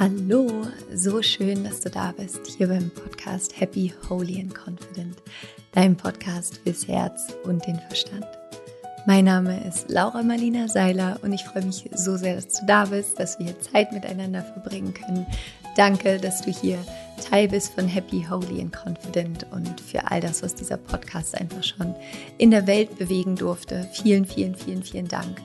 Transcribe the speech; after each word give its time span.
Hallo, 0.00 0.48
so 0.94 1.20
schön, 1.20 1.64
dass 1.64 1.80
du 1.80 1.90
da 1.90 2.14
bist, 2.16 2.46
hier 2.46 2.68
beim 2.68 2.90
Podcast 2.90 3.60
Happy, 3.60 3.92
Holy 4.08 4.40
and 4.40 4.54
Confident, 4.54 5.18
dein 5.72 5.96
Podcast 5.96 6.60
fürs 6.64 6.88
Herz 6.88 7.36
und 7.44 7.66
den 7.66 7.78
Verstand. 7.78 8.26
Mein 9.06 9.26
Name 9.26 9.62
ist 9.68 9.90
Laura 9.90 10.22
Marlina 10.22 10.66
Seiler 10.66 11.18
und 11.22 11.34
ich 11.34 11.44
freue 11.44 11.66
mich 11.66 11.90
so 11.94 12.16
sehr, 12.16 12.36
dass 12.36 12.48
du 12.48 12.66
da 12.66 12.86
bist, 12.86 13.20
dass 13.20 13.38
wir 13.38 13.60
Zeit 13.60 13.92
miteinander 13.92 14.42
verbringen 14.42 14.94
können. 14.94 15.26
Danke, 15.76 16.16
dass 16.16 16.40
du 16.40 16.50
hier 16.50 16.78
Teil 17.22 17.48
bist 17.48 17.74
von 17.74 17.86
Happy, 17.86 18.26
Holy 18.28 18.60
and 18.60 18.74
Confident 18.74 19.46
und 19.52 19.80
für 19.80 20.10
all 20.10 20.20
das, 20.20 20.42
was 20.42 20.54
dieser 20.54 20.76
Podcast 20.76 21.38
einfach 21.38 21.62
schon 21.62 21.94
in 22.38 22.50
der 22.50 22.66
Welt 22.66 22.98
bewegen 22.98 23.36
durfte. 23.36 23.88
Vielen, 23.92 24.24
vielen, 24.26 24.54
vielen, 24.54 24.82
vielen 24.82 25.08
Dank. 25.08 25.40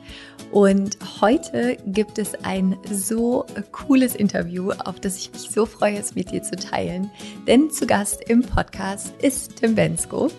Und 0.51 0.97
heute 1.21 1.77
gibt 1.85 2.19
es 2.19 2.33
ein 2.43 2.77
so 2.89 3.45
cooles 3.71 4.15
Interview, 4.15 4.71
auf 4.71 4.99
das 4.99 5.17
ich 5.17 5.31
mich 5.31 5.49
so 5.49 5.65
freue, 5.65 5.97
es 5.97 6.15
mit 6.15 6.31
dir 6.31 6.41
zu 6.41 6.55
teilen. 6.55 7.11
Denn 7.47 7.69
zu 7.69 7.85
Gast 7.85 8.21
im 8.27 8.41
Podcast 8.41 9.13
ist 9.21 9.57
Tim 9.57 9.75
Bensko. 9.75 10.31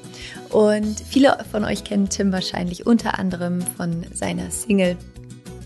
Und 0.51 1.01
viele 1.01 1.39
von 1.51 1.65
euch 1.65 1.85
kennen 1.85 2.09
Tim 2.09 2.33
wahrscheinlich 2.33 2.87
unter 2.87 3.19
anderem 3.19 3.61
von 3.61 4.05
seiner 4.13 4.51
Single 4.51 4.97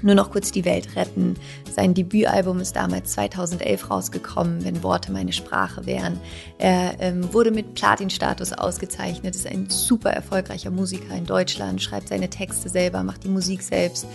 nur 0.03 0.15
noch 0.15 0.31
kurz 0.31 0.53
die 0.53 0.65
Welt 0.65 0.97
retten. 0.97 1.37
Sein 1.71 1.95
Debütalbum 1.95 2.61
ist 2.61 2.77
damals 2.77 3.13
2011 3.13 3.91
rausgekommen, 3.91 4.65
wenn 4.65 4.83
Worte 4.83 5.13
meine 5.13 5.33
Sprache 5.33 5.87
wären. 5.87 6.21
Er 6.59 6.97
ähm, 7.01 7.33
wurde 7.33 7.51
mit 7.51 7.75
Platin-Status 7.75 8.53
ausgezeichnet, 8.53 9.35
ist 9.35 9.47
ein 9.47 9.71
super 9.71 10.11
erfolgreicher 10.11 10.71
Musiker 10.71 11.15
in 11.15 11.25
Deutschland, 11.25 11.83
schreibt 11.83 12.09
seine 12.09 12.29
Texte 12.29 12.69
selber, 12.69 13.03
macht 13.03 13.25
die 13.25 13.29
Musik 13.29 13.63
selbst. 13.63 14.07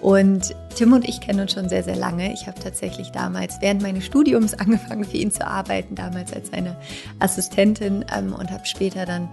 Und 0.00 0.54
Tim 0.74 0.92
und 0.92 1.08
ich 1.08 1.20
kennen 1.20 1.40
uns 1.40 1.52
schon 1.52 1.68
sehr, 1.68 1.82
sehr 1.82 1.96
lange. 1.96 2.32
Ich 2.32 2.46
habe 2.46 2.60
tatsächlich 2.60 3.10
damals 3.10 3.56
während 3.60 3.82
meines 3.82 4.04
Studiums 4.04 4.54
angefangen, 4.58 5.04
für 5.04 5.16
ihn 5.16 5.30
zu 5.30 5.46
arbeiten, 5.46 5.94
damals 5.94 6.32
als 6.32 6.50
seine 6.50 6.76
Assistentin 7.18 8.04
ähm, 8.14 8.34
und 8.34 8.50
habe 8.50 8.66
später 8.66 9.06
dann 9.06 9.28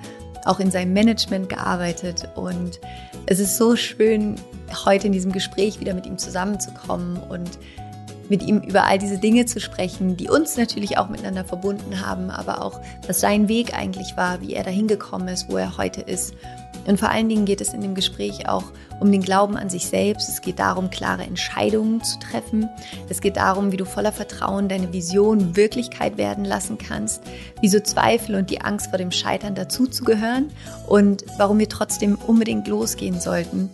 auch 0.46 0.60
in 0.60 0.72
seinem 0.72 0.94
Management 0.94 1.50
gearbeitet. 1.50 2.28
Und 2.36 2.80
es 3.26 3.40
ist 3.40 3.58
so 3.58 3.76
schön, 3.76 4.36
heute 4.86 5.08
in 5.08 5.14
diesem 5.14 5.32
Gespräch 5.32 5.80
wieder 5.80 5.94
mit 5.94 6.06
ihm 6.06 6.18
zusammenzukommen 6.18 7.18
und 7.18 7.60
mit 8.30 8.44
ihm 8.44 8.60
über 8.60 8.86
all 8.86 8.98
diese 8.98 9.18
Dinge 9.18 9.46
zu 9.46 9.60
sprechen, 9.60 10.18
die 10.18 10.30
uns 10.30 10.58
natürlich 10.58 10.98
auch 10.98 11.10
miteinander 11.10 11.46
verbunden 11.46 12.06
haben, 12.06 12.30
aber 12.30 12.64
auch, 12.64 12.80
was 13.06 13.20
sein 13.20 13.48
Weg 13.48 13.76
eigentlich 13.78 14.16
war, 14.16 14.42
wie 14.42 14.54
er 14.54 14.64
dahin 14.64 14.88
gekommen 14.88 15.28
ist, 15.28 15.50
wo 15.50 15.58
er 15.58 15.78
heute 15.78 16.02
ist. 16.02 16.34
Und 16.86 17.00
vor 17.00 17.10
allen 17.10 17.30
Dingen 17.30 17.46
geht 17.46 17.62
es 17.62 17.74
in 17.74 17.82
dem 17.82 17.96
Gespräch 17.96 18.48
auch 18.50 18.66
um 19.00 19.12
den 19.12 19.22
Glauben 19.22 19.58
an 19.58 19.70
sich 19.70 19.88
selbst. 19.88 20.30
Es 20.30 20.42
geht 20.42 20.60
darum, 20.60 20.90
klare 20.90 21.24
Entscheidungen 21.24 22.04
zu 22.04 22.20
treffen. 22.20 22.70
Es 23.10 23.22
geht 23.22 23.38
darum, 23.38 23.72
wie 23.72 23.78
du 23.78 23.86
voller 23.86 24.12
Vertrauen 24.12 24.70
deine 24.70 24.94
Vision 24.94 25.56
Wirklichkeit 25.56 26.18
werden 26.18 26.46
lassen 26.46 26.78
kannst, 26.78 27.22
wieso 27.62 27.80
Zweifel 27.80 28.36
und 28.36 28.50
die 28.50 28.62
Angst 28.62 28.88
vor 28.88 28.98
dem 28.98 29.12
Scheitern 29.12 29.56
dazuzugehören 29.56 30.50
und 30.88 31.26
warum 31.38 31.60
wir 31.60 31.70
trotzdem 31.70 32.18
unbedingt 32.28 32.68
losgehen 32.68 33.20
sollten 33.20 33.70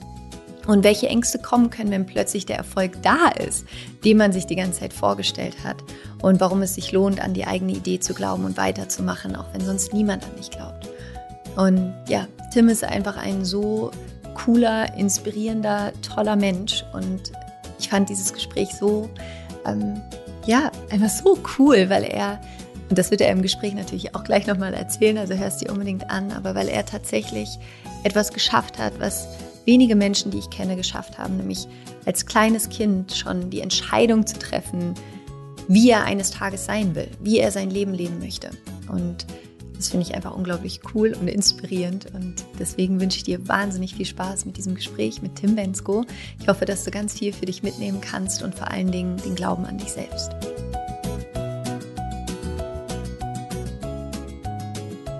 und 0.70 0.84
welche 0.84 1.08
Ängste 1.08 1.40
kommen 1.40 1.72
können, 1.72 1.90
wenn 1.90 2.06
plötzlich 2.06 2.46
der 2.46 2.58
Erfolg 2.58 3.02
da 3.02 3.30
ist, 3.30 3.66
den 4.06 4.18
man 4.18 4.32
sich 4.32 4.46
die 4.46 4.56
ganze 4.56 4.82
Zeit 4.82 4.94
vorgestellt 4.94 5.64
hat. 5.64 5.78
Und 6.22 6.40
warum 6.40 6.62
es 6.62 6.76
sich 6.76 6.92
lohnt, 6.92 7.22
an 7.22 7.34
die 7.34 7.48
eigene 7.48 7.72
Idee 7.72 8.00
zu 8.00 8.14
glauben 8.14 8.46
und 8.46 8.56
weiterzumachen, 8.56 9.36
auch 9.36 9.52
wenn 9.54 9.66
sonst 9.66 9.94
niemand 9.94 10.24
an 10.26 10.36
dich 10.38 10.52
glaubt. 10.52 10.88
Und 11.60 11.94
ja, 12.08 12.26
Tim 12.54 12.70
ist 12.70 12.86
einfach 12.86 13.18
ein 13.18 13.44
so 13.44 13.92
cooler, 14.34 14.96
inspirierender, 14.96 15.92
toller 16.02 16.38
Mensch. 16.38 16.86
Und 16.94 17.34
ich 17.78 17.90
fand 17.90 18.08
dieses 18.08 18.32
Gespräch 18.32 18.70
so, 18.80 19.10
ähm, 19.66 20.02
ja, 20.46 20.72
einfach 20.90 21.10
so 21.10 21.38
cool, 21.58 21.90
weil 21.90 22.06
er, 22.06 22.40
und 22.90 22.98
das 22.98 23.12
wird 23.12 23.20
er 23.20 23.32
im 23.32 23.42
Gespräch 23.42 23.74
natürlich 23.74 24.16
auch 24.16 24.24
gleich 24.24 24.48
nochmal 24.48 24.74
erzählen, 24.74 25.18
also 25.18 25.34
hörst 25.34 25.62
dir 25.62 25.70
unbedingt 25.70 26.10
an, 26.10 26.32
aber 26.32 26.56
weil 26.56 26.70
er 26.70 26.86
tatsächlich 26.86 27.50
etwas 28.06 28.32
geschafft 28.32 28.80
hat, 28.80 28.94
was 29.00 29.28
wenige 29.66 29.98
Menschen, 29.98 30.32
die 30.32 30.40
ich 30.40 30.50
kenne, 30.50 30.78
geschafft 30.78 31.18
haben, 31.18 31.36
nämlich 31.36 31.68
als 32.06 32.26
kleines 32.26 32.70
Kind 32.70 33.12
schon 33.12 33.50
die 33.50 33.60
Entscheidung 33.60 34.26
zu 34.26 34.40
treffen, 34.40 34.94
wie 35.68 35.90
er 35.90 36.06
eines 36.06 36.32
Tages 36.32 36.64
sein 36.64 36.96
will, 36.96 37.10
wie 37.20 37.40
er 37.40 37.52
sein 37.52 37.70
Leben 37.70 37.94
leben 37.94 38.20
möchte. 38.20 38.50
Und 38.88 39.26
das 39.80 39.88
finde 39.88 40.06
ich 40.06 40.14
einfach 40.14 40.36
unglaublich 40.36 40.82
cool 40.94 41.16
und 41.18 41.30
inspirierend. 41.30 42.14
Und 42.14 42.36
deswegen 42.60 43.00
wünsche 43.00 43.16
ich 43.16 43.24
dir 43.24 43.48
wahnsinnig 43.48 43.96
viel 43.96 44.06
Spaß 44.06 44.44
mit 44.44 44.58
diesem 44.58 44.76
Gespräch 44.76 45.22
mit 45.22 45.38
Tim 45.38 45.56
Bensko. 45.56 46.04
Ich 46.42 46.50
hoffe, 46.50 46.66
dass 46.66 46.84
du 46.84 46.92
ganz 46.92 47.18
viel 47.18 47.32
für 47.32 47.46
dich 47.46 47.64
mitnehmen 47.64 48.02
kannst 48.02 48.44
und 48.44 48.56
vor 48.56 48.70
allen 48.70 48.92
Dingen 48.92 49.16
den 49.24 49.36
Glauben 49.36 49.66
an 49.66 49.78
dich 49.78 49.94
selbst. 49.94 50.32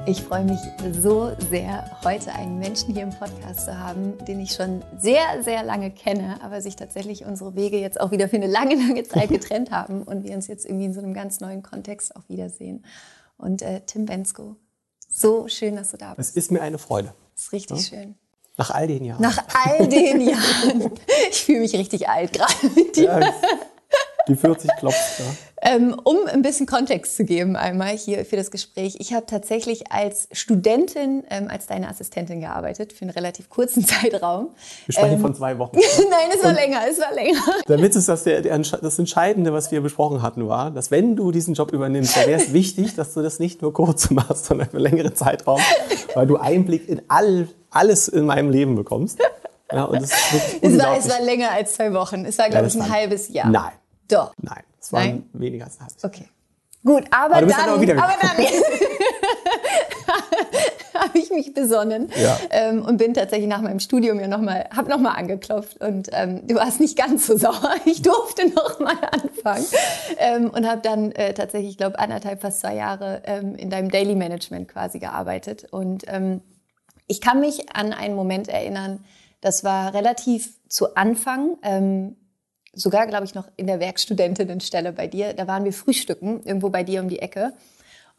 Ich 0.06 0.24
freue 0.24 0.44
mich 0.44 0.60
so 0.92 1.32
sehr, 1.50 1.90
heute 2.04 2.34
einen 2.34 2.60
Menschen 2.60 2.94
hier 2.94 3.04
im 3.04 3.12
Podcast 3.12 3.64
zu 3.64 3.80
haben, 3.80 4.18
den 4.26 4.42
ich 4.42 4.52
schon 4.52 4.84
sehr, 4.98 5.42
sehr 5.42 5.64
lange 5.64 5.92
kenne, 5.92 6.40
aber 6.44 6.60
sich 6.62 6.76
tatsächlich 6.76 7.24
unsere 7.24 7.56
Wege 7.56 7.80
jetzt 7.80 8.02
auch 8.02 8.12
wieder 8.12 8.28
für 8.28 8.36
eine 8.36 8.48
lange, 8.48 8.76
lange 8.76 9.04
Zeit 9.04 9.30
getrennt 9.30 9.72
haben 9.72 10.04
und 10.04 10.26
wir 10.26 10.36
uns 10.36 10.48
jetzt 10.48 10.66
irgendwie 10.66 10.86
in 10.86 10.94
so 10.94 11.00
einem 11.00 11.14
ganz 11.14 11.40
neuen 11.40 11.64
Kontext 11.64 12.14
auch 12.18 12.28
wiedersehen. 12.28 12.84
Und 13.40 13.62
äh, 13.62 13.82
Tim 13.86 14.06
Bensko, 14.06 14.58
so 15.08 15.48
schön, 15.48 15.78
dass 15.78 15.92
du 15.92 15.98
da 15.98 16.14
bist. 16.14 16.32
Es 16.32 16.36
ist 16.36 16.52
mir 16.52 16.62
eine 16.62 16.78
Freude. 16.78 17.14
Das 17.34 17.46
ist 17.46 17.52
richtig 17.54 17.78
ja? 17.90 17.98
schön. 17.98 18.16
Nach 18.58 18.70
all 18.72 18.88
den 18.88 19.06
Jahren. 19.06 19.22
Nach 19.22 19.42
all 19.66 19.88
den 19.88 20.22
Jahren. 20.22 20.92
Ich 21.32 21.46
fühle 21.46 21.62
mich 21.62 21.74
richtig 21.74 22.10
alt 22.10 22.34
gerade 22.34 22.54
mit 22.76 22.98
dir. 22.98 23.04
Ja, 23.04 23.34
die 24.28 24.36
40 24.36 24.70
klopft, 24.78 25.20
ja. 25.20 25.26
Ähm, 25.62 25.96
um 26.04 26.18
ein 26.28 26.42
bisschen 26.42 26.66
Kontext 26.66 27.18
zu 27.18 27.26
geben 27.26 27.58
einmal 27.58 27.90
hier 27.90 28.24
für 28.24 28.38
das 28.38 28.50
Gespräch. 28.50 28.96
Ich 29.00 29.14
habe 29.14 29.26
tatsächlich 29.26 29.92
als 29.92 30.30
Studentin, 30.32 31.24
ähm, 31.30 31.48
als 31.50 31.68
deine 31.68 31.90
Assistentin 31.90 32.40
gearbeitet, 32.40 32.94
für 32.94 33.02
einen 33.02 33.12
relativ 33.12 33.50
kurzen 33.50 33.86
Zeitraum. 33.86 34.50
Wir 34.86 34.94
sprechen 34.94 35.16
ähm, 35.16 35.22
von 35.22 35.36
zwei 35.36 35.58
Wochen. 35.58 35.76
Nein, 36.10 36.30
es 36.34 36.44
war 36.44 36.52
Und 36.52 36.56
länger, 36.56 36.80
es 36.90 37.00
war 37.00 37.14
länger. 37.14 37.40
Witz 37.84 37.96
ist, 37.98 38.08
dass 38.08 38.24
der, 38.24 38.42
der, 38.42 38.58
das 38.58 39.00
Entscheidende, 39.00 39.52
was 39.52 39.70
wir 39.72 39.82
besprochen 39.82 40.22
hatten, 40.22 40.48
war, 40.48 40.72
dass 40.72 40.92
wenn 40.92 41.18
du 41.18 41.32
diesen 41.32 41.56
Job 41.56 41.74
übernimmst, 41.74 42.16
dann 42.16 42.28
wäre 42.28 42.42
es 42.42 42.54
wichtig, 42.54 42.96
dass 42.96 43.14
du 43.14 43.22
das 43.22 43.40
nicht 43.40 43.62
nur 43.62 43.74
kurz 43.74 44.10
machst, 44.12 44.46
sondern 44.46 44.70
für 44.70 44.78
einen 44.78 44.86
längeren 44.86 45.16
Zeitraum, 45.16 45.60
weil 46.16 46.26
du 46.26 46.38
Einblick 46.38 46.88
in 46.88 47.02
all, 47.10 47.50
alles 47.70 48.08
in 48.08 48.26
meinem 48.26 48.50
Leben 48.50 48.76
bekommst. 48.76 49.20
Ja, 49.72 49.84
und 49.84 50.02
es, 50.02 50.12
es, 50.62 50.80
war, 50.80 50.98
es 50.98 51.10
war 51.10 51.22
länger 51.22 51.52
als 51.52 51.74
zwei 51.74 51.94
Wochen. 51.94 52.26
Es 52.26 52.38
war, 52.38 52.50
glaube 52.50 52.68
ja, 52.68 52.74
ich, 52.74 52.82
ein 52.82 52.90
halbes 52.90 53.30
Jahr. 53.30 53.50
Nein. 53.50 53.72
Doch. 54.08 54.34
Nein, 54.42 54.64
es 54.90 54.94
waren 54.94 55.08
Nein? 55.08 55.30
weniger 55.34 55.66
als 55.66 55.80
ein 55.80 55.86
halbes 55.86 56.04
Okay. 56.04 56.28
Gut, 56.84 57.04
aber, 57.12 57.36
aber 57.36 57.46
dann, 57.46 57.70
aber 57.70 57.86
dann 57.86 58.00
habe 60.94 61.20
ich 61.20 61.30
mich 61.30 61.54
besonnen 61.54 62.10
ja. 62.16 62.40
ähm, 62.50 62.84
und 62.84 62.98
bin 62.98 63.14
tatsächlich 63.14 63.50
nach 63.50 63.62
meinem 63.62 63.80
Studium 63.80 64.20
ja 64.20 64.28
nochmal, 64.28 64.68
habe 64.76 64.90
nochmal 64.90 65.18
angeklopft 65.18 65.80
und 65.82 66.10
ähm, 66.14 66.48
du 66.48 66.56
warst 66.56 66.80
nicht 66.80 66.98
ganz 66.98 67.28
so 67.28 67.38
sauer. 67.38 67.76
Ich 67.86 68.02
durfte 68.02 68.50
nochmal 68.50 68.98
anfangen 69.12 69.68
ähm, 70.18 70.50
und 70.50 70.68
habe 70.68 70.82
dann 70.82 71.12
äh, 71.12 71.34
tatsächlich, 71.34 71.72
ich 71.72 71.78
glaube, 71.78 72.00
anderthalb, 72.00 72.42
fast 72.42 72.62
zwei 72.62 72.76
Jahre 72.76 73.22
ähm, 73.26 73.56
in 73.56 73.70
deinem 73.70 73.92
Daily 73.92 74.16
Management 74.16 74.70
quasi 74.70 75.00
gearbeitet 75.00 75.68
und 75.70 76.06
ähm, 76.08 76.42
ich 77.08 77.22
kann 77.22 77.42
mich 77.42 77.76
an 77.76 77.94
einen 77.94 78.16
Moment 78.16 78.48
erinnern, 78.48 79.04
das 79.42 79.64
war 79.64 79.94
relativ 79.94 80.54
zu 80.70 80.96
Anfang. 80.96 81.58
Sogar, 82.74 83.08
glaube 83.08 83.26
ich, 83.26 83.34
noch 83.34 83.48
in 83.56 83.68
der 83.68 83.80
Werkstudentinnenstelle 83.80 84.94
bei 84.94 85.08
dir. 85.08 85.34
Da 85.34 85.48
waren 85.48 85.66
wir 85.66 85.74
frühstücken, 85.74 86.44
irgendwo 86.44 86.70
bei 86.70 86.84
dir 86.84 87.02
um 87.02 87.10
die 87.10 87.20
Ecke. 87.20 87.54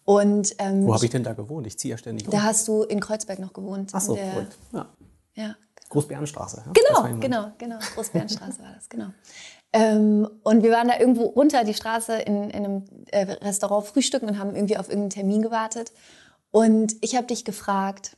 Und, 0.05 0.55
ähm, 0.59 0.87
Wo 0.87 0.95
habe 0.95 1.05
ich 1.05 1.11
denn 1.11 1.23
da 1.23 1.35
gewohnt? 1.35 1.67
Ich 1.67 1.79
ziehe 1.79 1.93
ja 1.93 1.99
ständig 1.99 2.27
um. 2.27 2.33
Da 2.33 2.43
hast 2.43 2.67
du 2.67 2.83
in 2.83 3.01
Kreuzberg 3.01 3.39
noch 3.39 3.53
gewohnt. 3.53 3.91
Ach 3.93 4.01
so, 4.01 4.15
der, 4.15 4.47
ja. 4.73 4.87
ja. 5.35 5.57
Großbärenstraße. 5.89 6.65
Ja? 6.67 6.73
Genau, 6.73 7.19
genau, 7.19 7.53
genau. 7.59 7.79
Großbärenstraße 7.95 8.61
war 8.61 8.73
das, 8.75 8.89
genau. 8.89 9.09
Ähm, 9.73 10.29
und 10.43 10.63
wir 10.63 10.73
waren 10.73 10.89
da 10.89 10.99
irgendwo 10.99 11.27
runter 11.27 11.65
die 11.65 11.75
Straße 11.75 12.15
in, 12.15 12.51
in 12.51 12.65
einem 12.65 12.85
äh, 13.13 13.23
Restaurant 13.23 13.87
frühstücken 13.87 14.29
und 14.29 14.39
haben 14.39 14.55
irgendwie 14.55 14.77
auf 14.77 14.89
irgendeinen 14.89 15.11
Termin 15.11 15.43
gewartet. 15.43 15.93
Und 16.51 16.97
ich 17.01 17.15
habe 17.15 17.27
dich 17.27 17.45
gefragt, 17.45 18.17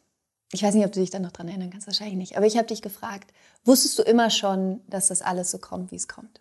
ich 0.53 0.63
weiß 0.63 0.75
nicht, 0.75 0.85
ob 0.85 0.93
du 0.93 1.01
dich 1.01 1.11
da 1.11 1.19
noch 1.19 1.33
dran 1.33 1.49
erinnern 1.49 1.71
kannst, 1.71 1.87
wahrscheinlich 1.87 2.17
nicht, 2.17 2.37
aber 2.37 2.47
ich 2.47 2.57
habe 2.57 2.67
dich 2.67 2.83
gefragt, 2.83 3.33
wusstest 3.65 3.99
du 3.99 4.03
immer 4.03 4.31
schon, 4.31 4.81
dass 4.89 5.09
das 5.09 5.23
alles 5.23 5.51
so 5.51 5.59
kommt, 5.59 5.91
wie 5.91 5.97
es 5.97 6.09
kommt? 6.09 6.41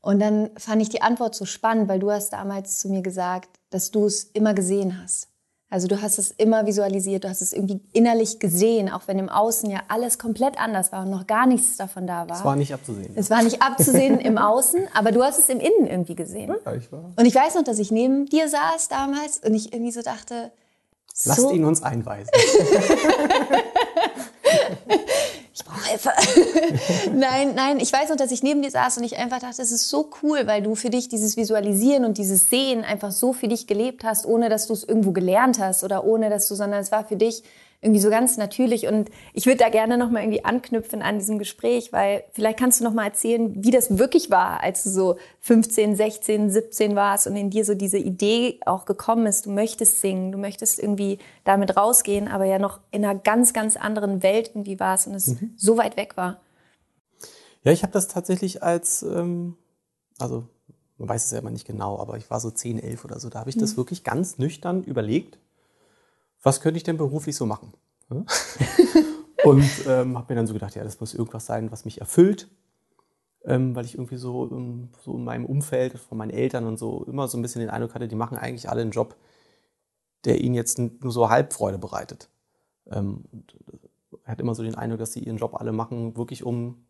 Und 0.00 0.20
dann 0.20 0.50
fand 0.58 0.82
ich 0.82 0.90
die 0.90 1.02
Antwort 1.02 1.34
so 1.34 1.44
spannend, 1.44 1.88
weil 1.88 1.98
du 1.98 2.10
hast 2.10 2.30
damals 2.30 2.78
zu 2.78 2.88
mir 2.88 3.02
gesagt, 3.02 3.48
dass 3.70 3.90
du 3.90 4.06
es 4.06 4.24
immer 4.24 4.52
gesehen 4.52 5.02
hast. 5.02 5.28
Also 5.70 5.88
du 5.88 6.00
hast 6.00 6.18
es 6.18 6.30
immer 6.30 6.66
visualisiert, 6.66 7.24
du 7.24 7.28
hast 7.28 7.40
es 7.40 7.52
irgendwie 7.52 7.80
innerlich 7.92 8.38
gesehen, 8.38 8.88
auch 8.88 9.08
wenn 9.08 9.18
im 9.18 9.28
Außen 9.28 9.68
ja 9.70 9.80
alles 9.88 10.18
komplett 10.18 10.60
anders 10.60 10.92
war 10.92 11.04
und 11.04 11.10
noch 11.10 11.26
gar 11.26 11.46
nichts 11.46 11.76
davon 11.76 12.06
da 12.06 12.28
war. 12.28 12.36
Es 12.36 12.44
war 12.44 12.54
nicht 12.54 12.72
abzusehen. 12.72 13.12
Es 13.16 13.30
war 13.30 13.42
nicht 13.42 13.60
abzusehen 13.60 14.20
im 14.20 14.38
Außen, 14.38 14.86
aber 14.94 15.10
du 15.10 15.24
hast 15.24 15.38
es 15.38 15.48
im 15.48 15.58
Innen 15.58 15.86
irgendwie 15.88 16.14
gesehen. 16.14 16.54
Ja, 16.64 16.74
ich 16.74 16.92
war. 16.92 17.12
Und 17.16 17.24
ich 17.24 17.34
weiß 17.34 17.56
noch, 17.56 17.64
dass 17.64 17.78
ich 17.78 17.90
neben 17.90 18.26
dir 18.26 18.48
saß 18.48 18.88
damals 18.88 19.38
und 19.38 19.54
ich 19.54 19.72
irgendwie 19.72 19.90
so 19.90 20.02
dachte, 20.02 20.52
Lasst 21.24 21.40
so. 21.40 21.50
ihn 21.52 21.64
uns 21.64 21.80
einweisen. 21.82 22.30
ich 25.54 25.64
brauche 25.64 25.80
Pfeffer. 25.80 26.12
nein, 27.14 27.54
nein, 27.54 27.78
ich 27.78 27.92
weiß 27.92 28.08
noch, 28.08 28.16
dass 28.16 28.32
ich 28.32 28.42
neben 28.42 28.62
dir 28.62 28.70
saß 28.72 28.98
und 28.98 29.04
ich 29.04 29.16
einfach 29.16 29.38
dachte, 29.38 29.62
es 29.62 29.70
ist 29.70 29.88
so 29.88 30.10
cool, 30.22 30.46
weil 30.46 30.62
du 30.62 30.74
für 30.74 30.90
dich 30.90 31.08
dieses 31.08 31.36
Visualisieren 31.36 32.04
und 32.04 32.18
dieses 32.18 32.50
Sehen 32.50 32.82
einfach 32.82 33.12
so 33.12 33.32
für 33.32 33.46
dich 33.46 33.68
gelebt 33.68 34.02
hast, 34.02 34.26
ohne 34.26 34.48
dass 34.48 34.66
du 34.66 34.72
es 34.72 34.82
irgendwo 34.82 35.12
gelernt 35.12 35.60
hast 35.60 35.84
oder 35.84 36.04
ohne 36.04 36.30
dass 36.30 36.48
du, 36.48 36.56
sondern 36.56 36.80
es 36.80 36.90
war 36.90 37.04
für 37.04 37.16
dich 37.16 37.44
irgendwie 37.84 38.00
so 38.00 38.08
ganz 38.08 38.38
natürlich. 38.38 38.86
Und 38.86 39.10
ich 39.34 39.44
würde 39.44 39.58
da 39.58 39.68
gerne 39.68 39.98
nochmal 39.98 40.22
irgendwie 40.22 40.44
anknüpfen 40.44 41.02
an 41.02 41.18
diesem 41.18 41.38
Gespräch, 41.38 41.92
weil 41.92 42.24
vielleicht 42.32 42.58
kannst 42.58 42.80
du 42.80 42.84
nochmal 42.84 43.06
erzählen, 43.06 43.62
wie 43.62 43.70
das 43.70 43.98
wirklich 43.98 44.30
war, 44.30 44.62
als 44.62 44.82
du 44.84 44.90
so 44.90 45.16
15, 45.40 45.94
16, 45.94 46.50
17 46.50 46.96
warst 46.96 47.26
und 47.26 47.36
in 47.36 47.50
dir 47.50 47.64
so 47.64 47.74
diese 47.74 47.98
Idee 47.98 48.58
auch 48.64 48.86
gekommen 48.86 49.26
ist, 49.26 49.46
du 49.46 49.50
möchtest 49.50 50.00
singen, 50.00 50.32
du 50.32 50.38
möchtest 50.38 50.78
irgendwie 50.78 51.18
damit 51.44 51.76
rausgehen, 51.76 52.26
aber 52.26 52.46
ja 52.46 52.58
noch 52.58 52.80
in 52.90 53.04
einer 53.04 53.18
ganz, 53.18 53.52
ganz 53.52 53.76
anderen 53.76 54.22
Welt 54.22 54.50
irgendwie 54.54 54.80
warst 54.80 55.06
und 55.06 55.14
es 55.14 55.28
mhm. 55.28 55.52
so 55.56 55.76
weit 55.76 55.98
weg 55.98 56.16
war. 56.16 56.40
Ja, 57.64 57.72
ich 57.72 57.82
habe 57.82 57.92
das 57.92 58.08
tatsächlich 58.08 58.62
als, 58.62 59.02
ähm, 59.02 59.56
also 60.18 60.48
man 60.96 61.08
weiß 61.10 61.26
es 61.26 61.30
ja 61.32 61.38
immer 61.38 61.50
nicht 61.50 61.66
genau, 61.66 61.98
aber 61.98 62.16
ich 62.16 62.30
war 62.30 62.40
so 62.40 62.50
10, 62.50 62.78
11 62.78 63.04
oder 63.04 63.20
so, 63.20 63.28
da 63.28 63.40
habe 63.40 63.50
ich 63.50 63.56
mhm. 63.56 63.60
das 63.60 63.76
wirklich 63.76 64.04
ganz 64.04 64.38
nüchtern 64.38 64.82
überlegt 64.84 65.38
was 66.44 66.60
könnte 66.60 66.76
ich 66.76 66.84
denn 66.84 66.96
beruflich 66.96 67.34
so 67.34 67.46
machen? 67.46 67.72
und 69.44 69.64
ähm, 69.88 70.16
habe 70.16 70.32
mir 70.32 70.36
dann 70.36 70.46
so 70.46 70.52
gedacht, 70.52 70.76
ja, 70.76 70.84
das 70.84 71.00
muss 71.00 71.14
irgendwas 71.14 71.46
sein, 71.46 71.72
was 71.72 71.84
mich 71.84 72.00
erfüllt, 72.00 72.48
ähm, 73.44 73.74
weil 73.74 73.86
ich 73.86 73.94
irgendwie 73.94 74.16
so, 74.16 74.42
um, 74.42 74.90
so 75.02 75.16
in 75.16 75.24
meinem 75.24 75.46
Umfeld 75.46 75.98
von 75.98 76.18
meinen 76.18 76.30
Eltern 76.30 76.66
und 76.66 76.78
so 76.78 77.02
immer 77.04 77.26
so 77.26 77.36
ein 77.36 77.42
bisschen 77.42 77.60
den 77.60 77.70
Eindruck 77.70 77.94
hatte, 77.94 78.06
die 78.06 78.14
machen 78.14 78.38
eigentlich 78.38 78.68
alle 78.68 78.82
einen 78.82 78.92
Job, 78.92 79.16
der 80.24 80.40
ihnen 80.40 80.54
jetzt 80.54 80.78
nur 80.78 81.10
so 81.10 81.30
Halbfreude 81.30 81.78
bereitet. 81.78 82.28
Ähm, 82.90 83.24
und 83.32 83.56
er 84.24 84.32
hat 84.32 84.40
immer 84.40 84.54
so 84.54 84.62
den 84.62 84.74
Eindruck, 84.74 85.00
dass 85.00 85.12
sie 85.12 85.20
ihren 85.20 85.38
Job 85.38 85.54
alle 85.54 85.72
machen, 85.72 86.16
wirklich 86.16 86.44
um 86.44 86.84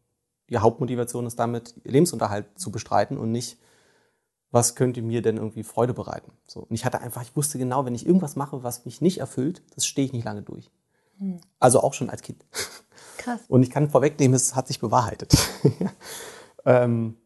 die 0.51 0.59
Hauptmotivation 0.59 1.27
ist 1.27 1.39
damit, 1.39 1.75
Lebensunterhalt 1.85 2.47
zu 2.59 2.71
bestreiten 2.71 3.17
und 3.17 3.33
nicht 3.33 3.59
was 4.55 4.77
könnte 4.77 5.03
mir 5.03 5.21
denn 5.21 5.37
irgendwie 5.37 5.65
Freude 5.65 5.95
bereiten? 5.95 6.31
So. 6.47 6.61
Und 6.61 6.73
ich 6.73 6.85
hatte 6.85 7.01
einfach, 7.01 7.23
ich 7.23 7.35
wusste 7.35 7.59
genau, 7.59 7.85
wenn 7.85 7.95
ich 7.95 8.07
irgendwas 8.07 8.37
mache, 8.37 8.63
was 8.63 8.85
mich 8.85 9.01
nicht 9.01 9.19
erfüllt, 9.19 9.63
das 9.75 9.85
stehe 9.85 10.07
ich 10.07 10.13
nicht 10.13 10.25
lange 10.25 10.43
durch. 10.43 10.71
Hm. 11.19 11.41
Also 11.59 11.81
auch 11.83 11.93
schon 11.93 12.09
als 12.09 12.23
Kind. 12.23 12.45
Krass. 13.19 13.41
Und 13.49 13.65
ich 13.65 13.71
kann 13.71 13.91
vorwegnehmen, 13.91 14.35
es 14.35 14.55
hat 14.55 14.69
sich 14.69 14.79
bewahrheitet. 14.79 15.37
ähm, 16.65 17.17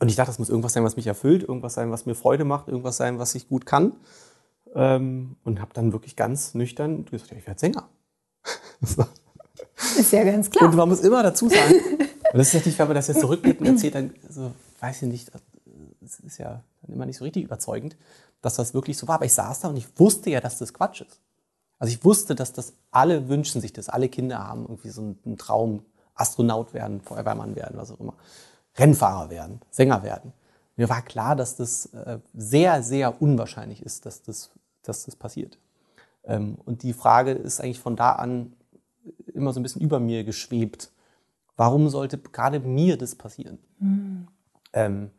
und 0.00 0.08
ich 0.08 0.16
dachte, 0.16 0.30
das 0.30 0.38
muss 0.38 0.48
irgendwas 0.48 0.72
sein, 0.72 0.82
was 0.82 0.96
mich 0.96 1.06
erfüllt, 1.06 1.42
irgendwas 1.42 1.74
sein, 1.74 1.90
was 1.90 2.06
mir 2.06 2.14
Freude 2.14 2.44
macht, 2.44 2.68
irgendwas 2.68 2.96
sein, 2.96 3.18
was 3.18 3.34
ich 3.34 3.48
gut 3.48 3.66
kann. 3.66 3.92
Ähm, 4.74 5.36
und 5.44 5.60
habe 5.60 5.74
dann 5.74 5.92
wirklich 5.92 6.16
ganz 6.16 6.54
nüchtern 6.54 7.04
gesagt, 7.04 7.32
ja, 7.32 7.36
ich 7.36 7.46
werde 7.46 7.60
Sänger. 7.60 7.88
ist 9.98 10.12
ja 10.12 10.24
ganz 10.24 10.50
klar. 10.50 10.70
Und 10.70 10.76
man 10.76 10.88
muss 10.88 11.00
immer 11.00 11.22
dazu 11.22 11.50
sagen, 11.50 11.74
und 12.32 12.38
das 12.38 12.48
ist 12.48 12.54
natürlich, 12.54 12.78
wenn 12.78 12.88
man 12.88 12.94
das 12.96 13.08
jetzt 13.08 13.20
zurückblickend 13.20 13.68
erzählt, 13.68 13.94
dann 13.94 14.14
also, 14.26 14.52
weiß 14.80 15.02
ich 15.02 15.08
nicht, 15.08 15.30
das 16.06 16.20
ist 16.20 16.38
ja 16.38 16.62
dann 16.82 16.94
immer 16.94 17.06
nicht 17.06 17.18
so 17.18 17.24
richtig 17.24 17.44
überzeugend, 17.44 17.96
dass 18.40 18.56
das 18.56 18.74
wirklich 18.74 18.96
so 18.96 19.08
war. 19.08 19.16
Aber 19.16 19.24
ich 19.24 19.34
saß 19.34 19.60
da 19.60 19.68
und 19.68 19.76
ich 19.76 19.98
wusste 19.98 20.30
ja, 20.30 20.40
dass 20.40 20.58
das 20.58 20.72
Quatsch 20.72 21.02
ist. 21.02 21.20
Also 21.78 21.92
ich 21.92 22.04
wusste, 22.04 22.34
dass 22.34 22.52
das 22.52 22.72
alle 22.90 23.28
wünschen 23.28 23.60
sich 23.60 23.72
das. 23.72 23.88
Alle 23.88 24.08
Kinder 24.08 24.38
haben 24.38 24.62
irgendwie 24.62 24.88
so 24.88 25.02
einen 25.02 25.36
Traum, 25.36 25.84
Astronaut 26.14 26.72
werden, 26.72 27.02
Feuerwehrmann 27.02 27.56
werden, 27.56 27.76
was 27.76 27.90
auch 27.90 28.00
immer. 28.00 28.14
Rennfahrer 28.76 29.30
werden, 29.30 29.60
Sänger 29.70 30.02
werden. 30.02 30.32
Mir 30.76 30.88
war 30.88 31.02
klar, 31.02 31.36
dass 31.36 31.56
das 31.56 31.86
äh, 31.86 32.18
sehr, 32.34 32.82
sehr 32.82 33.20
unwahrscheinlich 33.20 33.82
ist, 33.82 34.06
dass 34.06 34.22
das, 34.22 34.50
dass 34.82 35.04
das 35.04 35.16
passiert. 35.16 35.58
Ähm, 36.24 36.56
und 36.64 36.82
die 36.82 36.92
Frage 36.92 37.32
ist 37.32 37.60
eigentlich 37.60 37.80
von 37.80 37.96
da 37.96 38.12
an 38.12 38.54
immer 39.34 39.52
so 39.52 39.60
ein 39.60 39.62
bisschen 39.62 39.82
über 39.82 40.00
mir 40.00 40.24
geschwebt. 40.24 40.90
Warum 41.56 41.88
sollte 41.88 42.18
gerade 42.18 42.60
mir 42.60 42.96
das 42.96 43.14
passieren? 43.14 43.58
Mhm. 43.78 44.28
Ähm, 44.72 45.10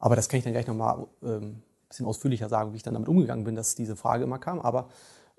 aber 0.00 0.16
das 0.16 0.28
kann 0.28 0.38
ich 0.38 0.44
dann 0.44 0.52
gleich 0.52 0.66
nochmal 0.66 1.06
ähm, 1.22 1.42
ein 1.42 1.62
bisschen 1.88 2.06
ausführlicher 2.06 2.48
sagen, 2.48 2.72
wie 2.72 2.76
ich 2.76 2.82
dann 2.82 2.94
damit 2.94 3.08
umgegangen 3.08 3.44
bin, 3.44 3.54
dass 3.54 3.76
diese 3.76 3.94
Frage 3.94 4.24
immer 4.24 4.38
kam. 4.38 4.60
Aber 4.60 4.88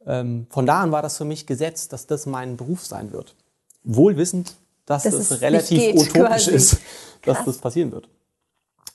ähm, 0.06 0.48
von 0.50 0.66
da 0.66 0.82
an 0.82 0.92
war 0.92 1.02
das 1.02 1.18
für 1.18 1.26
mich 1.26 1.46
gesetzt, 1.46 1.92
dass 1.92 2.08
das 2.08 2.26
mein 2.26 2.56
Beruf 2.56 2.86
sein 2.86 3.12
wird. 3.12 3.36
Wohl 3.84 4.16
wissend, 4.16 4.56
dass 4.86 5.04
das, 5.04 5.28
das 5.28 5.42
relativ 5.42 5.80
geht, 5.80 5.96
utopisch 5.96 6.14
quasi. 6.14 6.52
ist, 6.52 6.78
dass 7.24 7.38
Krass. 7.38 7.46
das 7.46 7.58
passieren 7.58 7.92
wird. 7.92 8.08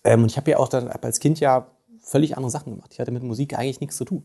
Ähm, 0.05 0.23
und 0.23 0.31
ich 0.31 0.37
habe 0.37 0.51
ja 0.51 0.59
auch 0.59 0.69
dann 0.69 0.89
als 0.89 1.21
Kind 1.21 1.41
ja 1.41 1.67
völlig 2.01 2.37
andere 2.37 2.51
Sachen 2.51 2.73
gemacht. 2.73 2.93
Ich 2.93 3.01
hatte 3.01 3.11
mit 3.11 3.25
Musik 3.25 3.59
eigentlich 3.59 3.81
nichts 3.81 3.97
zu 3.97 4.05
tun. 4.05 4.25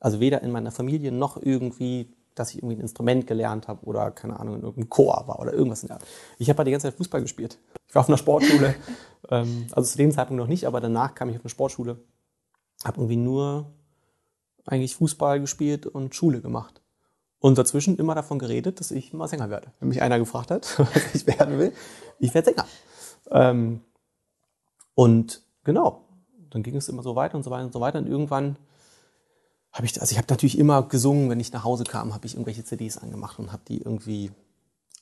Also 0.00 0.20
weder 0.20 0.42
in 0.42 0.50
meiner 0.50 0.72
Familie 0.72 1.12
noch 1.12 1.40
irgendwie, 1.40 2.12
dass 2.34 2.50
ich 2.50 2.58
irgendwie 2.58 2.76
ein 2.76 2.80
Instrument 2.80 3.26
gelernt 3.26 3.68
habe 3.68 3.84
oder 3.86 4.10
keine 4.10 4.38
Ahnung, 4.38 4.56
in 4.56 4.62
irgendeinem 4.62 4.90
Chor 4.90 5.24
war 5.26 5.40
oder 5.40 5.52
irgendwas 5.52 5.82
in 5.82 5.88
der 5.88 5.96
Art. 5.96 6.06
Ich 6.38 6.48
habe 6.48 6.58
halt 6.58 6.66
die 6.66 6.72
ganze 6.72 6.88
Zeit 6.88 6.96
Fußball 6.96 7.22
gespielt. 7.22 7.58
Ich 7.88 7.94
war 7.94 8.00
auf 8.00 8.08
einer 8.08 8.18
Sportschule. 8.18 8.74
ähm, 9.30 9.66
also 9.72 9.90
zu 9.90 9.96
dem 9.98 10.10
Zeitpunkt 10.10 10.40
noch 10.40 10.48
nicht, 10.48 10.66
aber 10.66 10.80
danach 10.80 11.14
kam 11.14 11.28
ich 11.28 11.36
auf 11.36 11.42
eine 11.42 11.50
Sportschule. 11.50 11.98
Habe 12.84 13.00
irgendwie 13.00 13.16
nur 13.16 13.72
eigentlich 14.66 14.96
Fußball 14.96 15.40
gespielt 15.40 15.86
und 15.86 16.14
Schule 16.14 16.40
gemacht. 16.40 16.80
Und 17.38 17.58
dazwischen 17.58 17.98
immer 17.98 18.14
davon 18.14 18.38
geredet, 18.38 18.80
dass 18.80 18.90
ich 18.90 19.12
mal 19.12 19.28
Sänger 19.28 19.50
werde. 19.50 19.72
Wenn 19.78 19.88
mich 19.88 20.00
einer 20.00 20.18
gefragt 20.18 20.50
hat, 20.50 20.78
was 20.78 21.14
ich 21.14 21.26
werden 21.26 21.58
will, 21.58 21.72
ich 22.18 22.32
werde 22.34 22.50
Sänger. 22.50 22.66
Ähm, 23.30 23.82
und 24.94 25.42
genau, 25.62 26.04
dann 26.50 26.62
ging 26.62 26.76
es 26.76 26.88
immer 26.88 27.02
so 27.02 27.16
weiter 27.16 27.36
und 27.36 27.42
so 27.42 27.50
weiter 27.50 27.66
und 27.66 27.72
so 27.72 27.80
weiter. 27.80 27.98
Und 27.98 28.06
irgendwann 28.06 28.56
habe 29.74 29.86
ich, 29.86 30.00
also 30.00 30.12
ich 30.12 30.18
habe 30.18 30.28
natürlich 30.30 30.56
immer 30.56 30.84
gesungen, 30.84 31.28
wenn 31.28 31.40
ich 31.40 31.52
nach 31.52 31.64
Hause 31.64 31.82
kam, 31.82 32.14
habe 32.14 32.26
ich 32.26 32.34
irgendwelche 32.34 32.64
CDs 32.64 32.96
angemacht 32.96 33.40
und 33.40 33.52
habe 33.52 33.62
die 33.66 33.78
irgendwie 33.78 34.30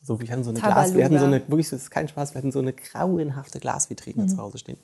so, 0.02 0.18
wir 0.18 0.28
hatten 0.30 0.42
so 0.42 0.50
eine 0.50 0.60
Glas, 0.60 0.94
wir 0.94 1.04
hatten 1.04 1.18
so 1.18 1.26
eine, 1.26 1.46
wirklich, 1.46 1.68
das 1.68 1.82
ist 1.82 1.90
kein 1.90 2.08
Spaß, 2.08 2.34
wir 2.34 2.38
hatten 2.38 2.50
so 2.50 2.58
eine 2.58 2.72
grauenhafte 2.72 3.60
Glasvitrine 3.60 4.22
mhm. 4.22 4.28
zu 4.28 4.38
Hause 4.38 4.58
stehen. 4.58 4.78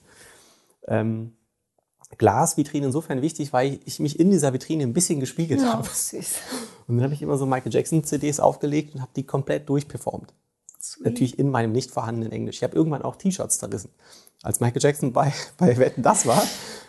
Ähm, 0.86 1.32
Glasvitrine 2.18 2.86
insofern 2.86 3.22
wichtig, 3.22 3.52
weil 3.52 3.80
ich 3.86 3.98
mich 3.98 4.20
in 4.20 4.30
dieser 4.30 4.52
Vitrine 4.52 4.84
ein 4.84 4.92
bisschen 4.92 5.20
gespiegelt 5.20 5.60
oh, 5.62 5.66
habe. 5.66 5.88
Süß. 5.88 6.36
Und 6.86 6.96
dann 6.96 7.04
habe 7.04 7.14
ich 7.14 7.22
immer 7.22 7.38
so 7.38 7.46
Michael 7.46 7.72
Jackson 7.72 8.04
CDs 8.04 8.40
aufgelegt 8.40 8.94
und 8.94 9.00
habe 9.00 9.10
die 9.16 9.24
komplett 9.24 9.68
durchperformt. 9.68 10.32
Sweet. 10.80 11.06
Natürlich 11.06 11.38
in 11.38 11.50
meinem 11.50 11.72
nicht 11.72 11.90
vorhandenen 11.90 12.30
Englisch. 12.30 12.56
Ich 12.56 12.62
habe 12.62 12.76
irgendwann 12.76 13.02
auch 13.02 13.16
T-Shirts 13.16 13.58
zerrissen. 13.58 13.90
Als 14.42 14.60
Michael 14.60 14.82
Jackson 14.82 15.12
bei, 15.12 15.32
bei 15.56 15.76
Wetten 15.78 16.02
das 16.02 16.26
war 16.26 16.42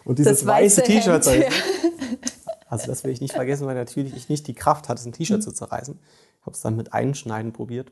und 0.05 0.19
dieses 0.19 0.45
weiße, 0.45 0.81
weiße 0.81 0.83
T-Shirt 0.83 1.23
zerrissen. 1.23 1.53
Also 2.69 2.87
das 2.87 3.03
will 3.03 3.11
ich 3.11 3.19
nicht 3.19 3.33
vergessen, 3.33 3.65
weil 3.65 3.75
natürlich 3.75 4.15
ich 4.15 4.29
nicht 4.29 4.47
die 4.47 4.53
Kraft 4.53 4.87
hatte, 4.89 5.07
ein 5.07 5.11
T-Shirt 5.11 5.39
mhm. 5.39 5.41
zu 5.41 5.51
zerreißen. 5.51 5.99
Ich 6.39 6.45
habe 6.45 6.55
es 6.55 6.61
dann 6.61 6.75
mit 6.75 6.93
Einschneiden 6.93 7.51
probiert. 7.51 7.91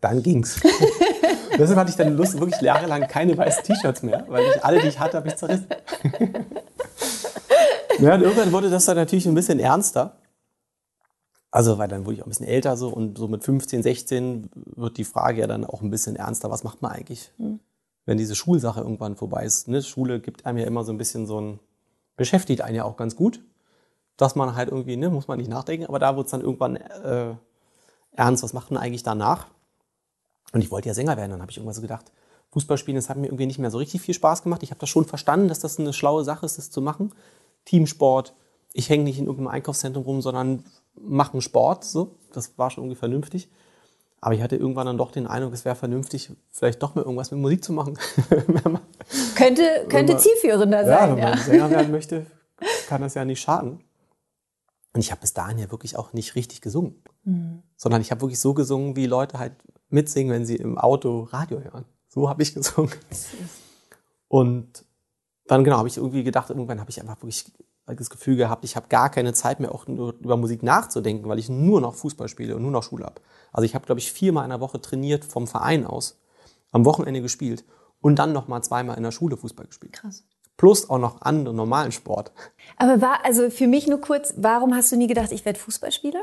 Dann 0.00 0.22
ging's. 0.22 0.60
Deshalb 1.58 1.78
hatte 1.78 1.90
ich 1.90 1.96
dann 1.96 2.16
Lust, 2.16 2.38
wirklich 2.38 2.60
jahrelang 2.60 3.06
keine 3.08 3.36
weißen 3.36 3.64
T-Shirts 3.64 4.02
mehr, 4.02 4.24
weil 4.28 4.44
ich 4.44 4.64
alle, 4.64 4.80
die 4.80 4.88
ich 4.88 4.98
hatte, 4.98 5.16
habe 5.16 5.28
ich 5.28 5.36
zerrissen. 5.36 5.66
ja, 8.00 8.14
und 8.14 8.22
irgendwann 8.22 8.52
wurde 8.52 8.70
das 8.70 8.84
dann 8.84 8.96
natürlich 8.96 9.26
ein 9.26 9.34
bisschen 9.34 9.58
ernster. 9.58 10.16
Also, 11.50 11.78
weil 11.78 11.88
dann 11.88 12.04
wurde 12.04 12.16
ich 12.16 12.22
auch 12.22 12.26
ein 12.26 12.30
bisschen 12.30 12.46
älter 12.46 12.76
so 12.76 12.88
und 12.90 13.16
so 13.16 13.26
mit 13.26 13.42
15, 13.42 13.82
16 13.82 14.50
wird 14.76 14.98
die 14.98 15.04
Frage 15.04 15.40
ja 15.40 15.46
dann 15.46 15.64
auch 15.64 15.82
ein 15.82 15.90
bisschen 15.90 16.16
ernster. 16.16 16.50
Was 16.50 16.62
macht 16.62 16.82
man 16.82 16.92
eigentlich, 16.92 17.32
mhm. 17.38 17.60
wenn 18.04 18.18
diese 18.18 18.34
Schulsache 18.34 18.80
irgendwann 18.80 19.16
vorbei 19.16 19.44
ist? 19.44 19.66
Ne? 19.66 19.82
Schule 19.82 20.20
gibt 20.20 20.46
einem 20.46 20.58
ja 20.58 20.66
immer 20.66 20.84
so 20.84 20.92
ein 20.92 20.98
bisschen 20.98 21.26
so 21.26 21.40
ein, 21.40 21.58
beschäftigt 22.16 22.60
einen 22.60 22.76
ja 22.76 22.84
auch 22.84 22.96
ganz 22.96 23.16
gut, 23.16 23.40
dass 24.18 24.34
man 24.34 24.54
halt 24.54 24.68
irgendwie, 24.68 24.96
ne, 24.96 25.08
muss 25.08 25.28
man 25.28 25.38
nicht 25.38 25.48
nachdenken, 25.48 25.86
aber 25.86 25.98
da 25.98 26.16
wird 26.16 26.26
es 26.26 26.32
dann 26.32 26.42
irgendwann 26.42 26.76
äh, 26.76 27.34
ernst. 28.12 28.42
Was 28.42 28.52
macht 28.52 28.70
man 28.70 28.82
eigentlich 28.82 29.04
danach? 29.04 29.46
Und 30.52 30.60
ich 30.60 30.70
wollte 30.70 30.88
ja 30.88 30.94
Sänger 30.94 31.16
werden. 31.16 31.30
Dann 31.30 31.40
habe 31.40 31.50
ich 31.50 31.56
irgendwann 31.56 31.74
so 31.74 31.80
gedacht, 31.80 32.12
Fußballspielen, 32.50 32.96
das 32.96 33.08
hat 33.08 33.16
mir 33.16 33.28
irgendwie 33.28 33.46
nicht 33.46 33.58
mehr 33.58 33.70
so 33.70 33.78
richtig 33.78 34.00
viel 34.00 34.14
Spaß 34.14 34.42
gemacht. 34.42 34.62
Ich 34.62 34.70
habe 34.70 34.80
das 34.80 34.88
schon 34.88 35.04
verstanden, 35.04 35.48
dass 35.48 35.60
das 35.60 35.78
eine 35.78 35.92
schlaue 35.92 36.24
Sache 36.24 36.44
ist, 36.44 36.58
das 36.58 36.70
zu 36.70 36.82
machen. 36.82 37.14
Teamsport. 37.64 38.34
Ich 38.72 38.90
hänge 38.90 39.04
nicht 39.04 39.18
in 39.18 39.26
irgendeinem 39.26 39.54
Einkaufszentrum 39.54 40.04
rum, 40.04 40.20
sondern 40.20 40.64
mache 41.00 41.34
einen 41.34 41.42
Sport. 41.42 41.84
So, 41.84 42.16
das 42.32 42.58
war 42.58 42.70
schon 42.70 42.84
irgendwie 42.84 42.98
vernünftig. 42.98 43.48
Aber 44.20 44.34
ich 44.34 44.42
hatte 44.42 44.56
irgendwann 44.56 44.86
dann 44.86 44.98
doch 44.98 45.12
den 45.12 45.28
Eindruck, 45.28 45.52
es 45.52 45.64
wäre 45.64 45.76
vernünftig, 45.76 46.32
vielleicht 46.50 46.82
doch 46.82 46.96
mal 46.96 47.02
irgendwas 47.02 47.30
mit 47.30 47.38
Musik 47.40 47.62
zu 47.62 47.72
machen. 47.72 47.96
könnte 49.36 49.62
könnte 49.88 50.16
zielführender 50.16 50.84
sein. 50.84 51.10
Ja, 51.10 51.16
wenn 51.16 51.22
man 51.22 51.38
ja. 51.38 51.44
Sänger 51.44 51.70
werden 51.70 51.92
möchte, 51.92 52.26
kann 52.88 53.00
das 53.00 53.14
ja 53.14 53.24
nicht 53.24 53.40
schaden. 53.40 53.78
Und 54.94 55.00
ich 55.00 55.10
habe 55.10 55.20
bis 55.20 55.34
dahin 55.34 55.58
ja 55.58 55.70
wirklich 55.70 55.96
auch 55.96 56.12
nicht 56.12 56.34
richtig 56.34 56.60
gesungen. 56.60 57.02
Mhm. 57.24 57.62
Sondern 57.76 58.00
ich 58.00 58.10
habe 58.10 58.22
wirklich 58.22 58.40
so 58.40 58.54
gesungen, 58.54 58.96
wie 58.96 59.06
Leute 59.06 59.38
halt 59.38 59.54
mitsingen, 59.90 60.32
wenn 60.32 60.46
sie 60.46 60.56
im 60.56 60.78
Auto 60.78 61.22
Radio 61.24 61.60
hören. 61.60 61.84
So 62.08 62.28
habe 62.28 62.42
ich 62.42 62.54
gesungen. 62.54 62.92
Und 64.28 64.84
dann 65.46 65.64
genau 65.64 65.78
habe 65.78 65.88
ich 65.88 65.96
irgendwie 65.96 66.24
gedacht, 66.24 66.50
irgendwann 66.50 66.80
habe 66.80 66.90
ich 66.90 67.00
einfach 67.00 67.16
wirklich 67.16 67.50
das 67.86 68.10
Gefühl 68.10 68.36
gehabt, 68.36 68.64
ich 68.64 68.76
habe 68.76 68.88
gar 68.88 69.10
keine 69.10 69.32
Zeit 69.32 69.60
mehr 69.60 69.74
auch 69.74 69.86
nur 69.86 70.14
über 70.20 70.36
Musik 70.36 70.62
nachzudenken, 70.62 71.28
weil 71.28 71.38
ich 71.38 71.48
nur 71.48 71.80
noch 71.80 71.94
Fußball 71.94 72.28
spiele 72.28 72.54
und 72.54 72.62
nur 72.62 72.70
noch 72.70 72.82
Schule 72.82 73.06
habe. 73.06 73.20
Also 73.50 73.64
ich 73.64 73.74
habe 73.74 73.86
glaube 73.86 73.98
ich 74.00 74.12
viermal 74.12 74.44
in 74.44 74.50
der 74.50 74.60
Woche 74.60 74.80
trainiert 74.80 75.24
vom 75.24 75.46
Verein 75.46 75.86
aus, 75.86 76.20
am 76.70 76.84
Wochenende 76.84 77.22
gespielt 77.22 77.64
und 78.00 78.18
dann 78.18 78.32
noch 78.32 78.46
mal 78.46 78.62
zweimal 78.62 78.96
in 78.96 79.02
der 79.02 79.10
Schule 79.10 79.38
Fußball 79.38 79.66
gespielt. 79.66 79.94
Krass. 79.94 80.24
Plus 80.58 80.90
auch 80.90 80.98
noch 80.98 81.22
anderen 81.22 81.56
normalen 81.56 81.92
Sport. 81.92 82.32
Aber 82.76 83.00
war 83.00 83.24
also 83.24 83.48
für 83.48 83.66
mich 83.66 83.86
nur 83.86 84.00
kurz, 84.02 84.34
warum 84.36 84.74
hast 84.74 84.92
du 84.92 84.96
nie 84.96 85.06
gedacht, 85.06 85.32
ich 85.32 85.44
werde 85.46 85.58
Fußballspieler? 85.58 86.22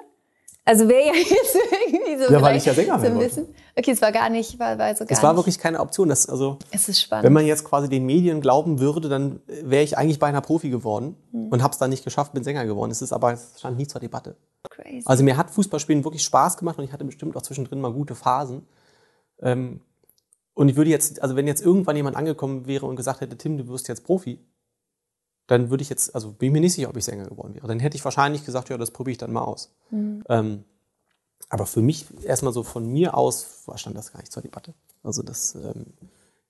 Also 0.67 0.87
wäre 0.89 1.05
ja 1.07 1.13
jetzt 1.15 1.57
irgendwie 1.87 2.23
so. 2.25 2.33
Ja, 2.33 2.41
weil 2.41 2.57
ich 2.57 2.65
ja 2.65 2.73
Sänger 2.73 2.99
so 2.99 3.09
bisschen. 3.19 3.45
Okay, 3.77 3.91
es 3.91 4.01
war 4.01 4.11
gar 4.11 4.29
nicht, 4.29 4.57
war, 4.59 4.77
war 4.79 4.95
so 4.95 5.05
gar 5.05 5.11
Es 5.15 5.21
war 5.23 5.31
nicht. 5.33 5.37
wirklich 5.39 5.59
keine 5.59 5.79
Option. 5.79 6.09
Das, 6.09 6.27
also, 6.27 6.57
Es 6.71 6.89
ist 6.89 7.01
spannend. 7.01 7.23
wenn 7.25 7.33
man 7.33 7.45
jetzt 7.45 7.63
quasi 7.65 7.87
den 7.87 8.05
Medien 8.05 8.41
glauben 8.41 8.79
würde, 8.79 9.07
dann 9.07 9.41
wäre 9.47 9.83
ich 9.83 9.97
eigentlich 9.97 10.17
beinahe 10.19 10.41
Profi 10.41 10.69
geworden 10.69 11.15
Hm. 11.31 11.49
und 11.49 11.61
habe 11.63 11.71
es 11.71 11.77
dann 11.77 11.91
nicht 11.91 12.03
geschafft, 12.03 12.33
bin 12.33 12.43
Sänger 12.43 12.65
geworden. 12.65 12.89
Es 12.91 13.01
ist 13.03 13.13
aber, 13.13 13.31
es 13.33 13.53
stand 13.59 13.77
nie 13.77 13.87
zur 13.87 14.01
Debatte. 14.01 14.35
Crazy. 14.69 15.03
Also 15.05 15.23
mir 15.23 15.37
hat 15.37 15.51
Fußballspielen 15.51 16.03
wirklich 16.03 16.23
Spaß 16.23 16.57
gemacht 16.57 16.77
und 16.79 16.83
ich 16.83 16.91
hatte 16.91 17.05
bestimmt 17.05 17.37
auch 17.37 17.41
zwischendrin 17.43 17.79
mal 17.79 17.93
gute 17.93 18.15
Phasen. 18.15 18.67
Ähm, 19.41 19.81
und 20.55 20.69
ich 20.69 20.75
würde 20.75 20.89
jetzt, 20.89 21.21
also 21.21 21.35
wenn 21.35 21.45
jetzt 21.47 21.61
irgendwann 21.61 21.95
jemand 21.95 22.15
angekommen 22.17 22.65
wäre 22.65 22.87
und 22.87 22.95
gesagt 22.95 23.21
hätte, 23.21 23.37
Tim, 23.37 23.57
du 23.57 23.67
wirst 23.67 23.87
jetzt 23.87 24.03
Profi, 24.03 24.39
dann 25.47 25.69
würde 25.69 25.83
ich 25.83 25.89
jetzt, 25.89 26.15
also 26.15 26.31
bin 26.31 26.47
ich 26.47 26.53
mir 26.53 26.61
nicht 26.61 26.73
sicher, 26.73 26.89
ob 26.89 26.97
ich 26.97 27.05
Sänger 27.05 27.25
geworden 27.25 27.53
wäre. 27.53 27.67
Dann 27.67 27.79
hätte 27.79 27.95
ich 27.97 28.03
wahrscheinlich 28.03 28.45
gesagt, 28.45 28.69
ja, 28.69 28.77
das 28.79 28.89
probiere 28.89 29.11
ich 29.11 29.17
dann 29.19 29.31
mal 29.31 29.43
aus. 29.43 29.71
Ähm, 30.27 30.63
aber 31.49 31.67
für 31.67 31.81
mich 31.83 32.07
erstmal 32.23 32.51
so 32.53 32.63
von 32.63 32.87
mir 32.91 33.15
aus 33.15 33.61
war- 33.67 33.77
stand 33.77 33.95
das 33.95 34.11
gar 34.11 34.19
nicht 34.21 34.31
zur 34.31 34.41
Debatte. 34.41 34.73
Also 35.03 35.21
das, 35.21 35.53
ähm, 35.53 35.85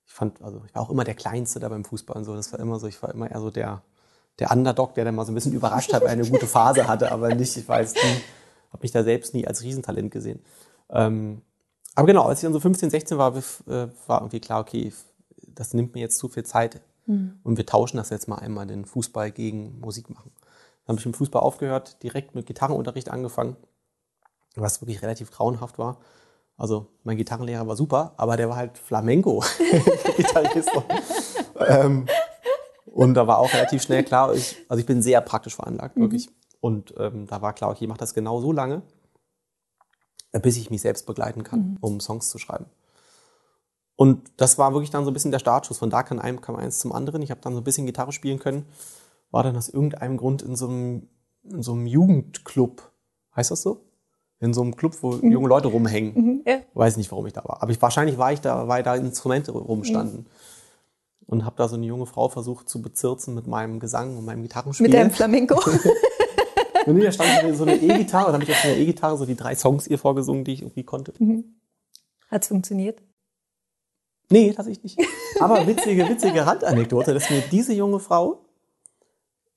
ich 0.05 0.13
fand, 0.13 0.41
also 0.41 0.61
ich 0.65 0.73
war 0.73 0.81
auch 0.83 0.89
immer 0.89 1.03
der 1.03 1.15
Kleinste 1.15 1.59
da 1.59 1.67
beim 1.67 1.83
Fußball 1.83 2.15
und 2.15 2.23
so. 2.23 2.35
Das 2.35 2.53
war 2.53 2.59
immer 2.61 2.79
so, 2.79 2.87
ich 2.87 3.01
war 3.03 3.13
immer 3.13 3.29
eher 3.29 3.41
so 3.41 3.49
der, 3.51 3.81
der 4.39 4.51
Underdog, 4.51 4.93
der 4.95 5.03
dann 5.03 5.15
mal 5.15 5.25
so 5.25 5.31
ein 5.31 5.35
bisschen 5.35 5.51
überrascht 5.53 5.91
hat, 5.91 6.03
weil 6.03 6.09
er 6.09 6.13
eine 6.23 6.29
gute 6.29 6.47
Phase 6.47 6.87
hatte, 6.87 7.11
aber 7.11 7.33
nicht, 7.35 7.57
ich 7.57 7.67
weiß 7.67 7.95
nie, 7.95 8.21
habe 8.71 8.81
mich 8.83 8.91
da 8.91 9.03
selbst 9.03 9.33
nie 9.33 9.45
als 9.47 9.61
Riesentalent 9.63 10.11
gesehen. 10.11 10.39
Ähm, 10.89 11.41
aber 11.95 12.07
genau, 12.07 12.23
als 12.23 12.39
ich 12.39 12.43
dann 12.43 12.53
so 12.53 12.59
15, 12.59 12.89
16 12.89 13.17
war, 13.17 13.35
äh, 13.35 13.87
war 14.07 14.21
irgendwie 14.21 14.41
klar, 14.41 14.61
okay, 14.61 14.93
das 15.47 15.73
nimmt 15.73 15.95
mir 15.95 16.01
jetzt 16.01 16.17
zu 16.17 16.27
viel 16.27 16.43
Zeit. 16.43 16.81
Und 17.43 17.57
wir 17.57 17.65
tauschen 17.65 17.97
das 17.97 18.09
jetzt 18.09 18.27
mal 18.27 18.37
einmal, 18.39 18.65
den 18.65 18.85
Fußball 18.85 19.31
gegen 19.31 19.79
Musik 19.79 20.09
machen. 20.09 20.31
Dann 20.85 20.95
habe 20.95 20.99
ich 20.99 21.05
mit 21.05 21.15
Fußball 21.15 21.41
aufgehört, 21.41 22.01
direkt 22.03 22.35
mit 22.35 22.47
Gitarrenunterricht 22.47 23.09
angefangen, 23.09 23.55
was 24.55 24.81
wirklich 24.81 25.01
relativ 25.01 25.31
grauenhaft 25.31 25.77
war. 25.77 25.99
Also 26.57 26.87
mein 27.03 27.17
Gitarrenlehrer 27.17 27.67
war 27.67 27.75
super, 27.75 28.13
aber 28.17 28.37
der 28.37 28.49
war 28.49 28.55
halt 28.55 28.77
Flamenco-Gitarrist. 28.77 30.71
ähm, 31.67 32.07
und 32.85 33.13
da 33.13 33.27
war 33.27 33.39
auch 33.39 33.53
relativ 33.53 33.83
schnell 33.83 34.03
klar, 34.03 34.33
ich, 34.33 34.57
also 34.69 34.79
ich 34.79 34.85
bin 34.85 35.01
sehr 35.01 35.21
praktisch 35.21 35.55
veranlagt, 35.55 35.97
wirklich. 35.97 36.29
Und 36.61 36.93
ähm, 36.97 37.27
da 37.27 37.41
war 37.41 37.53
klar, 37.53 37.71
okay, 37.71 37.83
ich 37.83 37.87
mache 37.89 37.99
das 37.99 38.13
genau 38.13 38.41
so 38.41 38.51
lange, 38.51 38.81
bis 40.39 40.57
ich 40.57 40.69
mich 40.69 40.81
selbst 40.81 41.05
begleiten 41.05 41.43
kann, 41.43 41.77
um 41.81 41.99
Songs 41.99 42.29
zu 42.29 42.37
schreiben. 42.37 42.65
Und 43.95 44.31
das 44.37 44.57
war 44.57 44.73
wirklich 44.73 44.89
dann 44.89 45.05
so 45.05 45.11
ein 45.11 45.13
bisschen 45.13 45.31
der 45.31 45.39
Startschuss. 45.39 45.77
Von 45.77 45.89
da 45.89 46.03
kam, 46.03 46.19
einem, 46.19 46.41
kam 46.41 46.55
eins 46.55 46.79
zum 46.79 46.91
anderen. 46.91 47.21
Ich 47.21 47.31
habe 47.31 47.41
dann 47.41 47.53
so 47.53 47.61
ein 47.61 47.63
bisschen 47.63 47.85
Gitarre 47.85 48.11
spielen 48.11 48.39
können. 48.39 48.65
War 49.31 49.43
dann 49.43 49.55
aus 49.55 49.69
irgendeinem 49.69 50.17
Grund 50.17 50.41
in 50.41 50.55
so 50.55 50.67
einem, 50.67 51.07
in 51.43 51.63
so 51.63 51.73
einem 51.73 51.87
Jugendclub. 51.87 52.91
Heißt 53.35 53.51
das 53.51 53.61
so? 53.61 53.85
In 54.39 54.53
so 54.53 54.61
einem 54.61 54.75
Club, 54.75 54.97
wo 55.01 55.15
junge 55.15 55.47
Leute 55.47 55.69
rumhängen. 55.69 56.13
Mhm, 56.13 56.41
ja. 56.45 56.59
Weiß 56.73 56.97
nicht, 56.97 57.09
warum 57.11 57.25
ich 57.25 57.33
da 57.33 57.43
war. 57.45 57.61
Aber 57.61 57.71
ich, 57.71 57.81
wahrscheinlich 57.81 58.17
war 58.17 58.33
ich 58.33 58.41
da, 58.41 58.67
weil 58.67 58.83
da 58.83 58.95
Instrumente 58.95 59.53
rumstanden. 59.53 60.25
Und 61.27 61.45
habe 61.45 61.55
da 61.55 61.67
so 61.67 61.75
eine 61.75 61.85
junge 61.85 62.05
Frau 62.05 62.27
versucht 62.27 62.69
zu 62.69 62.81
bezirzen 62.81 63.33
mit 63.33 63.47
meinem 63.47 63.79
Gesang 63.79 64.17
und 64.17 64.25
meinem 64.25 64.43
Gitarrenspiel. 64.43 64.87
Mit 64.87 64.93
deinem 64.93 65.09
Flamenco. 65.09 65.59
Und 66.85 67.03
da 67.03 67.11
stand 67.11 67.55
so 67.55 67.63
eine 67.63 67.75
E-Gitarre 67.75 68.27
und 68.27 68.33
habe 68.33 68.43
ich 68.43 68.51
auf 68.51 68.63
einer 68.63 68.75
E-Gitarre 68.77 69.17
so 69.17 69.25
die 69.25 69.35
drei 69.35 69.55
Songs 69.55 69.87
ihr 69.87 69.97
vorgesungen, 69.97 70.43
die 70.43 70.53
ich 70.53 70.61
irgendwie 70.61 70.83
konnte. 70.83 71.13
Hat's 72.29 72.47
funktioniert? 72.47 72.99
Nee, 74.29 74.53
tatsächlich 74.53 74.97
nicht. 74.97 75.09
Aber 75.39 75.65
witzige, 75.67 76.07
witzige 76.09 76.45
Randanekdote, 76.45 77.13
dass 77.13 77.29
mir 77.29 77.41
diese 77.51 77.73
junge 77.73 77.99
Frau, 77.99 78.41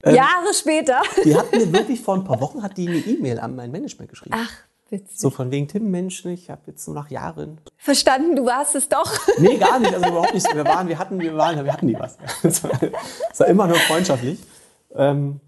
Ähm, 0.05 0.15
Jahre 0.15 0.53
später. 0.55 1.01
die 1.25 1.37
hat 1.37 1.51
mir 1.53 1.73
wirklich 1.73 2.01
vor 2.01 2.15
ein 2.15 2.25
paar 2.25 2.41
Wochen 2.41 2.63
hat 2.63 2.77
die 2.77 2.87
eine 2.89 2.99
E-Mail 2.99 3.41
an 3.41 3.57
mein 3.57 3.73
Management 3.73 4.09
geschrieben. 4.11 4.37
Ach, 4.39 4.53
witzig. 4.91 5.19
So 5.19 5.31
von 5.31 5.51
wegen 5.51 5.67
Tim 5.69 5.91
Mensch, 5.91 6.25
ich 6.27 6.51
habe 6.51 6.61
jetzt 6.67 6.85
so 6.85 6.93
nach 6.93 7.11
Jahren. 7.11 7.61
Verstanden, 7.79 8.37
du 8.37 8.45
warst 8.45 8.75
es 8.77 8.89
doch. 8.89 9.11
Nee, 9.39 9.57
gar 9.57 9.79
nicht, 9.81 9.93
also 9.95 10.07
überhaupt 10.09 10.35
nicht. 10.35 10.47
Wir 10.55 10.65
waren, 10.65 10.87
wir 10.89 10.99
hatten, 10.99 11.19
wir 11.19 11.35
waren, 11.37 11.65
wir 11.65 11.73
hatten 11.73 11.87
nie 11.87 11.97
was. 11.99 12.17
Es 12.43 12.63
war, 12.63 12.71
war 13.39 13.47
immer 13.49 13.67
nur 13.67 13.77
freundschaftlich. 13.77 14.39
Ähm, 14.95 15.41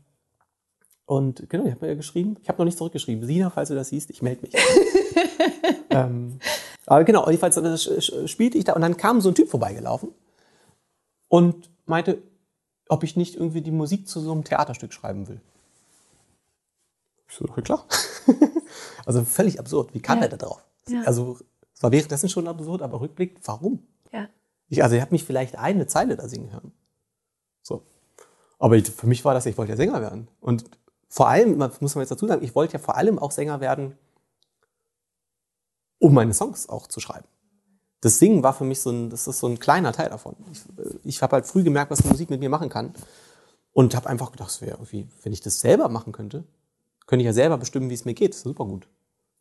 und 1.10 1.50
genau, 1.50 1.64
ich 1.66 1.72
habe 1.72 1.86
mir 1.88 1.96
geschrieben, 1.96 2.36
ich 2.40 2.48
habe 2.48 2.58
noch 2.58 2.64
nicht 2.64 2.78
zurückgeschrieben. 2.78 3.26
Sina, 3.26 3.50
falls 3.50 3.68
du 3.68 3.74
das 3.74 3.88
siehst, 3.88 4.10
ich 4.10 4.22
melde 4.22 4.42
mich. 4.42 4.54
ähm, 5.90 6.38
aber 6.86 7.02
genau, 7.02 7.28
jedenfalls 7.28 7.56
spielte 8.30 8.56
ich 8.56 8.62
da 8.62 8.74
und 8.74 8.80
dann 8.82 8.96
kam 8.96 9.20
so 9.20 9.28
ein 9.28 9.34
Typ 9.34 9.48
vorbeigelaufen 9.48 10.10
und 11.26 11.68
meinte, 11.86 12.22
ob 12.88 13.02
ich 13.02 13.16
nicht 13.16 13.34
irgendwie 13.34 13.60
die 13.60 13.72
Musik 13.72 14.06
zu 14.06 14.20
so 14.20 14.30
einem 14.30 14.44
Theaterstück 14.44 14.92
schreiben 14.92 15.26
will. 15.26 15.40
Ich 17.28 17.34
so, 17.34 17.44
klar. 17.46 17.84
also 19.04 19.24
völlig 19.24 19.58
absurd. 19.58 19.92
Wie 19.92 20.00
kam 20.00 20.18
Ja. 20.18 20.26
er 20.26 20.28
da 20.28 20.36
drauf? 20.36 20.64
Ja. 20.86 21.02
Also 21.06 21.40
es 21.74 21.82
war 21.82 21.90
währenddessen 21.90 22.28
schon 22.28 22.46
absurd, 22.46 22.82
aber 22.82 23.00
rückblickend, 23.00 23.40
warum? 23.48 23.82
Ja. 24.12 24.28
Ich, 24.68 24.84
also, 24.84 24.94
er 24.94 25.02
hat 25.02 25.10
mich 25.10 25.24
vielleicht 25.24 25.56
eine 25.56 25.88
Zeile 25.88 26.14
da 26.14 26.28
singen 26.28 26.52
hören. 26.52 26.70
So. 27.62 27.82
Aber 28.60 28.76
ich, 28.76 28.88
für 28.88 29.08
mich 29.08 29.24
war 29.24 29.34
das, 29.34 29.46
ich 29.46 29.58
wollte 29.58 29.72
ja 29.72 29.76
Sänger 29.76 30.00
werden. 30.00 30.28
Und 30.40 30.70
vor 31.12 31.28
allem, 31.28 31.58
muss 31.58 31.96
man 31.96 32.02
jetzt 32.02 32.12
dazu 32.12 32.28
sagen, 32.28 32.44
ich 32.44 32.54
wollte 32.54 32.74
ja 32.74 32.78
vor 32.78 32.96
allem 32.96 33.18
auch 33.18 33.32
Sänger 33.32 33.60
werden, 33.60 33.98
um 35.98 36.14
meine 36.14 36.32
Songs 36.32 36.68
auch 36.68 36.86
zu 36.86 37.00
schreiben. 37.00 37.26
Das 38.00 38.20
Singen 38.20 38.44
war 38.44 38.54
für 38.54 38.64
mich 38.64 38.80
so 38.80 38.90
ein, 38.90 39.10
das 39.10 39.26
ist 39.26 39.40
so 39.40 39.48
ein 39.48 39.58
kleiner 39.58 39.92
Teil 39.92 40.08
davon. 40.08 40.36
Ich, 40.52 40.62
ich 41.02 41.22
habe 41.22 41.32
halt 41.32 41.46
früh 41.46 41.64
gemerkt, 41.64 41.90
was 41.90 41.98
die 41.98 42.08
Musik 42.08 42.30
mit 42.30 42.38
mir 42.38 42.48
machen 42.48 42.70
kann. 42.70 42.94
Und 43.72 43.94
habe 43.94 44.08
einfach 44.08 44.32
gedacht, 44.32 44.60
wäre 44.62 44.72
irgendwie, 44.72 45.08
wenn 45.22 45.32
ich 45.32 45.40
das 45.40 45.60
selber 45.60 45.88
machen 45.88 46.12
könnte, 46.12 46.44
könnte 47.06 47.22
ich 47.22 47.26
ja 47.26 47.32
selber 47.32 47.58
bestimmen, 47.58 47.90
wie 47.90 47.94
es 47.94 48.04
mir 48.04 48.14
geht. 48.14 48.30
Das 48.30 48.38
ist 48.38 48.44
super 48.44 48.64
gut. 48.64 48.88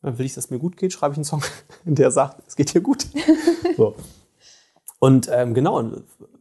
Dann 0.01 0.17
will 0.17 0.25
ich, 0.25 0.33
dass 0.33 0.45
es 0.45 0.51
mir 0.51 0.59
gut 0.59 0.75
geht, 0.75 0.91
schreibe 0.91 1.13
ich 1.13 1.17
einen 1.17 1.25
Song, 1.25 1.43
der 1.85 2.11
sagt, 2.11 2.47
es 2.47 2.55
geht 2.55 2.73
dir 2.73 2.81
gut. 2.81 3.07
so. 3.77 3.95
Und 4.99 5.29
ähm, 5.31 5.53
genau, 5.53 5.83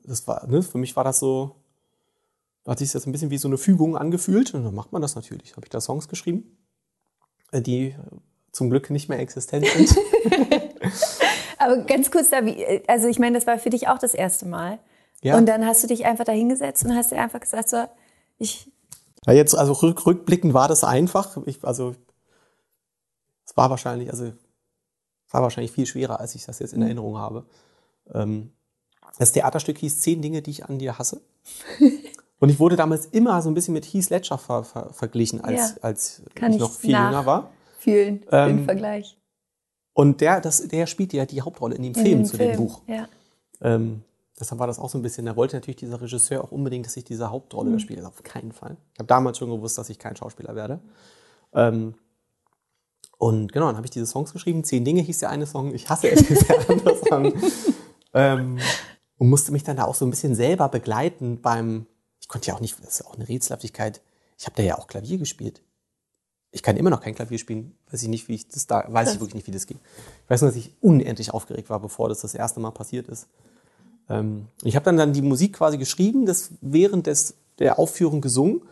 das 0.04 0.26
war, 0.26 0.46
ne, 0.46 0.62
für 0.62 0.78
mich 0.78 0.96
war 0.96 1.04
das 1.04 1.18
so, 1.20 1.54
hat 2.68 2.78
sich 2.78 2.92
das 2.92 3.06
ein 3.06 3.12
bisschen 3.12 3.30
wie 3.30 3.38
so 3.38 3.48
eine 3.48 3.58
Fügung 3.58 3.96
angefühlt. 3.96 4.54
Und 4.54 4.64
dann 4.64 4.74
macht 4.74 4.92
man 4.92 5.02
das 5.02 5.14
natürlich. 5.14 5.56
Habe 5.56 5.66
ich 5.66 5.70
da 5.70 5.80
Songs 5.80 6.08
geschrieben, 6.08 6.58
äh, 7.50 7.62
die 7.62 7.88
äh, 7.88 7.96
zum 8.52 8.70
Glück 8.70 8.90
nicht 8.90 9.08
mehr 9.08 9.18
existent 9.18 9.66
sind. 9.66 9.96
Aber 11.58 11.78
ganz 11.78 12.10
kurz 12.10 12.30
da, 12.30 12.44
wie, 12.44 12.82
also 12.86 13.08
ich 13.08 13.18
meine, 13.18 13.36
das 13.36 13.46
war 13.46 13.58
für 13.58 13.70
dich 13.70 13.88
auch 13.88 13.98
das 13.98 14.14
erste 14.14 14.46
Mal. 14.46 14.78
Ja. 15.22 15.36
Und 15.36 15.46
dann 15.46 15.66
hast 15.66 15.82
du 15.82 15.88
dich 15.88 16.06
einfach 16.06 16.24
da 16.24 16.32
hingesetzt 16.32 16.84
und 16.84 16.94
hast 16.94 17.10
dir 17.10 17.20
einfach 17.20 17.40
gesagt, 17.40 17.68
so, 17.68 17.84
ich, 18.38 18.70
Ja, 19.26 19.32
jetzt, 19.32 19.54
also 19.54 19.72
rück, 19.72 20.06
rückblickend 20.06 20.54
war 20.54 20.68
das 20.68 20.84
einfach. 20.84 21.36
Ich, 21.46 21.64
also, 21.64 21.96
es 23.44 23.56
war 23.56 23.70
wahrscheinlich, 23.70 24.10
also, 24.10 24.26
es 24.26 25.34
war 25.34 25.42
wahrscheinlich 25.42 25.72
viel 25.72 25.86
schwerer, 25.86 26.20
als 26.20 26.34
ich 26.34 26.44
das 26.44 26.60
jetzt 26.60 26.72
in 26.72 26.82
Erinnerung 26.82 27.18
habe. 27.18 27.44
Ähm, 28.14 28.52
das 29.18 29.32
Theaterstück 29.32 29.78
hieß 29.78 30.00
Zehn 30.00 30.22
Dinge, 30.22 30.42
die 30.42 30.50
ich 30.50 30.64
an 30.66 30.78
dir 30.78 30.98
hasse. 30.98 31.20
Und 32.40 32.50
ich 32.50 32.60
wurde 32.60 32.76
damals 32.76 33.06
immer 33.06 33.40
so 33.42 33.50
ein 33.50 33.54
bisschen 33.54 33.74
mit 33.74 33.84
Heath 33.84 34.10
Ledger 34.10 34.38
ver, 34.38 34.62
ver, 34.64 34.92
verglichen, 34.92 35.40
als, 35.42 35.70
Ja. 35.72 35.76
als 35.82 36.22
ich 36.36 36.58
noch 36.58 36.70
viel 36.72 36.90
jünger 36.90 37.26
war. 37.26 37.50
fühlen, 37.78 38.24
Ähm, 38.30 38.58
den 38.58 38.64
Vergleich. 38.64 39.16
Und 39.92 40.20
der, 40.20 40.40
das, 40.40 40.66
der 40.68 40.86
spielt 40.86 41.12
ja 41.12 41.26
die 41.26 41.42
Hauptrolle 41.42 41.74
in 41.74 41.82
dem 41.82 41.94
In 41.94 42.00
Film 42.02 42.18
dem 42.20 42.24
zu 42.24 42.36
dem 42.36 42.56
Buch. 42.56 42.82
Ja. 42.86 43.08
Ähm, 43.60 44.02
deshalb 44.38 44.60
war 44.60 44.68
das 44.68 44.78
auch 44.78 44.88
so 44.88 44.96
ein 44.98 45.02
bisschen, 45.02 45.26
da 45.26 45.34
wollte 45.34 45.56
natürlich 45.56 45.76
dieser 45.76 46.00
Regisseur 46.00 46.44
auch 46.44 46.52
unbedingt, 46.52 46.86
dass 46.86 46.96
ich 46.96 47.04
diese 47.04 47.30
Hauptrolle 47.30 47.72
da 47.72 47.78
spiele. 47.80 48.06
Auf 48.06 48.22
keinen 48.22 48.52
Fall. 48.52 48.76
Ich 48.94 49.00
habe 49.00 49.08
damals 49.08 49.38
schon 49.38 49.50
gewusst, 49.50 49.76
dass 49.78 49.90
ich 49.90 49.98
kein 49.98 50.14
Schauspieler 50.14 50.54
werde. 50.54 50.78
Ähm, 51.52 51.94
und 53.18 53.52
genau, 53.52 53.66
dann 53.66 53.76
habe 53.76 53.86
ich 53.86 53.90
diese 53.90 54.06
Songs 54.06 54.32
geschrieben. 54.32 54.62
Zehn 54.62 54.84
Dinge 54.84 55.00
hieß 55.02 55.18
der 55.18 55.30
eine 55.30 55.46
Song. 55.46 55.74
Ich 55.74 55.88
hasse 55.88 56.08
es, 56.10 56.22
der 56.46 56.70
andere 56.70 56.96
Song. 56.96 57.32
ähm, 58.14 58.58
und 59.18 59.28
musste 59.28 59.50
mich 59.50 59.64
dann 59.64 59.76
da 59.76 59.84
auch 59.84 59.96
so 59.96 60.04
ein 60.06 60.10
bisschen 60.10 60.36
selber 60.36 60.68
begleiten 60.68 61.40
beim, 61.42 61.86
ich 62.20 62.28
konnte 62.28 62.48
ja 62.48 62.54
auch 62.54 62.60
nicht, 62.60 62.78
das 62.80 62.88
ist 62.88 62.98
ja 63.00 63.06
auch 63.06 63.14
eine 63.14 63.28
Rätselhaftigkeit. 63.28 64.00
Ich 64.38 64.46
habe 64.46 64.56
da 64.56 64.62
ja 64.62 64.78
auch 64.78 64.86
Klavier 64.86 65.18
gespielt. 65.18 65.62
Ich 66.50 66.62
kann 66.62 66.76
immer 66.76 66.90
noch 66.90 67.00
kein 67.00 67.14
Klavier 67.14 67.38
spielen. 67.38 67.76
Weiß 67.90 68.02
ich 68.02 68.08
nicht, 68.08 68.28
wie 68.28 68.34
ich 68.34 68.48
das 68.48 68.66
da, 68.66 68.84
weiß 68.88 69.14
ich 69.14 69.20
wirklich 69.20 69.34
nicht, 69.34 69.46
wie 69.46 69.52
das 69.52 69.66
ging. 69.66 69.78
Ich 70.24 70.30
weiß 70.30 70.40
nur, 70.40 70.50
dass 70.50 70.56
ich 70.56 70.74
unendlich 70.80 71.32
aufgeregt 71.32 71.68
war, 71.68 71.80
bevor 71.80 72.08
das 72.08 72.20
das 72.20 72.34
erste 72.34 72.60
Mal 72.60 72.70
passiert 72.70 73.08
ist. 73.08 73.28
Ähm, 74.08 74.46
ich 74.62 74.76
habe 74.76 74.84
dann, 74.84 74.96
dann 74.96 75.12
die 75.12 75.22
Musik 75.22 75.54
quasi 75.54 75.76
geschrieben, 75.76 76.24
das 76.24 76.50
während 76.60 77.06
des, 77.06 77.34
der 77.58 77.78
Aufführung 77.78 78.20
gesungen 78.20 78.62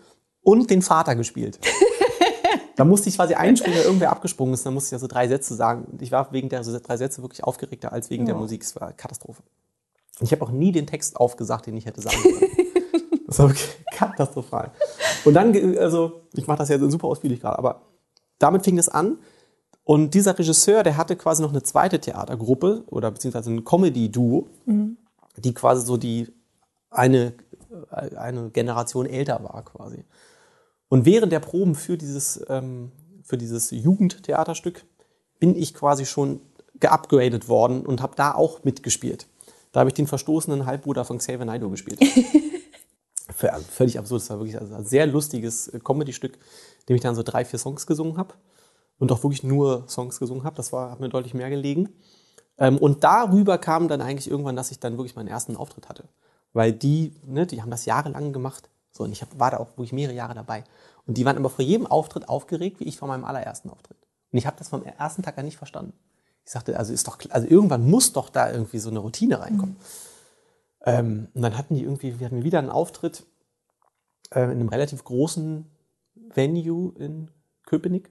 und 0.43 0.71
den 0.71 0.81
Vater 0.81 1.17
gespielt. 1.17 1.59
da 2.76 2.85
musste 2.85 3.09
ich 3.09 3.17
quasi 3.17 3.35
einspringen, 3.35 3.79
weil 3.79 3.85
irgendwer 3.85 4.11
abgesprungen 4.11 4.55
ist, 4.55 4.65
dann 4.65 4.75
musste 4.75 4.88
ich 4.88 4.93
also 4.95 5.07
drei 5.07 5.29
Sätze 5.29 5.55
sagen. 5.55 5.85
Und 5.85 6.03
ich 6.03 6.12
war 6.12 6.33
wegen 6.33 6.49
der 6.49 6.62
drei 6.62 6.97
Sätze 6.97 7.23
wirklich 7.23 7.45
aufgeregter 7.45 7.93
als 7.93 8.11
wegen 8.11 8.26
der 8.26 8.37
Musik. 8.37 8.62
Es 8.62 8.75
war 8.76 8.93
Katastrophe. 8.93 9.43
Und 10.19 10.26
ich 10.26 10.33
habe 10.33 10.43
auch 10.43 10.50
nie 10.50 10.73
den 10.73 10.87
Text 10.87 11.17
aufgesagt, 11.17 11.67
den 11.67 11.76
ich 11.76 11.87
hätte 11.87 12.00
sagen 12.00 12.17
können. 12.23 12.56
Das 13.26 13.38
war 13.38 13.52
katastrophal. 13.92 14.73
Und 15.25 15.35
dann, 15.35 15.76
also, 15.78 16.23
ich 16.33 16.47
mache 16.47 16.59
das 16.59 16.68
ja 16.68 16.78
super 16.78 17.09
ausführlich 17.09 17.40
gerade, 17.40 17.59
aber 17.59 17.83
damit 18.38 18.64
fing 18.64 18.78
es 18.78 18.88
an. 18.88 19.18
Und 19.85 20.14
dieser 20.14 20.37
Regisseur, 20.38 20.83
der 20.83 20.97
hatte 20.97 21.16
quasi 21.16 21.42
noch 21.42 21.50
eine 21.50 21.62
zweite 21.62 22.00
Theatergruppe 22.00 22.85
oder 22.88 23.11
beziehungsweise 23.11 23.50
ein 23.50 23.64
Comedy-Duo, 23.64 24.49
die 25.37 25.54
quasi 25.54 25.87
so 25.87 25.97
die 25.97 26.33
eine, 26.90 27.35
äh, 27.92 28.16
eine 28.16 28.50
Generation 28.50 29.06
älter 29.06 29.42
war 29.45 29.64
quasi. 29.64 30.04
Und 30.88 31.04
während 31.04 31.33
der 31.33 31.40
Proben 31.40 31.75
für 31.75 31.97
dieses, 31.97 32.45
ähm, 32.49 32.92
für 33.23 33.37
dieses 33.37 33.71
Jugendtheaterstück 33.71 34.85
bin 35.38 35.56
ich 35.56 35.75
quasi 35.75 36.06
schon 36.06 36.40
geupgradet 36.80 37.49
worden 37.49 37.85
und 37.85 38.02
habe 38.02 38.14
da 38.16 38.35
auch 38.35 38.64
mitgespielt. 38.64 39.26
Da 39.73 39.80
habe 39.80 39.90
ich 39.90 39.95
den 39.95 40.06
verstoßenen 40.06 40.66
Halbbruder 40.66 41.04
von 41.04 41.18
Xavier 41.18 41.45
Naidoo 41.45 41.71
gespielt. 41.71 42.00
Völlig 43.35 43.99
absurd. 43.99 44.23
Das 44.23 44.30
war 44.30 44.38
wirklich 44.38 44.61
ein 44.61 44.85
sehr 44.85 45.06
lustiges 45.06 45.68
äh, 45.68 45.80
Comedy-Stück, 45.80 46.38
dem 46.88 46.97
ich 46.97 47.02
dann 47.02 47.14
so 47.14 47.23
drei, 47.23 47.45
vier 47.45 47.59
Songs 47.59 47.87
gesungen 47.87 48.16
habe 48.16 48.35
und 48.99 49.11
auch 49.11 49.23
wirklich 49.23 49.42
nur 49.42 49.85
Songs 49.88 50.18
gesungen 50.18 50.45
habe. 50.45 50.56
Das 50.56 50.73
war, 50.73 50.90
hat 50.90 51.00
mir 51.00 51.09
deutlich 51.09 51.35
mehr 51.35 51.50
gelegen. 51.50 51.88
Ähm, 52.59 52.78
und 52.78 53.04
darüber 53.04 53.59
kam 53.59 53.88
dann 53.88 54.00
eigentlich 54.00 54.30
irgendwann, 54.30 54.56
dass 54.56 54.71
ich 54.71 54.78
dann 54.78 54.97
wirklich 54.97 55.16
meinen 55.16 55.28
ersten 55.28 55.56
Auftritt 55.56 55.88
hatte. 55.88 56.04
Weil 56.52 56.73
die, 56.73 57.12
ne, 57.26 57.47
die 57.47 57.61
haben 57.62 57.71
das 57.71 57.85
jahrelang 57.85 58.33
gemacht. 58.33 58.71
So, 58.92 59.04
und 59.04 59.12
ich 59.12 59.23
hab, 59.23 59.38
war 59.38 59.50
da 59.50 59.59
auch 59.59 59.71
wirklich 59.71 59.92
mehrere 59.92 60.14
Jahre 60.14 60.35
dabei. 60.35 60.64
Und 61.06 61.18
die 61.18 61.25
waren 61.25 61.37
aber 61.37 61.50
vor 61.50 61.64
jedem 61.64 61.87
Auftritt 61.87 62.28
aufgeregt, 62.28 62.80
wie 62.80 62.85
ich 62.85 62.97
vor 62.97 63.09
meinem 63.09 63.25
allerersten 63.25 63.71
Auftritt. 63.71 63.99
Und 64.33 64.38
ich 64.38 64.47
habe 64.47 64.56
das 64.59 64.68
vom 64.68 64.83
ersten 64.83 65.23
Tag 65.23 65.37
an 65.38 65.45
nicht 65.45 65.59
verstanden. 65.59 65.92
Ich 66.45 66.52
sagte, 66.52 66.78
also 66.78 66.92
ist 66.92 67.06
doch, 67.06 67.18
also 67.30 67.47
irgendwann 67.47 67.88
muss 67.88 68.12
doch 68.12 68.30
da 68.30 68.50
irgendwie 68.50 68.78
so 68.78 68.88
eine 68.88 69.00
Routine 69.00 69.40
reinkommen. 69.40 69.76
Mhm. 69.76 70.15
Ähm, 70.87 71.28
und 71.35 71.43
dann 71.43 71.59
hatten 71.59 71.75
die 71.75 71.83
irgendwie, 71.83 72.19
wir 72.19 72.26
hatten 72.26 72.45
wieder 72.45 72.61
einen 72.61 72.71
Auftritt 72.71 73.26
äh, 74.31 74.45
in 74.45 74.52
einem 74.52 74.69
relativ 74.69 75.05
großen 75.05 75.66
Venue 76.14 76.93
in 76.97 77.31
Köpenick. 77.66 78.11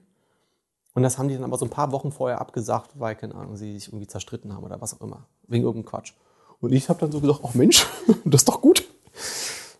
Und 0.94 1.02
das 1.02 1.18
haben 1.18 1.28
die 1.28 1.34
dann 1.34 1.44
aber 1.44 1.58
so 1.58 1.66
ein 1.66 1.70
paar 1.70 1.90
Wochen 1.92 2.12
vorher 2.12 2.40
abgesagt, 2.40 2.98
weil, 2.98 3.16
keine 3.16 3.34
Ahnung, 3.34 3.56
sie 3.56 3.74
sich 3.74 3.88
irgendwie 3.88 4.06
zerstritten 4.06 4.54
haben 4.54 4.64
oder 4.64 4.80
was 4.80 4.94
auch 4.94 5.00
immer. 5.00 5.26
Wegen 5.48 5.64
irgendeinem 5.64 5.90
Quatsch. 5.90 6.12
Und 6.60 6.72
ich 6.72 6.88
habe 6.88 7.00
dann 7.00 7.12
so 7.12 7.20
gesagt, 7.20 7.40
ach 7.42 7.54
Mensch, 7.54 7.86
das 8.24 8.42
ist 8.42 8.48
doch 8.48 8.60
gut. 8.60 8.86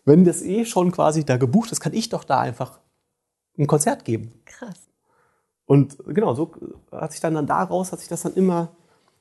Wenn 0.05 0.25
das 0.25 0.43
eh 0.43 0.65
schon 0.65 0.93
quasi 0.93 1.25
da 1.25 1.37
gebucht 1.37 1.73
ist, 1.73 1.81
kann 1.81 1.95
ich 1.95 2.09
doch 2.09 2.25
da 2.25 2.41
einfach 2.41 2.81
ein 3.59 3.67
Konzert 3.67 4.05
geben. 4.05 4.33
Krass. 4.45 4.89
Und 5.67 5.99
genau, 6.07 6.35
so 6.35 6.53
hat 6.93 7.13
sich 7.13 7.21
dann, 7.21 7.35
dann 7.35 7.47
daraus, 7.47 7.93
hat 7.93 7.99
sich 7.99 8.09
das 8.09 8.23
dann 8.23 8.35
immer, 8.35 8.77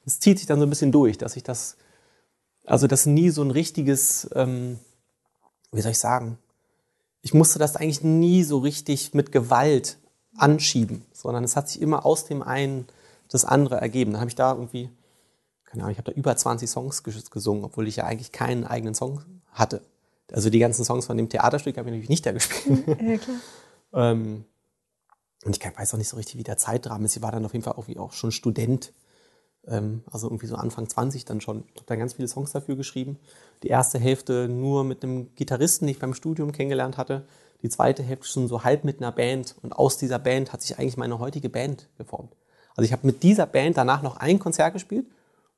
es 0.06 0.20
zieht 0.20 0.38
sich 0.38 0.48
dann 0.48 0.60
so 0.60 0.66
ein 0.66 0.70
bisschen 0.70 0.92
durch, 0.92 1.18
dass 1.18 1.36
ich 1.36 1.44
das, 1.44 1.78
also 2.66 2.88
das 2.88 3.06
nie 3.06 3.30
so 3.30 3.44
ein 3.44 3.52
richtiges, 3.52 4.30
ähm, 4.34 4.80
wie 5.72 5.82
soll 5.82 5.92
ich 5.92 6.00
sagen, 6.00 6.38
ich 7.22 7.34
musste 7.34 7.60
das 7.60 7.76
eigentlich 7.76 8.04
nie 8.04 8.44
so 8.44 8.60
richtig 8.60 9.14
mit 9.14 9.32
Gewalt 9.32 9.98
anschieben, 10.38 11.04
sondern 11.12 11.44
es 11.44 11.56
hat 11.56 11.70
sich 11.70 11.82
immer 11.82 12.06
aus 12.06 12.26
dem 12.26 12.44
einen 12.44 12.88
das 13.30 13.46
andere 13.46 13.78
ergeben. 13.78 14.12
Dann 14.12 14.22
habe 14.22 14.30
ich 14.30 14.36
da 14.36 14.54
irgendwie, 14.54 14.90
keine 15.66 15.84
Ahnung, 15.84 15.92
ich 15.94 15.98
habe 15.98 16.12
da 16.12 16.18
über 16.18 16.36
20 16.36 16.70
Songs 16.70 17.04
gesungen, 17.04 17.64
obwohl 17.64 17.88
ich 17.88 17.98
ja 17.98 18.06
eigentlich 18.06 18.32
keinen 18.32 18.64
eigenen 18.64 18.94
Song 18.94 19.24
hatte. 19.52 19.82
Also 20.32 20.50
die 20.50 20.60
ganzen 20.60 20.84
Songs 20.84 21.06
von 21.06 21.18
dem 21.18 21.30
Theaterstück 21.30 21.78
habe 21.78 21.90
ich 21.90 21.94
natürlich 21.94 22.10
nicht 22.10 22.26
da 22.26 22.32
gespielt. 22.32 22.84
Ja, 23.02 23.18
klar. 23.18 23.38
ähm, 23.94 24.46
und 25.44 25.56
ich 25.56 25.78
weiß 25.78 25.94
auch 25.94 25.98
nicht 25.98 26.10
so 26.10 26.18
richtig, 26.18 26.38
wie 26.38 26.44
der 26.44 26.58
Zeitrahmen 26.58 27.06
ist. 27.06 27.16
Ich 27.16 27.22
war 27.22 27.32
dann 27.32 27.46
auf 27.46 27.54
jeden 27.54 27.64
Fall 27.64 27.74
auch, 27.74 27.88
auch 27.98 28.14
schon 28.14 28.32
Student, 28.32 28.94
also 29.68 30.28
irgendwie 30.28 30.48
so 30.48 30.56
Anfang 30.56 30.88
20 30.88 31.26
dann 31.26 31.42
schon. 31.42 31.64
Ich 31.74 31.82
habe 31.82 31.88
dann 31.88 32.00
ganz 32.00 32.14
viele 32.14 32.28
Songs 32.28 32.52
dafür 32.52 32.76
geschrieben. 32.76 33.18
Die 33.64 33.70
erste 33.70 34.00
Hälfte 34.00 34.48
nur 34.48 34.84
mit 34.84 35.04
einem 35.04 35.34
Gitarristen, 35.36 35.86
den 35.86 35.94
ich 35.94 36.00
beim 36.00 36.14
Studium 36.14 36.52
kennengelernt 36.52 36.98
hatte. 36.98 37.26
Die 37.64 37.70
zweite 37.70 38.04
Hälfte 38.04 38.28
schon 38.28 38.48
so 38.48 38.64
halb 38.64 38.84
mit 38.84 39.02
einer 39.02 39.12
Band. 39.12 39.56
Und 39.62 39.74
aus 39.74 39.98
dieser 39.98 40.20
Band 40.20 40.54
hat 40.54 40.62
sich 40.62 40.78
eigentlich 40.78 40.98
meine 40.98 41.20
heutige 41.20 41.50
Band 41.50 41.88
geformt. 41.98 42.36
Also 42.76 42.86
ich 42.86 42.92
habe 42.92 43.08
mit 43.08 43.24
dieser 43.24 43.46
Band 43.46 43.78
danach 43.78 44.02
noch 44.02 44.18
ein 44.18 44.40
Konzert 44.40 44.74
gespielt 44.74 45.08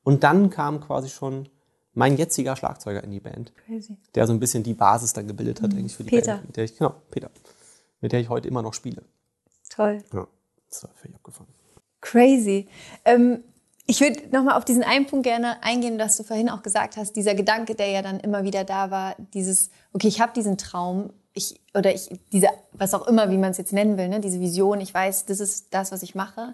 und 0.04 0.24
dann 0.24 0.50
kam 0.50 0.80
quasi 0.80 1.10
schon 1.10 1.50
mein 1.94 2.16
jetziger 2.16 2.56
Schlagzeuger 2.56 3.04
in 3.04 3.10
die 3.10 3.20
Band, 3.20 3.52
Crazy. 3.66 3.98
der 4.14 4.28
so 4.28 4.34
ein 4.34 4.40
bisschen 4.40 4.62
die 4.62 4.76
Basis 4.76 5.14
dann 5.14 5.28
gebildet 5.28 5.64
hat 5.64 5.72
mhm. 5.72 5.80
eigentlich 5.80 5.96
für 5.96 6.04
die 6.04 6.12
Peter. 6.12 6.36
Band. 6.36 6.46
Mit 6.46 6.58
der 6.58 6.64
ich, 6.64 6.78
genau, 6.78 6.94
Peter. 7.10 7.32
Mit 8.02 8.12
der 8.12 8.20
ich 8.20 8.30
heute 8.30 8.48
immer 8.48 8.62
noch 8.62 8.76
spiele. 8.76 9.02
Toll. 9.70 10.04
Ja, 10.14 10.28
das 10.70 10.84
war 10.84 10.92
völlig 10.94 11.16
abgefahren. 11.16 11.50
Crazy. 12.02 12.68
Ähm, 13.04 13.44
ich 13.88 14.02
würde 14.02 14.22
nochmal 14.32 14.58
auf 14.58 14.66
diesen 14.66 14.84
einen 14.84 15.08
Punkt 15.08 15.24
gerne 15.24 15.64
eingehen, 15.64 15.98
dass 15.98 16.18
du 16.18 16.24
vorhin 16.24 16.50
auch 16.50 16.62
gesagt 16.62 16.98
hast, 16.98 17.14
dieser 17.14 17.36
Gedanke, 17.36 17.74
der 17.74 17.88
ja 17.88 18.02
dann 18.02 18.20
immer 18.20 18.44
wieder 18.44 18.66
da 18.66 18.92
war, 18.92 19.16
dieses, 19.34 19.70
okay, 19.94 20.10
ich 20.10 20.20
habe 20.20 20.34
diesen 20.34 20.58
Traum, 20.58 21.14
ich, 21.34 21.62
oder 21.74 21.96
ich, 21.96 22.10
diese, 22.34 22.50
was 22.74 22.94
auch 22.94 23.08
immer, 23.08 23.32
wie 23.32 23.38
man 23.38 23.52
es 23.52 23.58
jetzt 23.58 23.72
nennen 23.72 23.98
will, 23.98 24.10
ne, 24.10 24.20
diese 24.20 24.42
Vision, 24.42 24.82
ich 24.82 24.94
weiß, 24.94 25.26
das 25.26 25.40
ist 25.40 25.68
das, 25.74 25.94
was 25.94 26.04
ich 26.04 26.16
mache, 26.16 26.54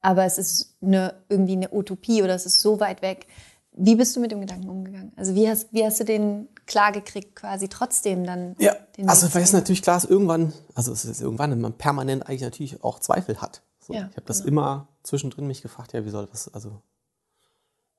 aber 0.00 0.24
es 0.24 0.38
ist 0.38 0.76
eine, 0.80 1.14
irgendwie 1.28 1.52
eine 1.52 1.70
Utopie 1.70 2.22
oder 2.22 2.34
es 2.34 2.46
ist 2.46 2.60
so 2.60 2.80
weit 2.80 3.02
weg. 3.02 3.26
Wie 3.72 3.94
bist 3.94 4.16
du 4.16 4.20
mit 4.20 4.32
dem 4.32 4.40
Gedanken 4.40 4.70
umgegangen? 4.70 5.12
Also 5.16 5.34
wie 5.34 5.48
hast, 5.48 5.72
wie 5.72 5.84
hast 5.84 6.00
du 6.00 6.04
den 6.04 6.48
klar 6.64 6.92
gekriegt, 6.92 7.36
quasi 7.36 7.68
trotzdem 7.68 8.24
dann? 8.24 8.56
Ja, 8.58 8.74
also 9.06 9.32
weil 9.34 9.42
es 9.42 9.52
natürlich 9.52 9.82
klar 9.82 9.98
ist, 9.98 10.08
irgendwann, 10.08 10.54
also 10.74 10.92
es 10.92 11.04
ist 11.04 11.20
irgendwann, 11.20 11.50
wenn 11.50 11.60
man 11.60 11.74
permanent 11.74 12.26
eigentlich 12.26 12.40
natürlich 12.40 12.82
auch 12.82 13.00
Zweifel 13.00 13.42
hat. 13.42 13.62
So, 13.90 13.96
ja, 13.96 14.08
ich 14.10 14.16
habe 14.16 14.26
das 14.26 14.44
genau. 14.44 14.48
immer 14.48 14.88
zwischendrin 15.02 15.46
mich 15.46 15.62
gefragt, 15.62 15.92
ja, 15.92 16.04
wie 16.04 16.10
soll 16.10 16.26
das, 16.26 16.52
also 16.54 16.80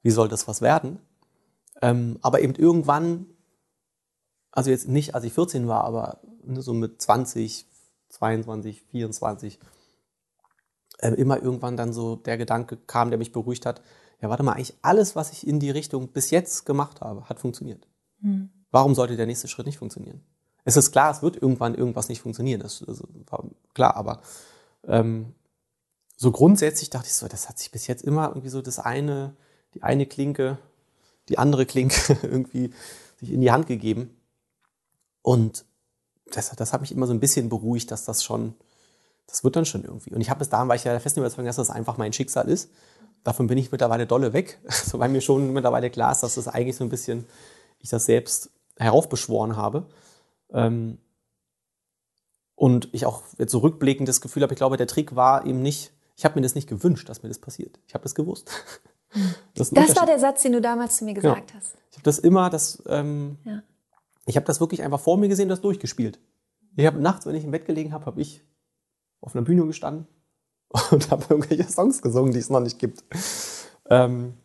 wie 0.02 0.12
soll 0.12 0.30
das 0.30 0.48
was 0.48 0.62
werden? 0.62 1.00
Ähm, 1.82 2.18
aber 2.22 2.42
eben 2.42 2.56
irgendwann, 2.56 3.26
also 4.52 4.70
jetzt 4.70 4.88
nicht, 4.88 5.16
als 5.16 5.26
ich 5.26 5.34
14 5.34 5.68
war, 5.68 5.84
aber 5.84 6.22
so 6.56 6.74
mit 6.74 7.02
20, 7.02 7.66
22, 8.10 8.82
24, 8.84 9.60
äh, 11.00 11.10
immer 11.10 11.42
irgendwann 11.42 11.76
dann 11.76 11.92
so 11.92 12.16
der 12.16 12.38
Gedanke 12.38 12.78
kam, 12.78 13.10
der 13.10 13.20
mich 13.20 13.32
beruhigt 13.32 13.66
hat, 13.66 13.82
ja, 14.22 14.30
warte 14.30 14.44
mal, 14.44 14.54
eigentlich 14.54 14.78
alles, 14.82 15.16
was 15.16 15.32
ich 15.32 15.46
in 15.46 15.60
die 15.60 15.72
Richtung 15.72 16.10
bis 16.10 16.30
jetzt 16.30 16.66
gemacht 16.66 17.02
habe, 17.02 17.28
hat 17.28 17.40
funktioniert. 17.40 17.88
Hm. 18.22 18.50
Warum 18.70 18.96
sollte 18.96 19.18
der 19.18 19.26
nächste 19.26 19.48
Schritt 19.48 19.66
nicht 19.66 19.80
funktionieren? 19.80 20.22
Es 20.64 20.78
ist 20.78 20.92
klar, 20.92 21.12
es 21.12 21.22
wird 21.22 21.36
irgendwann 21.36 21.76
irgendwas 21.76 22.08
nicht 22.08 22.22
funktionieren, 22.22 22.62
das, 22.62 22.84
das 22.86 23.04
war 23.30 23.46
klar, 23.74 23.96
aber 23.96 24.22
ähm, 24.84 25.34
so 26.22 26.32
grundsätzlich 26.32 26.92
dachte 26.92 27.08
ich 27.08 27.16
so, 27.16 27.28
das 27.28 27.50
hat 27.50 27.58
sich 27.58 27.72
bis 27.72 27.88
jetzt 27.88 28.04
immer 28.04 28.28
irgendwie 28.28 28.50
so 28.50 28.62
das 28.62 28.78
eine, 28.78 29.36
die 29.74 29.82
eine 29.82 30.06
Klinke, 30.06 30.60
die 31.30 31.40
andere 31.40 31.66
Klinke 31.66 32.16
irgendwie 32.22 32.76
sich 33.20 33.32
in 33.32 33.42
die 33.42 33.52
Hand 33.52 33.66
gegeben. 33.66 34.16
Und 35.24 35.66
das, 36.32 36.52
das 36.52 36.74
hat 36.74 36.82
mich 36.82 36.92
immer 36.92 37.08
so 37.08 37.14
ein 37.14 37.20
bisschen 37.20 37.50
beruhigt, 37.50 37.90
dass 37.90 38.06
das 38.06 38.24
schon, 38.24 38.54
das 39.26 39.44
wird 39.44 39.56
dann 39.56 39.66
schon 39.66 39.84
irgendwie. 39.84 40.14
Und 40.14 40.22
ich 40.22 40.30
habe 40.30 40.38
bis 40.38 40.50
dahin, 40.50 40.70
weil 40.70 40.76
ich 40.76 40.84
ja 40.84 40.92
der 40.92 41.02
festen 41.02 41.22
Überzeugung, 41.22 41.48
dass 41.48 41.56
das 41.56 41.72
einfach 41.72 41.98
mein 41.98 42.14
Schicksal 42.14 42.48
ist. 42.48 42.70
Davon 43.24 43.48
bin 43.48 43.58
ich 43.58 43.72
mittlerweile 43.72 44.06
dolle 44.06 44.32
weg, 44.32 44.60
so 44.70 45.00
weil 45.00 45.10
mir 45.10 45.22
schon 45.22 45.52
mittlerweile 45.54 45.90
klar 45.90 46.12
ist, 46.12 46.22
dass 46.22 46.36
das 46.36 46.48
eigentlich 46.48 46.76
so 46.76 46.84
ein 46.84 46.92
bisschen, 46.92 47.26
ich 47.80 47.90
das 47.90 48.06
selbst 48.06 48.52
heraufbeschworen 48.78 49.58
habe. 49.58 49.88
Ähm, 50.52 51.00
und 52.54 52.90
ich 52.92 53.08
auch 53.08 53.24
jetzt 53.40 53.54
so 53.54 53.58
rückblickend 53.58 54.08
das 54.08 54.22
Gefühl 54.22 54.44
habe, 54.44 54.54
ich 54.54 54.58
glaube, 54.58 54.78
der 54.78 54.86
Trick 54.86 55.16
war 55.16 55.48
eben 55.48 55.64
nicht, 55.64 55.92
ich 56.22 56.26
habe 56.26 56.36
mir 56.36 56.44
das 56.44 56.54
nicht 56.54 56.70
gewünscht, 56.70 57.10
dass 57.10 57.24
mir 57.24 57.30
das 57.30 57.40
passiert. 57.40 57.80
Ich 57.88 57.96
habe 57.96 58.04
das 58.04 58.14
gewusst. 58.16 58.50
Das, 59.56 59.72
das 59.72 59.94
war 59.98 60.06
der 60.06 60.20
Satz, 60.20 60.42
den 60.42 60.54
du 60.54 60.62
damals 60.62 60.96
zu 60.96 61.04
mir 61.04 61.14
gesagt 61.14 61.52
ja. 61.52 61.58
hast. 61.58 61.76
Ich 61.90 61.98
habe 61.98 62.04
das 62.06 62.18
immer, 62.18 62.50
das, 62.50 62.82
ähm, 62.88 63.38
ja. 63.44 63.62
ich 64.26 64.38
habe 64.38 64.46
das 64.46 64.62
wirklich 64.62 64.84
einfach 64.84 65.02
vor 65.02 65.18
mir 65.18 65.28
gesehen, 65.28 65.50
das 65.50 65.60
durchgespielt. 65.60 66.18
Ich 66.78 66.86
habe 66.86 66.98
nachts, 67.02 67.26
wenn 67.26 67.36
ich 67.36 67.44
im 67.44 67.52
Bett 67.52 67.66
gelegen 67.66 67.92
habe, 67.92 68.06
habe 68.06 68.22
ich 68.22 68.42
auf 69.20 69.36
einer 69.36 69.44
Bühne 69.44 69.66
gestanden 69.68 70.08
und 70.92 71.12
habe 71.12 71.26
irgendwelche 71.28 71.70
Songs 71.70 72.02
gesungen, 72.02 72.32
die 72.32 72.40
es 72.40 72.50
noch 72.50 72.62
nicht 72.62 72.80
gibt. 72.80 73.04
Ähm, 73.90 74.36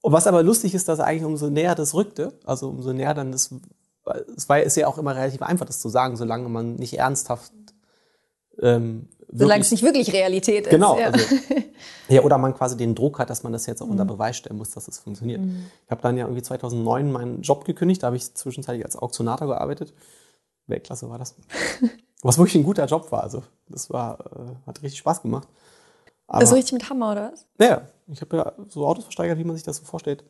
und 0.00 0.12
was 0.14 0.26
aber 0.26 0.42
lustig 0.42 0.74
ist, 0.74 0.88
dass 0.88 0.98
eigentlich 0.98 1.26
umso 1.26 1.50
näher 1.50 1.74
das 1.74 1.92
rückte, 1.92 2.32
also 2.46 2.70
umso 2.70 2.94
näher 2.94 3.12
dann 3.12 3.32
das, 3.32 3.54
es 4.34 4.48
war 4.48 4.62
ist 4.62 4.78
ja 4.78 4.86
auch 4.86 4.96
immer 4.96 5.14
relativ 5.14 5.42
einfach, 5.42 5.66
das 5.66 5.78
zu 5.78 5.90
sagen, 5.90 6.16
solange 6.16 6.48
man 6.48 6.76
nicht 6.76 6.98
ernsthaft 6.98 7.52
ähm, 8.62 9.10
Solange 9.32 9.62
es 9.62 9.70
nicht 9.70 9.82
wirklich 9.82 10.12
Realität 10.12 10.66
ist. 10.66 10.70
Genau. 10.70 10.98
Ja. 10.98 11.06
Also, 11.06 11.36
ja, 12.08 12.22
oder 12.22 12.38
man 12.38 12.54
quasi 12.54 12.76
den 12.76 12.94
Druck 12.94 13.18
hat, 13.18 13.30
dass 13.30 13.42
man 13.42 13.52
das 13.52 13.66
jetzt 13.66 13.80
auch 13.80 13.86
mhm. 13.86 13.92
unter 13.92 14.04
Beweis 14.04 14.36
stellen 14.36 14.56
muss, 14.56 14.70
dass 14.70 14.88
es 14.88 14.96
das 14.96 14.98
funktioniert. 14.98 15.40
Mhm. 15.40 15.66
Ich 15.84 15.90
habe 15.90 16.02
dann 16.02 16.16
ja 16.16 16.24
irgendwie 16.24 16.42
2009 16.42 17.12
meinen 17.12 17.42
Job 17.42 17.64
gekündigt, 17.64 18.02
da 18.02 18.08
habe 18.08 18.16
ich 18.16 18.34
zwischenzeitlich 18.34 18.84
als 18.84 18.96
Auktionator 18.96 19.46
gearbeitet. 19.46 19.94
Weltklasse 20.66 21.08
war 21.08 21.18
das. 21.18 21.36
Was 22.22 22.38
wirklich 22.38 22.56
ein 22.56 22.64
guter 22.64 22.86
Job 22.86 23.10
war. 23.12 23.22
Also 23.22 23.42
das 23.68 23.90
war, 23.90 24.20
äh, 24.20 24.66
hat 24.66 24.82
richtig 24.82 24.98
Spaß 24.98 25.22
gemacht. 25.22 25.48
Aber, 26.26 26.38
also 26.38 26.54
richtig 26.54 26.74
mit 26.74 26.88
Hammer, 26.90 27.12
oder 27.12 27.32
was? 27.32 27.46
Ja, 27.58 27.88
ich 28.06 28.20
habe 28.20 28.36
ja 28.36 28.52
so 28.68 28.86
Autos 28.86 29.04
versteigert, 29.04 29.38
wie 29.38 29.44
man 29.44 29.56
sich 29.56 29.64
das 29.64 29.78
so 29.78 29.84
vorstellt. 29.84 30.22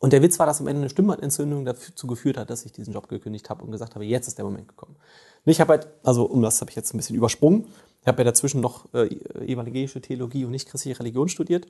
Und 0.00 0.12
der 0.12 0.22
Witz 0.22 0.38
war, 0.38 0.46
dass 0.46 0.60
am 0.60 0.68
Ende 0.68 0.82
eine 0.82 0.90
Stimmbandentzündung 0.90 1.64
dazu 1.64 2.06
geführt 2.06 2.36
hat, 2.36 2.50
dass 2.50 2.64
ich 2.64 2.72
diesen 2.72 2.94
Job 2.94 3.08
gekündigt 3.08 3.50
habe 3.50 3.64
und 3.64 3.72
gesagt 3.72 3.94
habe, 3.94 4.04
jetzt 4.04 4.28
ist 4.28 4.38
der 4.38 4.44
Moment 4.44 4.68
gekommen. 4.68 4.96
Und 5.44 5.50
ich 5.50 5.60
habe 5.60 5.72
halt, 5.72 5.88
also 6.04 6.24
um 6.24 6.40
das 6.42 6.60
habe 6.60 6.70
ich 6.70 6.76
jetzt 6.76 6.94
ein 6.94 6.98
bisschen 6.98 7.16
übersprungen. 7.16 7.66
Ich 8.00 8.06
habe 8.06 8.18
ja 8.18 8.24
dazwischen 8.24 8.60
noch 8.60 8.92
äh, 8.94 9.06
evangelische 9.44 10.00
Theologie 10.00 10.44
und 10.44 10.52
nicht 10.52 10.68
christliche 10.68 10.98
Religion 11.00 11.28
studiert. 11.28 11.66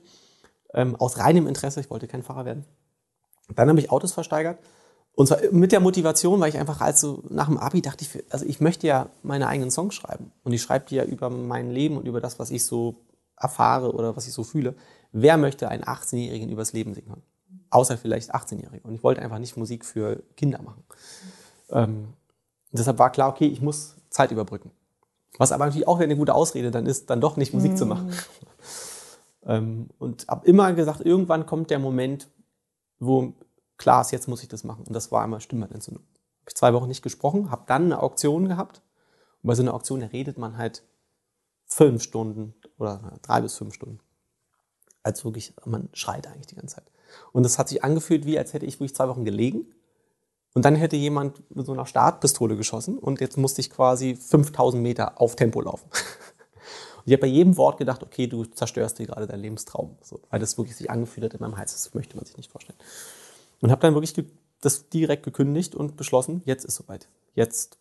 Ähm, 0.73 0.95
aus 0.95 1.17
reinem 1.17 1.47
Interesse, 1.47 1.79
ich 1.79 1.89
wollte 1.89 2.07
kein 2.07 2.23
Pfarrer 2.23 2.45
werden. 2.45 2.65
Dann 3.55 3.67
habe 3.67 3.79
ich 3.79 3.89
Autos 3.91 4.11
versteigert. 4.11 4.59
Und 5.13 5.27
zwar 5.27 5.39
mit 5.51 5.71
der 5.71 5.79
Motivation, 5.79 6.39
weil 6.39 6.49
ich 6.49 6.57
einfach 6.57 6.81
als 6.81 7.01
so 7.01 7.23
nach 7.29 7.47
dem 7.47 7.57
Abi 7.57 7.81
dachte 7.81 8.05
ich, 8.05 8.23
also 8.31 8.45
ich 8.45 8.61
möchte 8.61 8.85
ja 8.85 9.09
meine 9.23 9.47
eigenen 9.47 9.71
Songs 9.71 9.95
schreiben. 9.95 10.31
Und 10.43 10.53
ich 10.53 10.61
schreibe 10.61 10.85
die 10.87 10.95
ja 10.95 11.03
über 11.03 11.29
mein 11.29 11.71
Leben 11.71 11.97
und 11.97 12.07
über 12.07 12.21
das, 12.21 12.37
was 12.37 12.51
ich 12.51 12.63
so 12.63 12.95
erfahre 13.35 13.93
oder 13.93 14.15
was 14.15 14.27
ich 14.27 14.33
so 14.33 14.43
fühle. 14.43 14.75
Wer 15.11 15.37
möchte 15.37 15.67
einen 15.67 15.83
18-Jährigen 15.83 16.49
übers 16.49 16.73
Leben 16.73 16.93
singen? 16.93 17.23
Außer 17.69 17.97
vielleicht 17.97 18.33
18-Jährige. 18.33 18.87
Und 18.87 18.95
ich 18.95 19.03
wollte 19.03 19.21
einfach 19.21 19.39
nicht 19.39 19.57
Musik 19.57 19.85
für 19.85 20.23
Kinder 20.35 20.61
machen. 20.61 20.83
Ähm, 21.69 22.13
deshalb 22.71 22.99
war 22.99 23.11
klar, 23.11 23.29
okay, 23.29 23.47
ich 23.47 23.61
muss 23.61 23.95
Zeit 24.09 24.31
überbrücken. 24.31 24.71
Was 25.37 25.51
aber 25.51 25.65
natürlich 25.65 25.87
auch 25.87 25.97
wieder 25.97 26.05
eine 26.05 26.17
gute 26.17 26.33
Ausrede 26.33 26.71
dann 26.71 26.85
ist, 26.85 27.09
dann 27.09 27.21
doch 27.21 27.37
nicht 27.37 27.53
Musik 27.53 27.77
zu 27.77 27.85
machen. 27.85 28.11
Ähm, 29.45 29.87
und 29.97 30.27
habe 30.27 30.45
immer 30.45 30.73
gesagt, 30.73 31.01
irgendwann 31.01 31.45
kommt 31.45 31.71
der 31.71 31.79
Moment, 31.79 32.27
wo 32.99 33.33
klar 33.77 34.01
ist, 34.01 34.11
jetzt 34.11 34.27
muss 34.27 34.43
ich 34.43 34.49
das 34.49 34.63
machen. 34.63 34.83
Und 34.85 34.93
das 34.93 35.11
war 35.11 35.23
einmal 35.23 35.39
Stimmbandentzündung. 35.41 36.03
Habe 36.03 36.49
ich 36.49 36.55
zwei 36.55 36.73
Wochen 36.73 36.87
nicht 36.87 37.01
gesprochen, 37.01 37.49
habe 37.49 37.63
dann 37.65 37.85
eine 37.85 38.03
Auktion 38.03 38.47
gehabt. 38.47 38.81
Und 39.41 39.47
bei 39.47 39.55
so 39.55 39.63
einer 39.63 39.73
Auktion, 39.73 40.01
da 40.01 40.07
redet 40.07 40.37
man 40.37 40.57
halt 40.57 40.83
fünf 41.65 42.03
Stunden 42.03 42.53
oder 42.77 43.17
drei 43.21 43.41
bis 43.41 43.55
fünf 43.55 43.73
Stunden. 43.73 43.99
Als 45.03 45.23
wirklich, 45.23 45.53
man 45.65 45.89
schreit 45.93 46.27
eigentlich 46.27 46.47
die 46.47 46.55
ganze 46.55 46.75
Zeit. 46.75 46.91
Und 47.31 47.43
das 47.43 47.57
hat 47.57 47.69
sich 47.69 47.83
angefühlt, 47.83 48.25
wie 48.25 48.37
als 48.37 48.53
hätte 48.53 48.65
ich 48.65 48.75
wirklich 48.75 48.95
zwei 48.95 49.07
Wochen 49.07 49.25
gelegen. 49.25 49.65
Und 50.53 50.65
dann 50.65 50.75
hätte 50.75 50.95
jemand 50.95 51.55
mit 51.55 51.65
so 51.65 51.73
einer 51.73 51.85
Startpistole 51.85 52.55
geschossen 52.57 52.97
und 52.97 53.21
jetzt 53.21 53.37
musste 53.37 53.61
ich 53.61 53.69
quasi 53.69 54.15
5000 54.15 54.81
Meter 54.81 55.21
auf 55.21 55.35
Tempo 55.35 55.61
laufen. 55.61 55.89
Und 56.97 57.03
ich 57.05 57.13
habe 57.13 57.21
bei 57.21 57.27
jedem 57.27 57.55
Wort 57.55 57.77
gedacht, 57.77 58.03
okay, 58.03 58.27
du 58.27 58.43
zerstörst 58.43 58.99
dir 58.99 59.05
gerade 59.05 59.25
deinen 59.25 59.41
Lebenstraum. 59.41 59.95
So, 60.01 60.19
weil 60.29 60.41
das 60.41 60.57
wirklich 60.57 60.75
sich 60.75 60.91
angefühlt 60.91 61.23
hat 61.23 61.33
in 61.33 61.39
meinem 61.39 61.57
Hals. 61.57 61.71
Das 61.71 61.93
möchte 61.93 62.17
man 62.17 62.25
sich 62.25 62.35
nicht 62.35 62.51
vorstellen. 62.51 62.77
Und 63.61 63.71
habe 63.71 63.81
dann 63.81 63.93
wirklich 63.93 64.13
das 64.59 64.89
direkt 64.89 65.23
gekündigt 65.23 65.75
und 65.75 65.95
beschlossen, 65.95 66.41
jetzt 66.45 66.65
ist 66.65 66.75
soweit. 66.75 67.07
Jetzt 67.35 67.77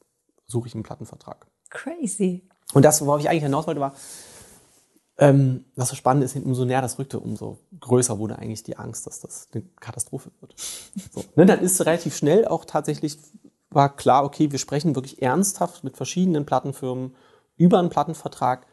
suche 0.47 0.69
ich 0.69 0.75
einen 0.75 0.85
Plattenvertrag. 0.85 1.47
Crazy. 1.71 2.49
Und 2.75 2.85
das, 2.85 3.05
worauf 3.05 3.21
ich 3.21 3.29
eigentlich 3.29 3.43
hinaus 3.43 3.67
wollte, 3.67 3.81
war, 3.81 3.95
ähm, 5.19 5.65
was 5.75 5.89
so 5.89 5.97
spannend 5.97 6.25
ist, 6.25 6.37
umso 6.37 6.65
näher 6.65 6.81
das 6.81 6.99
rückte, 6.99 7.19
umso 7.19 7.59
größer 7.81 8.19
wurde 8.19 8.39
eigentlich 8.39 8.63
die 8.63 8.77
Angst, 8.77 9.07
dass 9.07 9.21
das 9.21 9.49
eine 9.53 9.65
Katastrophe 9.81 10.31
wird. 10.41 10.55
So, 11.13 11.25
ne, 11.37 11.47
dann 11.47 11.61
ist 11.61 11.81
relativ 11.81 12.17
schnell 12.17 12.47
auch 12.47 12.65
tatsächlich 12.65 13.19
war 13.71 13.95
klar, 13.95 14.25
okay, 14.25 14.51
wir 14.51 14.59
sprechen 14.59 14.95
wirklich 14.95 15.21
ernsthaft 15.23 15.85
mit 15.85 15.97
verschiedenen 15.97 16.47
Plattenfirmen 16.47 17.15
über 17.57 17.79
einen 17.79 17.91
Plattenvertrag, 17.91 18.67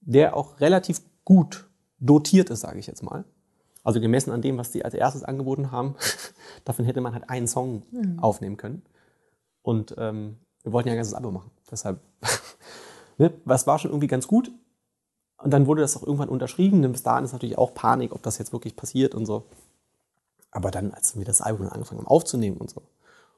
der 0.00 0.36
auch 0.36 0.60
relativ 0.60 1.00
gut 1.24 1.68
dotiert 2.00 2.50
ist, 2.50 2.60
sage 2.60 2.78
ich 2.78 2.86
jetzt 2.86 3.02
mal. 3.02 3.24
Also 3.82 4.00
gemessen 4.00 4.32
an 4.32 4.42
dem, 4.42 4.58
was 4.58 4.70
die 4.70 4.84
als 4.84 4.94
erstes 4.94 5.24
angeboten 5.24 5.70
haben, 5.70 5.94
davon 6.64 6.84
hätte 6.84 7.00
man 7.00 7.12
halt 7.12 7.28
einen 7.30 7.46
Song 7.46 7.82
mhm. 7.90 8.18
aufnehmen 8.18 8.56
können. 8.56 8.82
Und 9.62 9.94
ähm, 9.98 10.38
wir 10.62 10.72
wollten 10.72 10.88
ja 10.88 10.94
ein 10.94 10.98
ganzes 10.98 11.14
Album 11.14 11.34
machen. 11.34 11.50
Deshalb, 11.70 12.00
ne, 13.18 13.32
was 13.44 13.66
war 13.66 13.78
schon 13.78 13.90
irgendwie 13.90 14.08
ganz 14.08 14.26
gut. 14.26 14.50
Und 15.38 15.50
dann 15.50 15.66
wurde 15.66 15.82
das 15.82 15.96
auch 15.96 16.02
irgendwann 16.02 16.28
unterschrieben. 16.28 16.82
Denn 16.82 16.92
bis 16.92 17.02
dahin 17.02 17.24
ist 17.24 17.32
natürlich 17.32 17.58
auch 17.58 17.74
Panik, 17.74 18.12
ob 18.12 18.22
das 18.22 18.38
jetzt 18.38 18.52
wirklich 18.52 18.76
passiert 18.76 19.14
und 19.14 19.26
so. 19.26 19.44
Aber 20.50 20.70
dann, 20.70 20.92
als 20.92 21.18
wir 21.18 21.24
das 21.24 21.40
Album 21.40 21.68
angefangen 21.68 22.00
haben 22.00 22.06
aufzunehmen 22.06 22.56
und 22.56 22.70
so, 22.70 22.82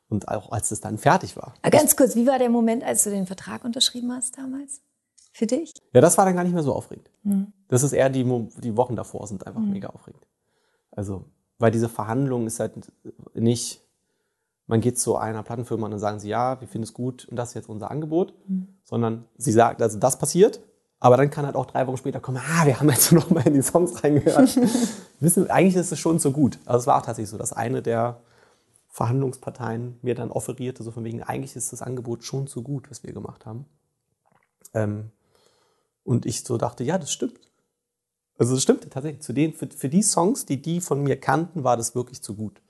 und 0.09 0.29
auch 0.29 0.53
als 0.53 0.71
es 0.71 0.81
dann 0.81 0.99
fertig 0.99 1.37
war. 1.37 1.55
Aber 1.63 1.71
ganz 1.71 1.97
kurz, 1.97 2.15
wie 2.15 2.27
war 2.27 2.39
der 2.39 2.51
Moment, 2.51 2.85
als 2.85 3.05
du 3.05 3.11
den 3.11 3.27
Vertrag 3.27 3.65
unterschrieben 3.65 4.13
hast 4.13 4.39
damals? 4.39 4.81
Für 5.33 5.47
dich? 5.47 5.75
Ja, 5.93 6.01
das 6.01 6.17
war 6.17 6.25
dann 6.25 6.35
gar 6.35 6.45
nicht 6.45 6.55
mehr 6.55 6.63
so 6.63 6.75
aufregend. 6.75 7.11
Mhm. 7.23 7.53
Das 7.69 7.83
ist 7.83 7.93
eher 7.93 8.09
die, 8.09 8.25
die 8.25 8.77
Wochen 8.77 8.97
davor 8.97 9.27
sind 9.27 9.47
einfach 9.47 9.61
mhm. 9.61 9.71
mega 9.71 9.89
aufregend. 9.89 10.27
Also, 10.93 11.25
weil 11.59 11.71
diese 11.71 11.89
Verhandlung 11.89 12.47
ist 12.47 12.61
halt 12.61 12.73
nicht, 13.35 13.83
man 14.67 14.81
geht 14.81 14.99
zu 14.99 15.17
einer 15.17 15.43
Plattenfirma 15.43 15.87
und 15.87 15.91
dann 15.91 16.01
sagen 16.01 16.21
sie, 16.21 16.29
ja, 16.29 16.61
wir 16.61 16.69
finden 16.69 16.85
es 16.85 16.95
gut 16.95 17.27
und 17.27 17.37
das 17.37 17.51
ist 17.51 17.55
jetzt 17.55 17.69
unser 17.69 17.91
Angebot, 17.91 18.33
mhm. 18.49 18.69
sondern 18.85 19.27
sie 19.37 19.53
sagt, 19.53 19.83
also 19.83 19.99
das 19.99 20.19
passiert, 20.19 20.61
aber 20.99 21.17
dann 21.17 21.31
kann 21.31 21.45
halt 21.45 21.57
auch 21.57 21.67
drei 21.67 21.87
Wochen 21.87 21.97
später 21.97 22.21
kommen, 22.21 22.39
ah, 22.39 22.67
wir 22.67 22.81
haben 22.81 22.89
jetzt 22.89 23.13
noch 23.13 23.31
mal 23.31 23.47
in 23.47 23.55
die 23.55 23.63
Songs 23.63 24.03
reingehört. 24.03 24.57
Wissen, 25.21 25.51
eigentlich 25.51 25.77
ist 25.77 25.93
es 25.93 25.99
schon 25.99 26.19
so 26.19 26.33
gut. 26.33 26.59
Also 26.65 26.81
es 26.81 26.87
war 26.87 26.99
auch 26.99 27.05
tatsächlich 27.05 27.31
so, 27.31 27.39
dass 27.39 27.53
eine 27.53 27.83
der 27.83 28.21
Verhandlungsparteien 28.89 29.99
mir 30.03 30.15
dann 30.15 30.31
offerierte, 30.31 30.83
so 30.83 30.91
von 30.91 31.05
wegen, 31.05 31.23
eigentlich 31.23 31.55
ist 31.55 31.73
das 31.73 31.83
Angebot 31.83 32.25
schon 32.25 32.47
so 32.47 32.63
gut, 32.63 32.91
was 32.91 33.03
wir 33.03 33.13
gemacht 33.13 33.45
haben. 33.45 33.67
Ähm, 34.73 35.11
und 36.03 36.25
ich 36.25 36.45
so 36.45 36.57
dachte, 36.57 36.83
ja, 36.85 36.97
das 36.97 37.13
stimmt. 37.13 37.41
Also 38.39 38.55
das 38.55 38.63
stimmt 38.63 38.91
tatsächlich. 38.91 39.23
Zu 39.23 39.33
denen, 39.33 39.53
für, 39.53 39.67
für 39.67 39.89
die 39.89 40.03
Songs, 40.03 40.47
die 40.47 40.63
die 40.63 40.81
von 40.81 41.03
mir 41.03 41.19
kannten, 41.21 41.65
war 41.65 41.77
das 41.77 41.95
wirklich 41.95 42.23
zu 42.23 42.37
gut. 42.37 42.63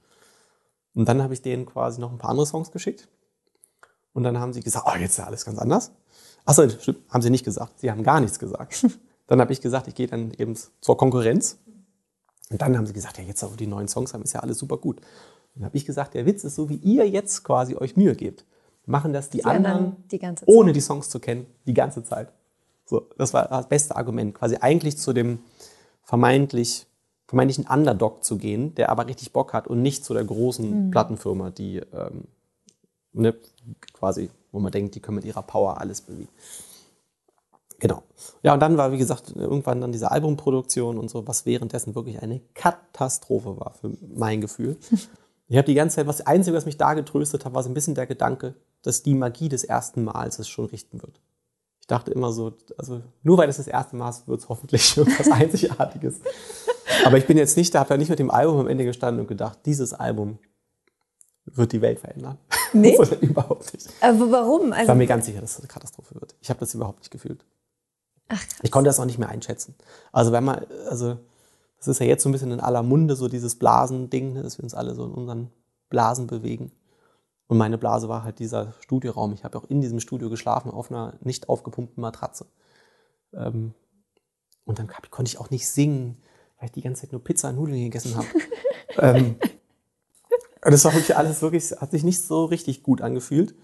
Und 0.94 1.06
dann 1.06 1.22
habe 1.22 1.34
ich 1.34 1.42
denen 1.42 1.66
quasi 1.66 2.00
noch 2.00 2.10
ein 2.10 2.18
paar 2.18 2.30
andere 2.30 2.46
Songs 2.46 2.70
geschickt. 2.70 3.08
Und 4.12 4.22
dann 4.24 4.40
haben 4.40 4.52
sie 4.52 4.62
gesagt, 4.62 4.86
oh, 4.88 4.96
jetzt 4.96 5.12
ist 5.12 5.18
ja 5.18 5.26
alles 5.26 5.44
ganz 5.44 5.58
anders. 5.58 5.92
Achso, 6.46 6.68
stimmt, 6.68 7.00
haben 7.10 7.20
sie 7.20 7.30
nicht 7.30 7.44
gesagt. 7.44 7.80
Sie 7.80 7.90
haben 7.90 8.02
gar 8.02 8.20
nichts 8.20 8.38
gesagt. 8.38 8.86
Dann 9.26 9.40
habe 9.40 9.52
ich 9.52 9.60
gesagt, 9.60 9.88
ich 9.88 9.94
gehe 9.94 10.06
dann 10.06 10.32
eben 10.38 10.56
zur 10.80 10.96
Konkurrenz. 10.96 11.58
Und 12.48 12.62
dann 12.62 12.76
haben 12.78 12.86
sie 12.86 12.92
gesagt, 12.92 13.18
ja, 13.18 13.24
jetzt 13.24 13.42
auch 13.42 13.56
die 13.56 13.66
neuen 13.66 13.88
Songs 13.88 14.14
haben, 14.14 14.22
ist 14.22 14.34
ja 14.34 14.38
alles 14.38 14.58
super 14.58 14.76
gut. 14.76 15.00
Dann 15.56 15.64
habe 15.64 15.76
ich 15.76 15.84
gesagt, 15.84 16.14
der 16.14 16.26
Witz 16.26 16.44
ist 16.44 16.54
so, 16.54 16.68
wie 16.68 16.76
ihr 16.76 17.08
jetzt 17.08 17.42
quasi 17.42 17.74
euch 17.74 17.96
Mühe 17.96 18.14
gebt, 18.14 18.44
machen 18.84 19.12
das 19.12 19.28
die, 19.28 19.38
die 19.38 19.44
anderen, 19.44 19.96
die 20.12 20.20
ohne 20.46 20.72
die 20.72 20.80
Songs 20.80 21.10
zu 21.10 21.18
kennen, 21.18 21.46
die 21.66 21.74
ganze 21.74 22.04
Zeit. 22.04 22.32
So, 22.84 23.08
das 23.18 23.34
war 23.34 23.48
das 23.48 23.68
beste 23.68 23.96
Argument, 23.96 24.32
quasi 24.32 24.58
eigentlich 24.60 24.96
zu 24.96 25.12
dem 25.12 25.40
vermeintlich 26.04 26.86
vermeintlichen 27.26 27.66
Underdog 27.66 28.24
zu 28.24 28.38
gehen, 28.38 28.74
der 28.76 28.90
aber 28.90 29.06
richtig 29.08 29.32
Bock 29.32 29.52
hat 29.52 29.66
und 29.66 29.82
nicht 29.82 30.04
zu 30.04 30.14
der 30.14 30.24
großen 30.24 30.86
mhm. 30.86 30.90
Plattenfirma, 30.90 31.50
die 31.50 31.78
ähm, 31.78 32.24
ne, 33.12 33.34
quasi, 33.92 34.30
wo 34.56 34.60
man 34.60 34.72
denkt, 34.72 34.94
die 34.94 35.00
können 35.00 35.16
mit 35.16 35.26
ihrer 35.26 35.42
Power 35.42 35.78
alles 35.78 36.00
bewegen. 36.00 36.30
Genau. 37.78 38.02
Ja, 38.42 38.54
und 38.54 38.60
dann 38.60 38.78
war, 38.78 38.90
wie 38.90 38.96
gesagt, 38.96 39.36
irgendwann 39.36 39.82
dann 39.82 39.92
diese 39.92 40.10
Albumproduktion 40.10 40.96
und 40.96 41.10
so, 41.10 41.26
was 41.28 41.44
währenddessen 41.44 41.94
wirklich 41.94 42.22
eine 42.22 42.40
Katastrophe 42.54 43.60
war 43.60 43.74
für 43.74 43.92
mein 44.14 44.40
Gefühl. 44.40 44.76
Ich 45.48 45.56
habe 45.56 45.66
die 45.66 45.74
ganze 45.74 45.94
Zeit, 45.94 46.08
was 46.08 46.16
das 46.16 46.26
Einzige, 46.26 46.56
was 46.56 46.66
mich 46.66 46.76
da 46.76 46.94
getröstet 46.94 47.44
hat, 47.44 47.54
war 47.54 47.62
so 47.62 47.70
ein 47.70 47.74
bisschen 47.74 47.94
der 47.94 48.08
Gedanke, 48.08 48.56
dass 48.82 49.04
die 49.04 49.14
Magie 49.14 49.48
des 49.48 49.62
ersten 49.62 50.02
Mals 50.02 50.40
es 50.40 50.48
schon 50.48 50.64
richten 50.64 51.00
wird. 51.00 51.20
Ich 51.78 51.86
dachte 51.86 52.10
immer 52.10 52.32
so, 52.32 52.54
also 52.76 53.00
nur 53.22 53.38
weil 53.38 53.48
es 53.48 53.58
das 53.58 53.68
erste 53.68 53.94
Mal 53.94 54.08
ist, 54.08 54.26
wird 54.26 54.40
es 54.40 54.48
hoffentlich 54.48 54.96
irgendwas 54.96 55.30
Einzigartiges. 55.30 56.16
Aber 57.04 57.16
ich 57.16 57.28
bin 57.28 57.36
jetzt 57.36 57.56
nicht, 57.56 57.72
da 57.72 57.78
habe 57.78 57.94
ja 57.94 57.96
nicht 57.96 58.08
mit 58.08 58.18
dem 58.18 58.32
Album 58.32 58.58
am 58.58 58.66
Ende 58.66 58.84
gestanden 58.84 59.20
und 59.20 59.28
gedacht, 59.28 59.60
dieses 59.66 59.94
Album 59.94 60.40
wird 61.44 61.70
die 61.70 61.80
Welt 61.80 62.00
verändern. 62.00 62.38
Nee? 62.80 62.96
überhaupt 63.20 63.72
nicht. 63.72 63.88
Aber 64.00 64.30
warum? 64.30 64.72
Also, 64.72 64.82
ich 64.82 64.88
war 64.88 64.94
mir 64.94 65.06
ganz 65.06 65.26
sicher, 65.26 65.40
dass 65.40 65.52
es 65.52 65.58
eine 65.58 65.68
Katastrophe 65.68 66.14
wird. 66.14 66.34
Ich 66.40 66.50
habe 66.50 66.60
das 66.60 66.74
überhaupt 66.74 67.00
nicht 67.00 67.10
gefühlt. 67.10 67.44
Ach, 68.28 68.40
krass. 68.40 68.58
Ich 68.62 68.70
konnte 68.70 68.88
das 68.88 68.98
auch 68.98 69.04
nicht 69.04 69.18
mehr 69.18 69.28
einschätzen. 69.28 69.74
Also 70.12 70.32
wenn 70.32 70.44
man, 70.44 70.66
also 70.88 71.18
das 71.78 71.88
ist 71.88 72.00
ja 72.00 72.06
jetzt 72.06 72.22
so 72.22 72.28
ein 72.28 72.32
bisschen 72.32 72.50
in 72.50 72.60
aller 72.60 72.82
Munde, 72.82 73.16
so 73.16 73.28
dieses 73.28 73.56
Blasending, 73.56 74.32
ne, 74.32 74.42
dass 74.42 74.58
wir 74.58 74.64
uns 74.64 74.74
alle 74.74 74.94
so 74.94 75.04
in 75.04 75.12
unseren 75.12 75.50
Blasen 75.88 76.26
bewegen. 76.26 76.72
Und 77.46 77.58
meine 77.58 77.78
Blase 77.78 78.08
war 78.08 78.24
halt 78.24 78.40
dieser 78.40 78.74
Studioraum. 78.80 79.32
Ich 79.32 79.44
habe 79.44 79.56
auch 79.56 79.64
in 79.64 79.80
diesem 79.80 80.00
Studio 80.00 80.28
geschlafen 80.28 80.70
auf 80.70 80.90
einer 80.90 81.14
nicht 81.20 81.48
aufgepumpten 81.48 82.00
Matratze. 82.00 82.46
Ähm, 83.32 83.74
und 84.64 84.80
dann 84.80 84.88
konnte 85.10 85.30
ich 85.30 85.38
auch 85.38 85.50
nicht 85.50 85.68
singen, 85.68 86.20
weil 86.58 86.66
ich 86.66 86.72
die 86.72 86.82
ganze 86.82 87.02
Zeit 87.02 87.12
nur 87.12 87.22
Pizza 87.22 87.50
und 87.50 87.56
Nudeln 87.56 87.78
gegessen 87.78 88.16
habe. 88.16 88.26
ähm, 88.98 89.36
das 90.70 90.84
war 90.84 90.92
wirklich 90.92 91.16
alles 91.16 91.42
wirklich, 91.42 91.70
hat 91.72 91.90
sich 91.90 92.04
nicht 92.04 92.22
so 92.22 92.44
richtig 92.44 92.82
gut 92.82 93.00
angefühlt. 93.00 93.54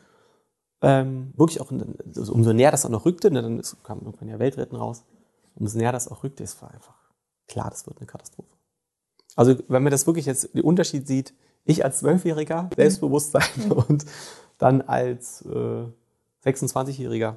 Ähm, 0.81 1.33
wirklich 1.37 1.61
auch, 1.61 1.73
also 2.17 2.33
umso 2.33 2.53
näher 2.53 2.71
das 2.71 2.85
auch 2.85 2.91
noch 2.91 3.05
rückte, 3.05 3.31
ne, 3.31 3.41
dann 3.43 3.61
ist, 3.61 3.77
kam 3.85 4.01
irgendwann 4.01 4.29
ja 4.29 4.39
Weltretten 4.39 4.77
raus, 4.77 5.05
umso 5.55 5.79
näher 5.79 5.93
das 5.93 6.09
auch 6.09 6.25
rückte, 6.25 6.43
es 6.43 6.61
war 6.61 6.73
einfach 6.73 6.97
klar, 7.47 7.71
das 7.71 7.87
wird 7.87 7.99
eine 7.99 8.07
Katastrophe. 8.07 8.49
Also 9.37 9.57
wenn 9.69 9.83
man 9.83 9.91
das 9.91 10.07
wirklich 10.07 10.27
jetzt 10.27 10.55
den 10.55 10.63
Unterschied 10.63 11.07
sieht, 11.07 11.35
ich 11.65 11.85
als 11.85 12.01
Zwölfjähriger, 12.01 12.69
Selbstbewusstsein 12.75 13.43
mhm. 13.57 13.73
und 13.89 14.05
dann 14.59 14.83
als 14.83 15.43
äh, 15.43 15.85
26-Jähriger 16.45 17.37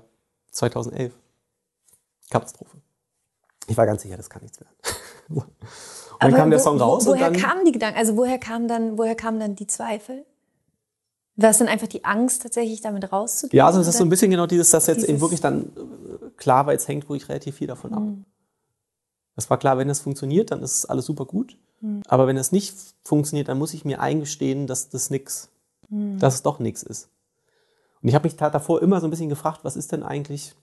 2011. 0.51 1.13
Katastrophe. 2.29 2.77
Ich 3.67 3.77
war 3.77 3.85
ganz 3.85 4.01
sicher, 4.01 4.17
das 4.17 4.29
kann 4.29 4.41
nichts 4.41 4.59
werden. 4.59 5.43
Dann 6.31 6.39
kam 6.39 6.49
der 6.49 6.59
Song 6.59 6.79
raus. 6.79 7.05
Wo, 7.05 7.11
woher 7.11 7.31
kamen 7.31 7.65
die 7.65 7.71
Gedanken? 7.71 7.97
Also 7.97 8.17
woher 8.17 8.37
kamen 8.37 8.67
dann, 8.67 8.97
woher 8.97 9.15
kamen 9.15 9.39
dann 9.39 9.55
die 9.55 9.67
Zweifel? 9.67 10.25
War 11.37 11.49
es 11.49 11.57
dann 11.57 11.67
einfach 11.67 11.87
die 11.87 12.05
Angst, 12.05 12.43
tatsächlich 12.43 12.81
damit 12.81 13.11
rauszugehen? 13.11 13.57
Ja, 13.57 13.67
also 13.67 13.79
das 13.79 13.89
ist 13.89 13.97
so 13.97 14.05
ein 14.05 14.09
bisschen 14.09 14.31
genau 14.31 14.47
dieses, 14.47 14.69
dass 14.69 14.87
jetzt 14.87 15.03
eben 15.03 15.19
wirklich 15.19 15.41
dann 15.41 15.63
äh, 15.63 16.29
klar 16.37 16.65
war, 16.65 16.73
jetzt 16.73 16.87
hängt 16.87 17.09
wirklich 17.09 17.27
relativ 17.27 17.55
viel 17.55 17.67
davon 17.67 17.93
ab. 17.93 18.01
Mhm. 18.01 18.25
Das 19.35 19.49
war 19.49 19.57
klar, 19.57 19.77
wenn 19.77 19.89
es 19.89 19.99
funktioniert, 19.99 20.51
dann 20.51 20.63
ist 20.63 20.85
alles 20.85 21.05
super 21.05 21.25
gut. 21.25 21.57
Mhm. 21.81 22.03
Aber 22.07 22.27
wenn 22.27 22.37
es 22.37 22.53
nicht 22.53 22.73
funktioniert, 23.03 23.49
dann 23.49 23.57
muss 23.57 23.73
ich 23.73 23.83
mir 23.83 23.99
eingestehen, 23.99 24.65
dass 24.65 24.89
das 24.89 25.09
nix, 25.09 25.49
mhm. 25.89 26.19
dass 26.19 26.35
es 26.35 26.41
doch 26.41 26.59
nichts 26.59 26.83
ist. 26.83 27.09
Und 28.01 28.09
ich 28.09 28.15
habe 28.15 28.27
mich 28.27 28.37
davor 28.37 28.81
immer 28.81 29.01
so 29.01 29.07
ein 29.07 29.09
bisschen 29.09 29.29
gefragt, 29.29 29.59
was 29.63 29.75
ist 29.75 29.91
denn 29.91 30.03
eigentlich, 30.03 30.55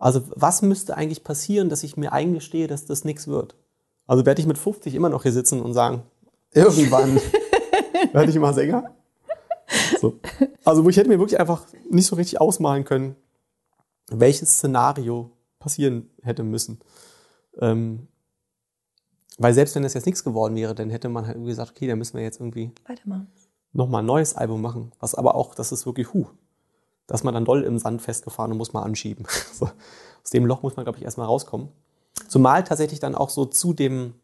also 0.00 0.22
was 0.34 0.62
müsste 0.62 0.96
eigentlich 0.96 1.22
passieren, 1.22 1.68
dass 1.68 1.84
ich 1.84 1.96
mir 1.96 2.12
eingestehe, 2.12 2.66
dass 2.66 2.86
das 2.86 3.04
nichts 3.04 3.28
wird? 3.28 3.54
Also 4.06 4.26
werde 4.26 4.40
ich 4.40 4.46
mit 4.46 4.58
50 4.58 4.94
immer 4.94 5.10
noch 5.10 5.22
hier 5.22 5.32
sitzen 5.32 5.60
und 5.60 5.74
sagen, 5.74 6.02
irgendwann 6.52 7.20
werde 8.12 8.30
ich 8.30 8.36
immer 8.36 8.52
Sänger? 8.52 8.94
So. 10.00 10.18
Also 10.64 10.84
wo 10.84 10.88
ich 10.88 10.96
hätte 10.96 11.08
mir 11.08 11.18
wirklich 11.18 11.38
einfach 11.38 11.66
nicht 11.88 12.06
so 12.06 12.16
richtig 12.16 12.40
ausmalen 12.40 12.84
können, 12.84 13.14
welches 14.08 14.56
Szenario 14.56 15.30
passieren 15.58 16.10
hätte 16.22 16.42
müssen. 16.42 16.80
Ähm, 17.60 18.08
weil 19.38 19.54
selbst 19.54 19.74
wenn 19.74 19.82
das 19.82 19.94
jetzt 19.94 20.06
nichts 20.06 20.24
geworden 20.24 20.56
wäre, 20.56 20.74
dann 20.74 20.90
hätte 20.90 21.08
man 21.08 21.26
halt 21.26 21.36
irgendwie 21.36 21.52
gesagt, 21.52 21.70
okay, 21.70 21.86
dann 21.86 21.98
müssen 21.98 22.16
wir 22.16 22.24
jetzt 22.24 22.40
irgendwie 22.40 22.72
nochmal 23.72 24.02
ein 24.02 24.06
neues 24.06 24.34
Album 24.34 24.62
machen. 24.62 24.92
Was 24.98 25.14
aber 25.14 25.34
auch, 25.34 25.54
das 25.54 25.72
ist 25.72 25.86
wirklich, 25.86 26.12
huh, 26.12 26.26
Da 27.10 27.16
ist 27.16 27.24
man 27.24 27.34
dann 27.34 27.44
doll 27.44 27.64
im 27.64 27.80
Sand 27.80 28.02
festgefahren 28.02 28.52
und 28.52 28.58
muss 28.58 28.72
mal 28.72 28.82
anschieben. 28.82 29.26
So. 29.52 29.66
Aus 29.66 30.30
dem 30.30 30.46
Loch 30.46 30.62
muss 30.62 30.76
man, 30.76 30.84
glaube 30.84 30.98
ich, 30.98 31.04
erstmal 31.04 31.26
rauskommen. 31.26 31.70
Zumal 32.28 32.62
tatsächlich 32.62 33.00
dann 33.00 33.16
auch 33.16 33.30
so 33.30 33.46
zu 33.46 33.72
dem, 33.72 34.14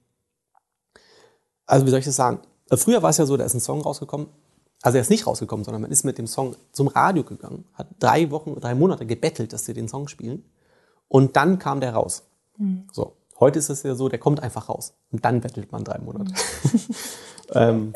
also 1.66 1.84
wie 1.84 1.90
soll 1.90 1.98
ich 1.98 2.04
das 2.04 2.14
sagen? 2.14 2.38
Also 2.70 2.84
früher 2.84 3.02
war 3.02 3.10
es 3.10 3.16
ja 3.16 3.26
so, 3.26 3.36
da 3.36 3.44
ist 3.44 3.54
ein 3.54 3.60
Song 3.60 3.80
rausgekommen, 3.80 4.28
also 4.82 4.98
er 4.98 5.02
ist 5.02 5.10
nicht 5.10 5.26
rausgekommen, 5.26 5.64
sondern 5.64 5.82
man 5.82 5.90
ist 5.90 6.04
mit 6.04 6.16
dem 6.16 6.28
Song 6.28 6.54
zum 6.70 6.86
Radio 6.86 7.24
gegangen, 7.24 7.64
hat 7.74 7.88
drei 7.98 8.30
Wochen, 8.30 8.54
drei 8.60 8.76
Monate 8.76 9.04
gebettelt, 9.04 9.52
dass 9.52 9.64
sie 9.64 9.74
den 9.74 9.88
Song 9.88 10.06
spielen. 10.06 10.44
Und 11.08 11.34
dann 11.34 11.58
kam 11.58 11.80
der 11.80 11.92
raus. 11.92 12.22
Mhm. 12.56 12.86
So. 12.92 13.16
Heute 13.40 13.58
ist 13.58 13.68
es 13.68 13.82
ja 13.82 13.96
so, 13.96 14.08
der 14.08 14.20
kommt 14.20 14.40
einfach 14.40 14.68
raus. 14.68 14.94
Und 15.10 15.24
dann 15.24 15.40
bettelt 15.40 15.72
man 15.72 15.82
drei 15.82 15.98
Monate. 15.98 16.32
Mhm. 16.62 16.80
ähm, 17.52 17.94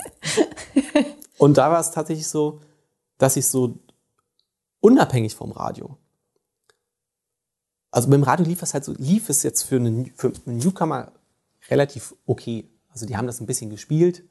und 1.38 1.58
da 1.58 1.70
war 1.70 1.78
es 1.78 1.92
tatsächlich 1.92 2.26
so, 2.26 2.58
dass 3.18 3.36
ich 3.36 3.46
so 3.46 3.78
unabhängig 4.80 5.34
vom 5.34 5.52
Radio, 5.52 5.98
also 7.90 8.08
beim 8.08 8.22
Radio 8.22 8.46
lief 8.46 8.62
es 8.62 8.74
halt 8.74 8.84
so, 8.84 8.92
lief 8.92 9.28
es 9.28 9.42
jetzt 9.42 9.62
für 9.62 9.76
einen, 9.76 10.06
für 10.14 10.32
einen 10.46 10.58
Newcomer 10.58 11.12
relativ 11.68 12.14
okay. 12.26 12.68
Also 12.88 13.06
die 13.06 13.16
haben 13.16 13.26
das 13.26 13.40
ein 13.40 13.46
bisschen 13.46 13.70
gespielt, 13.70 14.24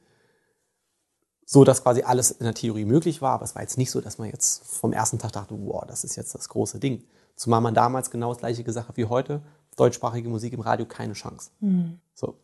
so 1.45 1.63
dass 1.63 1.83
quasi 1.83 2.03
alles 2.03 2.31
in 2.31 2.45
der 2.45 2.53
Theorie 2.53 2.85
möglich 2.85 3.21
war, 3.21 3.33
aber 3.33 3.43
es 3.43 3.55
war 3.55 3.62
jetzt 3.62 3.77
nicht 3.77 3.91
so, 3.91 4.01
dass 4.01 4.17
man 4.17 4.29
jetzt 4.29 4.65
vom 4.65 4.93
ersten 4.93 5.19
Tag 5.19 5.31
dachte, 5.33 5.55
wow, 5.57 5.83
das 5.85 6.03
ist 6.03 6.15
jetzt 6.15 6.35
das 6.35 6.49
große 6.49 6.79
Ding. 6.79 7.03
Zumal 7.35 7.62
man 7.62 7.73
damals 7.73 8.12
genau 8.12 8.29
das 8.29 8.39
gleiche 8.39 8.63
gesagt 8.63 8.89
hat 8.89 8.97
wie 8.97 9.05
heute, 9.05 9.41
deutschsprachige 9.75 10.29
Musik 10.29 10.53
im 10.53 10.59
Radio 10.62 10.85
keine 10.85 11.13
Chance. 11.13 11.51
Mhm. 11.59 11.99
So. 12.13 12.38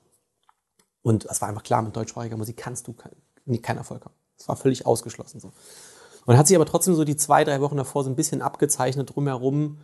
Und 1.02 1.26
es 1.26 1.41
war 1.41 1.50
einfach 1.50 1.63
klar, 1.63 1.82
mit 1.82 1.96
deutschsprachiger 1.96 2.38
Musik 2.38 2.58
kannst 2.58 2.88
du 2.88 2.94
keinen 2.94 3.62
kein 3.62 3.78
Erfolg 3.78 4.06
haben. 4.06 4.15
Es 4.38 4.48
war 4.48 4.56
völlig 4.56 4.86
ausgeschlossen 4.86 5.39
so. 5.39 5.52
Und 6.26 6.38
hat 6.38 6.48
sich 6.48 6.56
aber 6.56 6.66
trotzdem 6.66 6.96
so 6.96 7.04
die 7.04 7.18
zwei, 7.18 7.44
drei 7.44 7.62
Wochen 7.62 7.78
davor 7.78 8.04
so 8.04 8.10
ein 8.10 8.16
bisschen 8.16 8.42
abgezeichnet 8.42 9.16
drumherum, 9.16 9.80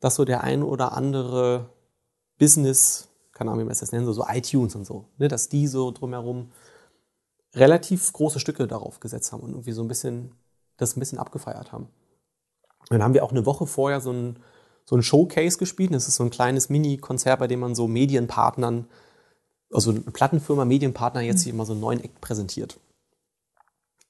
dass 0.00 0.16
so 0.16 0.24
der 0.24 0.42
ein 0.42 0.62
oder 0.62 0.92
andere 0.92 1.70
Business, 2.38 3.08
keine 3.32 3.50
Ahnung, 3.50 3.60
wie 3.60 3.64
man 3.64 3.72
es 3.72 3.80
das 3.80 3.92
nennen, 3.92 4.06
so, 4.06 4.12
so 4.12 4.24
iTunes 4.28 4.74
und 4.74 4.84
so, 4.84 5.06
ne, 5.18 5.28
dass 5.28 5.48
die 5.48 5.66
so 5.66 5.90
drumherum 5.90 6.50
relativ 7.54 8.12
große 8.12 8.40
Stücke 8.40 8.66
darauf 8.66 9.00
gesetzt 9.00 9.32
haben 9.32 9.42
und 9.42 9.50
irgendwie 9.50 9.72
so 9.72 9.82
ein 9.82 9.88
bisschen 9.88 10.32
das 10.76 10.96
ein 10.96 11.00
bisschen 11.00 11.18
abgefeiert 11.18 11.72
haben. 11.72 11.88
Dann 12.88 13.02
haben 13.02 13.14
wir 13.14 13.24
auch 13.24 13.32
eine 13.32 13.46
Woche 13.46 13.66
vorher 13.66 14.00
so 14.00 14.12
ein, 14.12 14.38
so 14.84 14.96
ein 14.96 15.02
Showcase 15.02 15.58
gespielt. 15.58 15.92
Das 15.92 16.08
ist 16.08 16.14
so 16.14 16.24
ein 16.24 16.30
kleines 16.30 16.68
Mini-Konzert, 16.70 17.38
bei 17.40 17.46
dem 17.46 17.60
man 17.60 17.74
so 17.74 17.86
Medienpartnern, 17.88 18.86
also 19.72 19.90
eine 19.90 20.00
Plattenfirma, 20.00 20.64
Medienpartner 20.64 21.20
jetzt 21.20 21.42
hier 21.42 21.52
mal 21.52 21.66
so 21.66 21.72
einen 21.72 21.80
neuen 21.80 22.02
Act 22.02 22.20
präsentiert. 22.20 22.78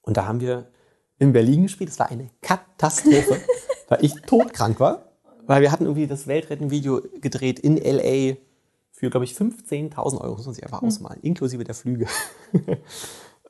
Und 0.03 0.17
da 0.17 0.27
haben 0.27 0.41
wir 0.41 0.71
in 1.19 1.33
Berlin 1.33 1.63
gespielt. 1.63 1.91
Das 1.91 1.99
war 1.99 2.11
eine 2.11 2.31
Katastrophe, 2.41 3.41
weil 3.89 4.05
ich 4.05 4.15
todkrank 4.23 4.81
war. 4.81 5.05
Weil 5.47 5.63
wir 5.63 5.73
hatten 5.73 5.85
irgendwie 5.85 6.07
das 6.07 6.27
Weltretten-Video 6.27 7.01
gedreht 7.21 7.59
in 7.59 7.79
L.A. 7.79 8.37
für, 8.93 9.09
glaube 9.09 9.25
ich, 9.25 9.33
15.000 9.33 10.21
Euro. 10.21 10.37
Muss 10.37 10.45
man 10.45 10.55
sich 10.55 10.63
einfach 10.63 10.83
hm. 10.83 10.89
ausmalen, 10.89 11.21
inklusive 11.23 11.65
der 11.65 11.75
Flüge. 11.75 12.07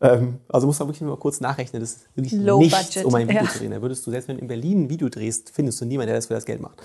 Ähm, 0.00 0.38
also 0.48 0.66
muss 0.66 0.78
man 0.78 0.88
wirklich 0.88 1.02
mal 1.02 1.16
kurz 1.16 1.40
nachrechnen, 1.40 1.80
das 1.80 1.96
ist 1.96 2.16
wirklich 2.16 2.32
Low 2.40 2.60
nichts, 2.60 2.86
budget. 2.86 3.04
um 3.04 3.14
ein 3.14 3.28
Video 3.28 3.44
ja. 3.44 3.50
zu 3.50 3.58
drehen. 3.58 3.72
Da 3.72 3.82
würdest 3.82 4.06
du, 4.06 4.10
selbst 4.10 4.28
wenn 4.28 4.36
du 4.36 4.42
in 4.42 4.48
Berlin 4.48 4.84
ein 4.84 4.90
Video 4.90 5.08
drehst, 5.08 5.50
findest 5.50 5.80
du 5.80 5.84
niemanden, 5.84 6.08
der 6.08 6.16
das 6.16 6.26
für 6.26 6.34
das 6.34 6.44
Geld 6.44 6.60
macht. 6.60 6.80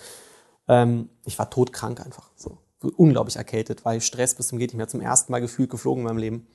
Ähm, 0.67 1.09
ich 1.25 1.37
war 1.37 1.49
todkrank 1.49 2.03
einfach. 2.03 2.31
So. 2.35 2.57
Unglaublich 2.97 3.35
erkältet, 3.35 3.85
weil 3.85 4.01
Stress 4.01 4.35
bis 4.35 4.47
zum 4.47 4.57
geht 4.57 4.71
nicht 4.71 4.77
mehr. 4.77 4.87
Zum 4.87 4.99
ersten 4.99 5.31
Mal 5.31 5.41
gefühlt 5.41 5.69
geflogen 5.69 6.01
in 6.01 6.07
meinem 6.07 6.17
Leben. 6.17 6.47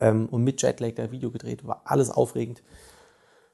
Ähm, 0.00 0.28
und 0.28 0.42
mit 0.42 0.60
Jetlag 0.62 0.94
der 0.94 1.12
Video 1.12 1.30
gedreht, 1.30 1.66
war 1.66 1.82
alles 1.84 2.10
aufregend. 2.10 2.62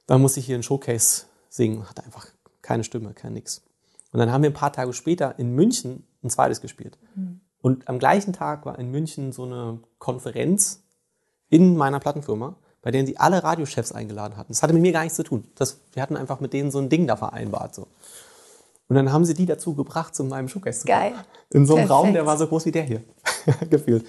Dann 0.08 0.22
musste 0.22 0.40
ich 0.40 0.46
hier 0.46 0.56
ein 0.56 0.64
Showcase 0.64 1.26
singen, 1.50 1.88
hatte 1.88 2.02
einfach 2.02 2.26
keine 2.62 2.82
Stimme, 2.82 3.12
kein 3.12 3.34
nix. 3.34 3.62
Und 4.10 4.18
dann 4.18 4.32
haben 4.32 4.42
wir 4.42 4.50
ein 4.50 4.54
paar 4.54 4.72
Tage 4.72 4.92
später 4.94 5.38
in 5.38 5.54
München 5.54 6.04
ein 6.24 6.30
zweites 6.30 6.60
gespielt. 6.60 6.98
Mhm. 7.14 7.40
Und 7.60 7.88
am 7.88 7.98
gleichen 7.98 8.32
Tag 8.32 8.64
war 8.64 8.78
in 8.78 8.90
München 8.90 9.32
so 9.32 9.44
eine 9.44 9.80
Konferenz 9.98 10.82
in 11.50 11.76
meiner 11.76 12.00
Plattenfirma, 12.00 12.56
bei 12.80 12.90
denen 12.90 13.06
sie 13.06 13.18
alle 13.18 13.44
Radiochefs 13.44 13.92
eingeladen 13.92 14.38
hatten. 14.38 14.52
Das 14.52 14.62
hatte 14.62 14.72
mit 14.72 14.80
mir 14.82 14.92
gar 14.92 15.02
nichts 15.02 15.16
zu 15.16 15.24
tun. 15.24 15.44
Das, 15.54 15.78
wir 15.92 16.02
hatten 16.02 16.16
einfach 16.16 16.40
mit 16.40 16.54
denen 16.54 16.70
so 16.70 16.78
ein 16.78 16.88
Ding 16.88 17.06
da 17.06 17.16
vereinbart. 17.16 17.74
So. 17.74 17.86
Und 18.88 18.96
dann 18.96 19.12
haben 19.12 19.26
sie 19.26 19.34
die 19.34 19.44
dazu 19.44 19.74
gebracht, 19.74 20.14
zu 20.14 20.24
meinem 20.24 20.48
Showcase 20.48 20.80
zu 20.80 20.86
kommen. 20.86 21.00
Geil. 21.00 21.24
In 21.50 21.66
so 21.66 21.74
einem 21.74 21.86
Perfekt. 21.86 21.90
Raum, 21.90 22.12
der 22.14 22.24
war 22.24 22.38
so 22.38 22.46
groß 22.46 22.64
wie 22.64 22.72
der 22.72 22.84
hier. 22.84 23.04
Gefühlt. 23.70 24.06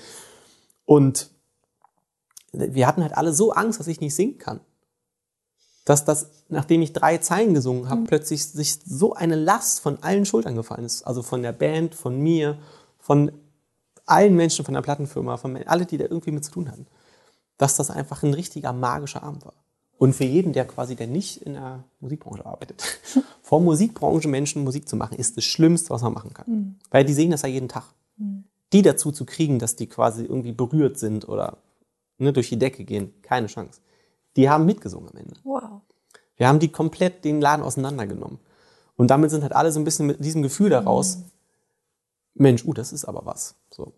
Und 0.86 1.30
wir 2.54 2.88
hatten 2.88 3.04
halt 3.04 3.18
alle 3.18 3.34
so 3.34 3.52
Angst, 3.52 3.82
dass 3.82 3.88
ich 3.88 4.00
nicht 4.00 4.16
singen 4.16 4.38
kann. 4.38 4.62
Dass 5.90 6.06
das, 6.06 6.30
nachdem 6.50 6.84
ich 6.84 6.94
drei 6.94 7.18
Zeilen 7.18 7.56
gesungen 7.56 7.90
habe, 7.90 8.02
mhm. 8.02 8.06
plötzlich 8.06 8.46
sich 8.46 8.80
so 8.86 9.14
eine 9.14 9.36
Last 9.36 9.80
von 9.80 10.02
allen 10.04 10.26
Schultern 10.26 10.56
gefallen 10.56 10.86
ist. 10.86 11.04
Also 11.04 11.24
von 11.24 11.42
der 11.42 11.52
Band, 11.52 11.96
von 11.96 12.22
mir, 12.22 12.58
von 13.00 13.32
allen 14.06 14.36
Menschen 14.36 14.66
von 14.66 14.76
der 14.76 14.82
Plattenfirma, 14.82 15.38
von 15.38 15.58
alle, 15.66 15.86
die 15.86 15.98
da 15.98 16.06
irgendwie 16.06 16.32
mit 16.32 16.46
zu 16.46 16.52
tun 16.52 16.72
hatten 16.72 16.86
dass 17.60 17.76
das 17.76 17.92
einfach 17.92 18.24
ein 18.24 18.34
richtiger 18.34 18.74
magischer 18.74 19.22
Abend 19.22 19.46
war. 19.46 19.54
Und 19.98 20.14
für 20.14 20.24
jeden, 20.24 20.54
der 20.54 20.66
quasi, 20.66 20.96
der 20.96 21.08
nicht 21.08 21.42
in 21.42 21.54
der 21.54 21.84
Musikbranche 22.00 22.46
arbeitet, 22.46 22.82
vor 23.44 23.60
Musikbranche 23.60 24.30
Menschen 24.30 24.64
Musik 24.64 24.88
zu 24.88 24.96
machen, 24.96 25.18
ist 25.20 25.36
das 25.36 25.44
Schlimmste, 25.44 25.90
was 25.90 26.02
man 26.02 26.14
machen 26.14 26.34
kann. 26.34 26.46
Mhm. 26.48 26.76
Weil 26.90 27.04
die 27.04 27.14
sehen 27.14 27.32
das 27.32 27.42
ja 27.44 27.50
jeden 27.50 27.68
Tag. 27.68 27.84
Mhm. 28.16 28.46
Die 28.72 28.82
dazu 28.82 29.12
zu 29.12 29.26
kriegen, 29.26 29.60
dass 29.60 29.76
die 29.76 29.88
quasi 29.88 30.24
irgendwie 30.24 30.54
berührt 30.54 30.98
sind 30.98 31.28
oder 31.28 31.58
ne, 32.18 32.32
durch 32.32 32.48
die 32.48 32.58
Decke 32.58 32.86
gehen, 32.86 33.14
keine 33.22 33.48
Chance. 33.48 33.82
Die 34.36 34.50
haben 34.50 34.66
mitgesungen 34.66 35.10
am 35.10 35.18
Ende. 35.18 35.36
Wow. 35.44 35.82
Wir 36.38 36.48
haben 36.48 36.60
die 36.60 36.72
komplett 36.72 37.26
den 37.26 37.42
Laden 37.42 37.64
auseinandergenommen. 37.64 38.40
Und 38.96 39.08
damit 39.08 39.32
sind 39.32 39.44
halt 39.44 39.54
alle 39.54 39.72
so 39.72 39.80
ein 39.80 39.84
bisschen 39.84 40.08
mit 40.08 40.24
diesem 40.24 40.42
Gefühl 40.42 40.70
daraus, 40.70 41.18
mhm. 41.18 41.24
Mensch, 42.36 42.66
uh, 42.66 42.74
das 42.74 42.94
ist 42.94 43.06
aber 43.06 43.26
was. 43.26 43.56
So. 43.70 43.94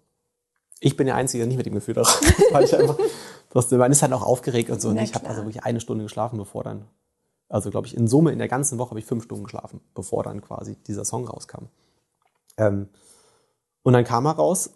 Ich 0.80 0.98
bin 0.98 1.06
der 1.06 1.16
Einzige, 1.16 1.42
der 1.42 1.48
nicht 1.48 1.58
mit 1.58 1.66
dem 1.66 1.76
Gefühl 1.76 1.94
daraus, 1.94 2.20
weil 2.52 2.64
ich 2.64 2.76
einfach 2.76 2.98
man 3.72 3.92
ist 3.92 4.02
halt 4.02 4.14
auch 4.14 4.24
aufgeregt 4.24 4.70
und 4.70 4.82
so. 4.82 4.90
Und 4.90 4.98
ich 4.98 5.14
habe 5.14 5.28
also 5.28 5.42
wirklich 5.42 5.64
eine 5.64 5.80
Stunde 5.80 6.04
geschlafen, 6.04 6.38
bevor 6.38 6.64
dann, 6.64 6.86
also 7.50 7.70
glaube 7.70 7.88
ich, 7.88 7.96
in 7.96 8.08
Summe 8.08 8.32
in 8.32 8.40
der 8.40 8.48
ganzen 8.48 8.78
Woche 8.78 8.92
habe 8.92 9.00
ich 9.00 9.06
fünf 9.06 9.24
Stunden 9.24 9.44
geschlafen, 9.44 9.82
bevor 9.94 10.24
dann 10.24 10.42
quasi 10.42 10.76
dieser 10.88 11.06
Song 11.06 11.28
rauskam. 11.28 11.66
Ähm, 12.58 12.90
und 13.84 13.94
dann 13.94 14.04
kam 14.04 14.26
er 14.26 14.34
raus 14.34 14.72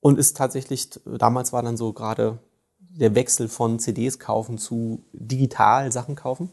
und 0.00 0.18
ist 0.18 0.36
tatsächlich, 0.36 0.90
damals 1.04 1.52
war 1.52 1.62
dann 1.62 1.76
so 1.76 1.92
gerade 1.92 2.38
der 2.94 3.14
Wechsel 3.14 3.48
von 3.48 3.78
CDs 3.78 4.18
kaufen 4.18 4.58
zu 4.58 5.02
digital 5.12 5.90
Sachen 5.92 6.14
kaufen. 6.14 6.50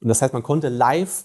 Und 0.00 0.08
das 0.08 0.22
heißt, 0.22 0.32
man 0.32 0.42
konnte 0.42 0.68
live 0.68 1.24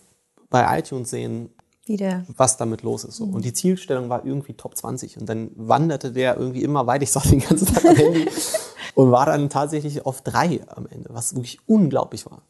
bei 0.49 0.79
iTunes 0.79 1.09
sehen, 1.09 1.49
wieder. 1.85 2.25
was 2.35 2.57
damit 2.57 2.81
los 2.81 3.03
ist. 3.03 3.17
So. 3.17 3.25
Mhm. 3.25 3.35
Und 3.35 3.45
die 3.45 3.53
Zielstellung 3.53 4.09
war 4.09 4.25
irgendwie 4.25 4.53
Top 4.53 4.75
20. 4.75 5.19
Und 5.19 5.27
dann 5.27 5.51
wanderte 5.55 6.11
der 6.11 6.37
irgendwie 6.37 6.63
immer 6.63 6.87
weiter. 6.87 7.03
Ich 7.03 7.11
saß 7.11 7.29
den 7.29 7.39
ganzen 7.39 7.67
Tag 7.67 7.85
am 7.85 7.95
Handy 7.95 8.27
und 8.95 9.11
war 9.11 9.25
dann 9.25 9.49
tatsächlich 9.49 10.05
auf 10.05 10.21
drei 10.21 10.61
am 10.67 10.87
Ende, 10.87 11.09
was 11.11 11.35
wirklich 11.35 11.59
unglaublich 11.67 12.25
war. 12.25 12.41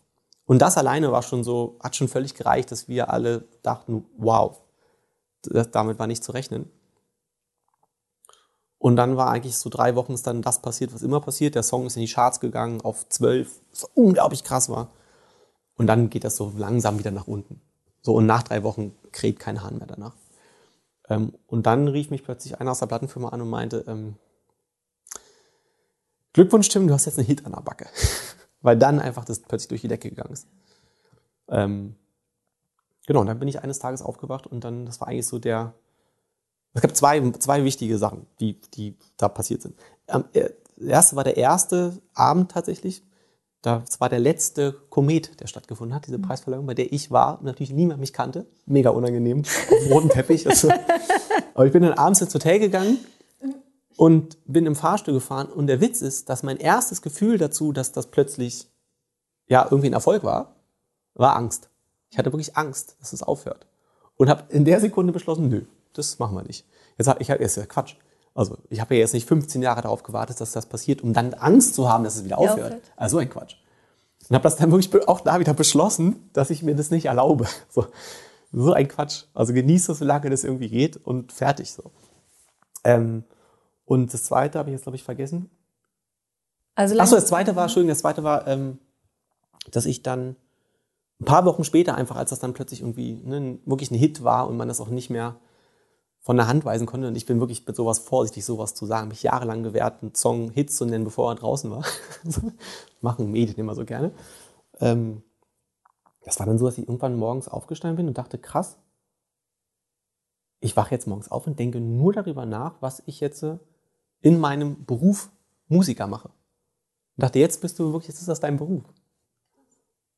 Und 0.46 0.62
das 0.62 0.78
alleine 0.78 1.12
war 1.12 1.24
schon 1.24 1.43
so, 1.43 1.78
hat 1.82 1.96
schon 1.96 2.08
völlig 2.08 2.36
gereicht, 2.36 2.72
dass 2.72 2.88
wir 2.88 3.10
alle 3.10 3.46
dachten, 3.62 4.06
wow, 4.17 4.60
das, 5.43 5.72
damit 5.72 6.00
war 6.00 6.08
nicht 6.08 6.24
zu 6.24 6.32
rechnen. 6.32 6.69
Und 8.84 8.98
dann 8.98 9.15
war 9.15 9.30
eigentlich 9.30 9.56
so 9.56 9.69
drei 9.69 9.96
Wochen 9.96 10.12
ist 10.12 10.28
dann 10.28 10.41
das 10.41 10.62
passiert, 10.62 10.93
was 10.93 11.04
immer 11.04 11.22
passiert. 11.22 11.56
Der 11.56 11.63
Song 11.63 11.86
ist 11.86 11.96
in 11.96 12.02
die 12.02 12.12
Charts 12.12 12.41
gegangen 12.41 12.82
auf 12.82 13.08
zwölf, 13.08 13.62
was 13.72 13.86
unglaublich 13.96 14.43
krass 14.43 14.67
war. 14.67 14.89
Und 15.78 15.88
dann 15.88 16.10
geht 16.10 16.26
das 16.26 16.36
so 16.36 16.52
langsam 16.58 17.00
wieder 17.00 17.12
nach 17.12 17.26
unten. 17.26 17.62
So, 18.02 18.13
und 18.13 18.26
nach 18.26 18.43
drei 18.43 18.62
Wochen 18.63 18.93
kräht 19.13 19.39
kein 19.39 19.63
Hahn 19.63 19.78
mehr 19.78 19.88
danach. 19.88 20.17
Ähm, 21.08 21.32
und 21.48 21.65
dann 21.65 21.88
rief 21.88 22.10
mich 22.10 22.26
plötzlich 22.26 22.60
einer 22.60 22.72
aus 22.72 22.80
der 22.80 22.88
Plattenfirma 22.88 23.30
an 23.30 23.39
und 23.39 23.50
meinte, 23.50 23.86
ähm, 23.88 24.15
Glückwunsch, 26.34 26.67
Tim, 26.67 26.86
du 26.86 26.93
hast 26.93 27.06
jetzt 27.06 27.17
einen 27.17 27.28
Hit 27.28 27.46
an 27.46 27.54
der 27.54 27.62
Backe. 27.62 27.88
Weil 28.62 28.78
dann 28.78 29.00
einfach 29.00 29.24
das 29.24 29.39
plötzlich 29.39 29.69
durch 29.69 29.82
die 29.82 29.88
Decke 29.88 30.10
gegangen 30.10 30.34
ist. 30.34 30.46
Ähm, 31.48 31.96
genau, 33.08 33.22
und 33.22 33.28
dann 33.28 33.39
bin 33.39 33.48
ich 33.48 33.63
eines 33.63 33.80
Tages 33.80 34.02
aufgewacht 34.02 34.46
und 34.46 34.65
dann, 34.65 34.86
das 34.86 35.00
war 35.00 35.08
eigentlich 35.08 35.28
so 35.28 35.39
der, 35.39 35.74
es 36.73 36.81
gab 36.81 36.95
zwei, 36.95 37.31
zwei 37.39 37.63
wichtige 37.63 37.97
Sachen, 37.97 38.25
die, 38.39 38.59
die 38.73 38.95
da 39.17 39.29
passiert 39.29 39.62
sind. 39.62 39.75
Ähm, 40.07 40.25
der 40.33 40.53
erste 40.77 41.15
war 41.15 41.23
der 41.23 41.38
erste 41.38 41.97
Abend 42.13 42.51
tatsächlich. 42.51 43.03
Das 43.62 44.01
war 44.01 44.09
der 44.09 44.19
letzte 44.19 44.73
Komet, 44.89 45.39
der 45.39 45.47
stattgefunden 45.47 45.95
hat, 45.95 46.07
diese 46.07 46.17
mhm. 46.17 46.23
Preisverleihung, 46.23 46.65
bei 46.65 46.73
der 46.73 46.91
ich 46.91 47.12
war 47.12 47.39
und 47.39 47.45
natürlich 47.45 47.71
niemand 47.71 47.99
mich 47.99 48.12
kannte. 48.12 48.45
Mega 48.65 48.89
unangenehm, 48.89 49.41
auf 49.41 49.89
roten 49.89 50.09
Teppich. 50.09 50.45
Also. 50.49 50.69
Aber 51.53 51.65
ich 51.65 51.71
bin 51.71 51.83
dann 51.83 51.93
abends 51.93 52.19
ins 52.19 52.33
Hotel 52.33 52.59
gegangen 52.59 52.97
und 53.95 54.38
bin 54.45 54.65
im 54.65 54.75
Fahrstuhl 54.75 55.13
gefahren. 55.13 55.47
Und 55.47 55.67
der 55.67 55.79
Witz 55.79 56.01
ist, 56.01 56.27
dass 56.29 56.43
mein 56.43 56.57
erstes 56.57 57.01
Gefühl 57.01 57.38
dazu, 57.38 57.71
dass 57.71 57.91
das 57.91 58.07
plötzlich 58.07 58.67
ja 59.47 59.63
irgendwie 59.63 59.88
ein 59.89 59.93
Erfolg 59.93 60.23
war, 60.23 60.55
war 61.13 61.36
Angst. 61.36 61.69
Ich 62.09 62.17
hatte 62.17 62.33
wirklich 62.33 62.57
Angst, 62.57 62.97
dass 62.99 63.13
es 63.13 63.23
aufhört. 63.23 63.67
Und 64.17 64.29
habe 64.29 64.43
in 64.49 64.65
der 64.65 64.79
Sekunde 64.79 65.13
beschlossen, 65.13 65.47
nö, 65.47 65.62
das 65.93 66.19
machen 66.19 66.36
wir 66.36 66.43
nicht. 66.43 66.65
Jetzt 66.97 67.08
hab, 67.08 67.21
ich 67.21 67.32
habe 67.32 67.43
ist 67.43 67.58
ja 67.58 67.65
Quatsch. 67.65 67.95
Also 68.36 68.58
ich 68.69 68.82
habe 68.82 68.95
ja 68.95 69.01
jetzt 69.01 69.13
nicht 69.13 69.27
15 69.27 69.62
Jahre 69.62 69.82
darauf 69.82 70.03
gewartet, 70.03 70.41
dass 70.41 70.51
das 70.51 70.65
passiert, 70.65 71.01
um 71.01 71.13
dann 71.13 71.34
Angst 71.36 71.75
zu 71.75 71.88
haben, 71.89 72.03
dass 72.03 72.15
es 72.15 72.23
wieder 72.23 72.38
aufhört. 72.38 72.60
aufhört. 72.60 72.91
Also 72.95 73.19
ein 73.19 73.29
Quatsch. 73.29 73.56
Und 74.29 74.36
habe 74.36 74.43
das 74.43 74.56
dann 74.56 74.71
wirklich 74.71 75.08
auch 75.08 75.21
da 75.21 75.39
wieder 75.39 75.53
beschlossen, 75.53 76.29
dass 76.34 76.49
ich 76.49 76.63
mir 76.63 76.75
das 76.75 76.91
nicht 76.91 77.06
erlaube. 77.06 77.47
So, 77.69 77.88
so 78.56 78.73
ein 78.73 78.88
Quatsch. 78.88 79.23
Also 79.34 79.51
genieße 79.53 79.93
es, 79.93 79.97
solange 79.99 80.29
das 80.29 80.43
irgendwie 80.43 80.69
geht 80.69 80.97
und 80.97 81.32
fertig 81.32 81.71
so. 81.71 81.91
Ähm, 82.84 83.23
und 83.86 84.13
das 84.13 84.25
zweite 84.25 84.60
habe 84.60 84.69
ich 84.69 84.73
jetzt, 84.73 84.84
glaube 84.84 84.95
ich, 84.95 85.03
vergessen. 85.03 85.49
Also 86.75 86.97
Achso, 86.99 87.15
das 87.15 87.25
zweite 87.25 87.56
war, 87.56 87.63
Entschuldigung, 87.63 87.89
das 87.89 87.99
zweite 87.99 88.23
war, 88.23 88.47
ähm, 88.47 88.77
dass 89.71 89.86
ich 89.86 90.03
dann 90.03 90.36
ein 91.19 91.25
paar 91.25 91.45
Wochen 91.45 91.63
später 91.63 91.95
einfach, 91.95 92.15
als 92.15 92.29
das 92.29 92.39
dann 92.39 92.53
plötzlich 92.53 92.82
irgendwie 92.82 93.21
ne, 93.23 93.60
wirklich 93.65 93.91
ein 93.91 93.95
Hit 93.95 94.23
war 94.23 94.47
und 94.47 94.58
man 94.58 94.67
das 94.67 94.82
auch 94.82 94.89
nicht 94.89 95.10
mehr 95.10 95.36
von 96.23 96.38
der 96.38 96.47
Hand 96.47 96.63
weisen 96.63 96.88
konnte. 96.88 97.07
Und 97.07 97.15
ich 97.15 97.25
bin 97.25 97.39
wirklich 97.39 97.67
mit 97.67 97.75
sowas 97.75 97.99
vorsichtig, 97.99 98.45
sowas 98.45 98.73
zu 98.73 98.86
sagen. 98.86 99.09
Mich 99.09 99.23
jahrelang 99.23 99.62
gewehrt, 99.62 100.01
einen 100.01 100.15
Song 100.15 100.49
Hit 100.51 100.71
zu 100.71 100.86
nennen, 100.86 101.03
bevor 101.03 101.31
er 101.31 101.36
draußen 101.36 101.69
war. 101.69 101.83
Machen 103.01 103.29
Medien 103.29 103.57
immer 103.57 103.75
so 103.75 103.83
gerne. 103.83 104.12
Ähm, 104.79 105.21
das 106.23 106.39
war 106.39 106.45
dann 106.45 106.57
so, 106.57 106.65
dass 106.65 106.77
ich 106.77 106.88
irgendwann 106.88 107.17
morgens 107.17 107.49
aufgestanden 107.49 107.97
bin 107.97 108.07
und 108.07 108.17
dachte, 108.17 108.38
krass, 108.38 108.77
ich 110.62 110.77
wache 110.77 110.95
jetzt 110.95 111.07
morgens 111.07 111.29
auf 111.29 111.45
und 111.45 111.59
denke 111.59 111.81
nur 111.81 112.13
darüber 112.13 112.45
nach, 112.45 112.81
was 112.81 113.03
ich 113.05 113.19
jetzt 113.19 113.45
in 114.21 114.39
meinem 114.39 114.86
Beruf 114.86 115.29
Musiker 115.67 116.07
mache. 116.07 116.29
Und 116.29 117.23
dachte, 117.23 117.39
jetzt 117.39 117.59
bist 117.59 117.77
du 117.77 117.91
wirklich, 117.91 118.07
jetzt 118.07 118.21
ist 118.21 118.29
das 118.29 118.39
dein 118.39 118.55
Beruf. 118.55 118.83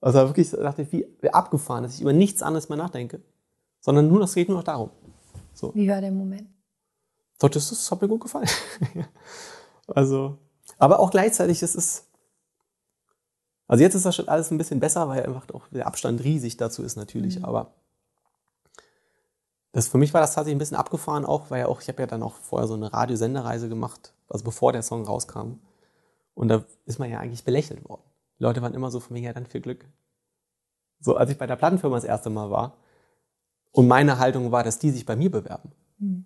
Also 0.01 0.19
wirklich 0.19 0.51
dachte 0.51 0.83
ich, 0.83 0.91
wie, 0.91 1.07
wie 1.19 1.31
abgefahren, 1.31 1.81
dass 1.81 1.95
ich 1.95 2.01
über 2.01 2.13
nichts 2.13 2.43
anderes 2.43 2.69
mehr 2.69 2.77
nachdenke, 2.77 3.23
sondern 3.79 4.07
nur, 4.07 4.19
das 4.19 4.35
geht 4.35 4.49
nur 4.49 4.59
noch 4.59 4.63
darum. 4.63 4.91
So. 5.55 5.73
Wie 5.73 5.89
war 5.89 6.01
der 6.01 6.11
Moment? 6.11 6.49
Doch, 7.39 7.49
das, 7.49 7.69
das 7.69 7.89
hat 7.89 8.01
mir 8.01 8.07
gut 8.07 8.21
gefallen. 8.21 8.47
also, 9.87 10.37
aber 10.77 10.99
auch 10.99 11.11
gleichzeitig, 11.11 11.63
es 11.63 11.75
ist, 11.75 12.07
also 13.67 13.83
jetzt 13.83 13.95
ist 13.95 14.05
das 14.05 14.15
schon 14.15 14.27
alles 14.27 14.51
ein 14.51 14.57
bisschen 14.57 14.79
besser, 14.79 15.07
weil 15.07 15.25
einfach 15.25 15.49
auch 15.53 15.67
der 15.69 15.87
Abstand 15.87 16.23
riesig 16.23 16.57
dazu 16.57 16.83
ist 16.83 16.95
natürlich, 16.97 17.39
mhm. 17.39 17.45
aber 17.45 17.73
das, 19.71 19.87
für 19.87 19.97
mich 19.97 20.13
war 20.13 20.21
das 20.21 20.33
tatsächlich 20.33 20.55
ein 20.55 20.59
bisschen 20.59 20.77
abgefahren 20.77 21.25
auch, 21.25 21.49
weil 21.51 21.61
ja 21.61 21.67
auch, 21.67 21.81
ich 21.81 21.87
habe 21.89 22.01
ja 22.01 22.07
dann 22.07 22.23
auch 22.23 22.35
vorher 22.35 22.67
so 22.67 22.75
eine 22.75 22.93
Radiosendereise 22.93 23.67
gemacht, 23.67 24.13
also 24.29 24.45
bevor 24.45 24.71
der 24.71 24.83
Song 24.83 25.05
rauskam. 25.05 25.59
Und 26.33 26.49
da 26.49 26.65
ist 26.85 26.99
man 26.99 27.09
ja 27.09 27.19
eigentlich 27.19 27.43
belächelt 27.43 27.87
worden. 27.87 28.03
Die 28.39 28.43
Leute 28.43 28.61
waren 28.61 28.73
immer 28.73 28.91
so 28.91 28.99
von 28.99 29.13
mir, 29.13 29.21
ja, 29.21 29.33
dann 29.33 29.45
viel 29.45 29.61
Glück. 29.61 29.85
So, 30.99 31.15
als 31.17 31.29
ich 31.29 31.37
bei 31.37 31.47
der 31.47 31.55
Plattenfirma 31.55 31.95
das 31.95 32.03
erste 32.05 32.29
Mal 32.29 32.49
war 32.49 32.77
und 33.75 33.89
meine 33.89 34.19
Haltung 34.19 34.51
war, 34.53 34.63
dass 34.63 34.79
die 34.79 34.89
sich 34.89 35.05
bei 35.05 35.17
mir 35.17 35.29
bewerben. 35.29 35.71
Mhm. 35.99 36.25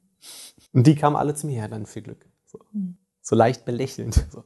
Und 0.72 0.86
die 0.86 0.94
kamen 0.94 1.16
alle 1.16 1.34
zu 1.34 1.48
mir, 1.48 1.58
ja, 1.58 1.68
dann 1.68 1.88
viel 1.88 2.04
Glück. 2.04 2.24
So, 2.46 2.60
mhm. 2.72 2.96
so 3.22 3.36
leicht 3.36 3.66
belächelnd. 3.66 4.24
So. 4.32 4.44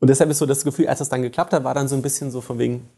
Und 0.00 0.08
deshalb 0.08 0.30
ist 0.30 0.38
so 0.38 0.46
das 0.46 0.64
Gefühl, 0.64 0.88
als 0.88 0.98
das 0.98 1.08
dann 1.08 1.22
geklappt 1.22 1.52
hat, 1.52 1.64
war 1.64 1.72
dann 1.72 1.88
so 1.88 1.94
ein 1.96 2.02
bisschen 2.02 2.30
so 2.30 2.40
von 2.40 2.58
wegen, 2.58 2.88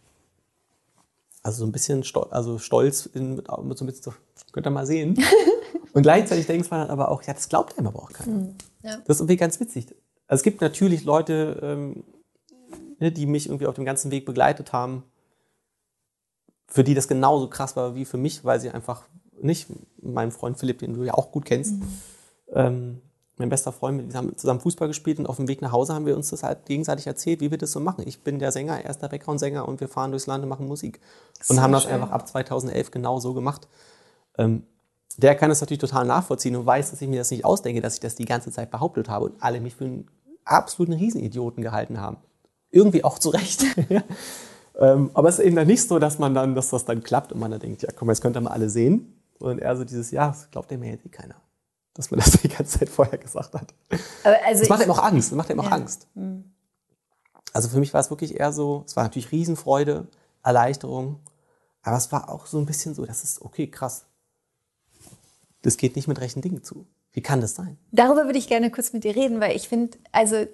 also 1.42 1.58
so 1.58 1.66
ein 1.66 1.72
bisschen 1.72 2.02
stolz, 2.04 2.32
also 2.32 2.58
stolz 2.58 3.06
in, 3.06 3.36
mit, 3.36 3.48
mit 3.64 3.78
so 3.78 3.84
ein 3.84 3.86
bisschen 3.86 4.02
so, 4.02 4.12
könnt 4.52 4.66
ihr 4.66 4.70
mal 4.70 4.86
sehen. 4.86 5.16
Und 5.92 6.02
gleichzeitig 6.02 6.46
denkt 6.46 6.70
man 6.70 6.80
dann 6.80 6.90
aber 6.90 7.10
auch, 7.10 7.22
ja, 7.22 7.32
das 7.34 7.48
glaubt 7.48 7.78
einem 7.78 7.88
aber 7.88 8.02
auch 8.02 8.12
keiner. 8.12 8.32
Mhm. 8.32 8.54
Ja. 8.82 8.96
Das 9.06 9.16
ist 9.16 9.20
irgendwie 9.20 9.36
ganz 9.36 9.58
witzig. 9.60 9.86
Also 10.28 10.40
es 10.40 10.42
gibt 10.42 10.60
natürlich 10.60 11.04
Leute, 11.04 11.60
ähm, 11.62 12.04
ne, 12.98 13.12
die 13.12 13.26
mich 13.26 13.46
irgendwie 13.46 13.66
auf 13.66 13.74
dem 13.74 13.84
ganzen 13.84 14.10
Weg 14.10 14.24
begleitet 14.24 14.72
haben, 14.72 15.04
für 16.66 16.84
die 16.84 16.94
das 16.94 17.08
genauso 17.08 17.48
krass 17.48 17.76
war 17.76 17.94
wie 17.94 18.04
für 18.04 18.18
mich, 18.18 18.44
weil 18.44 18.60
sie 18.60 18.70
einfach 18.70 19.02
nicht, 19.40 19.68
mein 20.00 20.30
Freund 20.30 20.58
Philipp, 20.58 20.78
den 20.78 20.94
du 20.94 21.04
ja 21.04 21.14
auch 21.14 21.30
gut 21.30 21.44
kennst, 21.44 21.74
mhm. 21.74 21.88
ähm, 22.52 23.00
mein 23.38 23.50
bester 23.50 23.70
Freund, 23.70 24.10
wir 24.10 24.16
haben 24.16 24.36
zusammen 24.36 24.60
Fußball 24.60 24.88
gespielt 24.88 25.18
und 25.18 25.26
auf 25.26 25.36
dem 25.36 25.46
Weg 25.46 25.60
nach 25.60 25.72
Hause 25.72 25.94
haben 25.94 26.06
wir 26.06 26.16
uns 26.16 26.30
das 26.30 26.42
halt 26.42 26.64
gegenseitig 26.64 27.06
erzählt, 27.06 27.40
wie 27.40 27.50
wir 27.50 27.58
das 27.58 27.70
so 27.70 27.80
machen. 27.80 28.04
Ich 28.06 28.22
bin 28.22 28.38
der 28.38 28.50
Sänger, 28.50 28.80
er 28.82 28.88
ist 28.88 29.02
der 29.02 29.08
Background-Sänger 29.08 29.68
und 29.68 29.80
wir 29.80 29.88
fahren 29.88 30.10
durchs 30.10 30.26
Land 30.26 30.42
und 30.42 30.48
machen 30.48 30.66
Musik. 30.66 31.00
Und 31.48 31.60
haben 31.60 31.72
das 31.72 31.82
schön. 31.82 31.92
einfach 31.92 32.12
ab 32.12 32.26
2011 32.26 32.90
genau 32.90 33.20
so 33.20 33.34
gemacht. 33.34 33.68
Ähm, 34.38 34.62
der 35.18 35.34
kann 35.34 35.50
es 35.50 35.60
natürlich 35.60 35.80
total 35.80 36.06
nachvollziehen 36.06 36.56
und 36.56 36.64
weiß, 36.64 36.90
dass 36.90 37.02
ich 37.02 37.08
mir 37.08 37.18
das 37.18 37.30
nicht 37.30 37.44
ausdenke, 37.44 37.82
dass 37.82 37.94
ich 37.94 38.00
das 38.00 38.14
die 38.16 38.24
ganze 38.24 38.50
Zeit 38.50 38.70
behauptet 38.70 39.08
habe 39.08 39.26
und 39.26 39.42
alle 39.42 39.60
mich 39.60 39.74
für 39.74 39.84
einen 39.84 40.08
absoluten 40.44 40.94
Riesenidioten 40.94 41.62
gehalten 41.62 42.00
haben. 42.00 42.16
Irgendwie 42.70 43.04
auch 43.04 43.18
zu 43.18 43.30
Recht. 43.30 43.64
ähm, 44.78 45.10
aber 45.14 45.28
es 45.28 45.38
ist 45.38 45.44
eben 45.44 45.56
dann 45.56 45.66
nicht 45.66 45.86
so, 45.86 45.98
dass 45.98 46.18
man 46.18 46.34
dann, 46.34 46.54
dass 46.54 46.70
das 46.70 46.84
dann 46.84 47.02
klappt 47.02 47.32
und 47.32 47.40
man 47.40 47.50
dann 47.50 47.60
denkt, 47.60 47.82
ja 47.82 47.90
komm, 47.94 48.08
jetzt 48.08 48.20
könnt 48.20 48.36
ihr 48.36 48.40
mal 48.40 48.50
alle 48.50 48.68
sehen. 48.70 49.12
Und 49.38 49.58
er 49.58 49.76
so 49.76 49.84
dieses, 49.84 50.10
ja, 50.10 50.28
das 50.28 50.50
glaubt 50.50 50.70
mir 50.70 50.90
jetzt 50.90 51.04
eh 51.04 51.10
keiner 51.10 51.36
dass 51.96 52.10
man 52.10 52.20
das 52.20 52.32
die 52.42 52.48
ganze 52.48 52.78
Zeit 52.78 52.88
vorher 52.88 53.18
gesagt 53.18 53.54
hat. 53.54 53.74
Also 54.44 54.60
das 54.60 54.68
macht 54.68 54.84
ihm 54.84 54.90
auch 54.90 55.02
Angst. 55.02 55.30
Das 55.30 55.36
macht 55.36 55.50
ihm 55.50 55.60
auch 55.60 55.64
ja. 55.64 55.72
Angst. 55.72 56.06
Mhm. 56.14 56.52
Also 57.52 57.68
für 57.68 57.78
mich 57.78 57.94
war 57.94 58.00
es 58.00 58.10
wirklich 58.10 58.38
eher 58.38 58.52
so, 58.52 58.84
es 58.86 58.96
war 58.96 59.04
natürlich 59.04 59.32
Riesenfreude, 59.32 60.06
Erleichterung, 60.42 61.20
aber 61.82 61.96
es 61.96 62.12
war 62.12 62.28
auch 62.28 62.46
so 62.46 62.58
ein 62.58 62.66
bisschen 62.66 62.94
so, 62.94 63.06
das 63.06 63.24
ist 63.24 63.40
okay, 63.40 63.66
krass. 63.68 64.04
Das 65.62 65.78
geht 65.78 65.96
nicht 65.96 66.06
mit 66.06 66.20
rechten 66.20 66.42
Dingen 66.42 66.62
zu. 66.62 66.86
Wie 67.12 67.22
kann 67.22 67.40
das 67.40 67.54
sein? 67.54 67.78
Darüber 67.92 68.26
würde 68.26 68.38
ich 68.38 68.46
gerne 68.46 68.70
kurz 68.70 68.92
mit 68.92 69.04
dir 69.04 69.16
reden, 69.16 69.40
weil 69.40 69.56
ich 69.56 69.68
finde, 69.68 69.96
also 70.12 70.46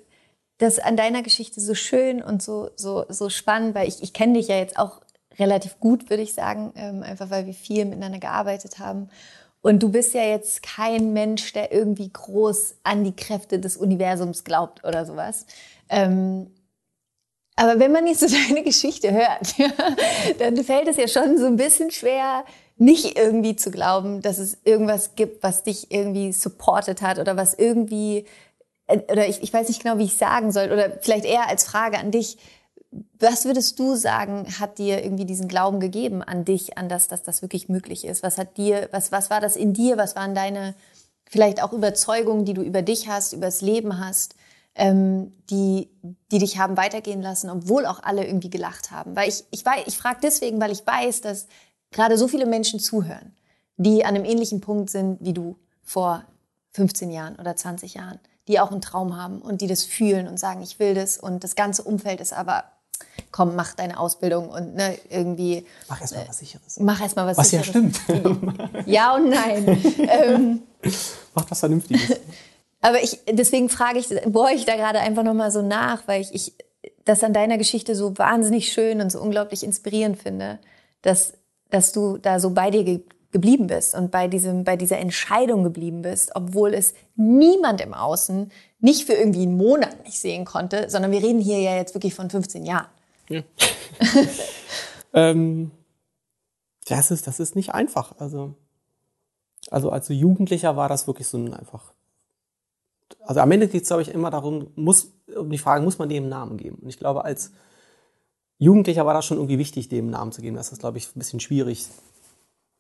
das 0.63 0.79
an 0.79 0.97
deiner 0.97 1.23
Geschichte 1.23 1.61
so 1.61 1.75
schön 1.75 2.23
und 2.23 2.43
so, 2.43 2.71
so, 2.77 3.05
so 3.09 3.29
spannend, 3.29 3.75
weil 3.75 3.89
ich, 3.89 4.03
ich 4.03 4.13
kenne 4.13 4.35
dich 4.35 4.49
ja 4.49 4.57
jetzt 4.57 4.79
auch 4.79 5.01
relativ 5.39 5.81
gut, 5.81 6.09
würde 6.09 6.23
ich 6.23 6.35
sagen, 6.35 6.73
ähm, 6.77 7.03
einfach 7.03 7.31
weil 7.31 7.47
wir 7.47 7.55
viel 7.55 7.85
miteinander 7.85 8.19
gearbeitet 8.19 8.79
haben. 8.79 9.09
Und 9.61 9.83
du 9.83 9.91
bist 9.91 10.15
ja 10.15 10.23
jetzt 10.23 10.63
kein 10.63 11.13
Mensch, 11.13 11.53
der 11.53 11.73
irgendwie 11.73 12.11
groß 12.13 12.77
an 12.83 13.05
die 13.05 13.15
Kräfte 13.15 13.59
des 13.59 13.77
Universums 13.77 14.45
glaubt 14.45 14.85
oder 14.85 15.05
sowas. 15.05 15.47
Ähm, 15.89 16.51
aber 17.57 17.79
wenn 17.79 17.93
man 17.93 18.07
jetzt 18.07 18.21
so 18.21 18.27
deine 18.49 18.63
Geschichte 18.63 19.13
hört, 19.13 19.55
dann 20.39 20.57
fällt 20.63 20.89
es 20.89 20.97
ja 20.97 21.09
schon 21.09 21.39
so 21.39 21.47
ein 21.47 21.57
bisschen 21.57 21.91
schwer, 21.91 22.45
nicht 22.77 23.19
irgendwie 23.19 23.57
zu 23.57 23.71
glauben, 23.71 24.23
dass 24.23 24.39
es 24.39 24.59
irgendwas 24.65 25.15
gibt, 25.15 25.43
was 25.43 25.63
dich 25.63 25.91
irgendwie 25.91 26.33
supportet 26.33 27.03
hat 27.03 27.19
oder 27.19 27.37
was 27.37 27.55
irgendwie, 27.55 28.27
oder 29.11 29.29
ich, 29.29 29.43
ich 29.43 29.53
weiß 29.53 29.69
nicht 29.69 29.83
genau, 29.83 29.99
wie 29.99 30.05
ich 30.05 30.17
sagen 30.17 30.53
soll, 30.53 30.71
oder 30.73 30.99
vielleicht 31.01 31.25
eher 31.25 31.49
als 31.49 31.65
Frage 31.65 31.99
an 31.99 32.11
dich, 32.11 32.39
was 33.19 33.45
würdest 33.45 33.79
du 33.79 33.95
sagen, 33.95 34.47
hat 34.61 34.79
dir 34.79 35.03
irgendwie 35.03 35.25
diesen 35.25 35.49
Glauben 35.49 35.81
gegeben 35.81 36.23
an 36.23 36.45
dich, 36.45 36.77
an 36.77 36.89
das, 36.89 37.09
dass 37.09 37.23
das 37.23 37.41
wirklich 37.41 37.69
möglich 37.69 38.05
ist? 38.05 38.23
Was 38.23 38.37
hat 38.37 38.57
dir, 38.59 38.89
was, 38.93 39.13
was 39.13 39.31
war 39.31 39.41
das 39.41 39.57
in 39.57 39.73
dir? 39.73 39.97
Was 39.97 40.15
waren 40.15 40.35
deine 40.35 40.75
vielleicht 41.29 41.63
auch 41.63 41.73
Überzeugungen, 41.73 42.45
die 42.45 42.53
du 42.53 42.63
über 42.63 42.83
dich 42.83 43.09
hast, 43.09 43.33
über 43.33 43.47
das 43.47 43.63
Leben 43.63 43.99
hast, 43.99 44.35
ähm, 44.75 45.33
die, 45.49 45.89
die 46.31 46.39
dich 46.39 46.59
haben 46.59 46.77
weitergehen 46.77 47.23
lassen, 47.23 47.49
obwohl 47.49 47.87
auch 47.87 48.03
alle 48.03 48.27
irgendwie 48.27 48.51
gelacht 48.51 48.91
haben? 48.91 49.17
Weil 49.17 49.29
ich, 49.29 49.45
ich, 49.51 49.65
ich 49.87 49.97
frage 49.97 50.19
deswegen, 50.23 50.61
weil 50.61 50.73
ich 50.73 50.87
weiß, 50.87 51.23
dass 51.23 51.47
gerade 51.93 52.19
so 52.19 52.29
viele 52.29 52.45
Menschen 52.45 52.81
zuhören, 52.81 53.33
die 53.79 54.05
an 54.05 54.15
einem 54.15 54.27
ähnlichen 54.27 54.61
Punkt 54.61 54.91
sind 54.91 55.19
wie 55.21 55.33
du 55.33 55.57
vor 55.83 56.25
15 56.73 57.11
Jahren 57.11 57.37
oder 57.37 57.57
20 57.57 57.95
Jahren, 57.95 58.19
die 58.49 58.61
auch 58.61 58.71
einen 58.71 58.81
Traum 58.81 59.17
haben 59.17 59.41
und 59.41 59.61
die 59.61 59.67
das 59.67 59.85
fühlen 59.85 60.27
und 60.27 60.39
sagen, 60.39 60.63
ich 60.63 60.79
will 60.79 60.95
das 60.95 61.17
und 61.17 61.45
das 61.45 61.55
ganze 61.55 61.83
Umfeld 61.83 62.21
ist 62.21 62.33
aber 62.33 62.65
komm, 63.31 63.57
mach 63.57 63.75
deine 63.75 63.99
Ausbildung 63.99 64.49
und 64.49 64.75
ne, 64.75 64.99
irgendwie. 65.09 65.67
Mach 65.89 66.01
erstmal 66.01 66.29
was 66.29 66.39
Sicheres. 66.39 66.79
Mach 66.81 67.01
erstmal 67.01 67.27
was, 67.27 67.39
was 67.39 67.51
Sicheres. 67.51 67.69
Was 67.69 68.09
ja 68.09 68.17
stimmt. 68.17 68.87
Ja 68.87 69.15
und 69.15 69.31
nein. 69.31 69.83
ähm, 69.99 70.63
mach 71.35 71.51
was 71.51 71.61
Vernünftiges. 71.61 72.21
Aber 72.81 73.03
ich, 73.03 73.21
deswegen 73.31 73.69
frage 73.69 73.99
ich, 73.99 74.09
bohre 74.27 74.53
ich 74.53 74.65
da 74.65 74.77
gerade 74.77 74.99
einfach 75.01 75.23
nochmal 75.23 75.51
so 75.51 75.63
nach, 75.63 76.07
weil 76.07 76.21
ich, 76.21 76.35
ich 76.35 76.55
das 77.05 77.25
an 77.25 77.33
deiner 77.33 77.59
Geschichte 77.59 77.95
so 77.95 78.17
wahnsinnig 78.19 78.73
schön 78.73 79.01
und 79.01 79.11
so 79.11 79.21
unglaublich 79.21 79.65
inspirierend 79.65 80.19
finde, 80.21 80.59
dass, 81.03 81.35
dass 81.71 81.93
du 81.93 82.19
da 82.19 82.39
so 82.39 82.51
bei 82.51 82.71
dir 82.71 82.85
ge 82.85 83.01
geblieben 83.33 83.67
bist 83.67 83.95
und 83.95 84.11
bei 84.11 84.29
diesem, 84.29 84.65
bei 84.65 84.77
dieser 84.77 84.99
Entscheidung 84.99 85.65
geblieben 85.65 86.03
bist, 86.03 86.33
obwohl 86.35 86.75
es 86.75 86.95
niemand 87.17 87.81
im 87.81 87.95
Außen 87.95 88.53
nicht 88.79 89.07
für 89.07 89.15
irgendwie 89.15 89.43
einen 89.43 89.57
Monat 89.57 90.05
nicht 90.05 90.19
sehen 90.19 90.45
konnte, 90.45 90.91
sondern 90.91 91.11
wir 91.11 91.23
reden 91.23 91.41
hier 91.41 91.59
ja 91.61 91.75
jetzt 91.77 91.95
wirklich 91.95 92.15
von 92.15 92.29
15 92.29 92.67
Jahren. 92.67 92.89
Ja. 93.29 93.43
ähm, 95.15 95.71
das, 96.87 97.11
ist, 97.11 97.27
das 97.27 97.41
ist 97.41 97.57
nicht 97.57 97.75
einfach. 97.75 98.15
Also, 98.19 98.55
also 99.71 99.91
als 99.91 100.09
Jugendlicher 100.09 100.77
war 100.77 100.89
das 100.89 101.07
wirklich 101.07 101.27
so 101.27 101.39
ein 101.39 101.55
einfach. 101.55 101.93
Also 103.21 103.41
am 103.41 103.51
Ende 103.51 103.69
geht 103.69 103.83
es, 103.83 103.89
glaube 103.89 104.03
ich, 104.03 104.09
immer 104.09 104.31
darum, 104.31 104.69
muss, 104.75 105.13
um 105.35 105.51
die 105.51 105.59
Frage, 105.59 105.85
muss 105.85 105.99
man 105.99 106.09
dem 106.09 106.29
Namen 106.29 106.57
geben? 106.57 106.79
Und 106.83 106.89
ich 106.89 106.99
glaube, 106.99 107.25
als 107.25 107.53
Jugendlicher 108.59 109.07
war 109.07 109.15
das 109.15 109.25
schon 109.25 109.39
irgendwie 109.39 109.59
wichtig, 109.59 109.89
dem 109.89 110.11
Namen 110.11 110.33
zu 110.33 110.43
geben. 110.43 110.57
Das 110.57 110.73
ist, 110.73 110.81
glaube 110.81 110.99
ich, 110.99 111.09
ein 111.15 111.19
bisschen 111.19 111.41
schwierig, 111.41 111.87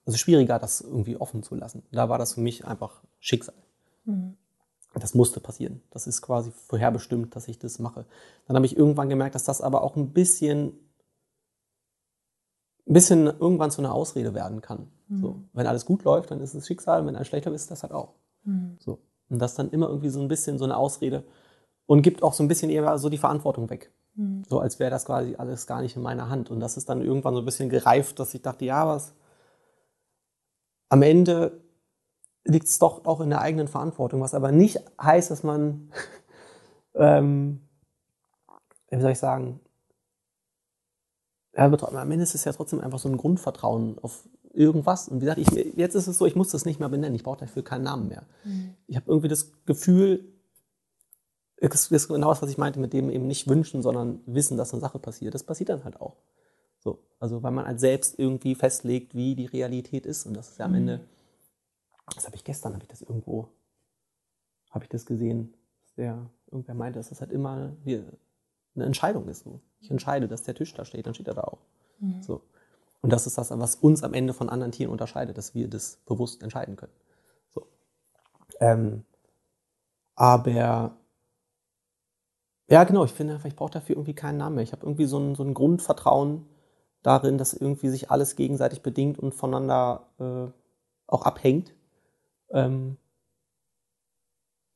also 0.04 0.18
schwieriger, 0.18 0.58
das 0.58 0.80
irgendwie 0.80 1.16
offen 1.16 1.42
zu 1.42 1.54
lassen. 1.54 1.82
Da 1.92 2.08
war 2.08 2.18
das 2.18 2.34
für 2.34 2.40
mich 2.40 2.64
einfach 2.64 3.02
Schicksal. 3.20 3.54
Mhm. 4.04 4.36
Das 4.94 5.14
musste 5.14 5.40
passieren. 5.40 5.82
Das 5.90 6.06
ist 6.06 6.20
quasi 6.20 6.50
vorherbestimmt, 6.50 7.34
dass 7.34 7.48
ich 7.48 7.58
das 7.58 7.78
mache. 7.78 8.04
Dann 8.46 8.56
habe 8.56 8.66
ich 8.66 8.76
irgendwann 8.76 9.08
gemerkt, 9.08 9.34
dass 9.34 9.44
das 9.44 9.62
aber 9.62 9.82
auch 9.82 9.96
ein 9.96 10.12
bisschen, 10.12 10.74
ein 12.86 12.92
bisschen 12.92 13.26
irgendwann 13.26 13.70
zu 13.70 13.80
einer 13.80 13.94
Ausrede 13.94 14.34
werden 14.34 14.60
kann. 14.60 14.88
Mhm. 15.08 15.20
So, 15.20 15.40
wenn 15.54 15.66
alles 15.66 15.86
gut 15.86 16.04
läuft, 16.04 16.30
dann 16.30 16.40
ist 16.40 16.54
es 16.54 16.66
Schicksal. 16.66 17.06
Wenn 17.06 17.16
alles 17.16 17.28
schlecht 17.28 17.46
läuft, 17.46 17.56
ist 17.56 17.70
das 17.70 17.82
halt 17.82 17.92
auch. 17.92 18.12
Mhm. 18.44 18.76
So. 18.80 18.98
Und 19.30 19.38
das 19.38 19.54
dann 19.54 19.70
immer 19.70 19.88
irgendwie 19.88 20.10
so 20.10 20.20
ein 20.20 20.28
bisschen 20.28 20.58
so 20.58 20.64
eine 20.64 20.76
Ausrede 20.76 21.24
und 21.86 22.02
gibt 22.02 22.22
auch 22.22 22.34
so 22.34 22.42
ein 22.42 22.48
bisschen 22.48 22.68
eher 22.68 22.98
so 22.98 23.08
die 23.08 23.18
Verantwortung 23.18 23.70
weg. 23.70 23.92
Mhm. 24.14 24.42
So 24.46 24.60
als 24.60 24.78
wäre 24.78 24.90
das 24.90 25.06
quasi 25.06 25.36
alles 25.36 25.66
gar 25.66 25.80
nicht 25.80 25.96
in 25.96 26.02
meiner 26.02 26.28
Hand. 26.28 26.50
Und 26.50 26.60
das 26.60 26.76
ist 26.76 26.90
dann 26.90 27.00
irgendwann 27.00 27.34
so 27.34 27.40
ein 27.40 27.46
bisschen 27.46 27.70
gereift, 27.70 28.18
dass 28.18 28.34
ich 28.34 28.42
dachte, 28.42 28.66
ja, 28.66 28.86
was 28.86 29.14
am 30.92 31.00
Ende 31.00 31.58
liegt 32.44 32.66
es 32.66 32.78
doch 32.78 33.06
auch 33.06 33.22
in 33.22 33.30
der 33.30 33.40
eigenen 33.40 33.66
Verantwortung, 33.66 34.20
was 34.20 34.34
aber 34.34 34.52
nicht 34.52 34.78
heißt, 35.00 35.30
dass 35.30 35.42
man, 35.42 35.90
ähm, 36.94 37.62
wie 38.90 39.00
soll 39.00 39.12
ich 39.12 39.18
sagen, 39.18 39.60
ja, 41.56 41.64
am 41.64 42.10
Ende 42.10 42.22
ist 42.22 42.34
es 42.34 42.44
ja 42.44 42.52
trotzdem 42.52 42.80
einfach 42.80 42.98
so 42.98 43.08
ein 43.08 43.16
Grundvertrauen 43.16 43.98
auf 44.02 44.28
irgendwas. 44.52 45.08
Und 45.08 45.22
wie 45.22 45.24
gesagt, 45.24 45.38
ich, 45.38 45.76
jetzt 45.76 45.94
ist 45.94 46.08
es 46.08 46.18
so, 46.18 46.26
ich 46.26 46.36
muss 46.36 46.50
das 46.50 46.66
nicht 46.66 46.78
mehr 46.78 46.90
benennen. 46.90 47.14
Ich 47.14 47.22
brauche 47.22 47.40
dafür 47.40 47.64
keinen 47.64 47.84
Namen 47.84 48.08
mehr. 48.08 48.24
Mhm. 48.44 48.74
Ich 48.86 48.96
habe 48.96 49.06
irgendwie 49.08 49.28
das 49.28 49.50
Gefühl, 49.64 50.26
das 51.56 51.90
ist 51.90 52.08
genau 52.08 52.28
das, 52.28 52.42
was 52.42 52.50
ich 52.50 52.58
meinte, 52.58 52.80
mit 52.80 52.92
dem 52.92 53.08
eben 53.08 53.26
nicht 53.26 53.48
wünschen, 53.48 53.80
sondern 53.80 54.20
wissen, 54.26 54.58
dass 54.58 54.74
eine 54.74 54.80
Sache 54.82 54.98
passiert. 54.98 55.32
Das 55.32 55.44
passiert 55.44 55.70
dann 55.70 55.84
halt 55.84 56.02
auch. 56.02 56.16
So, 56.82 56.98
also 57.20 57.42
weil 57.42 57.52
man 57.52 57.66
halt 57.66 57.78
selbst 57.78 58.18
irgendwie 58.18 58.54
festlegt, 58.56 59.14
wie 59.14 59.36
die 59.36 59.46
Realität 59.46 60.04
ist. 60.04 60.26
Und 60.26 60.34
das 60.34 60.50
ist 60.50 60.58
ja 60.58 60.64
am 60.64 60.72
mhm. 60.72 60.78
Ende, 60.78 61.00
das 62.14 62.26
habe 62.26 62.34
ich 62.34 62.42
gestern, 62.42 62.74
habe 62.74 62.82
ich 62.82 62.88
das 62.88 63.02
irgendwo, 63.02 63.48
habe 64.70 64.84
ich 64.84 64.90
das 64.90 65.06
gesehen, 65.06 65.54
der 65.96 66.28
irgendwer 66.50 66.74
meinte, 66.74 66.98
dass 66.98 67.10
das 67.10 67.20
halt 67.20 67.30
immer 67.30 67.72
eine 67.86 68.84
Entscheidung 68.84 69.28
ist. 69.28 69.44
So. 69.44 69.60
Ich 69.80 69.90
entscheide, 69.90 70.26
dass 70.26 70.42
der 70.42 70.54
Tisch 70.54 70.74
da 70.74 70.84
steht, 70.84 71.06
dann 71.06 71.14
steht 71.14 71.28
er 71.28 71.34
da 71.34 71.44
auch. 71.44 71.58
Mhm. 72.00 72.20
So. 72.22 72.42
Und 73.00 73.10
das 73.10 73.26
ist 73.26 73.38
das, 73.38 73.50
was 73.50 73.76
uns 73.76 74.02
am 74.02 74.14
Ende 74.14 74.32
von 74.32 74.48
anderen 74.48 74.72
Tieren 74.72 74.90
unterscheidet, 74.90 75.38
dass 75.38 75.54
wir 75.54 75.68
das 75.68 75.98
bewusst 76.06 76.42
entscheiden 76.42 76.76
können. 76.76 76.92
So. 77.50 77.66
Ähm, 78.60 79.04
aber 80.16 80.96
ja, 82.68 82.84
genau, 82.84 83.04
ich 83.04 83.12
finde, 83.12 83.40
ich 83.44 83.54
brauche 83.54 83.72
dafür 83.72 83.96
irgendwie 83.96 84.14
keinen 84.14 84.38
Namen 84.38 84.56
mehr. 84.56 84.64
Ich 84.64 84.72
habe 84.72 84.84
irgendwie 84.84 85.06
so 85.06 85.18
ein, 85.18 85.34
so 85.34 85.44
ein 85.44 85.54
Grundvertrauen 85.54 86.46
darin, 87.02 87.38
dass 87.38 87.52
irgendwie 87.52 87.88
sich 87.88 88.10
alles 88.10 88.36
gegenseitig 88.36 88.82
bedingt 88.82 89.18
und 89.18 89.34
voneinander 89.34 90.06
äh, 90.18 90.50
auch 91.06 91.22
abhängt. 91.22 91.74
Ähm, 92.50 92.96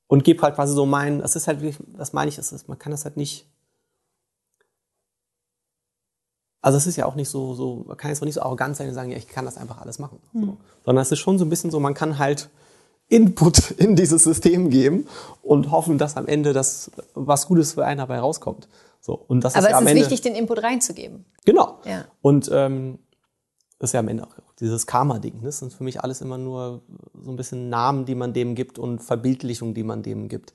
und 0.09 0.25
gebe 0.25 0.43
halt 0.43 0.55
quasi 0.55 0.75
so 0.75 0.87
mein, 0.87 1.21
das 1.21 1.37
ist 1.37 1.49
halt 1.49 1.61
wirklich, 1.61 1.85
das 1.97 2.13
meine 2.13 2.29
ich, 2.29 2.37
das 2.37 2.53
ist, 2.53 2.69
man 2.69 2.79
kann 2.79 2.93
das 2.93 3.05
halt 3.05 3.17
nicht. 3.17 3.47
Also 6.61 6.79
es 6.79 6.87
ist 6.87 6.97
ja 6.97 7.07
auch 7.07 7.15
nicht 7.15 7.29
so, 7.29 7.55
so, 7.55 7.85
man 7.87 7.97
kann 7.97 8.11
jetzt 8.11 8.21
auch 8.21 8.27
nicht 8.27 8.35
so 8.35 8.43
arrogant 8.43 8.77
sein 8.77 8.89
und 8.89 8.95
sagen, 8.95 9.11
ja, 9.11 9.19
ich 9.19 9.29
kann 9.29 9.45
das 9.45 9.57
einfach 9.57 9.81
alles 9.81 9.99
machen. 9.99 10.19
Mhm. 10.33 10.45
So. 10.45 10.57
Sondern 10.85 11.03
es 11.03 11.13
ist 11.13 11.19
schon 11.21 11.39
so 11.39 11.45
ein 11.45 11.49
bisschen 11.49 11.71
so, 11.71 11.81
man 11.81 11.95
kann 11.95 12.19
halt 12.19 12.49
Input 13.09 13.71
in 13.73 13.95
dieses 13.95 14.25
System 14.25 14.71
geben 14.71 15.07
und 15.43 15.71
hoffen, 15.71 15.99
dass 15.99 16.17
am 16.17 16.27
Ende 16.27 16.53
das 16.53 16.91
was 17.15 17.47
Gutes 17.47 17.75
für 17.75 17.85
einen 17.85 17.99
dabei 17.99 18.19
rauskommt. 18.19 18.69
So, 19.07 19.15
und 19.15 19.45
das 19.45 19.55
Aber 19.55 19.67
ist 19.67 19.71
ja 19.71 19.79
es 19.79 19.85
ist 19.85 19.89
Ende, 19.89 20.03
wichtig, 20.03 20.21
den 20.23 20.35
Input 20.35 20.65
reinzugeben. 20.65 21.27
Genau. 21.45 21.79
Ja. 21.85 22.07
Und 22.23 22.51
ähm, 22.53 22.99
das 23.79 23.91
ist 23.91 23.93
ja 23.95 24.01
am 24.01 24.09
Ende 24.09 24.25
auch 24.25 24.35
dieses 24.59 24.85
Karma-Ding. 24.89 25.37
Ne? 25.37 25.45
Das 25.45 25.61
sind 25.61 25.73
für 25.73 25.85
mich 25.85 26.03
alles 26.03 26.23
immer 26.23 26.39
nur 26.39 26.83
so 27.15 27.31
ein 27.31 27.37
bisschen 27.37 27.69
Namen, 27.69 28.05
die 28.05 28.17
man 28.17 28.33
dem 28.33 28.57
gibt 28.57 28.81
und 28.81 28.99
Verbildlichungen, 28.99 29.75
die 29.75 29.85
man 29.85 30.03
dem 30.03 30.29
gibt. 30.29 30.55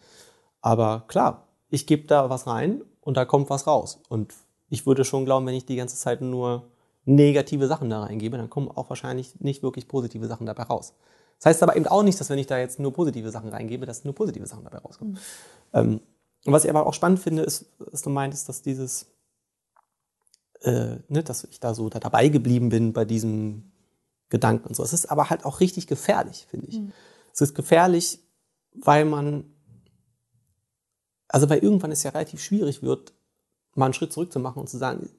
Aber 0.59 1.05
klar, 1.07 1.47
ich 1.69 1.87
gebe 1.87 2.07
da 2.07 2.29
was 2.29 2.45
rein 2.45 2.83
und 2.99 3.15
da 3.15 3.23
kommt 3.23 3.49
was 3.49 3.67
raus. 3.67 4.01
Und 4.09 4.33
ich 4.67 4.85
würde 4.85 5.05
schon 5.05 5.23
glauben, 5.23 5.45
wenn 5.45 5.55
ich 5.55 5.65
die 5.65 5.77
ganze 5.77 5.95
Zeit 5.95 6.19
nur 6.19 6.67
negative 7.05 7.67
Sachen 7.67 7.89
da 7.89 8.03
reingebe, 8.03 8.35
dann 8.35 8.49
kommen 8.49 8.67
auch 8.67 8.89
wahrscheinlich 8.89 9.39
nicht 9.39 9.63
wirklich 9.63 9.87
positive 9.87 10.27
Sachen 10.27 10.45
dabei 10.45 10.63
raus. 10.63 10.93
Das 11.37 11.45
heißt 11.45 11.63
aber 11.63 11.77
eben 11.77 11.87
auch 11.87 12.03
nicht, 12.03 12.19
dass 12.19 12.29
wenn 12.29 12.37
ich 12.37 12.47
da 12.47 12.59
jetzt 12.59 12.81
nur 12.81 12.91
positive 12.91 13.31
Sachen 13.31 13.49
reingebe, 13.49 13.85
dass 13.85 14.03
nur 14.03 14.13
positive 14.13 14.45
Sachen 14.45 14.65
dabei 14.65 14.79
rauskommen. 14.79 15.13
Mhm. 15.13 15.19
Ähm, 15.71 16.01
und 16.45 16.53
was 16.53 16.63
ich 16.63 16.69
aber 16.69 16.87
auch 16.87 16.93
spannend 16.93 17.19
finde, 17.19 17.43
ist, 17.43 17.65
was 17.77 18.01
du 18.01 18.09
meintest, 18.09 18.49
dass 18.49 18.61
dieses, 18.61 19.07
äh, 20.61 20.97
ne, 21.07 21.23
dass 21.23 21.43
ich 21.43 21.59
da 21.59 21.73
so 21.73 21.89
da 21.89 21.99
dabei 21.99 22.29
geblieben 22.29 22.69
bin 22.69 22.93
bei 22.93 23.05
diesem 23.05 23.71
Gedanken 24.29 24.69
und 24.69 24.75
so. 24.75 24.83
Es 24.83 24.93
ist 24.93 25.11
aber 25.11 25.29
halt 25.29 25.45
auch 25.45 25.59
richtig 25.59 25.87
gefährlich, 25.87 26.47
finde 26.49 26.67
ich. 26.67 26.79
Mhm. 26.79 26.91
Es 27.33 27.41
ist 27.41 27.53
gefährlich, 27.53 28.19
weil 28.73 29.05
man, 29.05 29.53
also 31.27 31.49
weil 31.49 31.59
irgendwann 31.59 31.91
es 31.91 32.03
ja 32.03 32.11
relativ 32.11 32.41
schwierig 32.41 32.81
wird, 32.81 33.13
mal 33.75 33.85
einen 33.85 33.93
Schritt 33.93 34.13
zurück 34.13 34.31
zu 34.31 34.39
machen 34.39 34.59
und 34.59 34.69
zu 34.69 34.77
sagen, 34.77 35.09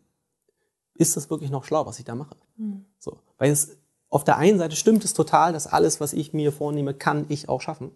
ist 0.95 1.16
das 1.16 1.31
wirklich 1.31 1.51
noch 1.51 1.64
schlau, 1.64 1.87
was 1.87 1.99
ich 1.99 2.05
da 2.05 2.14
mache? 2.14 2.37
Mhm. 2.57 2.85
So, 2.99 3.18
weil 3.39 3.51
es 3.51 3.77
auf 4.09 4.25
der 4.25 4.37
einen 4.37 4.59
Seite 4.59 4.77
stimmt 4.77 5.05
es 5.05 5.14
total, 5.14 5.53
dass 5.53 5.66
alles, 5.66 6.01
was 6.01 6.12
ich 6.12 6.35
mir 6.35 6.53
vornehme, 6.53 6.93
kann 6.93 7.27
ich 7.29 7.49
auch 7.49 7.61
schaffen. 7.62 7.93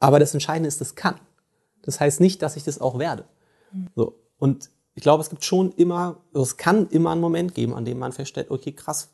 Aber 0.00 0.18
das 0.18 0.34
Entscheidende 0.34 0.68
ist, 0.68 0.82
das 0.82 0.96
kann. 0.96 1.18
Das 1.84 2.00
heißt 2.00 2.20
nicht, 2.20 2.42
dass 2.42 2.56
ich 2.56 2.64
das 2.64 2.80
auch 2.80 2.98
werde. 2.98 3.24
So. 3.94 4.18
Und 4.38 4.70
ich 4.94 5.02
glaube, 5.02 5.22
es 5.22 5.30
gibt 5.30 5.44
schon 5.44 5.72
immer, 5.72 6.20
also 6.32 6.42
es 6.42 6.56
kann 6.56 6.88
immer 6.88 7.10
einen 7.10 7.20
Moment 7.20 7.54
geben, 7.54 7.74
an 7.74 7.84
dem 7.84 7.98
man 7.98 8.12
feststellt, 8.12 8.50
okay, 8.50 8.72
krass, 8.72 9.10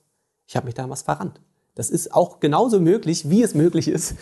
ich 0.46 0.56
habe 0.56 0.66
mich 0.66 0.74
da 0.74 0.88
was 0.88 1.02
verrannt. 1.02 1.40
Das 1.74 1.90
ist 1.90 2.12
auch 2.12 2.40
genauso 2.40 2.80
möglich, 2.80 3.30
wie 3.30 3.42
es 3.42 3.54
möglich 3.54 3.88
ist, 3.88 4.14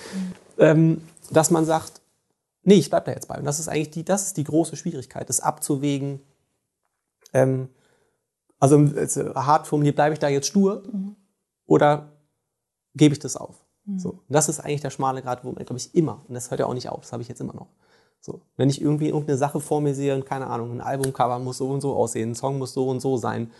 ähm, 0.59 1.03
dass 1.30 1.51
man 1.51 1.64
sagt, 1.64 2.01
nee, 2.62 2.74
ich 2.74 2.90
bleib 2.90 3.07
da 3.07 3.12
jetzt 3.12 3.28
bei. 3.28 3.38
Und 3.38 3.44
das 3.44 3.59
ist 3.59 3.68
eigentlich 3.68 3.90
die, 3.90 4.05
das 4.05 4.26
ist 4.26 4.36
die 4.36 4.44
große 4.44 4.76
Schwierigkeit, 4.76 5.28
das 5.28 5.40
abzuwägen, 5.40 6.20
ähm, 7.32 7.68
also 8.61 8.78
hart 9.34 9.66
formuliert, 9.66 9.96
bleibe 9.96 10.12
ich 10.12 10.18
da 10.18 10.28
jetzt 10.28 10.49
stur 10.49 10.82
mhm. 10.92 11.16
oder 11.66 12.12
gebe 12.94 13.14
ich 13.14 13.18
das 13.18 13.36
auf? 13.36 13.64
Mhm. 13.84 13.99
So. 13.99 14.11
Und 14.11 14.22
das 14.28 14.49
ist 14.49 14.61
eigentlich 14.61 14.80
der 14.80 14.90
schmale 14.90 15.22
Grad, 15.22 15.44
wo 15.44 15.53
man, 15.53 15.64
glaube 15.64 15.78
ich, 15.78 15.94
immer, 15.94 16.24
und 16.28 16.34
das 16.34 16.51
hört 16.51 16.61
ja 16.61 16.66
auch 16.66 16.74
nicht 16.74 16.88
auf, 16.88 17.01
das 17.01 17.12
habe 17.12 17.22
ich 17.22 17.28
jetzt 17.28 17.40
immer 17.40 17.55
noch. 17.55 17.68
So. 18.21 18.41
Wenn 18.57 18.69
ich 18.69 18.81
irgendwie 18.81 19.09
irgendeine 19.09 19.39
Sache 19.39 19.61
vor 19.61 19.81
mir 19.81 19.95
sehe 19.95 20.14
und 20.14 20.27
keine 20.27 20.49
Ahnung, 20.49 20.73
ein 20.73 20.81
Albumcover 20.81 21.39
muss 21.39 21.59
so 21.59 21.69
und 21.69 21.81
so 21.81 21.95
aussehen, 21.95 22.33
ein 22.33 22.35
Song 22.35 22.59
muss 22.59 22.73
so 22.73 22.89
und 22.89 23.01
so 23.01 23.16
sein, 23.16 23.51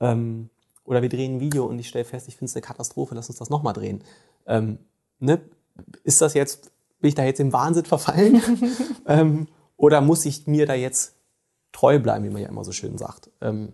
ähm, 0.00 0.50
oder 0.84 1.02
wir 1.02 1.08
drehen 1.08 1.36
ein 1.36 1.40
Video 1.40 1.64
und 1.64 1.78
ich 1.78 1.88
stelle 1.88 2.04
fest, 2.04 2.28
ich 2.28 2.36
finde 2.36 2.50
es 2.50 2.56
eine 2.56 2.62
Katastrophe, 2.62 3.14
lass 3.14 3.28
uns 3.28 3.38
das 3.38 3.50
nochmal 3.50 3.72
drehen. 3.72 4.02
Ähm, 4.46 4.78
ne? 5.20 5.40
Ist 6.02 6.20
das 6.20 6.34
jetzt, 6.34 6.72
bin 7.00 7.08
ich 7.08 7.14
da 7.14 7.24
jetzt 7.24 7.40
im 7.40 7.52
Wahnsinn 7.52 7.84
verfallen? 7.84 8.42
ähm, 9.06 9.48
oder 9.76 10.00
muss 10.00 10.24
ich 10.24 10.46
mir 10.46 10.66
da 10.66 10.74
jetzt 10.74 11.14
treu 11.70 11.98
bleiben, 11.98 12.24
wie 12.24 12.30
man 12.30 12.42
ja 12.42 12.48
immer 12.48 12.64
so 12.64 12.72
schön 12.72 12.98
sagt? 12.98 13.30
Ähm, 13.40 13.72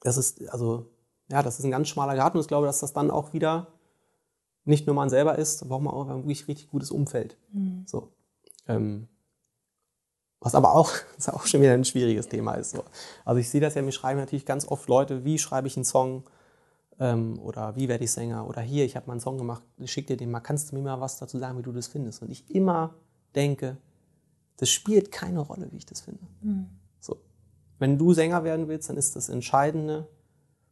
das 0.00 0.16
ist, 0.16 0.48
also, 0.48 0.86
ja, 1.30 1.42
das 1.42 1.58
ist 1.58 1.64
ein 1.64 1.70
ganz 1.70 1.88
schmaler 1.88 2.16
Garten 2.16 2.38
und 2.38 2.42
ich 2.42 2.48
glaube, 2.48 2.66
dass 2.66 2.80
das 2.80 2.92
dann 2.92 3.10
auch 3.10 3.32
wieder 3.32 3.68
nicht 4.64 4.86
nur 4.86 4.96
man 4.96 5.10
selber 5.10 5.38
ist, 5.38 5.68
braucht 5.68 5.82
man 5.82 5.94
auch 5.94 6.08
ein 6.08 6.18
wirklich 6.18 6.48
richtig 6.48 6.70
gutes 6.70 6.90
Umfeld. 6.90 7.36
Mhm. 7.52 7.84
So. 7.86 8.08
Ähm, 8.74 9.08
was 10.40 10.54
aber 10.54 10.74
auch, 10.74 10.90
was 11.16 11.28
auch 11.28 11.46
schon 11.46 11.60
wieder 11.60 11.74
ein 11.74 11.84
schwieriges 11.84 12.28
Thema 12.28 12.54
ist. 12.54 12.70
So. 12.70 12.84
Also 13.24 13.40
ich 13.40 13.48
sehe 13.50 13.60
das 13.60 13.74
ja, 13.74 13.82
mir 13.82 13.92
schreiben 13.92 14.20
natürlich 14.20 14.46
ganz 14.46 14.66
oft 14.66 14.88
Leute, 14.88 15.24
wie 15.24 15.38
schreibe 15.38 15.66
ich 15.66 15.76
einen 15.76 15.84
Song 15.84 16.24
ähm, 16.98 17.38
oder 17.38 17.76
wie 17.76 17.88
werde 17.88 18.04
ich 18.04 18.12
Sänger 18.12 18.46
oder 18.46 18.60
hier, 18.60 18.84
ich 18.84 18.96
habe 18.96 19.06
mal 19.06 19.14
einen 19.14 19.20
Song 19.20 19.38
gemacht, 19.38 19.62
ich 19.78 19.92
schicke 19.92 20.08
dir 20.08 20.16
den 20.16 20.30
mal, 20.30 20.40
kannst 20.40 20.70
du 20.70 20.76
mir 20.76 20.82
mal 20.82 21.00
was 21.00 21.18
dazu 21.18 21.38
sagen, 21.38 21.58
wie 21.58 21.62
du 21.62 21.72
das 21.72 21.88
findest? 21.88 22.22
Und 22.22 22.30
ich 22.30 22.48
immer 22.50 22.94
denke, 23.34 23.76
das 24.56 24.70
spielt 24.70 25.12
keine 25.12 25.40
Rolle, 25.40 25.68
wie 25.72 25.76
ich 25.76 25.86
das 25.86 26.00
finde. 26.00 26.20
Mhm. 26.42 26.66
Wenn 27.80 27.96
du 27.96 28.12
Sänger 28.12 28.44
werden 28.44 28.68
willst, 28.68 28.90
dann 28.90 28.98
ist 28.98 29.16
das 29.16 29.30
Entscheidende, 29.30 30.06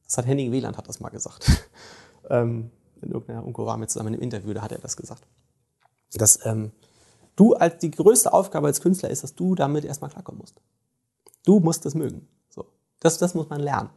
das 0.05 0.19
hat 0.19 0.27
Henning 0.27 0.53
Wieland 0.53 0.77
hat 0.77 0.89
das 0.89 1.01
mal 1.01 1.09
gesagt. 1.09 1.69
ähm, 2.31 2.71
in 3.01 3.11
irgendeiner 3.11 3.45
Unko 3.45 3.65
war 3.65 3.79
mit 3.79 3.91
zusammen 3.91 4.13
im 4.13 4.21
Interview, 4.21 4.53
da 4.53 4.61
hat 4.61 4.73
er 4.73 4.79
das 4.79 4.95
gesagt. 4.95 5.27
Dass 6.13 6.45
ähm, 6.45 6.71
du 7.39 7.55
als 7.55 7.79
die 7.79 7.91
größte 7.91 8.33
Aufgabe 8.33 8.67
als 8.67 8.81
Künstler 8.81 9.11
ist, 9.11 9.23
dass 9.23 9.35
du 9.35 9.55
damit 9.55 9.85
erstmal 9.85 10.11
klarkommen 10.11 10.41
musst. 10.41 10.61
Du 11.45 11.61
musst 11.61 11.87
es 11.87 11.95
mögen. 11.95 12.29
So. 12.51 12.67
Das, 13.01 13.19
das 13.19 13.35
muss 13.35 13.49
man 13.49 13.61
lernen. 13.61 13.91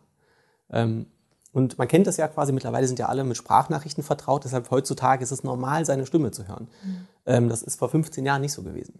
Ähm, 0.70 1.08
und 1.54 1.78
man 1.78 1.88
kennt 1.88 2.08
das 2.08 2.18
ja 2.18 2.28
quasi, 2.28 2.54
mittlerweile 2.54 2.88
sind 2.88 3.00
ja 3.00 3.08
alle 3.08 3.24
mit 3.24 3.36
Sprachnachrichten 3.36 4.04
vertraut, 4.04 4.46
deshalb 4.46 4.72
heutzutage 4.72 5.22
ist 5.24 5.32
es 5.32 5.44
normal, 5.44 5.86
seine 5.86 6.06
Stimme 6.06 6.32
zu 6.32 6.48
hören. 6.48 6.70
Mhm. 6.84 7.08
Ähm, 7.26 7.50
das 7.50 7.62
ist 7.62 7.78
vor 7.78 7.90
15 7.90 8.26
Jahren 8.26 8.42
nicht 8.42 8.54
so 8.54 8.64
gewesen. 8.64 9.00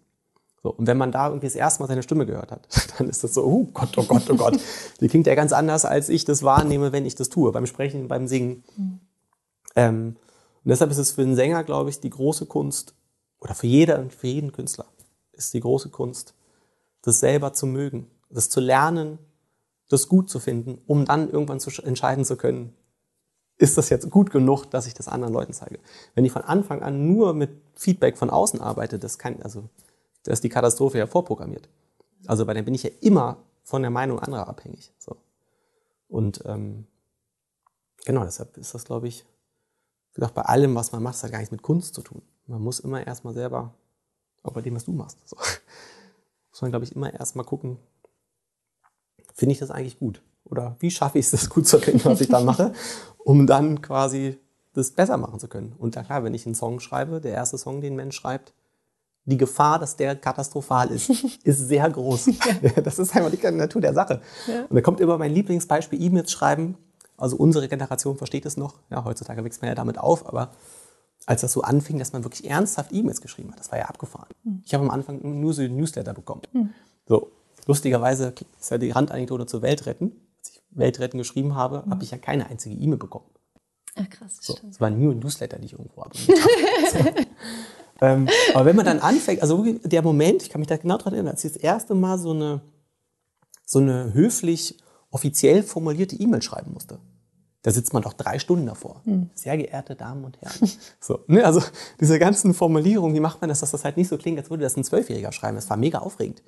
So, 0.62 0.70
und 0.70 0.86
wenn 0.86 0.98
man 0.98 1.10
da 1.10 1.28
irgendwie 1.28 1.46
das 1.46 1.56
erste 1.56 1.82
Mal 1.82 1.88
seine 1.88 2.02
Stimme 2.02 2.26
gehört 2.26 2.50
hat, 2.50 2.68
dann 2.98 3.08
ist 3.08 3.24
das 3.24 3.34
so, 3.34 3.44
oh 3.44 3.68
Gott, 3.72 3.96
oh 3.96 4.04
Gott, 4.04 4.28
oh 4.28 4.36
Gott. 4.36 4.60
Die 5.00 5.08
klingt 5.08 5.26
ja 5.26 5.34
ganz 5.34 5.52
anders, 5.52 5.84
als 5.84 6.08
ich 6.08 6.24
das 6.24 6.42
wahrnehme, 6.42 6.92
wenn 6.92 7.06
ich 7.06 7.14
das 7.14 7.30
tue, 7.30 7.50
beim 7.52 7.66
Sprechen, 7.66 8.08
beim 8.08 8.26
Singen. 8.26 8.64
Mhm. 8.76 9.00
Ähm, 9.74 10.16
und 10.64 10.68
deshalb 10.68 10.90
ist 10.90 10.98
es 10.98 11.12
für 11.12 11.22
einen 11.22 11.34
Sänger, 11.34 11.64
glaube 11.64 11.90
ich, 11.90 12.00
die 12.00 12.10
große 12.10 12.46
Kunst, 12.46 12.94
oder 13.42 13.54
für 13.54 13.66
jeder 13.66 14.08
für 14.08 14.28
jeden 14.28 14.52
Künstler, 14.52 14.86
ist 15.32 15.52
die 15.52 15.60
große 15.60 15.90
Kunst, 15.90 16.34
das 17.02 17.18
selber 17.18 17.52
zu 17.52 17.66
mögen, 17.66 18.08
das 18.30 18.48
zu 18.48 18.60
lernen, 18.60 19.18
das 19.88 20.08
gut 20.08 20.30
zu 20.30 20.38
finden, 20.38 20.80
um 20.86 21.04
dann 21.04 21.28
irgendwann 21.28 21.58
zu 21.58 21.70
entscheiden 21.82 22.24
zu 22.24 22.36
können, 22.36 22.72
ist 23.58 23.76
das 23.76 23.90
jetzt 23.90 24.10
gut 24.10 24.30
genug, 24.30 24.66
dass 24.66 24.86
ich 24.86 24.94
das 24.94 25.08
anderen 25.08 25.34
Leuten 25.34 25.52
zeige. 25.52 25.80
Wenn 26.14 26.24
ich 26.24 26.32
von 26.32 26.42
Anfang 26.42 26.82
an 26.82 27.12
nur 27.12 27.34
mit 27.34 27.50
Feedback 27.74 28.16
von 28.16 28.30
außen 28.30 28.60
arbeite, 28.60 28.98
das 28.98 29.18
kann, 29.18 29.42
also 29.42 29.68
da 30.22 30.32
ist 30.32 30.44
die 30.44 30.48
Katastrophe 30.48 30.98
ja 30.98 31.06
vorprogrammiert. 31.06 31.68
Also 32.26 32.46
bei 32.46 32.54
dem 32.54 32.64
bin 32.64 32.74
ich 32.74 32.84
ja 32.84 32.90
immer 33.00 33.38
von 33.64 33.82
der 33.82 33.90
Meinung 33.90 34.20
anderer 34.20 34.48
abhängig. 34.48 34.92
So. 34.98 35.16
Und 36.08 36.42
ähm, 36.46 36.86
genau, 38.04 38.22
deshalb 38.24 38.56
ist 38.56 38.74
das, 38.74 38.84
glaube 38.84 39.08
ich, 39.08 39.24
wie 40.12 40.20
gesagt, 40.20 40.34
bei 40.34 40.42
allem, 40.42 40.74
was 40.76 40.92
man 40.92 41.02
macht, 41.02 41.20
hat 41.22 41.32
gar 41.32 41.38
nichts 41.38 41.52
mit 41.52 41.62
Kunst 41.62 41.94
zu 41.94 42.02
tun. 42.02 42.22
Man 42.52 42.62
muss 42.62 42.80
immer 42.80 43.06
erstmal 43.06 43.32
selber, 43.32 43.72
auch 44.42 44.52
bei 44.52 44.60
dem, 44.60 44.74
was 44.74 44.84
du 44.84 44.92
machst, 44.92 45.16
so, 45.24 45.36
muss 46.50 46.60
man, 46.60 46.70
glaube 46.70 46.84
ich, 46.84 46.94
immer 46.94 47.12
erstmal 47.12 47.46
gucken, 47.46 47.78
finde 49.34 49.54
ich 49.54 49.58
das 49.58 49.70
eigentlich 49.70 49.98
gut? 49.98 50.22
Oder 50.44 50.76
wie 50.80 50.90
schaffe 50.90 51.18
ich 51.18 51.24
es, 51.24 51.30
das 51.30 51.48
gut 51.48 51.66
zu 51.66 51.78
finden, 51.78 52.04
was 52.04 52.20
ich 52.20 52.28
dann 52.28 52.44
mache, 52.44 52.74
um 53.24 53.46
dann 53.46 53.80
quasi 53.80 54.38
das 54.74 54.90
besser 54.90 55.16
machen 55.16 55.40
zu 55.40 55.48
können? 55.48 55.72
Und 55.78 55.96
da 55.96 56.02
klar, 56.02 56.24
wenn 56.24 56.34
ich 56.34 56.44
einen 56.44 56.54
Song 56.54 56.78
schreibe, 56.78 57.22
der 57.22 57.32
erste 57.32 57.56
Song, 57.56 57.80
den 57.80 57.94
ein 57.94 57.96
Mensch 57.96 58.16
schreibt, 58.16 58.52
die 59.24 59.38
Gefahr, 59.38 59.78
dass 59.78 59.96
der 59.96 60.14
katastrophal 60.14 60.90
ist, 60.90 61.08
ist 61.44 61.68
sehr 61.68 61.88
groß. 61.88 62.26
Ja. 62.26 62.82
Das 62.82 62.98
ist 62.98 63.16
einfach 63.16 63.30
die 63.30 63.50
Natur 63.50 63.80
der 63.80 63.94
Sache. 63.94 64.20
Ja. 64.46 64.66
Und 64.68 64.74
da 64.74 64.82
kommt 64.82 65.00
immer 65.00 65.16
mein 65.16 65.32
Lieblingsbeispiel, 65.32 66.02
E-Mails 66.02 66.30
schreiben. 66.30 66.76
Also 67.16 67.36
unsere 67.36 67.68
Generation 67.68 68.18
versteht 68.18 68.44
es 68.44 68.58
noch. 68.58 68.74
Ja, 68.90 69.04
heutzutage 69.04 69.42
wächst 69.42 69.62
man 69.62 69.70
ja 69.70 69.74
damit 69.74 69.96
auf, 69.96 70.26
aber 70.26 70.50
als 71.26 71.42
das 71.42 71.52
so 71.52 71.62
anfing, 71.62 71.98
dass 71.98 72.12
man 72.12 72.24
wirklich 72.24 72.48
ernsthaft 72.48 72.92
E-Mails 72.92 73.20
geschrieben 73.20 73.50
hat, 73.52 73.60
das 73.60 73.70
war 73.70 73.78
ja 73.78 73.86
abgefahren. 73.86 74.28
Hm. 74.44 74.62
Ich 74.64 74.74
habe 74.74 74.84
am 74.84 74.90
Anfang 74.90 75.20
nur 75.40 75.54
so 75.54 75.62
Newsletter 75.62 76.14
bekommen. 76.14 76.42
Hm. 76.52 76.70
So, 77.06 77.30
lustigerweise 77.66 78.34
ist 78.60 78.70
ja 78.70 78.78
die 78.78 78.90
Randanekdote 78.90 79.46
zur 79.46 79.62
Weltretten. 79.62 80.12
Als 80.38 80.50
ich 80.50 80.62
Weltretten 80.70 81.18
geschrieben 81.18 81.54
habe, 81.54 81.84
hm. 81.84 81.90
habe 81.90 82.04
ich 82.04 82.10
ja 82.10 82.18
keine 82.18 82.46
einzige 82.46 82.74
E-Mail 82.74 82.98
bekommen. 82.98 83.26
Ach 83.94 84.08
krass, 84.08 84.38
so, 84.40 84.56
Es 84.70 84.80
waren 84.80 84.98
nur 84.98 85.14
Newsletter, 85.14 85.58
die 85.58 85.66
ich 85.66 85.72
irgendwo 85.72 86.02
abonniert 86.02 86.44
habe. 86.94 87.26
ähm, 88.00 88.28
aber 88.54 88.64
wenn 88.64 88.76
man 88.76 88.86
dann 88.86 89.00
anfängt, 89.00 89.42
also 89.42 89.64
der 89.84 90.02
Moment, 90.02 90.42
ich 90.42 90.48
kann 90.48 90.60
mich 90.60 90.68
da 90.68 90.78
genau 90.78 90.96
dran 90.96 91.12
erinnern, 91.12 91.32
als 91.32 91.44
ich 91.44 91.52
das 91.52 91.62
erste 91.62 91.94
Mal 91.94 92.18
so 92.18 92.30
eine, 92.30 92.62
so 93.66 93.80
eine 93.80 94.14
höflich, 94.14 94.78
offiziell 95.10 95.62
formulierte 95.62 96.16
E-Mail 96.16 96.40
schreiben 96.40 96.72
musste. 96.72 96.98
Da 97.62 97.70
sitzt 97.70 97.92
man 97.92 98.02
doch 98.02 98.12
drei 98.12 98.40
Stunden 98.40 98.66
davor. 98.66 99.00
Hm. 99.04 99.30
Sehr 99.34 99.56
geehrte 99.56 99.94
Damen 99.94 100.24
und 100.24 100.40
Herren. 100.40 100.68
So, 101.00 101.20
ne, 101.28 101.44
also 101.44 101.62
diese 102.00 102.18
ganzen 102.18 102.54
Formulierungen, 102.54 103.14
wie 103.14 103.20
macht 103.20 103.40
man 103.40 103.48
das, 103.48 103.60
dass 103.60 103.70
das 103.70 103.84
halt 103.84 103.96
nicht 103.96 104.08
so 104.08 104.18
klingt, 104.18 104.38
als 104.38 104.50
würde 104.50 104.64
das 104.64 104.76
ein 104.76 104.84
Zwölfjähriger 104.84 105.32
schreiben. 105.32 105.56
Das 105.56 105.70
war 105.70 105.76
mega 105.76 105.98
aufregend. 105.98 106.42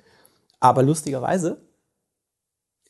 Aber 0.59 0.83
lustigerweise, 0.83 1.61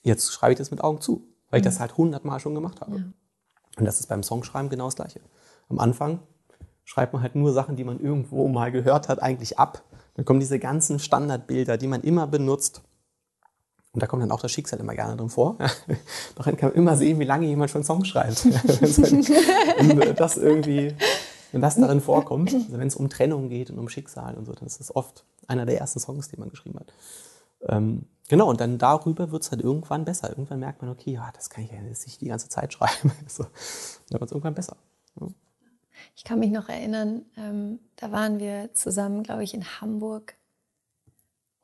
jetzt 0.03 0.31
schreibe 0.33 0.53
ich 0.53 0.57
das 0.57 0.71
mit 0.71 0.83
Augen 0.83 1.01
zu, 1.01 1.27
weil 1.49 1.59
ich 1.59 1.65
das 1.65 1.75
hm. 1.75 1.81
halt 1.81 1.97
hundertmal 1.97 2.39
schon 2.39 2.55
gemacht 2.55 2.81
habe. 2.81 2.97
Ja. 2.97 3.03
Und 3.77 3.85
das 3.85 3.99
ist 3.99 4.07
beim 4.07 4.23
Songschreiben 4.23 4.69
genau 4.69 4.85
das 4.85 4.95
Gleiche. 4.95 5.21
Am 5.69 5.79
Anfang 5.79 6.19
schreibt 6.83 7.13
man 7.13 7.21
halt 7.21 7.35
nur 7.35 7.51
Sachen, 7.51 7.75
die 7.75 7.83
man 7.83 7.99
irgendwo 7.99 8.47
mal 8.47 8.71
gehört 8.71 9.09
hat, 9.09 9.21
eigentlich 9.21 9.59
ab. 9.59 9.83
Dann 10.15 10.25
kommen 10.25 10.39
diese 10.39 10.59
ganzen 10.59 10.99
Standardbilder, 10.99 11.77
die 11.77 11.87
man 11.87 12.01
immer 12.01 12.25
benutzt. 12.25 12.83
Und 13.95 14.03
da 14.03 14.07
kommt 14.07 14.21
dann 14.21 14.31
auch 14.31 14.41
das 14.41 14.51
Schicksal 14.51 14.77
immer 14.81 14.93
gerne 14.93 15.15
drin 15.15 15.29
vor. 15.29 15.57
Daran 16.35 16.57
kann 16.57 16.69
man 16.69 16.77
immer 16.77 16.97
sehen, 16.97 17.17
wie 17.17 17.23
lange 17.23 17.47
jemand 17.47 17.71
schon 17.71 17.85
Songs 17.85 18.09
schreibt. 18.09 18.45
und 19.79 20.19
das 20.19 20.35
irgendwie, 20.35 20.93
wenn 21.53 21.61
das 21.61 21.77
darin 21.77 22.01
vorkommt, 22.01 22.53
also 22.53 22.77
wenn 22.77 22.89
es 22.89 22.97
um 22.97 23.09
Trennung 23.09 23.47
geht 23.47 23.69
und 23.69 23.79
um 23.79 23.87
Schicksal 23.87 24.35
und 24.35 24.45
so, 24.45 24.51
dann 24.51 24.67
ist 24.67 24.81
das 24.81 24.93
oft 24.93 25.23
einer 25.47 25.65
der 25.65 25.79
ersten 25.79 26.01
Songs, 26.01 26.27
die 26.27 26.35
man 26.35 26.49
geschrieben 26.49 26.77
hat. 26.77 26.91
Ähm, 27.69 28.05
genau, 28.27 28.49
und 28.49 28.59
dann 28.59 28.77
darüber 28.77 29.31
wird 29.31 29.43
es 29.43 29.51
halt 29.51 29.61
irgendwann 29.61 30.03
besser. 30.03 30.27
Irgendwann 30.27 30.59
merkt 30.59 30.81
man, 30.81 30.91
okay, 30.91 31.11
ja, 31.11 31.31
das 31.33 31.49
kann 31.49 31.63
ich 31.63 31.71
ja 31.71 31.79
nicht 31.79 32.19
die 32.19 32.27
ganze 32.27 32.49
Zeit 32.49 32.73
schreiben. 32.73 33.13
so, 33.29 33.45
dann 34.09 34.19
wird 34.19 34.29
es 34.29 34.31
irgendwann 34.33 34.55
besser. 34.55 34.75
Ja. 35.21 35.27
Ich 36.17 36.25
kann 36.25 36.39
mich 36.39 36.51
noch 36.51 36.67
erinnern, 36.67 37.21
ähm, 37.37 37.79
da 37.95 38.11
waren 38.11 38.39
wir 38.39 38.73
zusammen, 38.73 39.23
glaube 39.23 39.45
ich, 39.45 39.53
in 39.53 39.63
Hamburg 39.79 40.35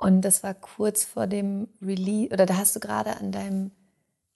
und 0.02 0.22
das 0.22 0.42
war 0.42 0.56
kurz 0.56 1.04
vor 1.04 1.28
dem 1.28 1.68
Release, 1.82 2.34
oder 2.34 2.48
da 2.48 2.58
hast 2.58 2.76
du 2.76 2.80
gerade 2.80 3.18
an 3.18 3.32
deinem 3.32 3.72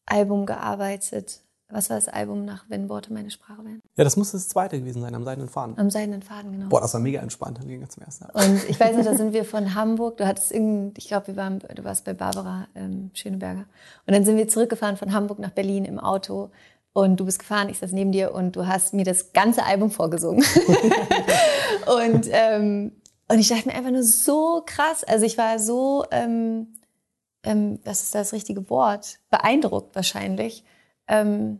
Album 0.05 0.45
gearbeitet. 0.45 1.41
Was 1.69 1.89
war 1.89 1.97
das 1.97 2.07
Album 2.07 2.45
nach 2.45 2.65
Wenn 2.69 2.87
Worte 2.89 3.11
meine 3.11 3.31
Sprache 3.31 3.65
wären? 3.65 3.81
Ja, 3.97 4.03
das 4.03 4.15
muss 4.15 4.31
das 4.31 4.47
zweite 4.47 4.79
gewesen 4.79 5.01
sein, 5.01 5.15
am 5.15 5.23
Seidenen 5.23 5.49
Faden. 5.49 5.75
Am 5.79 5.89
Seidenen 5.89 6.21
Faden, 6.21 6.51
genau. 6.51 6.67
Boah, 6.69 6.81
das 6.81 6.93
war 6.93 7.01
mega 7.01 7.19
entspannt, 7.19 7.57
dann 7.57 7.67
ging 7.67 7.89
zum 7.89 8.03
ersten 8.03 8.25
Mal. 8.25 8.45
Und 8.45 8.69
ich 8.69 8.79
weiß 8.79 8.95
noch, 8.95 9.03
da 9.03 9.17
sind 9.17 9.33
wir 9.33 9.43
von 9.43 9.73
Hamburg, 9.73 10.17
du 10.17 10.27
hattest 10.27 10.51
irgendein, 10.51 10.93
ich 10.97 11.07
glaube, 11.07 11.27
wir 11.27 11.35
waren, 11.35 11.57
du 11.57 11.83
warst 11.83 12.05
bei 12.05 12.13
Barbara 12.13 12.67
ähm, 12.75 13.09
Schöneberger. 13.15 13.65
Und 14.05 14.13
dann 14.13 14.23
sind 14.23 14.37
wir 14.37 14.47
zurückgefahren 14.47 14.97
von 14.97 15.11
Hamburg 15.13 15.39
nach 15.39 15.49
Berlin 15.49 15.85
im 15.85 15.99
Auto. 15.99 16.51
Und 16.93 17.19
du 17.19 17.25
bist 17.25 17.39
gefahren, 17.39 17.69
ich 17.69 17.79
saß 17.79 17.91
neben 17.91 18.11
dir 18.11 18.35
und 18.35 18.55
du 18.55 18.67
hast 18.67 18.93
mir 18.93 19.03
das 19.03 19.33
ganze 19.33 19.65
Album 19.65 19.89
vorgesungen. 19.89 20.45
und 21.87 22.29
ähm, 22.29 22.91
und 23.27 23.39
ich 23.39 23.49
dachte 23.49 23.67
mir 23.67 23.75
einfach 23.75 23.91
nur 23.91 24.03
so 24.03 24.63
krass. 24.65 25.03
Also 25.03 25.25
ich 25.25 25.37
war 25.37 25.57
so, 25.59 26.05
ähm, 26.11 26.67
ähm, 27.43 27.79
was 27.83 28.03
ist 28.03 28.15
das 28.15 28.33
richtige 28.33 28.69
Wort? 28.69 29.19
Beeindruckt 29.31 29.95
wahrscheinlich, 29.95 30.63
ähm, 31.07 31.59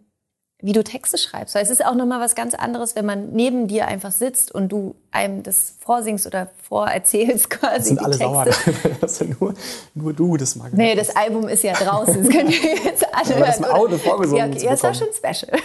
wie 0.59 0.73
du 0.73 0.83
Texte 0.83 1.17
schreibst. 1.17 1.55
Weil 1.55 1.63
es 1.63 1.69
ist 1.69 1.83
auch 1.83 1.95
nochmal 1.95 2.19
was 2.19 2.35
ganz 2.35 2.53
anderes, 2.53 2.95
wenn 2.95 3.05
man 3.05 3.31
neben 3.31 3.67
dir 3.67 3.87
einfach 3.87 4.11
sitzt 4.11 4.51
und 4.51 4.69
du 4.69 4.95
einem 5.11 5.41
das 5.41 5.75
vorsingst 5.79 6.27
oder 6.27 6.51
vorerzählst 6.61 7.49
quasi. 7.49 7.77
Das 7.77 7.87
sind 7.87 7.99
alle 7.99 8.17
Texte. 8.17 8.71
sauer, 8.71 8.91
dass 9.01 9.21
nur, 9.39 9.53
nur 9.95 10.13
du 10.13 10.37
das 10.37 10.55
magst. 10.55 10.75
Nee, 10.75 10.93
das 10.93 11.15
Album 11.15 11.47
ist 11.47 11.63
ja 11.63 11.73
draußen. 11.73 12.23
Das 12.23 12.31
können 12.31 12.49
wir 12.49 12.75
jetzt 12.83 13.05
alle 13.11 13.35
Aber 13.37 13.45
das 13.45 13.57
im 13.57 13.65
Auto 13.65 13.97
vorgesungen 13.97 14.39
ja, 14.39 14.45
okay, 14.47 14.67
das 14.67 14.83
war 14.83 14.93
schon 14.93 15.07
special. 15.13 15.51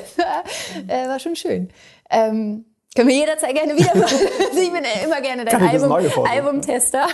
das 0.00 0.18
war, 0.18 0.44
äh, 0.88 1.08
war 1.08 1.20
schon 1.20 1.36
schön. 1.36 1.70
Ähm, 2.10 2.64
können 2.94 3.08
wir 3.08 3.16
jederzeit 3.16 3.54
gerne 3.54 3.76
wieder 3.76 3.94
machen. 3.96 4.18
Also 4.50 4.60
ich 4.60 4.72
bin 4.72 4.84
immer 5.04 5.20
gerne 5.20 5.44
dein 5.44 5.62
Album, 5.62 6.26
Albumtester. 6.26 7.08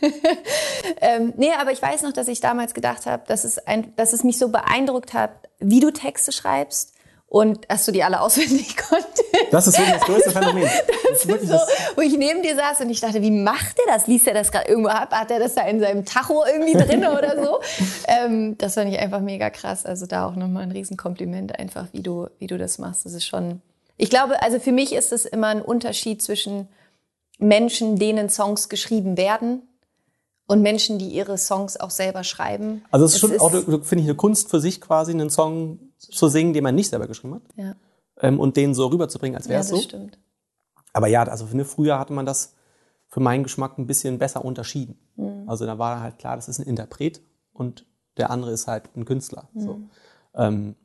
ähm, 1.00 1.32
nee, 1.36 1.52
aber 1.58 1.72
ich 1.72 1.80
weiß 1.80 2.02
noch, 2.02 2.12
dass 2.12 2.28
ich 2.28 2.40
damals 2.40 2.74
gedacht 2.74 3.06
habe, 3.06 3.22
dass 3.26 3.44
es, 3.44 3.58
ein, 3.58 3.94
dass 3.96 4.12
es 4.12 4.22
mich 4.22 4.38
so 4.38 4.48
beeindruckt 4.48 5.14
hat, 5.14 5.30
wie 5.60 5.80
du 5.80 5.90
Texte 5.90 6.30
schreibst 6.30 6.92
und 7.26 7.70
dass 7.70 7.86
du 7.86 7.92
die 7.92 8.04
alle 8.04 8.20
auswendig 8.20 8.76
konntest. 8.76 9.24
Das 9.50 9.66
ist 9.66 9.78
wirklich 9.78 9.96
das 9.96 10.04
größte 10.04 10.30
Phänomen. 10.30 10.62
Das, 10.62 11.22
das 11.22 11.42
ist 11.42 11.48
so, 11.48 11.58
wo 11.96 12.02
ich 12.02 12.16
neben 12.16 12.42
dir 12.42 12.54
saß 12.54 12.82
und 12.82 12.90
ich 12.90 13.00
dachte, 13.00 13.22
wie 13.22 13.30
macht 13.30 13.78
er 13.78 13.94
das? 13.94 14.06
Liest 14.06 14.26
er 14.28 14.34
das 14.34 14.52
gerade 14.52 14.68
irgendwo 14.68 14.90
ab? 14.90 15.10
Hat 15.12 15.30
er 15.30 15.38
das 15.38 15.54
da 15.54 15.62
in 15.62 15.80
seinem 15.80 16.04
Tacho 16.04 16.44
irgendwie 16.44 16.74
drin 16.74 17.06
oder 17.06 17.42
so? 17.42 17.60
ähm, 18.08 18.58
das 18.58 18.74
fand 18.74 18.92
ich 18.92 18.98
einfach 18.98 19.20
mega 19.20 19.48
krass. 19.48 19.86
Also 19.86 20.06
da 20.06 20.26
auch 20.26 20.36
nochmal 20.36 20.64
ein 20.64 20.70
Riesenkompliment 20.70 21.58
einfach, 21.58 21.86
wie 21.92 22.02
du, 22.02 22.28
wie 22.38 22.46
du 22.46 22.58
das 22.58 22.78
machst. 22.78 23.06
Das 23.06 23.14
ist 23.14 23.26
schon 23.26 23.62
ich 23.96 24.10
glaube, 24.10 24.42
also 24.42 24.58
für 24.58 24.72
mich 24.72 24.92
ist 24.92 25.12
es 25.12 25.24
immer 25.24 25.48
ein 25.48 25.62
Unterschied 25.62 26.22
zwischen 26.22 26.68
Menschen, 27.38 27.96
denen 27.96 28.28
Songs 28.28 28.68
geschrieben 28.68 29.16
werden 29.16 29.62
und 30.46 30.62
Menschen, 30.62 30.98
die 30.98 31.08
ihre 31.08 31.38
Songs 31.38 31.78
auch 31.78 31.90
selber 31.90 32.24
schreiben. 32.24 32.84
Also 32.90 33.06
es 33.06 33.14
ist 33.14 33.20
schon 33.20 33.32
ist, 33.32 33.40
auch, 33.40 33.50
finde 33.50 34.02
ich, 34.02 34.04
eine 34.04 34.14
Kunst 34.14 34.50
für 34.50 34.60
sich 34.60 34.80
quasi, 34.80 35.12
einen 35.12 35.30
Song 35.30 35.78
zu 35.98 36.28
singen, 36.28 36.52
den 36.52 36.64
man 36.64 36.74
nicht 36.74 36.90
selber 36.90 37.06
geschrieben 37.06 37.36
hat. 37.36 37.42
Ja. 37.56 37.76
Ähm, 38.20 38.38
und 38.38 38.56
den 38.56 38.74
so 38.74 38.86
rüberzubringen, 38.86 39.36
als 39.36 39.48
wäre 39.48 39.60
es 39.60 39.70
ja, 39.70 39.76
so. 39.76 39.82
Stimmt. 39.82 40.18
Aber 40.92 41.08
ja, 41.08 41.24
also 41.24 41.46
finde, 41.46 41.64
früher 41.64 41.98
hatte 41.98 42.12
man 42.12 42.26
das 42.26 42.54
für 43.08 43.20
meinen 43.20 43.42
Geschmack 43.42 43.78
ein 43.78 43.86
bisschen 43.86 44.18
besser 44.18 44.44
unterschieden. 44.44 44.98
Mhm. 45.16 45.48
Also 45.48 45.66
da 45.66 45.78
war 45.78 46.00
halt 46.00 46.18
klar, 46.18 46.36
das 46.36 46.48
ist 46.48 46.58
ein 46.58 46.66
Interpret 46.66 47.20
und 47.52 47.86
der 48.16 48.30
andere 48.30 48.52
ist 48.52 48.66
halt 48.66 48.90
ein 48.96 49.04
Künstler. 49.04 49.48
Mhm. 49.54 49.60
So. 49.60 49.80
Ähm, 50.34 50.76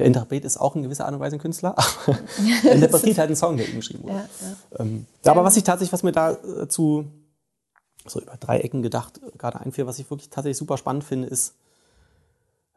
der 0.00 0.06
Interpret 0.06 0.44
ist 0.44 0.56
auch 0.56 0.74
in 0.74 0.82
gewisser 0.82 1.04
Art 1.04 1.14
und 1.14 1.20
Weise 1.20 1.36
ein 1.36 1.40
Künstler, 1.40 1.76
aber 1.78 2.18
er 2.64 2.72
interpretiert 2.72 3.18
halt 3.18 3.28
einen 3.28 3.36
Song, 3.36 3.56
der 3.56 3.68
ihm 3.68 3.76
geschrieben 3.76 4.04
wurde. 4.04 4.14
Ja. 4.14 4.80
Ähm, 4.80 5.06
aber 5.24 5.44
was 5.44 5.56
ich 5.56 5.62
tatsächlich, 5.62 5.92
was 5.92 6.02
mir 6.02 6.12
dazu 6.12 7.04
äh, 7.06 8.08
so 8.08 8.20
über 8.20 8.36
drei 8.38 8.60
Ecken 8.60 8.82
gedacht 8.82 9.20
gerade 9.38 9.60
einfiel, 9.60 9.86
was 9.86 9.98
ich 9.98 10.10
wirklich 10.10 10.30
tatsächlich 10.30 10.56
super 10.56 10.76
spannend 10.78 11.04
finde, 11.04 11.28
ist 11.28 11.54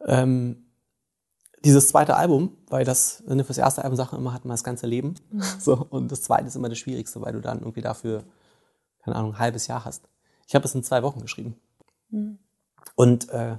ähm, 0.06 0.66
dieses 1.64 1.88
zweite 1.88 2.18
Album, 2.18 2.58
weil 2.68 2.84
das, 2.84 3.24
wenn 3.26 3.38
du 3.38 3.46
fürs 3.46 3.58
erste 3.58 3.84
Album 3.84 3.96
Sachen 3.96 4.20
immer 4.20 4.34
hat 4.34 4.44
man 4.44 4.54
das 4.54 4.64
ganze 4.64 4.86
Leben. 4.86 5.16
Mhm. 5.32 5.44
So, 5.60 5.88
und 5.90 6.12
das 6.12 6.22
zweite 6.22 6.48
ist 6.48 6.56
immer 6.56 6.70
das 6.70 6.78
Schwierigste, 6.78 7.22
weil 7.22 7.34
du 7.34 7.40
dann 7.40 7.60
irgendwie 7.60 7.82
dafür, 7.82 8.24
keine 9.04 9.16
Ahnung, 9.16 9.34
ein 9.34 9.40
halbes 9.40 9.68
Jahr 9.68 9.86
hast. 9.86 10.10
Ich 10.48 10.56
habe 10.56 10.66
es 10.66 10.76
in 10.76 10.84
zwei 10.84 11.04
Wochen 11.04 11.22
geschrieben. 11.22 11.56
Mhm. 12.10 12.38
Und 12.96 13.30
äh, 13.30 13.58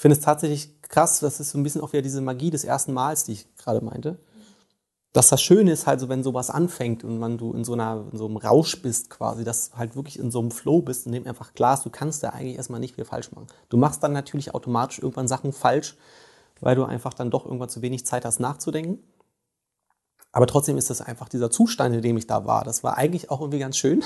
ich 0.00 0.02
finde 0.02 0.16
es 0.16 0.24
tatsächlich 0.24 0.80
krass, 0.80 1.20
das 1.20 1.40
ist 1.40 1.50
so 1.50 1.58
ein 1.58 1.62
bisschen 1.62 1.82
auch 1.82 1.92
wieder 1.92 2.00
diese 2.00 2.22
Magie 2.22 2.48
des 2.48 2.64
ersten 2.64 2.94
Mals, 2.94 3.24
die 3.24 3.32
ich 3.32 3.54
gerade 3.56 3.84
meinte. 3.84 4.18
Dass 5.12 5.28
das 5.28 5.42
Schöne 5.42 5.72
ist 5.72 5.86
halt 5.86 6.00
so, 6.00 6.08
wenn 6.08 6.22
sowas 6.22 6.48
anfängt 6.48 7.04
und 7.04 7.18
man 7.18 7.36
du 7.36 7.52
in 7.52 7.64
so 7.64 7.74
einer, 7.74 8.06
in 8.10 8.16
so 8.16 8.24
einem 8.24 8.38
Rausch 8.38 8.80
bist 8.80 9.10
quasi, 9.10 9.44
dass 9.44 9.72
du 9.72 9.76
halt 9.76 9.96
wirklich 9.96 10.18
in 10.18 10.30
so 10.30 10.38
einem 10.38 10.52
Flow 10.52 10.80
bist, 10.80 11.04
in 11.04 11.12
dem 11.12 11.26
einfach 11.26 11.52
klar 11.52 11.74
ist, 11.74 11.84
du 11.84 11.90
kannst 11.90 12.22
da 12.22 12.30
eigentlich 12.30 12.56
erstmal 12.56 12.80
nicht 12.80 12.94
viel 12.94 13.04
falsch 13.04 13.30
machen. 13.32 13.48
Du 13.68 13.76
machst 13.76 14.02
dann 14.02 14.14
natürlich 14.14 14.54
automatisch 14.54 15.00
irgendwann 15.00 15.28
Sachen 15.28 15.52
falsch, 15.52 15.98
weil 16.60 16.76
du 16.76 16.84
einfach 16.84 17.12
dann 17.12 17.30
doch 17.30 17.44
irgendwann 17.44 17.68
zu 17.68 17.82
wenig 17.82 18.06
Zeit 18.06 18.24
hast 18.24 18.40
nachzudenken. 18.40 19.04
Aber 20.32 20.46
trotzdem 20.46 20.78
ist 20.78 20.88
das 20.88 21.02
einfach 21.02 21.28
dieser 21.28 21.50
Zustand, 21.50 21.94
in 21.94 22.00
dem 22.00 22.16
ich 22.16 22.26
da 22.26 22.46
war. 22.46 22.64
Das 22.64 22.82
war 22.82 22.96
eigentlich 22.96 23.30
auch 23.30 23.42
irgendwie 23.42 23.58
ganz 23.58 23.76
schön, 23.76 24.02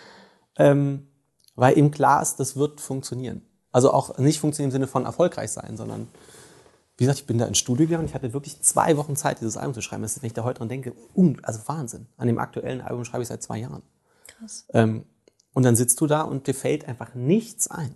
ähm, 0.58 1.08
weil 1.54 1.78
eben 1.78 1.92
klar 1.92 2.20
ist, 2.20 2.36
das 2.40 2.56
wird 2.56 2.82
funktionieren. 2.82 3.49
Also 3.72 3.92
auch 3.92 4.18
nicht 4.18 4.40
funktionieren 4.40 4.70
im 4.70 4.72
Sinne 4.72 4.86
von 4.86 5.04
erfolgreich 5.04 5.50
sein, 5.50 5.76
sondern 5.76 6.08
wie 6.96 7.04
gesagt, 7.04 7.20
ich 7.20 7.26
bin 7.26 7.38
da 7.38 7.46
ins 7.46 7.58
Studio 7.58 7.86
gegangen 7.86 8.02
und 8.02 8.08
ich 8.08 8.14
hatte 8.14 8.32
wirklich 8.34 8.60
zwei 8.60 8.96
Wochen 8.96 9.16
Zeit, 9.16 9.40
dieses 9.40 9.56
Album 9.56 9.72
zu 9.74 9.80
schreiben. 9.80 10.02
Das 10.02 10.16
ist, 10.16 10.22
wenn 10.22 10.26
ich 10.26 10.34
da 10.34 10.44
heute 10.44 10.58
dran 10.58 10.68
denke, 10.68 10.92
um, 11.14 11.36
also 11.42 11.60
Wahnsinn. 11.66 12.06
An 12.18 12.26
dem 12.26 12.38
aktuellen 12.38 12.82
Album 12.82 13.04
schreibe 13.04 13.22
ich 13.22 13.28
seit 13.28 13.42
zwei 13.42 13.58
Jahren. 13.58 13.82
Krass. 14.26 14.66
Ähm, 14.74 15.04
und 15.54 15.62
dann 15.62 15.76
sitzt 15.76 16.00
du 16.00 16.06
da 16.06 16.22
und 16.22 16.46
dir 16.46 16.54
fällt 16.54 16.86
einfach 16.86 17.14
nichts 17.14 17.68
ein. 17.68 17.94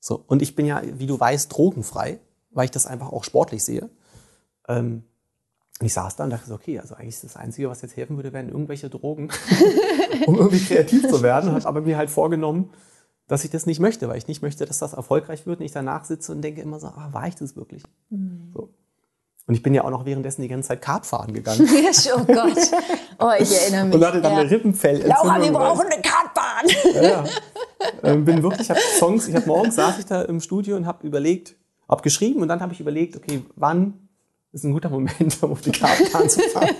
So. 0.00 0.22
Und 0.26 0.42
ich 0.42 0.54
bin 0.54 0.66
ja, 0.66 0.82
wie 0.84 1.06
du 1.06 1.18
weißt, 1.18 1.52
drogenfrei, 1.56 2.20
weil 2.50 2.66
ich 2.66 2.70
das 2.70 2.86
einfach 2.86 3.12
auch 3.12 3.24
sportlich 3.24 3.64
sehe. 3.64 3.88
Ähm, 4.68 5.04
Und 5.80 5.86
ich 5.86 5.94
saß 5.94 6.16
da 6.16 6.24
und 6.24 6.30
dachte 6.30 6.48
so, 6.48 6.54
okay, 6.54 6.78
also 6.80 6.96
eigentlich 6.96 7.14
ist 7.14 7.24
das 7.24 7.36
Einzige, 7.36 7.70
was 7.70 7.82
jetzt 7.82 7.96
helfen 7.96 8.16
würde, 8.16 8.32
wären 8.32 8.48
irgendwelche 8.48 8.90
Drogen, 8.90 9.30
um 10.26 10.36
irgendwie 10.36 10.64
kreativ 10.64 11.08
zu 11.08 11.22
werden. 11.22 11.52
Habe 11.52 11.66
aber 11.66 11.80
mir 11.80 11.96
halt 11.96 12.10
vorgenommen, 12.10 12.70
dass 13.28 13.44
ich 13.44 13.50
das 13.50 13.66
nicht 13.66 13.78
möchte, 13.78 14.08
weil 14.08 14.18
ich 14.18 14.26
nicht 14.26 14.42
möchte, 14.42 14.64
dass 14.64 14.78
das 14.78 14.94
erfolgreich 14.94 15.46
wird. 15.46 15.60
Und 15.60 15.66
ich 15.66 15.72
danach 15.72 16.04
sitze 16.04 16.32
und 16.32 16.42
denke 16.42 16.62
immer 16.62 16.80
so, 16.80 16.88
ah, 16.88 17.08
war 17.12 17.28
ich 17.28 17.36
das 17.36 17.54
wirklich? 17.56 17.84
Mhm. 18.10 18.50
So. 18.54 18.70
Und 19.46 19.54
ich 19.54 19.62
bin 19.62 19.72
ja 19.72 19.84
auch 19.84 19.90
noch 19.90 20.04
währenddessen 20.04 20.42
die 20.42 20.48
ganze 20.48 20.68
Zeit 20.68 20.82
Kart 20.82 21.06
fahren 21.06 21.32
gegangen. 21.32 21.66
oh 22.16 22.24
Gott. 22.24 22.70
Oh, 23.18 23.30
ich 23.38 23.50
erinnere 23.54 23.84
mich. 23.86 23.94
Und 23.94 24.04
hatte 24.04 24.20
dann 24.20 24.32
ja. 24.32 24.38
eine 24.40 24.50
Rippenfell. 24.50 25.06
Laura, 25.06 25.40
wir 25.40 25.52
brauchen 25.52 25.86
eine 25.86 26.02
Kartbahn. 26.02 26.94
Ja, 26.94 27.02
ja. 27.02 27.24
Ähm, 28.02 28.24
bin 28.24 28.42
wirklich, 28.42 28.62
ich 28.62 28.70
habe 28.70 28.80
Songs, 28.98 29.28
ich 29.28 29.34
habe 29.34 29.46
morgens 29.46 29.76
saß 29.76 29.98
ich 29.98 30.06
da 30.06 30.22
im 30.22 30.40
Studio 30.40 30.76
und 30.76 30.86
habe 30.86 31.06
überlegt, 31.06 31.54
habe 31.88 32.02
geschrieben 32.02 32.42
und 32.42 32.48
dann 32.48 32.60
habe 32.60 32.72
ich 32.72 32.80
überlegt, 32.80 33.16
okay, 33.16 33.42
wann 33.56 34.08
ist 34.52 34.64
ein 34.64 34.72
guter 34.72 34.90
Moment, 34.90 35.38
um 35.42 35.52
auf 35.52 35.60
die 35.60 35.72
Kartbahn 35.72 36.28
zu 36.28 36.40
fahren. 36.40 36.74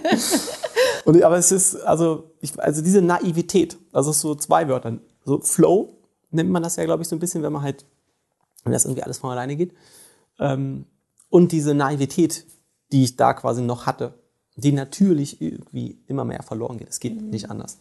Und, 1.04 1.22
aber 1.22 1.38
es 1.38 1.52
ist, 1.52 1.76
also, 1.76 2.32
ich, 2.40 2.58
also 2.60 2.82
diese 2.82 3.00
Naivität, 3.00 3.78
also 3.92 4.12
so 4.12 4.34
zwei 4.34 4.68
Wörter, 4.68 4.98
so 5.24 5.40
Flow 5.40 5.97
nennt 6.30 6.50
man 6.50 6.62
das 6.62 6.76
ja, 6.76 6.84
glaube 6.84 7.02
ich, 7.02 7.08
so 7.08 7.16
ein 7.16 7.20
bisschen, 7.20 7.42
wenn 7.42 7.52
man 7.52 7.62
halt, 7.62 7.84
wenn 8.64 8.72
das 8.72 8.84
irgendwie 8.84 9.02
alles 9.02 9.18
von 9.18 9.30
alleine 9.30 9.56
geht. 9.56 9.74
Ähm, 10.38 10.86
und 11.30 11.52
diese 11.52 11.74
Naivität, 11.74 12.46
die 12.92 13.04
ich 13.04 13.16
da 13.16 13.34
quasi 13.34 13.62
noch 13.62 13.86
hatte, 13.86 14.14
die 14.56 14.72
natürlich 14.72 15.40
irgendwie 15.40 15.98
immer 16.06 16.24
mehr 16.24 16.42
verloren 16.42 16.78
geht. 16.78 16.88
Es 16.88 17.00
geht 17.00 17.20
mhm. 17.20 17.30
nicht 17.30 17.50
anders. 17.50 17.78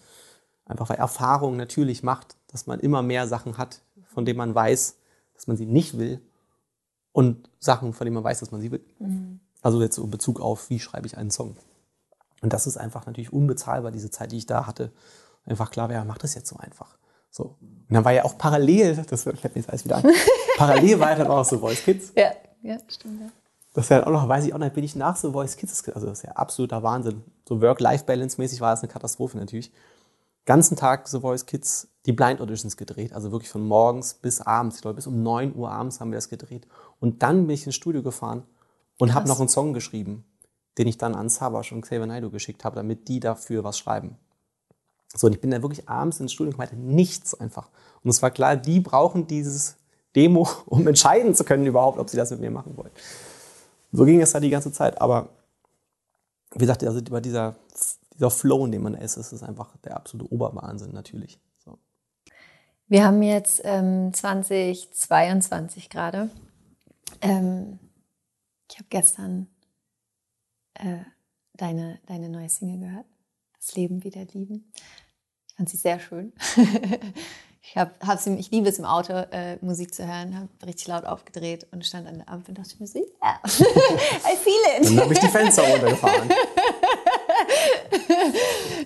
Einfach 0.66 0.89
weil 0.89 0.98
Erfahrung 0.98 1.56
natürlich 1.56 2.04
macht, 2.04 2.36
dass 2.48 2.68
man 2.68 2.80
immer 2.80 3.02
mehr 3.02 3.28
Sachen 3.28 3.58
hat, 3.58 3.82
von 4.06 4.26
denen 4.26 4.38
man 4.38 4.54
weiß, 4.54 4.98
dass 5.34 5.48
man 5.48 5.58
sie 5.58 5.66
nicht 5.66 5.98
will 5.98 6.22
und 7.14 7.50
Sachen, 7.60 7.93
von 7.93 8.06
denen 8.06 8.16
man 8.16 8.24
weiß, 8.24 8.39
dass 8.41 8.52
man 8.52 8.62
sie 8.62 8.72
will. 8.72 8.86
Mhm. 9.00 9.39
Also 9.62 9.82
jetzt 9.82 9.98
in 9.98 10.12
Bezug 10.12 10.39
auf, 10.39 10.70
wie 10.70 10.80
schreibe 10.80 11.08
ich 11.08 11.18
einen 11.18 11.32
Song. 11.32 11.56
Und 12.41 12.54
das 12.54 12.68
ist 12.68 12.78
einfach 12.78 13.06
natürlich 13.06 13.34
unbezahlbar, 13.34 13.91
diese 13.91 14.12
Zeit, 14.12 14.32
die 14.32 14.38
ich 14.38 14.45
da 14.45 14.68
hatte. 14.68 14.91
Einfach 15.45 15.72
klar, 15.72 15.89
wer 15.89 16.04
macht 16.06 16.24
das 16.24 16.36
jetzt 16.36 16.50
so 16.50 16.58
einfach? 16.58 16.98
So. 17.30 17.56
Und 17.60 17.94
dann 17.94 18.04
war 18.04 18.14
ja 18.14 18.26
auch 18.26 18.38
parallel, 18.38 18.96
das 19.10 19.24
fällt 19.24 19.44
mir 19.44 19.52
jetzt 19.56 19.70
alles 19.70 19.86
wieder 19.86 19.98
an, 19.98 20.04
parallel 20.58 21.00
war 21.00 21.10
ja 21.12 21.16
dann 21.16 21.28
auch 21.28 21.46
so 21.46 21.60
Voice 21.60 21.84
Kids. 21.84 22.12
Ja, 22.16 22.32
ja, 22.62 22.78
stimmt, 22.88 23.22
ja. 23.22 23.28
Das 23.74 23.86
ist 23.86 23.90
ja 23.90 24.08
auch 24.08 24.12
noch, 24.12 24.28
weiß 24.28 24.46
ich 24.46 24.54
auch 24.54 24.58
nicht, 24.58 24.74
bin 24.74 24.84
ich 24.84 24.96
nach 24.96 25.16
so 25.16 25.32
Voice 25.32 25.56
Kids, 25.56 25.88
also 25.90 26.08
das 26.08 26.20
ist 26.20 26.26
ja 26.26 26.32
absoluter 26.32 26.82
Wahnsinn. 26.82 27.24
So 27.48 27.62
Work-Life-Balance-mäßig 27.62 28.60
war 28.60 28.72
das 28.72 28.82
eine 28.82 28.92
Katastrophe 28.92 29.38
natürlich. 29.38 29.72
Ganzen 30.46 30.76
Tag 30.78 31.08
so 31.08 31.20
Voice 31.20 31.46
Kids 31.46 31.88
die 32.08 32.14
Blind 32.14 32.42
Auditions 32.42 32.78
gedreht, 32.78 33.14
also 33.14 33.32
wirklich 33.32 33.52
von 33.52 33.62
morgens 33.62 34.14
bis 34.14 34.42
abends. 34.42 34.78
Ich 34.78 34.82
glaube, 34.82 34.96
bis 34.96 35.06
um 35.06 35.22
9 35.22 35.56
Uhr 35.56 35.70
abends 35.70 36.00
haben 36.00 36.10
wir 36.10 36.18
das 36.18 36.30
gedreht. 36.30 36.66
Und 37.00 37.22
dann 37.22 37.48
bin 37.48 37.54
ich 37.54 37.66
ins 37.66 37.76
Studio 37.76 38.02
gefahren 38.02 38.44
und 38.98 39.14
habe 39.14 39.28
noch 39.28 39.40
einen 39.40 39.50
Song 39.50 39.74
geschrieben, 39.74 40.26
den 40.78 40.88
ich 40.88 40.98
dann 40.98 41.16
an 41.16 41.30
Savas 41.30 41.72
und 41.72 41.82
Xavier 41.82 42.06
Naidoo 42.06 42.32
geschickt 42.32 42.64
habe, 42.64 42.78
damit 42.78 43.10
die 43.10 43.20
dafür 43.20 43.64
was 43.64 43.78
schreiben. 43.78 44.18
So, 45.16 45.28
und 45.28 45.34
ich 45.34 45.41
bin 45.41 45.51
dann 45.51 45.62
wirklich 45.62 45.88
abends 45.88 46.20
ins 46.20 46.34
Studio 46.34 46.51
gekommen, 46.51 46.68
hatte 46.68 46.80
nichts 46.80 47.34
einfach. 47.34 47.70
Und 48.03 48.10
es 48.10 48.22
war 48.22 48.32
klar, 48.32 48.58
die 48.58 48.80
brauchen 48.80 49.28
dieses 49.28 49.78
Demo, 50.16 50.47
um 50.66 50.88
entscheiden 50.88 51.36
zu 51.36 51.43
können 51.43 51.66
überhaupt, 51.66 51.99
ob 51.99 52.10
sie 52.10 52.18
das 52.18 52.32
mit 52.32 52.41
mir 52.41 52.51
machen 52.51 52.76
wollen. 52.78 52.91
So 53.91 54.05
ging 54.05 54.22
es 54.22 54.34
halt 54.34 54.43
die 54.43 54.49
ganze 54.49 54.72
Zeit. 54.72 54.99
Aber 55.01 55.30
wie 56.53 56.60
gesagt, 56.60 56.84
also 56.84 56.99
über 56.99 57.22
dieser, 57.22 57.55
dieser 58.14 58.32
Flow, 58.32 58.66
in 58.66 58.72
dem 58.72 58.84
man 58.84 58.95
ist, 58.95 59.18
ist 59.18 59.32
es 59.32 59.43
einfach 59.43 59.76
der 59.78 59.95
absolute 59.95 60.32
Oberwahnsinn 60.32 60.91
natürlich. 60.91 61.39
So. 61.64 61.78
Wir 62.88 63.05
haben 63.05 63.22
jetzt 63.22 63.62
ähm, 63.64 64.14
2022 64.14 65.89
gerade. 65.89 66.30
Ähm, 67.22 67.80
ich 68.70 68.78
habe 68.78 68.88
gestern 68.89 69.47
äh, 70.74 70.99
deine, 71.53 71.99
deine 72.05 72.30
neue 72.30 72.49
Single 72.49 72.80
gehört. 72.80 73.05
Das 73.68 73.76
Leben 73.76 74.05
wieder 74.05 74.24
lieben. 74.32 74.72
Ich 75.49 75.55
fand 75.55 75.70
sie 75.70 75.78
sehr 75.78 75.99
schön. 75.99 76.32
Ich, 77.70 77.76
hab, 77.76 78.01
hab's, 78.07 78.26
ich 78.26 78.49
liebe 78.49 78.70
es 78.70 78.80
im 78.80 78.86
Auto, 78.86 79.11
äh, 79.11 79.57
Musik 79.59 79.93
zu 79.93 80.07
hören, 80.07 80.38
habe 80.38 80.47
richtig 80.65 80.88
laut 80.88 81.03
aufgedreht 81.03 81.68
und 81.74 81.86
stand 81.86 82.07
an 82.07 82.20
der 82.20 82.30
Ampel 82.30 82.51
und 82.51 82.59
dachte 82.59 82.78
mir 82.80 82.88
so, 82.88 82.97
yeah, 82.97 83.41
I 83.43 84.38
feel 84.38 84.53
it. 84.80 84.86
Dann 84.86 85.01
habe 85.01 85.13
ich 85.13 85.20
die 85.20 85.28
Fenster 85.28 85.63
runtergefahren. 85.70 86.30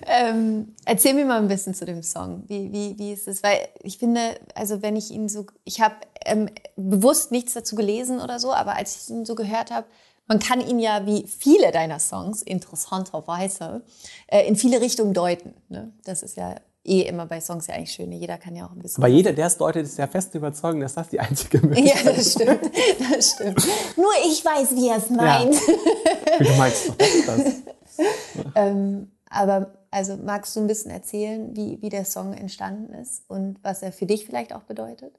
ähm, 0.04 0.74
erzähl 0.84 1.14
mir 1.14 1.24
mal 1.24 1.38
ein 1.38 1.46
bisschen 1.46 1.74
zu 1.74 1.84
dem 1.84 2.02
Song. 2.02 2.42
Wie, 2.48 2.72
wie, 2.72 2.98
wie 2.98 3.12
ist 3.12 3.28
es? 3.28 3.44
Weil 3.44 3.68
ich 3.84 3.98
finde, 3.98 4.40
also 4.56 4.82
wenn 4.82 4.96
ich 4.96 5.12
ihn 5.12 5.28
so, 5.28 5.46
ich 5.62 5.80
habe 5.80 5.94
ähm, 6.24 6.48
bewusst 6.74 7.30
nichts 7.30 7.52
dazu 7.52 7.76
gelesen 7.76 8.20
oder 8.20 8.40
so, 8.40 8.52
aber 8.52 8.74
als 8.74 8.96
ich 8.96 9.10
ihn 9.10 9.24
so 9.24 9.36
gehört 9.36 9.70
habe, 9.70 9.86
man 10.26 10.38
kann 10.38 10.60
ihn 10.60 10.78
ja 10.78 11.04
wie 11.06 11.26
viele 11.26 11.72
deiner 11.72 11.98
Songs 11.98 12.42
interessanterweise 12.42 13.82
äh, 14.28 14.46
in 14.46 14.56
viele 14.56 14.80
Richtungen 14.80 15.14
deuten. 15.14 15.54
Ne? 15.68 15.92
Das 16.04 16.22
ist 16.22 16.36
ja 16.36 16.56
eh 16.84 17.02
immer 17.02 17.26
bei 17.26 17.40
Songs 17.40 17.66
ja 17.66 17.74
eigentlich 17.74 17.92
schön. 17.92 18.12
Jeder 18.12 18.38
kann 18.38 18.56
ja 18.56 18.66
auch 18.66 18.72
ein 18.72 18.78
bisschen. 18.78 19.02
Aber 19.02 19.12
jeder, 19.12 19.32
der 19.32 19.46
es 19.46 19.56
deutet, 19.56 19.84
ist 19.84 19.98
ja 19.98 20.06
fest 20.06 20.34
überzeugt, 20.34 20.82
dass 20.82 20.94
das 20.94 21.08
die 21.08 21.20
einzige 21.20 21.58
Möglichkeit 21.58 22.16
ist. 22.16 22.38
Ja, 22.40 22.46
das 22.46 22.60
stimmt. 22.60 22.74
Das 23.10 23.30
stimmt. 23.32 23.66
Nur 23.96 24.12
ich 24.24 24.44
weiß, 24.44 24.74
wie 24.74 24.88
er 24.88 24.96
es 24.96 25.10
meint. 25.10 25.54
Ja. 25.54 26.44
Du 26.44 26.52
meinst 26.54 26.88
doch 26.88 26.96
das. 27.26 27.54
ähm, 28.54 29.10
aber 29.28 29.72
also 29.90 30.16
magst 30.16 30.56
du 30.56 30.60
ein 30.60 30.66
bisschen 30.66 30.90
erzählen, 30.90 31.54
wie, 31.54 31.80
wie 31.82 31.88
der 31.88 32.04
Song 32.04 32.32
entstanden 32.32 32.94
ist 32.94 33.24
und 33.28 33.58
was 33.62 33.82
er 33.82 33.92
für 33.92 34.06
dich 34.06 34.26
vielleicht 34.26 34.54
auch 34.54 34.62
bedeutet? 34.62 35.14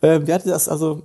Äh, 0.00 0.26
wir 0.26 0.34
hatten 0.34 0.50
das 0.50 0.68
also, 0.68 1.02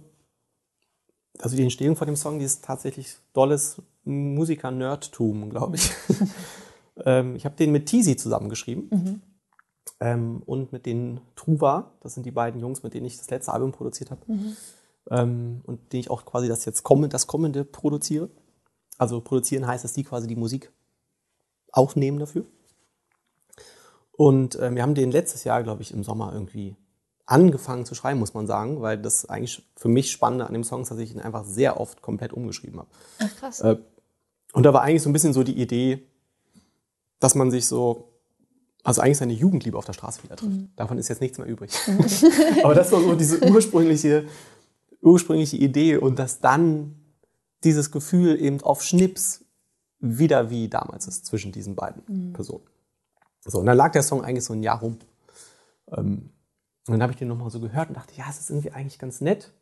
also 1.40 1.56
die 1.56 1.64
Entstehung 1.64 1.96
von 1.96 2.08
dem 2.08 2.16
Song, 2.16 2.40
die 2.40 2.46
ist 2.46 2.64
tatsächlich 2.64 3.16
dolles 3.34 3.82
Musiker-Nerdtum, 4.04 5.50
glaube 5.50 5.78
ich. 5.78 5.92
ähm, 7.06 7.36
ich 7.36 7.46
habe 7.46 7.56
den 7.56 7.72
mit 7.72 7.88
Teasy 7.88 8.16
zusammengeschrieben. 8.16 8.90
Mhm 8.92 9.22
ähm, 10.00 10.44
und 10.46 10.72
mit 10.72 10.86
den 10.86 11.22
Truva, 11.36 11.92
das 12.02 12.14
sind 12.14 12.26
die 12.26 12.32
beiden 12.32 12.60
Jungs, 12.60 12.84
mit 12.84 12.94
denen 12.94 13.06
ich 13.06 13.18
das 13.18 13.30
letzte 13.30 13.54
Album 13.54 13.72
produziert 13.72 14.12
habe 14.12 14.22
mhm. 14.28 14.58
ähm, 15.10 15.62
und 15.64 15.94
denen 15.94 16.02
ich 16.02 16.10
auch 16.10 16.26
quasi 16.26 16.48
das 16.48 16.66
jetzt 16.66 16.84
kommende, 16.84 17.10
das 17.10 17.28
kommende 17.28 17.64
produziere. 17.64 18.30
Also 18.98 19.22
produzieren 19.22 19.66
heißt, 19.66 19.84
dass 19.84 19.94
die 19.94 20.04
quasi 20.04 20.28
die 20.28 20.36
Musik 20.36 20.72
aufnehmen 21.72 22.20
dafür. 22.20 22.46
Und 24.12 24.58
ähm, 24.62 24.76
wir 24.76 24.84
haben 24.84 24.94
den 24.94 25.12
letztes 25.12 25.44
Jahr, 25.44 25.64
glaube 25.64 25.82
ich, 25.82 25.92
im 25.92 26.04
Sommer 26.04 26.32
irgendwie 26.34 26.76
angefangen 27.26 27.86
zu 27.86 27.95
schreiben, 27.95 28.19
muss 28.19 28.34
man 28.34 28.47
sagen, 28.47 28.82
weil 28.82 28.97
das 28.97 29.26
eigentlich 29.26 29.65
für 29.76 29.88
mich 29.88 30.11
Spannende 30.11 30.45
an 30.45 30.53
dem 30.53 30.63
Song 30.63 30.82
ist, 30.82 30.91
dass 30.91 30.99
ich 30.99 31.13
ihn 31.13 31.21
einfach 31.21 31.45
sehr 31.45 31.80
oft 31.80 32.01
komplett 32.01 32.34
umgeschrieben 32.34 32.80
habe. 32.80 32.89
Ach 33.19 33.36
krass. 33.38 33.59
Äh, 33.61 33.78
und 34.53 34.63
da 34.63 34.74
war 34.74 34.82
eigentlich 34.82 35.01
so 35.01 35.09
ein 35.09 35.13
bisschen 35.13 35.34
so 35.34 35.43
die 35.43 35.59
Idee, 35.59 36.03
dass 37.19 37.36
man 37.36 37.49
sich 37.49 37.65
so 37.65 38.13
also 38.84 39.01
eigentlich 39.01 39.17
seine 39.17 39.34
Jugendliebe 39.34 39.78
auf 39.78 39.86
der 39.86 39.93
Straße 39.93 40.24
wieder 40.24 40.36
trifft. 40.36 40.51
Mhm. 40.51 40.69
Davon 40.76 40.97
ist 40.97 41.07
jetzt 41.07 41.21
nichts 41.21 41.38
mehr 41.38 41.47
übrig. 41.47 41.71
Mhm. 41.88 42.05
Aber 42.63 42.76
das 42.76 42.91
war 42.91 43.01
so 43.01 43.15
diese 43.15 43.41
ursprüngliche, 43.49 44.26
ursprüngliche 45.01 45.55
Idee 45.55 45.97
und 45.97 46.19
dass 46.19 46.41
dann 46.41 46.95
dieses 47.63 47.91
Gefühl 47.91 48.39
eben 48.41 48.61
auf 48.61 48.84
Schnips 48.84 49.45
wieder 49.99 50.49
wie 50.49 50.67
damals 50.67 51.07
ist 51.07 51.26
zwischen 51.26 51.53
diesen 51.53 51.76
beiden 51.76 52.03
mhm. 52.07 52.34
Personen. 52.34 52.65
So, 53.45 53.59
und 53.59 53.65
dann 53.65 53.78
lag 53.78 53.93
der 53.93 54.03
Song 54.03 54.24
eigentlich 54.24 54.43
so 54.43 54.53
ein 54.53 54.63
Jahr 54.63 54.80
rum. 54.80 54.97
Ähm, 55.91 56.30
und 56.88 56.94
dann 56.94 57.02
habe 57.02 57.14
ich 57.14 57.18
den 57.18 57.28
nochmal 57.28 57.50
so 57.50 57.60
gehört 57.60 57.90
und 57.90 57.96
dachte, 57.96 58.14
ja, 58.16 58.26
es 58.30 58.40
ist 58.40 58.50
irgendwie 58.50 58.72
eigentlich 58.72 59.00
ganz 59.00 59.22
nett. 59.22 59.54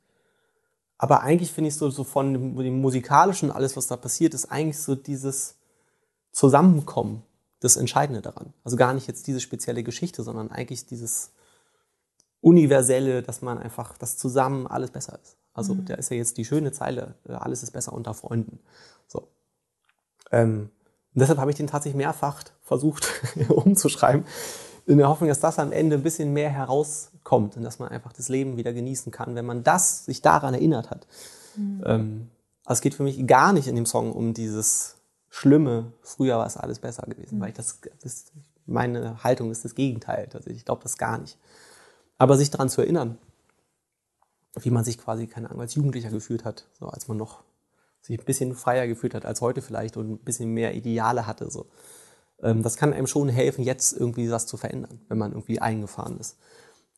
Aber 0.98 1.22
eigentlich 1.22 1.52
finde 1.52 1.70
ich 1.70 1.76
so, 1.76 1.90
so 1.90 2.04
von 2.04 2.34
dem, 2.34 2.56
dem 2.58 2.82
musikalischen, 2.82 3.52
alles, 3.52 3.78
was 3.78 3.88
da 3.88 3.98
passiert, 3.98 4.34
ist 4.34 4.52
eigentlich 4.52 4.80
so 4.80 4.96
dieses 4.96 5.56
Zusammenkommen 6.32 7.24
das 7.60 7.78
Entscheidende 7.78 8.22
daran. 8.22 8.54
Also 8.64 8.78
gar 8.78 8.94
nicht 8.94 9.08
jetzt 9.08 9.28
diese 9.28 9.40
spezielle 9.40 9.84
Geschichte, 9.84 10.24
sondern 10.24 10.52
eigentlich 10.52 10.86
dieses 10.88 11.32
Universelle, 12.42 13.22
dass 13.22 13.42
man 13.42 13.60
einfach, 13.60 13.98
dass 13.98 14.18
zusammen 14.18 14.66
alles 14.66 14.90
besser 14.90 15.20
ist. 15.22 15.38
Also 15.54 15.76
mhm. 15.76 15.86
da 15.86 15.96
ist 15.96 16.10
ja 16.10 16.18
jetzt 16.18 16.38
die 16.38 16.46
schöne 16.46 16.72
Zeile, 16.72 17.16
äh, 17.28 17.34
alles 17.34 17.62
ist 17.62 17.72
besser 17.72 17.94
unter 17.94 18.14
Freunden. 18.14 18.60
So. 19.08 19.28
Ähm, 20.32 20.72
und 21.14 21.20
deshalb 21.20 21.40
habe 21.40 21.52
ich 21.52 21.58
den 21.58 21.68
tatsächlich 21.68 21.98
mehrfach 21.98 22.44
versucht 22.62 23.08
umzuschreiben, 23.50 24.26
in 24.88 24.98
der 24.98 25.10
Hoffnung, 25.10 25.30
dass 25.30 25.40
das 25.40 25.60
am 25.60 25.72
Ende 25.72 25.96
ein 25.96 26.04
bisschen 26.04 26.34
mehr 26.34 26.50
herauskommt 27.24 27.58
und 27.58 27.64
dass 27.64 27.80
man 27.80 27.90
einfach 27.90 28.14
das 28.14 28.30
Leben 28.30 28.58
wieder 28.58 28.74
genießen 28.74 29.12
kann, 29.12 29.36
wenn 29.36 29.46
man 29.46 29.64
das 29.64 30.06
sich 30.06 30.22
daran 30.22 30.54
erinnert 30.54 30.90
hat. 30.90 31.08
Mhm. 31.56 31.84
Ähm, 31.86 32.30
also 32.66 32.80
es 32.80 32.82
geht 32.82 32.94
für 32.94 33.04
mich 33.04 33.26
gar 33.28 33.54
nicht 33.54 33.68
in 33.68 33.76
dem 33.76 33.86
Song 33.86 34.12
um 34.12 34.34
dieses 34.34 34.96
Schlimme, 35.30 35.94
früher 36.02 36.38
war 36.38 36.46
es 36.46 36.58
alles 36.58 36.80
besser 36.80 37.04
gewesen, 37.04 37.38
mhm. 37.38 37.42
weil 37.42 37.50
ich 37.50 37.56
das, 37.56 37.80
das, 38.02 38.26
meine 38.66 39.24
Haltung 39.24 39.52
ist 39.52 39.66
das 39.66 39.76
Gegenteil. 39.76 40.30
Also 40.34 40.50
ich 40.50 40.66
glaube 40.66 40.84
das 40.84 40.98
gar 40.98 41.18
nicht. 41.18 41.38
Aber 42.18 42.38
sich 42.38 42.50
daran 42.52 42.70
zu 42.70 42.82
erinnern, 42.82 43.18
wie 44.60 44.70
man 44.70 44.84
sich 44.84 44.98
quasi, 44.98 45.28
keine 45.28 45.50
Ahnung, 45.50 45.62
als 45.62 45.76
Jugendlicher 45.76 46.10
gefühlt 46.10 46.44
hat, 46.44 46.66
so 46.78 46.88
als 46.88 47.08
man 47.08 47.18
noch 47.18 47.44
sich 48.02 48.20
ein 48.20 48.26
bisschen 48.26 48.56
freier 48.56 48.88
gefühlt 48.88 49.14
hat 49.14 49.26
als 49.26 49.42
heute 49.42 49.62
vielleicht 49.62 49.96
und 49.96 50.12
ein 50.12 50.18
bisschen 50.18 50.54
mehr 50.54 50.76
Ideale 50.76 51.28
hatte, 51.28 51.50
so. 51.50 51.68
Ähm, 52.44 52.64
das 52.64 52.76
kann 52.76 52.94
einem 52.94 53.08
schon 53.08 53.30
helfen, 53.30 53.64
jetzt 53.64 53.94
irgendwie 53.94 54.28
das 54.28 54.48
zu 54.48 54.58
verändern, 54.58 55.00
wenn 55.08 55.18
man 55.18 55.32
irgendwie 55.32 55.60
eingefahren 55.60 56.20
ist. 56.20 56.38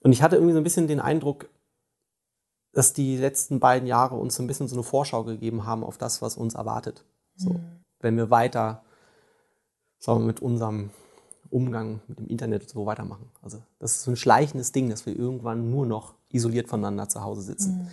Und 0.03 0.11
ich 0.11 0.21
hatte 0.21 0.35
irgendwie 0.35 0.53
so 0.53 0.59
ein 0.59 0.63
bisschen 0.63 0.87
den 0.87 0.99
Eindruck, 0.99 1.49
dass 2.71 2.93
die 2.93 3.17
letzten 3.17 3.59
beiden 3.59 3.87
Jahre 3.87 4.15
uns 4.15 4.35
so 4.35 4.43
ein 4.43 4.47
bisschen 4.47 4.67
so 4.67 4.75
eine 4.75 4.83
Vorschau 4.83 5.23
gegeben 5.23 5.65
haben 5.65 5.83
auf 5.83 5.97
das, 5.97 6.21
was 6.21 6.37
uns 6.37 6.55
erwartet. 6.55 7.03
So. 7.35 7.51
Mhm 7.51 7.83
wenn 8.03 8.17
wir 8.17 8.29
weiter 8.29 8.83
sagen 9.97 10.19
wir, 10.19 10.27
mit 10.27 10.41
unserem 10.41 10.91
Umgang 11.49 12.01
mit 12.07 12.19
dem 12.19 12.27
Internet 12.27 12.69
so 12.69 12.85
weitermachen. 12.85 13.31
Also 13.41 13.63
das 13.79 13.95
ist 13.95 14.03
so 14.03 14.11
ein 14.11 14.17
schleichendes 14.17 14.71
Ding, 14.71 14.89
dass 14.89 15.05
wir 15.05 15.17
irgendwann 15.17 15.71
nur 15.71 15.85
noch 15.85 16.15
isoliert 16.29 16.67
voneinander 16.67 17.09
zu 17.09 17.23
Hause 17.23 17.41
sitzen. 17.41 17.73
Mhm. 17.73 17.87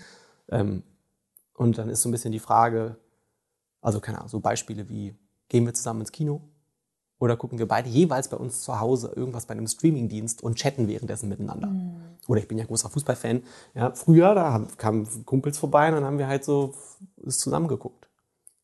Ähm, 0.49 0.83
und 1.55 1.79
dann 1.79 1.89
ist 1.89 2.03
so 2.03 2.09
ein 2.09 2.13
bisschen 2.13 2.33
die 2.33 2.39
Frage, 2.39 2.97
also 3.81 4.01
keine 4.01 4.19
Ahnung, 4.19 4.29
so 4.29 4.41
Beispiele 4.41 4.89
wie, 4.89 5.15
gehen 5.49 5.65
wir 5.67 5.75
zusammen 5.75 6.01
ins 6.01 6.13
Kino? 6.13 6.41
Oder 7.21 7.37
gucken 7.37 7.59
wir 7.59 7.69
beide 7.69 7.89
jeweils 7.89 8.29
bei 8.29 8.39
uns 8.39 8.63
zu 8.63 8.81
Hause 8.81 9.13
irgendwas 9.15 9.45
bei 9.45 9.53
einem 9.53 9.67
Streamingdienst 9.67 10.43
und 10.43 10.57
chatten 10.57 10.89
währenddessen 10.89 11.29
miteinander. 11.29 11.69
Mhm. 11.69 11.97
Oder 12.27 12.41
ich 12.41 12.49
bin 12.49 12.57
ja 12.59 12.65
großer 12.65 12.89
Fußballfan. 12.89 13.43
Ja, 13.75 13.93
früher, 13.93 14.35
da 14.35 14.67
kamen 14.79 15.07
Kumpels 15.27 15.59
vorbei 15.59 15.89
und 15.89 15.97
dann 15.97 16.05
haben 16.05 16.19
wir 16.19 16.29
halt 16.29 16.45
so 16.45 16.75
es 17.25 17.39
zusammengeguckt. 17.39 18.09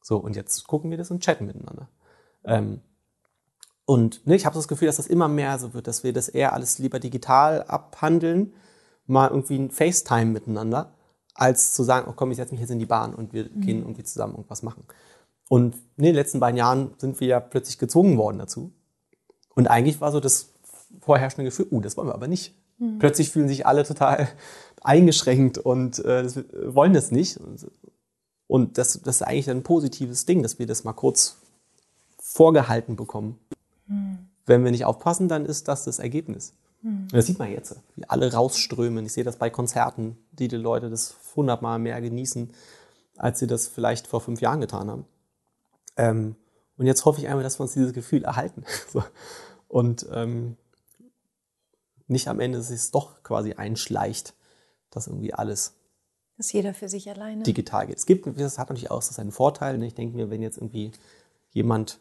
So, 0.03 0.17
und 0.17 0.37
jetzt 0.37 0.67
gucken 0.67 0.91
wir 0.91 0.97
das 0.97 1.11
und 1.11 1.23
chatten 1.23 1.45
miteinander. 1.45 1.89
Ähm, 2.45 2.81
und 3.85 4.27
ne, 4.27 4.35
ich 4.35 4.47
habe 4.47 4.55
das 4.57 4.69
Gefühl, 4.69 4.87
dass 4.87 4.97
das 4.97 5.07
immer 5.07 5.29
mehr 5.29 5.59
so 5.59 5.75
wird, 5.75 5.87
dass 5.87 6.03
wir 6.03 6.15
das 6.15 6.29
eher 6.29 6.55
alles 6.55 6.79
lieber 6.79 6.99
digital 6.99 7.63
abhandeln, 7.65 8.55
mal 9.07 9.29
irgendwie 9.29 9.59
ein 9.59 9.71
FaceTime 9.71 10.33
miteinander, 10.33 10.95
als 11.35 11.75
zu 11.75 11.83
sagen, 11.83 12.07
oh 12.09 12.15
komm, 12.17 12.31
ich 12.31 12.39
setze 12.39 12.55
mich 12.55 12.61
jetzt 12.63 12.71
in 12.71 12.79
die 12.79 12.87
Bahn 12.87 13.15
und 13.15 13.35
wir 13.35 13.45
mhm. 13.45 13.61
gehen 13.61 13.79
irgendwie 13.81 14.03
zusammen 14.03 14.35
irgendwas 14.35 14.63
machen. 14.63 14.85
Und 15.49 15.77
in 15.97 16.05
den 16.05 16.15
letzten 16.15 16.41
beiden 16.41 16.57
Jahren 16.57 16.91
sind 16.99 17.21
wir 17.21 17.29
ja 17.29 17.41
plötzlich 17.41 17.79
gezwungen 17.79 18.19
worden 18.19 18.39
dazu. 18.39 18.73
Und 19.55 19.69
eigentlich 19.69 20.01
war 20.01 20.13
so 20.13 20.21
das 20.21 20.51
vorherrschende 21.01 21.45
Gefühl, 21.45 21.69
uh, 21.71 21.81
das 21.81 21.97
wollen 21.97 22.09
wir 22.09 22.15
aber 22.15 22.29
nicht. 22.29 22.55
Mhm. 22.79 22.99
Plötzlich 22.99 23.31
fühlen 23.31 23.49
sich 23.49 23.67
alle 23.67 23.85
total 23.85 24.29
eingeschränkt 24.83 25.59
und 25.59 26.05
äh, 26.05 26.29
wollen 26.75 26.95
das 26.95 27.11
nicht. 27.11 27.39
Und 28.47 28.79
das, 28.79 29.01
das 29.03 29.17
ist 29.17 29.23
eigentlich 29.23 29.51
ein 29.51 29.63
positives 29.63 30.27
Ding, 30.27 30.43
dass 30.43 30.59
wir 30.59 30.67
das 30.67 30.85
mal 30.85 30.93
kurz 30.93 31.39
vorgehalten 32.19 32.97
bekommen. 32.97 33.39
Mhm. 33.87 34.19
Wenn 34.47 34.65
wir 34.65 34.71
nicht 34.71 34.85
aufpassen, 34.85 35.29
dann 35.29 35.47
ist 35.47 35.69
das 35.69 35.85
das 35.85 35.99
Ergebnis. 35.99 36.55
Mhm. 36.83 37.09
Das 37.11 37.27
sieht 37.27 37.39
man 37.39 37.51
jetzt, 37.51 37.77
wie 37.97 38.05
alle 38.09 38.33
rausströmen. 38.33 39.07
Ich 39.07 39.13
sehe 39.13 39.25
das 39.25 39.37
bei 39.37 39.51
Konzerten, 39.51 40.17
die 40.33 40.49
die 40.49 40.57
Leute 40.57 40.91
das 40.91 41.17
hundertmal 41.35 41.79
mehr 41.79 42.01
genießen, 42.01 42.51
als 43.17 43.39
sie 43.39 43.47
das 43.47 43.67
vielleicht 43.67 44.07
vor 44.07 44.21
fünf 44.21 44.41
Jahren 44.41 44.61
getan 44.61 44.91
haben. 44.91 45.05
Ähm, 45.97 46.37
und 46.77 46.87
jetzt 46.87 47.05
hoffe 47.05 47.21
ich 47.21 47.29
einmal, 47.29 47.43
dass 47.43 47.59
wir 47.59 47.63
uns 47.63 47.73
dieses 47.73 47.93
Gefühl 47.93 48.25
erhalten. 48.25 48.65
so. 48.93 49.03
Und 49.69 50.07
ähm, 50.13 50.57
nicht 52.07 52.29
am 52.29 52.41
Ende 52.41 52.63
sich 52.63 52.77
es 52.77 52.91
doch 52.91 53.23
quasi 53.23 53.55
einschleicht, 53.55 54.35
dass 54.91 55.07
irgendwie 55.07 55.35
alles 55.35 55.75
dass 56.37 56.53
jeder 56.53 56.75
für 56.75 56.89
sich 56.89 57.09
alleine 57.09 57.43
digital 57.45 57.87
geht. 57.87 57.97
Es 57.97 58.05
gibt, 58.05 58.27
das 58.39 58.59
hat 58.59 58.69
natürlich 58.69 58.91
auch 58.91 59.01
seinen 59.01 59.33
Vorteil. 59.33 59.79
Ne? 59.79 59.87
Ich 59.87 59.95
denke 59.95 60.17
mir, 60.17 60.29
wenn 60.29 60.43
jetzt 60.43 60.59
irgendwie 60.59 60.93
jemand 61.53 61.99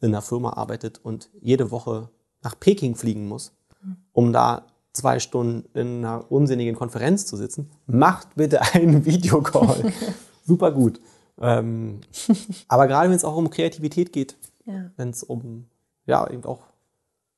in 0.00 0.08
einer 0.08 0.22
Firma 0.22 0.52
arbeitet 0.52 1.00
und 1.02 1.28
jede 1.40 1.72
Woche 1.72 2.08
nach 2.42 2.58
Peking 2.58 2.94
fliegen 2.94 3.26
muss, 3.26 3.52
um 4.12 4.32
da 4.32 4.66
zwei 4.92 5.18
Stunden 5.18 5.68
in 5.76 6.04
einer 6.04 6.30
unsinnigen 6.30 6.76
Konferenz 6.76 7.26
zu 7.26 7.36
sitzen, 7.36 7.70
macht 7.86 8.36
bitte 8.36 8.62
einen 8.62 9.04
Videocall. 9.06 9.92
Super 10.46 10.70
gut. 10.70 11.00
Ähm, 11.40 12.00
aber 12.68 12.86
gerade 12.86 13.08
wenn 13.08 13.16
es 13.16 13.24
auch 13.24 13.36
um 13.36 13.50
Kreativität 13.50 14.12
geht, 14.12 14.36
ja. 14.66 14.90
wenn 14.96 15.10
es 15.10 15.22
um 15.22 15.66
ja 16.06 16.28
eben 16.30 16.44
auch 16.44 16.60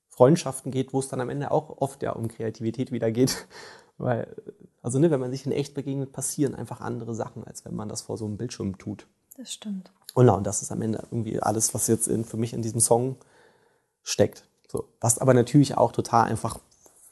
Freundschaften 0.09 0.72
geht, 0.72 0.92
wo 0.92 0.99
es 0.99 1.09
dann 1.09 1.20
am 1.20 1.28
Ende 1.28 1.51
auch 1.51 1.78
oft 1.78 2.03
ja 2.03 2.12
um 2.12 2.28
Kreativität 2.28 2.92
wieder 2.92 3.11
geht, 3.11 3.47
weil 3.99 4.34
also 4.82 5.01
ne, 5.01 5.11
wenn 5.11 5.18
man 5.18 5.32
sich 5.32 5.44
in 5.44 5.53
echt 5.53 5.74
begegnet, 5.74 6.12
passieren 6.12 6.55
einfach 6.55 6.80
andere 6.80 7.12
Sachen, 7.12 7.44
als 7.44 7.64
wenn 7.64 7.74
man 7.74 7.88
das 7.88 8.03
vor 8.03 8.16
so 8.16 8.24
einem 8.24 8.36
Bildschirm 8.36 8.78
tut. 8.78 9.09
Das 9.36 9.53
stimmt. 9.53 9.90
Und, 10.14 10.28
und 10.28 10.47
das 10.47 10.62
ist 10.62 10.70
am 10.70 10.80
Ende 10.80 10.99
irgendwie 11.11 11.40
alles, 11.40 11.74
was 11.74 11.88
jetzt 11.88 12.07
in, 12.07 12.24
für 12.24 12.36
mich 12.36 12.53
in 12.53 12.62
diesem 12.62 12.80
Song 12.80 13.16
steckt. 14.05 14.44
So, 14.70 14.84
was 15.01 15.18
aber 15.18 15.34
natürlich 15.34 15.76
auch 15.76 15.90
total 15.90 16.26
einfach, 16.26 16.61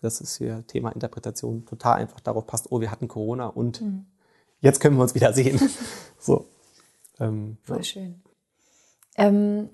das 0.01 0.21
ist 0.21 0.37
hier 0.37 0.65
Thema 0.69 0.91
Interpretation, 0.91 1.67
total 1.67 1.97
einfach 1.97 2.21
darauf 2.21 2.47
passt, 2.47 2.71
oh, 2.71 2.81
wir 2.81 2.93
hatten 2.93 3.09
Corona 3.09 3.49
und 3.49 3.81
mhm. 3.81 4.07
jetzt 4.61 4.81
können 4.81 4.97
wir 4.97 5.03
uns 5.03 5.17
wieder 5.17 5.33
sehen. 5.33 5.61
so. 6.19 6.47
Ähm, 7.21 7.59
Voll 7.63 7.79
ja. 7.79 7.83
schön. 7.83 8.23
Ähm, 9.17 9.71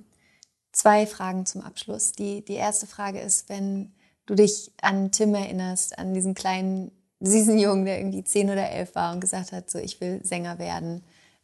zwei 0.73 1.07
Fragen 1.07 1.47
zum 1.47 1.63
Abschluss. 1.63 2.13
Die, 2.13 2.45
die 2.45 2.55
erste 2.55 2.87
Frage 2.87 3.21
ist, 3.21 3.49
wenn 3.49 3.93
du 4.27 4.35
dich 4.35 4.73
an 4.83 5.11
Tim 5.11 5.35
erinnerst, 5.35 5.99
an 5.99 6.15
diesen 6.15 6.35
kleinen, 6.35 6.93
süßen 7.21 7.59
Jungen, 7.59 7.85
der 7.85 7.99
irgendwie 7.99 8.25
zehn 8.25 8.49
oder 8.49 8.71
elf 8.71 8.95
war 8.95 9.13
und 9.13 9.21
gesagt 9.21 9.53
hat, 9.53 9.71
so, 9.71 9.79
ich 9.79 10.01
will 10.01 10.21
Sänger 10.25 10.59
werden. 10.59 11.03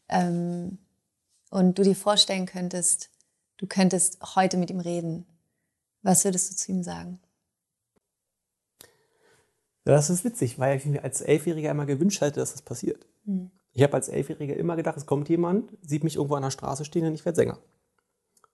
Ähm, 0.09 0.79
und 1.51 1.79
du 1.79 1.83
dir 1.83 1.97
vorstellen 1.97 2.47
könntest, 2.47 3.11
du 3.57 3.67
könntest 3.67 4.37
heute 4.37 4.57
mit 4.57 4.71
ihm 4.71 4.81
reden. 4.81 5.27
Was 6.03 6.25
würdest 6.25 6.51
du 6.51 6.57
zu 6.57 6.73
ihm 6.73 6.83
sagen? 6.83 7.19
Das 9.85 10.11
ist 10.11 10.25
witzig, 10.25 10.59
weil 10.59 10.77
ich 10.77 10.85
mir 10.85 11.05
als 11.05 11.21
Elfjähriger 11.21 11.71
immer 11.71 11.87
gewünscht 11.87 12.21
hätte, 12.21 12.41
dass 12.41 12.53
das 12.53 12.63
passiert. 12.63 13.07
Hm. 13.25 13.51
Ich 13.77 13.83
habe 13.83 13.93
als 13.93 14.09
Elfjähriger 14.09 14.57
immer 14.57 14.75
gedacht, 14.75 14.97
es 14.97 15.05
kommt 15.05 15.29
jemand, 15.29 15.71
sieht 15.83 16.03
mich 16.03 16.17
irgendwo 16.17 16.35
an 16.35 16.43
der 16.43 16.51
Straße 16.51 16.87
stehen 16.87 17.05
und 17.05 17.13
ich 17.13 17.27
werde 17.27 17.37
Sänger. 17.37 17.59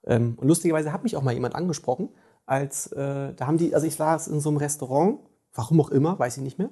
Ähm, 0.02 0.36
und 0.36 0.48
lustigerweise 0.48 0.92
hat 0.92 1.04
mich 1.04 1.16
auch 1.16 1.22
mal 1.22 1.32
jemand 1.32 1.54
angesprochen, 1.54 2.08
als 2.44 2.88
äh, 2.90 3.32
da 3.32 3.46
haben 3.46 3.56
die, 3.56 3.72
also 3.72 3.86
ich 3.86 3.94
saß 3.94 4.26
in 4.26 4.40
so 4.40 4.48
einem 4.48 4.58
Restaurant, 4.58 5.20
warum 5.54 5.80
auch 5.80 5.90
immer, 5.90 6.18
weiß 6.18 6.38
ich 6.38 6.42
nicht 6.42 6.58
mehr. 6.58 6.70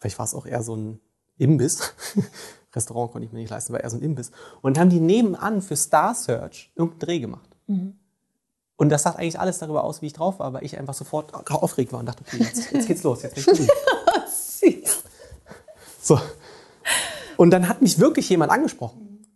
Vielleicht 0.00 0.18
war 0.18 0.26
es 0.26 0.34
auch 0.34 0.44
eher 0.44 0.64
so 0.64 0.74
ein 0.74 1.00
Imbiss. 1.36 1.94
Restaurant 2.74 3.12
konnte 3.12 3.26
ich 3.26 3.32
mir 3.32 3.38
nicht 3.38 3.50
leisten, 3.50 3.72
war 3.72 3.80
eher 3.80 3.90
so 3.90 3.96
ein 3.96 4.02
Imbiss. 4.02 4.32
Und 4.60 4.76
dann 4.76 4.80
haben 4.80 4.90
die 4.90 4.98
nebenan 4.98 5.62
für 5.62 5.76
Star 5.76 6.16
Search 6.16 6.72
irgendeinen 6.74 6.98
Dreh 6.98 7.20
gemacht. 7.20 7.48
Mhm. 7.68 7.96
Und 8.74 8.88
das 8.88 9.04
sagt 9.04 9.20
eigentlich 9.20 9.38
alles 9.38 9.60
darüber 9.60 9.84
aus, 9.84 10.02
wie 10.02 10.06
ich 10.06 10.14
drauf 10.14 10.40
war, 10.40 10.52
weil 10.52 10.64
ich 10.64 10.76
einfach 10.76 10.94
sofort 10.94 11.32
aufgeregt 11.48 11.92
war 11.92 12.00
und 12.00 12.06
dachte, 12.06 12.24
okay, 12.26 12.38
jetzt, 12.38 12.72
jetzt 12.72 12.88
geht's 12.88 13.04
los, 13.04 13.22
jetzt 13.22 13.36
bin 13.36 13.54
ich 13.54 14.84
So. 16.02 16.18
Und 17.36 17.50
dann 17.50 17.68
hat 17.68 17.82
mich 17.82 17.98
wirklich 17.98 18.28
jemand 18.28 18.50
angesprochen. 18.50 19.26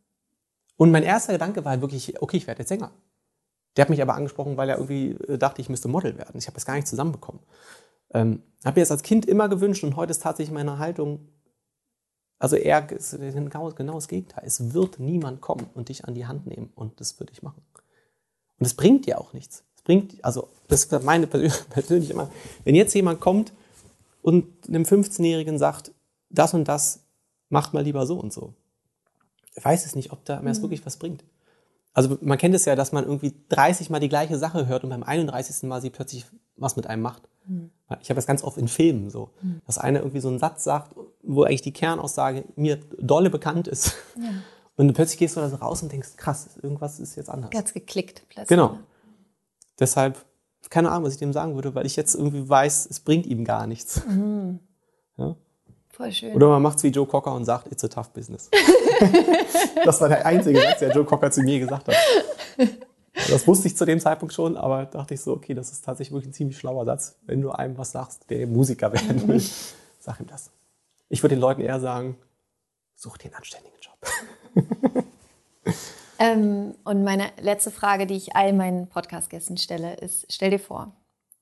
Und 0.77 0.91
mein 0.91 1.03
erster 1.03 1.33
Gedanke 1.33 1.65
war 1.65 1.73
halt 1.73 1.81
wirklich, 1.81 2.23
okay, 2.23 2.37
ich 2.37 2.47
werde 2.47 2.61
jetzt 2.61 2.69
Sänger. 2.69 2.93
Der 3.77 3.83
hat 3.83 3.91
mich 3.91 4.03
aber 4.03 4.15
angesprochen, 4.15 4.57
weil 4.57 4.69
er 4.69 4.77
irgendwie 4.77 5.11
äh, 5.31 5.39
dachte, 5.39 5.61
ich 5.61 5.69
müsste 5.69 5.89
Model 5.89 6.17
werden. 6.17 6.39
Ich 6.39 6.47
habe 6.47 6.55
das 6.55 6.67
gar 6.67 6.75
nicht 6.75 6.87
zusammenbekommen. 6.87 7.41
Ähm, 8.11 8.43
habe 8.65 8.81
mir 8.81 8.83
das 8.83 8.91
als 8.91 9.03
Kind 9.03 9.27
immer 9.27 9.49
gewünscht 9.49 9.85
und 9.85 9.97
heute 9.97 10.13
ist 10.13 10.23
tatsächlich 10.23 10.55
meine 10.55 10.79
Haltung, 10.79 11.29
also 12.39 12.57
eher 12.57 12.83
genau, 12.83 13.71
genau 13.73 13.95
das 13.95 14.09
Gegenteil. 14.09 14.45
Es 14.47 14.73
wird 14.73 14.99
niemand 14.99 15.41
kommen 15.41 15.69
und 15.75 15.89
dich 15.89 16.05
an 16.05 16.15
die 16.15 16.27
Hand 16.27 16.47
nehmen 16.47 16.71
und 16.75 17.01
das 17.01 17.19
würde 17.21 17.33
ich 17.33 17.43
machen. 17.43 17.63
Und 18.59 18.67
es 18.67 18.75
bringt 18.75 19.07
dir 19.07 19.21
auch 19.21 19.33
nichts. 19.33 19.65
Es 19.77 19.83
bringt, 19.83 20.25
also 20.25 20.49
das 20.69 20.85
ist 20.85 21.05
meine 21.05 21.27
persönliche 21.27 22.13
immer, 22.13 22.31
wenn 22.65 22.75
jetzt 22.75 22.95
jemand 22.95 23.21
kommt 23.21 23.53
und 24.23 24.47
einem 24.69 24.85
15-Jährigen 24.85 25.59
sagt, 25.59 25.93
das 26.31 26.55
und 26.55 26.67
das 26.67 27.08
macht 27.49 27.75
mal 27.75 27.83
lieber 27.83 28.07
so 28.07 28.19
und 28.19 28.33
so. 28.33 28.55
Ich 29.55 29.65
weiß 29.65 29.87
es 29.87 29.97
nicht, 29.97 30.13
ob 30.13 30.25
da 30.25 30.41
mir 30.41 30.49
das 30.49 30.59
mhm. 30.59 30.65
wirklich 30.65 30.87
was 30.87 30.97
bringt. 30.97 31.25
Also 31.93 32.17
man 32.21 32.39
kennt 32.39 32.55
es 32.55 32.65
ja, 32.65 32.77
dass 32.77 32.93
man 32.93 33.05
irgendwie 33.05 33.35
30 33.49 33.91
Mal 33.91 33.99
die 33.99 34.09
gleiche 34.09 34.39
Sache 34.39 34.67
hört 34.67 34.85
und 34.85 34.91
beim 34.91 35.03
31. 35.03 35.65
Mal 35.65 35.81
sie 35.81 35.91
plötzlich 35.91 36.27
was 36.57 36.77
mit 36.77 36.87
einem 36.87 37.03
macht. 37.03 37.23
Mhm. 37.47 37.71
Ich 38.01 38.11
habe 38.11 38.17
das 38.17 38.27
ganz 38.27 38.45
oft 38.45 38.59
in 38.59 38.69
Filmen 38.69 39.11
so, 39.11 39.31
mhm. 39.43 39.61
dass 39.67 39.79
einer 39.79 40.01
irgendwie 40.01 40.21
so 40.21 40.29
einen 40.29 40.39
Satz 40.39 40.65
sagt, 40.65 40.95
wo 41.23 41.43
eigentlich 41.43 41.63
die 41.63 41.73
Kernaussage 41.73 42.45
mir 42.57 42.79
dolle 43.01 43.31
bekannt 43.31 43.67
ist. 43.67 43.95
Ja. 44.17 44.31
Und 44.77 44.93
plötzlich 44.93 45.19
gehst 45.19 45.37
du 45.37 45.41
da 45.41 45.49
so 45.49 45.57
raus 45.57 45.83
und 45.83 45.91
denkst, 45.91 46.11
krass, 46.17 46.51
irgendwas 46.63 47.01
ist 47.01 47.17
jetzt 47.17 47.31
anders. 47.31 47.51
Ganz 47.51 47.75
geklickt 47.75 48.23
plötzlich. 48.29 48.49
Genau. 48.49 48.79
Deshalb, 49.81 50.25
keine 50.71 50.91
Ahnung, 50.91 51.05
was 51.05 51.15
ich 51.15 51.19
dem 51.19 51.33
sagen 51.33 51.57
würde, 51.57 51.75
weil 51.75 51.85
ich 51.85 51.97
jetzt 51.97 52.15
irgendwie 52.15 52.49
weiß, 52.49 52.87
es 52.89 53.01
bringt 53.01 53.27
ihm 53.27 53.45
gar 53.45 53.67
nichts. 53.67 54.07
Mhm. 54.07 54.61
Ja? 55.17 55.35
Voll 55.99 56.13
schön. 56.13 56.33
Oder 56.33 56.49
man 56.49 56.63
macht 56.63 56.79
es 56.79 56.85
wie 56.85 56.89
Joe 56.89 57.07
Cocker 57.07 57.35
und 57.35 57.45
sagt, 57.45 57.73
it's 57.73 57.83
a 57.83 57.89
tough 57.89 58.11
business. 58.11 58.49
das 59.85 60.01
war 60.01 60.09
der 60.09 60.25
einzige 60.25 60.61
Satz, 60.61 60.79
der 60.79 60.93
Joe 60.93 61.05
Cocker 61.05 61.29
zu 61.33 61.43
mir 61.43 61.59
gesagt 61.59 61.89
hat. 61.89 61.97
Das 63.29 63.49
wusste 63.49 63.67
ich 63.67 63.77
zu 63.77 63.85
dem 63.85 63.99
Zeitpunkt 63.99 64.33
schon, 64.33 64.57
aber 64.57 64.87
dachte 64.87 65.15
ich 65.15 65.21
so, 65.21 65.33
okay, 65.33 65.55
das 65.55 65.73
ist 65.73 65.85
tatsächlich 65.85 66.13
wirklich 66.13 66.31
ein 66.31 66.35
ziemlich 66.35 66.57
schlauer 66.57 66.85
Satz. 66.85 67.17
Wenn 67.27 67.43
du 67.43 67.51
einem 67.51 67.77
was 67.77 67.91
sagst, 67.91 68.31
der 68.31 68.47
Musiker 68.47 68.93
werden 68.93 69.27
will, 69.27 69.43
sag 69.99 70.21
ihm 70.21 70.29
das. 70.29 70.53
Ich 71.09 71.25
würde 71.25 71.35
den 71.35 71.41
Leuten 71.41 71.63
eher 71.63 71.81
sagen, 71.81 72.17
such 72.95 73.19
dir 73.19 73.27
einen 73.27 73.35
anständigen 73.35 73.79
Job. 73.81 75.05
ähm, 76.21 76.77
und 76.85 77.03
meine 77.03 77.33
letzte 77.41 77.73
Frage, 77.73 78.07
die 78.07 78.15
ich 78.15 78.37
all 78.37 78.53
meinen 78.53 78.87
Podcast-Gästen 78.87 79.57
stelle, 79.57 79.97
ist, 79.97 80.27
stell 80.31 80.51
dir 80.51 80.61
vor, 80.61 80.93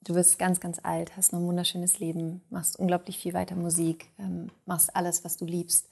du 0.07 0.15
wirst 0.15 0.39
ganz, 0.39 0.61
ganz 0.61 0.79
alt, 0.83 1.17
hast 1.17 1.33
noch 1.33 1.41
ein 1.41 1.47
wunderschönes 1.47 1.99
Leben, 1.99 2.43
machst 2.51 2.79
unglaublich 2.79 3.19
viel 3.19 3.35
weiter 3.35 3.57
Musik, 3.57 4.07
ähm, 4.19 4.51
machst 4.65 4.95
alles, 4.95 5.25
was 5.25 5.37
du 5.37 5.45
liebst. 5.45 5.89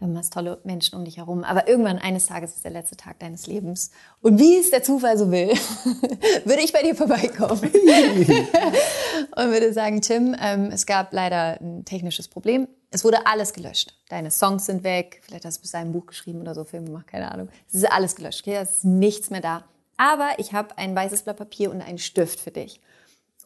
Du 0.00 0.16
hast 0.16 0.32
tolle 0.32 0.60
Menschen 0.62 0.96
um 0.96 1.04
dich 1.04 1.16
herum. 1.16 1.42
Aber 1.42 1.66
irgendwann 1.66 1.98
eines 1.98 2.26
Tages 2.26 2.54
ist 2.54 2.62
der 2.62 2.70
letzte 2.70 2.96
Tag 2.96 3.18
deines 3.18 3.48
Lebens. 3.48 3.90
Und 4.20 4.38
wie 4.38 4.56
es 4.56 4.70
der 4.70 4.84
Zufall 4.84 5.18
so 5.18 5.32
will, 5.32 5.48
würde 6.44 6.62
ich 6.62 6.72
bei 6.72 6.82
dir 6.82 6.94
vorbeikommen. 6.94 7.58
und 7.62 9.50
würde 9.50 9.72
sagen, 9.72 10.00
Tim, 10.00 10.36
ähm, 10.40 10.70
es 10.70 10.86
gab 10.86 11.12
leider 11.12 11.60
ein 11.60 11.84
technisches 11.84 12.28
Problem. 12.28 12.68
Es 12.92 13.02
wurde 13.02 13.26
alles 13.26 13.52
gelöscht. 13.52 13.94
Deine 14.08 14.30
Songs 14.30 14.66
sind 14.66 14.84
weg. 14.84 15.20
Vielleicht 15.24 15.44
hast 15.44 15.58
du 15.58 15.62
bis 15.62 15.74
ein 15.74 15.90
Buch 15.90 16.06
geschrieben 16.06 16.40
oder 16.40 16.54
so, 16.54 16.62
Film 16.62 16.86
gemacht, 16.86 17.08
keine 17.08 17.32
Ahnung. 17.32 17.48
Es 17.66 17.74
ist 17.74 17.90
alles 17.90 18.14
gelöscht. 18.14 18.42
Okay? 18.42 18.56
Es 18.56 18.78
ist 18.78 18.84
nichts 18.84 19.30
mehr 19.30 19.40
da. 19.40 19.64
Aber 19.96 20.30
ich 20.38 20.52
habe 20.52 20.78
ein 20.78 20.94
weißes 20.94 21.22
Blatt 21.22 21.38
Papier 21.38 21.72
und 21.72 21.82
einen 21.82 21.98
Stift 21.98 22.38
für 22.38 22.52
dich. 22.52 22.80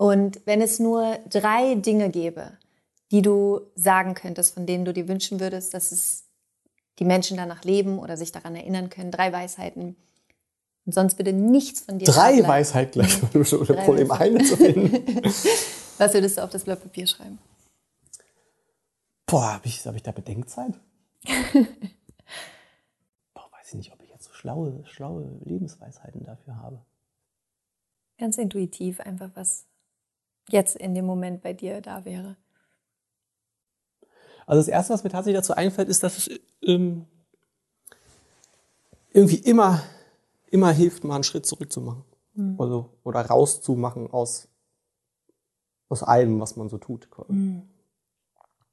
Und 0.02 0.40
wenn 0.46 0.60
es 0.60 0.80
nur 0.80 1.20
drei 1.30 1.76
Dinge 1.76 2.10
gäbe, 2.10 2.58
die 3.12 3.22
du 3.22 3.60
sagen 3.76 4.14
könntest, 4.14 4.52
von 4.52 4.66
denen 4.66 4.84
du 4.84 4.92
dir 4.92 5.06
wünschen 5.06 5.38
würdest, 5.38 5.74
dass 5.74 5.92
es 5.92 6.24
die 6.98 7.04
Menschen 7.04 7.36
danach 7.36 7.62
leben 7.62 8.00
oder 8.00 8.16
sich 8.16 8.32
daran 8.32 8.56
erinnern 8.56 8.90
können. 8.90 9.12
Drei 9.12 9.32
Weisheiten. 9.32 9.94
Und 10.84 10.92
sonst 10.92 11.20
würde 11.20 11.32
nichts 11.32 11.82
von 11.82 12.00
dir. 12.00 12.06
Drei 12.06 12.42
Weisheiten 12.42 13.00
gleich, 13.00 13.12
schon 13.46 13.60
ein 13.70 13.84
Problem, 13.84 14.10
eine 14.10 14.42
zu 14.42 14.56
finden. 14.56 15.22
Was 15.98 16.14
würdest 16.14 16.36
du 16.36 16.42
auf 16.42 16.50
das 16.50 16.64
Blatt 16.64 16.82
Papier 16.82 17.06
schreiben? 17.06 17.38
Boah, 19.26 19.52
habe 19.52 19.68
ich, 19.68 19.86
hab 19.86 19.94
ich 19.94 20.02
da 20.02 20.10
Bedenkzeit? 20.10 20.74
Boah, 23.34 23.48
weiß 23.52 23.68
ich 23.68 23.74
nicht, 23.74 23.92
ob 23.92 24.02
ich 24.02 24.10
jetzt 24.10 24.24
so 24.24 24.32
schlaue, 24.32 24.84
schlaue 24.84 25.38
Lebensweisheiten 25.44 26.24
dafür 26.24 26.56
habe. 26.56 26.84
Ganz 28.18 28.36
intuitiv, 28.36 28.98
einfach 28.98 29.30
was 29.34 29.66
jetzt 30.48 30.76
in 30.76 30.94
dem 30.94 31.06
Moment 31.06 31.42
bei 31.42 31.52
dir 31.52 31.80
da 31.80 32.04
wäre. 32.04 32.36
Also 34.46 34.60
das 34.60 34.68
Erste, 34.68 34.92
was 34.92 35.04
mir 35.04 35.10
tatsächlich 35.10 35.38
dazu 35.38 35.54
einfällt, 35.54 35.88
ist, 35.88 36.02
dass 36.02 36.18
es 36.18 36.40
ähm, 36.62 37.06
irgendwie 39.12 39.36
immer, 39.36 39.82
immer 40.50 40.72
hilft, 40.72 41.04
mal 41.04 41.14
einen 41.14 41.24
Schritt 41.24 41.46
zurück 41.46 41.72
zu 41.72 41.80
machen. 41.80 42.04
Mhm. 42.34 42.56
Also, 42.58 42.90
oder 43.04 43.20
rauszumachen 43.20 44.10
aus, 44.10 44.48
aus 45.88 46.02
allem, 46.02 46.40
was 46.40 46.56
man 46.56 46.68
so 46.68 46.78
tut. 46.78 47.08
Mhm. 47.28 47.68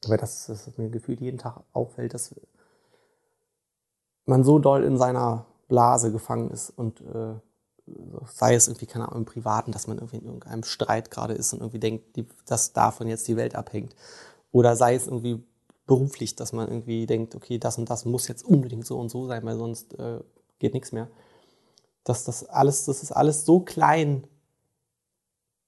Aber 0.05 0.17
das, 0.17 0.47
das 0.47 0.77
mir 0.77 0.89
gefühlt 0.89 1.19
jeden 1.21 1.37
Tag 1.37 1.63
auffällt, 1.73 2.13
dass 2.13 2.33
man 4.25 4.43
so 4.43 4.59
doll 4.59 4.83
in 4.83 4.97
seiner 4.97 5.45
Blase 5.67 6.11
gefangen 6.11 6.51
ist 6.51 6.69
und 6.69 7.01
äh, 7.01 7.35
sei 8.33 8.55
es 8.55 8.67
irgendwie, 8.67 8.85
keine 8.85 9.07
Ahnung, 9.07 9.19
im 9.19 9.25
Privaten, 9.25 9.71
dass 9.71 9.87
man 9.87 9.97
irgendwie 9.97 10.17
in 10.17 10.25
irgendeinem 10.25 10.63
Streit 10.63 11.11
gerade 11.11 11.33
ist 11.33 11.53
und 11.53 11.59
irgendwie 11.59 11.79
denkt, 11.79 12.15
die, 12.15 12.25
dass 12.45 12.73
davon 12.73 13.07
jetzt 13.07 13.27
die 13.27 13.37
Welt 13.37 13.55
abhängt. 13.55 13.95
Oder 14.51 14.75
sei 14.75 14.95
es 14.95 15.07
irgendwie 15.07 15.43
beruflich, 15.85 16.35
dass 16.35 16.53
man 16.53 16.67
irgendwie 16.67 17.05
denkt, 17.05 17.35
okay, 17.35 17.57
das 17.57 17.77
und 17.77 17.89
das 17.89 18.05
muss 18.05 18.27
jetzt 18.27 18.43
unbedingt 18.45 18.85
so 18.85 18.99
und 18.99 19.09
so 19.09 19.27
sein, 19.27 19.43
weil 19.43 19.57
sonst 19.57 19.97
äh, 19.97 20.19
geht 20.59 20.73
nichts 20.73 20.91
mehr. 20.91 21.09
Dass 22.03 22.23
das 22.23 22.47
alles, 22.47 22.85
das 22.85 23.03
ist 23.03 23.11
alles 23.11 23.45
so 23.45 23.59
klein 23.59 24.27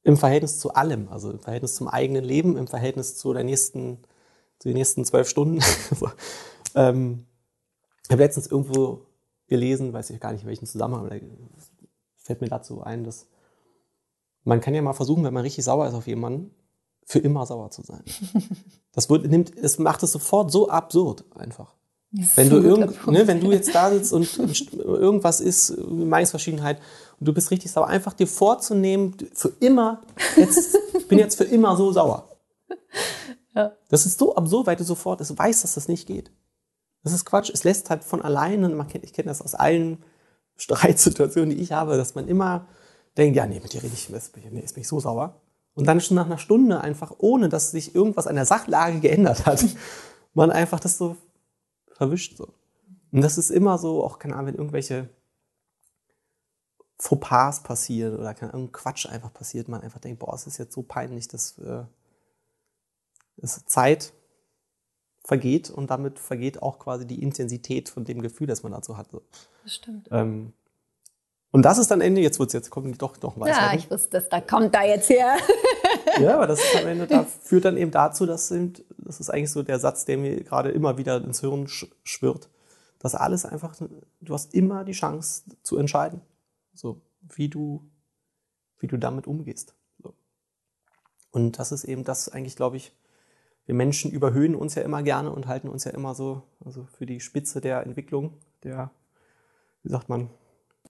im 0.04 0.18
Verhältnis 0.18 0.60
zu 0.60 0.74
allem, 0.74 1.10
also 1.10 1.32
im 1.32 1.40
Verhältnis 1.40 1.76
zum 1.76 1.88
eigenen 1.88 2.24
Leben, 2.24 2.58
im 2.58 2.68
Verhältnis 2.68 3.18
zu 3.18 3.34
der 3.34 3.44
nächsten, 3.44 4.00
zu 4.60 4.70
den 4.70 4.78
nächsten 4.78 5.06
zwölf 5.06 5.28
Stunden. 5.30 5.60
so. 6.00 6.10
ähm, 6.76 7.26
ich 8.04 8.12
habe 8.12 8.24
letztens 8.24 8.48
irgendwo 8.48 9.06
gelesen, 9.48 9.94
weiß 9.94 10.10
ich 10.10 10.20
gar 10.20 10.32
nicht 10.32 10.44
in 10.44 10.48
welchem 10.48 10.66
Zusammenhang, 10.66 11.10
fällt 12.24 12.42
mir 12.42 12.50
dazu 12.50 12.82
ein, 12.82 13.04
dass 13.04 13.28
man 14.44 14.62
kann 14.62 14.74
ja 14.74 14.82
mal 14.82 14.94
versuchen, 14.94 15.24
wenn 15.24 15.34
man 15.34 15.44
richtig 15.44 15.64
sauer 15.64 15.88
ist 15.88 15.94
auf 15.94 16.08
jemanden, 16.08 16.56
für 17.06 17.20
immer 17.20 17.46
sauer 17.46 17.72
zu 17.72 17.84
sein. 17.84 18.04
Das 18.94 19.10
wird, 19.10 19.26
nimmt, 19.26 19.58
es 19.58 19.80
macht 19.80 20.04
es 20.04 20.12
sofort 20.12 20.52
so 20.52 20.68
absurd 20.68 21.24
einfach. 21.38 21.76
Wenn 22.36 22.50
du 22.50 22.58
irgend, 22.58 23.08
ne, 23.08 23.26
wenn 23.26 23.40
du 23.40 23.54
jetzt 23.54 23.74
da 23.74 23.90
sitzt 23.90 24.12
und 24.12 24.38
irgendwas 24.84 25.40
ist, 25.40 25.78
Meinungsverschiedenheit, 25.78 26.78
und 27.18 27.26
du 27.26 27.34
bist 27.34 27.52
richtig 27.52 27.72
sauer, 27.72 27.88
einfach 27.88 28.12
dir 28.12 28.28
vorzunehmen, 28.28 29.16
für 29.34 29.54
immer, 29.62 30.02
jetzt, 30.36 30.78
bin 31.08 31.20
jetzt 31.20 31.36
für 31.36 31.46
immer 31.46 31.78
so 31.78 31.92
sauer. 31.92 32.28
Ja. 33.54 33.74
Das 33.90 34.06
ist 34.06 34.18
so 34.18 34.34
absurd, 34.34 34.66
weil 34.66 34.78
du 34.78 34.86
sofort 34.86 35.20
es 35.20 35.38
weißt, 35.38 35.66
dass 35.66 35.74
das 35.74 35.90
nicht 35.90 36.08
geht. 36.08 36.32
Das 37.04 37.12
ist 37.12 37.26
Quatsch. 37.26 37.52
Es 37.54 37.66
lässt 37.66 37.90
halt 37.90 38.06
von 38.06 38.22
alleine, 38.22 38.70
man 38.70 38.88
kennt, 38.88 39.04
ich 39.04 39.12
kenne 39.12 39.28
das 39.28 39.42
aus 39.42 39.56
allen 39.56 40.02
Streitsituationen, 40.62 41.50
die 41.56 41.62
ich 41.62 41.72
habe, 41.72 41.98
dass 41.98 42.14
man 42.14 42.28
immer 42.28 42.68
denkt, 43.18 43.36
ja, 43.36 43.48
nee, 43.48 43.60
mit 43.60 43.74
dir 43.74 43.82
rede 43.82 43.94
ich, 43.94 44.10
nee, 44.10 44.60
jetzt 44.60 44.74
bin 44.74 44.82
ich 44.82 44.88
so 44.88 45.00
sauer. 45.00 45.42
Und 45.74 45.88
dann 45.88 46.02
schon 46.02 46.16
nach 46.16 46.28
einer 46.28 46.38
Stunde 46.38 46.82
einfach, 46.82 47.14
ohne 47.18 47.50
dass 47.50 47.72
sich 47.72 47.96
irgendwas 47.96 48.28
an 48.28 48.36
der 48.36 48.46
Sachlage 48.46 49.00
geändert 49.00 49.46
hat, 49.46 49.66
man 50.34 50.52
einfach 50.52 50.80
das 50.80 50.98
so 50.98 51.18
verwischt. 51.94 52.38
So. 52.38 52.54
Und 53.12 53.22
das 53.22 53.38
ist 53.38 53.50
immer 53.50 53.78
so, 53.80 54.04
auch 54.04 54.20
keine 54.20 54.36
Ahnung, 54.36 54.48
wenn 54.48 54.56
irgendwelche 54.56 55.10
Fauxpas 57.00 57.64
passieren 57.64 58.20
oder 58.20 58.36
keine 58.36 58.54
Ahnung, 58.54 58.72
Quatsch 58.72 59.08
einfach 59.08 59.34
passiert, 59.34 59.68
man 59.68 59.82
einfach 59.82 60.00
denkt, 60.00 60.20
boah, 60.20 60.36
es 60.36 60.46
ist 60.46 60.60
jetzt 60.60 60.74
so 60.74 60.84
peinlich, 60.84 61.28
dass, 61.28 61.58
äh, 61.58 61.84
dass 63.38 63.66
Zeit 63.66 64.14
vergeht 65.24 65.70
und 65.70 65.90
damit 65.90 66.20
vergeht 66.20 66.62
auch 66.62 66.80
quasi 66.80 67.06
die 67.06 67.22
Intensität 67.22 67.90
von 67.90 68.06
dem 68.06 68.22
Gefühl, 68.22 68.48
das 68.48 68.64
man 68.64 68.72
dazu 68.72 68.98
hat. 68.98 69.08
Das 69.64 69.76
stimmt. 69.76 70.08
Ähm, 70.12 70.54
und 71.52 71.64
das 71.64 71.78
ist 71.78 71.92
dann 71.92 72.00
Ende, 72.00 72.22
jetzt 72.22 72.40
wird's 72.40 72.54
jetzt 72.54 72.70
kommen 72.70 72.92
die 72.92 72.98
doch 72.98 73.22
noch 73.22 73.38
weiter. 73.38 73.52
Ja, 73.52 73.74
ich 73.74 73.92
wusste, 73.92 74.10
dass 74.10 74.30
da 74.30 74.40
kommt 74.40 74.74
da 74.74 74.84
jetzt 74.84 75.10
her. 75.10 75.36
ja, 76.20 76.36
aber 76.36 76.48
das 76.48 76.60
ist 76.60 76.78
am 76.78 76.88
Ende, 76.88 77.08
da 77.08 77.24
führt 77.44 77.66
dann 77.66 77.78
eben 77.78 77.92
dazu, 77.92 78.26
dass 78.26 78.48
sind, 78.48 78.84
das 78.98 79.20
ist 79.20 79.30
eigentlich 79.30 79.52
so 79.52 79.62
der 79.62 79.80
Satz, 79.80 80.06
der 80.06 80.18
mir 80.18 80.44
gerade 80.44 80.72
immer 80.72 80.98
wieder 80.98 81.18
ins 81.18 81.42
Hirn 81.42 81.68
schwirrt. 81.68 82.50
dass 83.00 83.16
alles 83.16 83.46
einfach, 83.46 83.76
du 84.22 84.34
hast 84.34 84.54
immer 84.54 84.86
die 84.86 84.94
Chance 84.94 85.44
zu 85.62 85.78
entscheiden. 85.78 86.22
So, 86.74 87.02
wie 87.36 87.50
du, 87.50 87.84
wie 88.80 88.88
du 88.88 88.98
damit 88.98 89.28
umgehst. 89.28 89.76
So. 90.02 90.14
Und 91.32 91.60
das 91.60 91.74
ist 91.74 91.84
eben 91.84 92.06
das 92.06 92.30
eigentlich, 92.30 92.56
glaube 92.56 92.78
ich, 92.78 92.94
wir 93.72 93.76
Menschen 93.78 94.12
überhöhen 94.12 94.54
uns 94.54 94.76
ja 94.76 94.82
immer 94.82 95.02
gerne 95.02 95.32
und 95.32 95.48
halten 95.48 95.70
uns 95.70 95.86
ja 95.86 95.92
immer 95.92 96.14
so, 96.14 96.44
also 96.66 96.86
für 96.98 97.06
die 97.06 97.22
Spitze 97.22 97.62
der 97.62 97.86
Entwicklung, 97.86 98.34
der, 98.66 98.92
wie 99.82 99.90
sagt 99.90 100.10
man, 100.10 100.30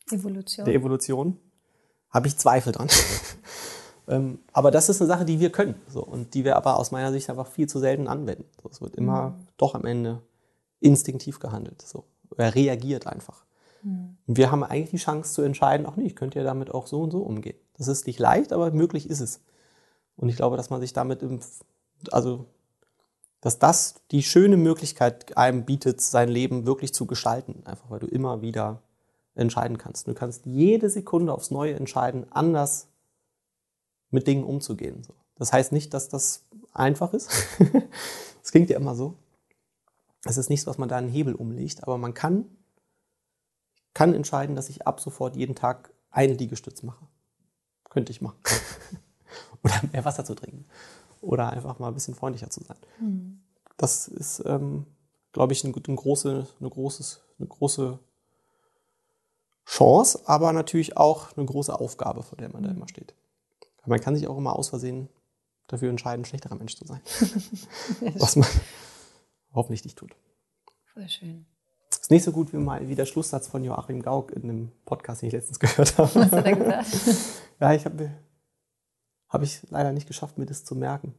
Evolution. 0.09 0.65
der 0.65 0.73
Evolution, 0.73 1.37
habe 2.09 2.25
ich 2.25 2.39
Zweifel 2.39 2.73
dran. 2.73 2.87
ähm, 4.07 4.39
aber 4.51 4.71
das 4.71 4.89
ist 4.89 4.99
eine 4.99 5.07
Sache, 5.07 5.25
die 5.25 5.39
wir 5.39 5.51
können 5.51 5.75
so, 5.89 6.03
und 6.03 6.33
die 6.33 6.43
wir 6.43 6.55
aber 6.55 6.79
aus 6.79 6.89
meiner 6.89 7.11
Sicht 7.11 7.29
einfach 7.29 7.45
viel 7.45 7.69
zu 7.69 7.77
selten 7.77 8.07
anwenden. 8.07 8.45
So, 8.63 8.69
es 8.69 8.81
wird 8.81 8.95
immer 8.95 9.29
mhm. 9.29 9.47
doch 9.57 9.75
am 9.75 9.85
Ende 9.85 10.23
instinktiv 10.79 11.37
gehandelt. 11.37 11.83
So. 11.83 12.05
Er 12.35 12.55
reagiert 12.55 13.05
einfach. 13.05 13.45
Mhm. 13.83 14.17
Und 14.25 14.37
wir 14.37 14.49
haben 14.49 14.63
eigentlich 14.63 14.89
die 14.89 14.97
Chance 14.97 15.33
zu 15.33 15.43
entscheiden, 15.43 15.85
ach 15.87 15.97
nee, 15.97 16.07
ich 16.07 16.15
könnte 16.15 16.39
ja 16.39 16.45
damit 16.45 16.71
auch 16.71 16.87
so 16.87 17.03
und 17.03 17.11
so 17.11 17.21
umgehen. 17.21 17.57
Das 17.77 17.87
ist 17.87 18.07
nicht 18.07 18.17
leicht, 18.17 18.51
aber 18.51 18.71
möglich 18.71 19.07
ist 19.07 19.19
es. 19.19 19.39
Und 20.15 20.29
ich 20.29 20.35
glaube, 20.35 20.57
dass 20.57 20.71
man 20.71 20.81
sich 20.81 20.93
damit, 20.93 21.21
im, 21.21 21.41
also 22.11 22.47
dass 23.41 23.59
das 23.59 23.95
die 24.11 24.23
schöne 24.23 24.55
Möglichkeit 24.55 25.35
einem 25.35 25.65
bietet, 25.65 25.99
sein 25.99 26.29
Leben 26.29 26.65
wirklich 26.65 26.93
zu 26.93 27.07
gestalten. 27.07 27.63
Einfach 27.65 27.89
weil 27.89 27.99
du 27.99 28.07
immer 28.07 28.41
wieder 28.41 28.81
entscheiden 29.35 29.77
kannst. 29.77 30.07
Du 30.07 30.13
kannst 30.13 30.45
jede 30.45 30.89
Sekunde 30.89 31.33
aufs 31.33 31.51
Neue 31.51 31.73
entscheiden, 31.73 32.27
anders 32.31 32.87
mit 34.11 34.27
Dingen 34.27 34.43
umzugehen. 34.43 35.01
Das 35.35 35.51
heißt 35.51 35.71
nicht, 35.71 35.93
dass 35.93 36.09
das 36.09 36.43
einfach 36.73 37.13
ist. 37.13 37.31
das 38.41 38.51
klingt 38.51 38.69
ja 38.69 38.77
immer 38.77 38.95
so. 38.95 39.15
Es 40.23 40.37
ist 40.37 40.49
nichts, 40.49 40.67
was 40.67 40.77
man 40.77 40.89
da 40.89 40.97
einen 40.97 41.09
Hebel 41.09 41.33
umlegt, 41.33 41.83
aber 41.83 41.97
man 41.97 42.13
kann, 42.13 42.45
kann 43.93 44.13
entscheiden, 44.13 44.55
dass 44.55 44.69
ich 44.69 44.85
ab 44.85 44.99
sofort 44.99 45.35
jeden 45.35 45.55
Tag 45.55 45.91
einen 46.11 46.37
Liegestütz 46.37 46.83
mache. 46.83 47.07
Könnte 47.89 48.11
ich 48.11 48.21
machen. 48.21 48.37
Oder 49.63 49.81
mehr 49.91 50.05
Wasser 50.05 50.23
zu 50.23 50.35
trinken. 50.35 50.65
Oder 51.21 51.51
einfach 51.51 51.79
mal 51.79 51.87
ein 51.87 51.93
bisschen 51.93 52.15
freundlicher 52.15 52.49
zu 52.49 52.63
sein. 52.63 52.77
Mhm. 52.99 53.41
Das 53.77 54.07
ist, 54.07 54.43
ähm, 54.45 54.85
glaube 55.31 55.53
ich, 55.53 55.63
ein, 55.63 55.73
ein 55.73 55.95
große, 55.95 56.47
eine, 56.59 56.69
großes, 56.69 57.23
eine 57.39 57.47
große 57.47 57.99
Chance, 59.65 60.21
aber 60.25 60.51
natürlich 60.51 60.97
auch 60.97 61.37
eine 61.37 61.45
große 61.45 61.73
Aufgabe, 61.79 62.23
vor 62.23 62.37
der 62.37 62.51
man 62.51 62.63
da 62.63 62.69
mhm. 62.69 62.77
immer 62.77 62.87
steht. 62.87 63.15
Man 63.85 63.99
kann 63.99 64.15
sich 64.15 64.27
auch 64.27 64.37
immer 64.37 64.55
aus 64.55 64.69
Versehen 64.69 65.09
dafür 65.67 65.89
entscheiden, 65.89 66.21
ein 66.21 66.25
schlechterer 66.25 66.55
Mensch 66.55 66.75
zu 66.75 66.85
sein. 66.85 67.01
Was 68.17 68.35
man 68.35 68.47
hoffentlich 69.53 69.83
nicht 69.83 69.97
tut. 69.97 70.15
Voll 70.93 71.07
schön. 71.07 71.45
Ist 71.89 72.11
nicht 72.11 72.23
so 72.23 72.31
gut 72.31 72.51
wie 72.53 72.57
mal 72.57 72.87
wie 72.87 72.95
der 72.95 73.05
Schlusssatz 73.05 73.47
von 73.47 73.63
Joachim 73.63 74.01
Gauck 74.01 74.31
in 74.31 74.43
einem 74.43 74.71
Podcast, 74.85 75.21
den 75.21 75.27
ich 75.27 75.33
letztens 75.33 75.59
gehört 75.59 75.97
habe. 75.97 76.13
Was 76.15 76.31
hat 76.31 76.45
er 76.45 76.55
gesagt? 76.55 76.87
ja, 77.59 77.73
ich 77.73 77.85
habe 77.85 78.11
hab 79.31 79.41
ich 79.41 79.61
leider 79.69 79.91
nicht 79.93 80.07
geschafft, 80.07 80.37
mir 80.37 80.45
das 80.45 80.65
zu 80.65 80.75
merken. 80.75 81.15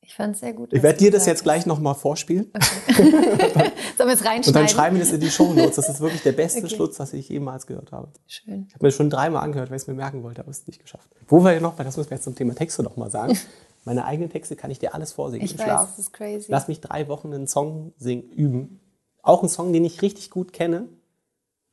Ich 0.00 0.14
fand 0.14 0.34
es 0.34 0.40
sehr 0.40 0.52
gut. 0.52 0.72
Ich 0.72 0.84
werde 0.84 0.98
dir 0.98 1.10
das 1.10 1.26
jetzt 1.26 1.42
gleich 1.42 1.66
nochmal 1.66 1.96
vorspielen. 1.96 2.52
Okay. 2.54 3.02
Sollen 3.98 4.08
wir 4.08 4.14
es 4.14 4.24
reinschreiben? 4.24 4.46
Und 4.46 4.54
dann 4.54 4.68
schreiben 4.68 4.96
wir 4.96 5.04
das 5.04 5.12
in 5.12 5.18
die 5.18 5.30
Show 5.30 5.52
Notes. 5.52 5.74
Das 5.74 5.88
ist 5.88 6.00
wirklich 6.00 6.22
der 6.22 6.30
beste 6.30 6.60
okay. 6.60 6.68
Schluss, 6.72 6.96
was 7.00 7.12
ich 7.12 7.28
jemals 7.28 7.66
gehört 7.66 7.90
habe. 7.90 8.12
Schön. 8.28 8.66
Ich 8.68 8.74
habe 8.74 8.86
mir 8.86 8.92
schon 8.92 9.10
dreimal 9.10 9.42
angehört, 9.42 9.70
weil 9.70 9.76
ich 9.76 9.82
es 9.82 9.88
mir 9.88 9.94
merken 9.94 10.22
wollte, 10.22 10.40
aber 10.40 10.50
es 10.50 10.64
nicht 10.68 10.80
geschafft. 10.80 11.10
Wo 11.26 11.42
wir 11.42 11.52
ja 11.52 11.60
noch, 11.60 11.76
das 11.76 11.96
müssen 11.96 12.08
wir 12.08 12.16
jetzt 12.16 12.24
zum 12.24 12.36
Thema 12.36 12.54
Texte 12.54 12.84
nochmal 12.84 13.10
sagen. 13.10 13.36
Meine 13.84 14.04
eigenen 14.04 14.30
Texte 14.30 14.54
kann 14.54 14.70
ich 14.70 14.78
dir 14.78 14.94
alles 14.94 15.12
vorsingen. 15.12 15.44
Ich 15.44 15.52
im 15.52 15.58
weiß, 15.58 15.64
Schlaf. 15.64 15.88
das 15.90 15.98
ist 15.98 16.12
crazy. 16.12 16.46
Lass 16.48 16.68
mich 16.68 16.80
drei 16.80 17.08
Wochen 17.08 17.34
einen 17.34 17.48
Song 17.48 17.92
singen, 17.96 18.30
üben. 18.30 18.80
Auch 19.22 19.40
einen 19.40 19.48
Song, 19.48 19.72
den 19.72 19.84
ich 19.84 20.02
richtig 20.02 20.30
gut 20.30 20.52
kenne. 20.52 20.88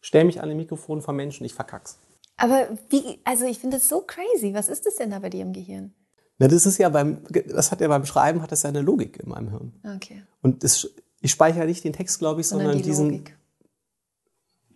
Stell 0.02 0.24
mich 0.24 0.42
an 0.42 0.50
den 0.50 0.58
Mikrofon 0.58 1.04
vor 1.04 1.14
Menschen, 1.14 1.46
ich 1.46 1.54
verkack's. 1.54 2.00
Aber 2.38 2.70
wie, 2.90 3.20
also 3.24 3.46
ich 3.46 3.60
finde 3.60 3.78
das 3.78 3.88
so 3.88 4.02
crazy. 4.02 4.54
Was 4.54 4.68
ist 4.68 4.86
das 4.86 4.96
denn 4.96 5.12
da 5.12 5.20
bei 5.20 5.30
dir 5.30 5.42
im 5.42 5.54
Gehirn? 5.54 5.94
Na, 6.40 6.48
das 6.48 6.66
ist 6.66 6.78
ja 6.78 6.90
beim, 6.90 7.20
das 7.48 7.72
hat 7.72 7.80
ja 7.82 7.88
beim 7.88 8.06
Schreiben, 8.06 8.42
hat 8.42 8.52
das 8.52 8.64
ja 8.64 8.70
eine 8.70 8.82
Logik 8.82 9.20
in 9.20 9.30
meinem 9.30 9.50
Hirn. 9.50 9.74
Okay. 9.96 10.24
Und 10.42 10.64
das, 10.64 10.90
ich 11.22 11.32
speichere 11.32 11.66
nicht 11.66 11.84
den 11.84 11.94
Text, 11.94 12.20
glaube 12.20 12.42
ich, 12.42 12.48
Sondern 12.48 12.68
sondern 12.68 12.82
die 12.82 12.90
diesen, 12.90 13.10
Logik. 13.12 13.38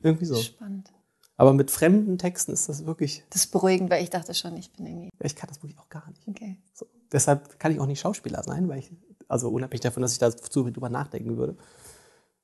irgendwie 0.02 0.26
so. 0.26 0.36
Spannend. 0.36 0.92
Aber 1.36 1.54
mit 1.54 1.70
fremden 1.70 2.18
Texten 2.18 2.52
ist 2.52 2.68
das 2.68 2.86
wirklich, 2.86 3.24
Das 3.30 3.42
ist 3.46 3.52
beruhigend, 3.52 3.90
weil 3.92 4.04
ich 4.04 4.10
dachte 4.10 4.34
schon, 4.34 4.56
ich 4.58 4.72
bin 4.74 4.86
irgendwie. 4.88 5.10
ich 5.22 5.36
kann 5.36 5.50
das 5.50 5.62
wirklich 5.62 5.78
auch 5.80 5.90
gar 5.90 6.08
nicht. 6.10 6.28
Okay. 6.28 6.58
So. 6.74 6.88
Deshalb 7.12 7.60
kann 7.60 7.72
ich 7.72 7.80
auch 7.80 7.86
nicht 7.86 8.00
Schauspieler 8.00 8.44
sein, 8.44 8.68
weil 8.70 8.80
ich, 8.80 8.92
also 9.28 9.50
unabhängig 9.50 9.82
davon, 9.82 10.02
dass 10.02 10.14
ich 10.14 10.20
dazu 10.20 10.70
drüber 10.70 10.90
nachdenken 10.90 11.38
würde 11.38 11.56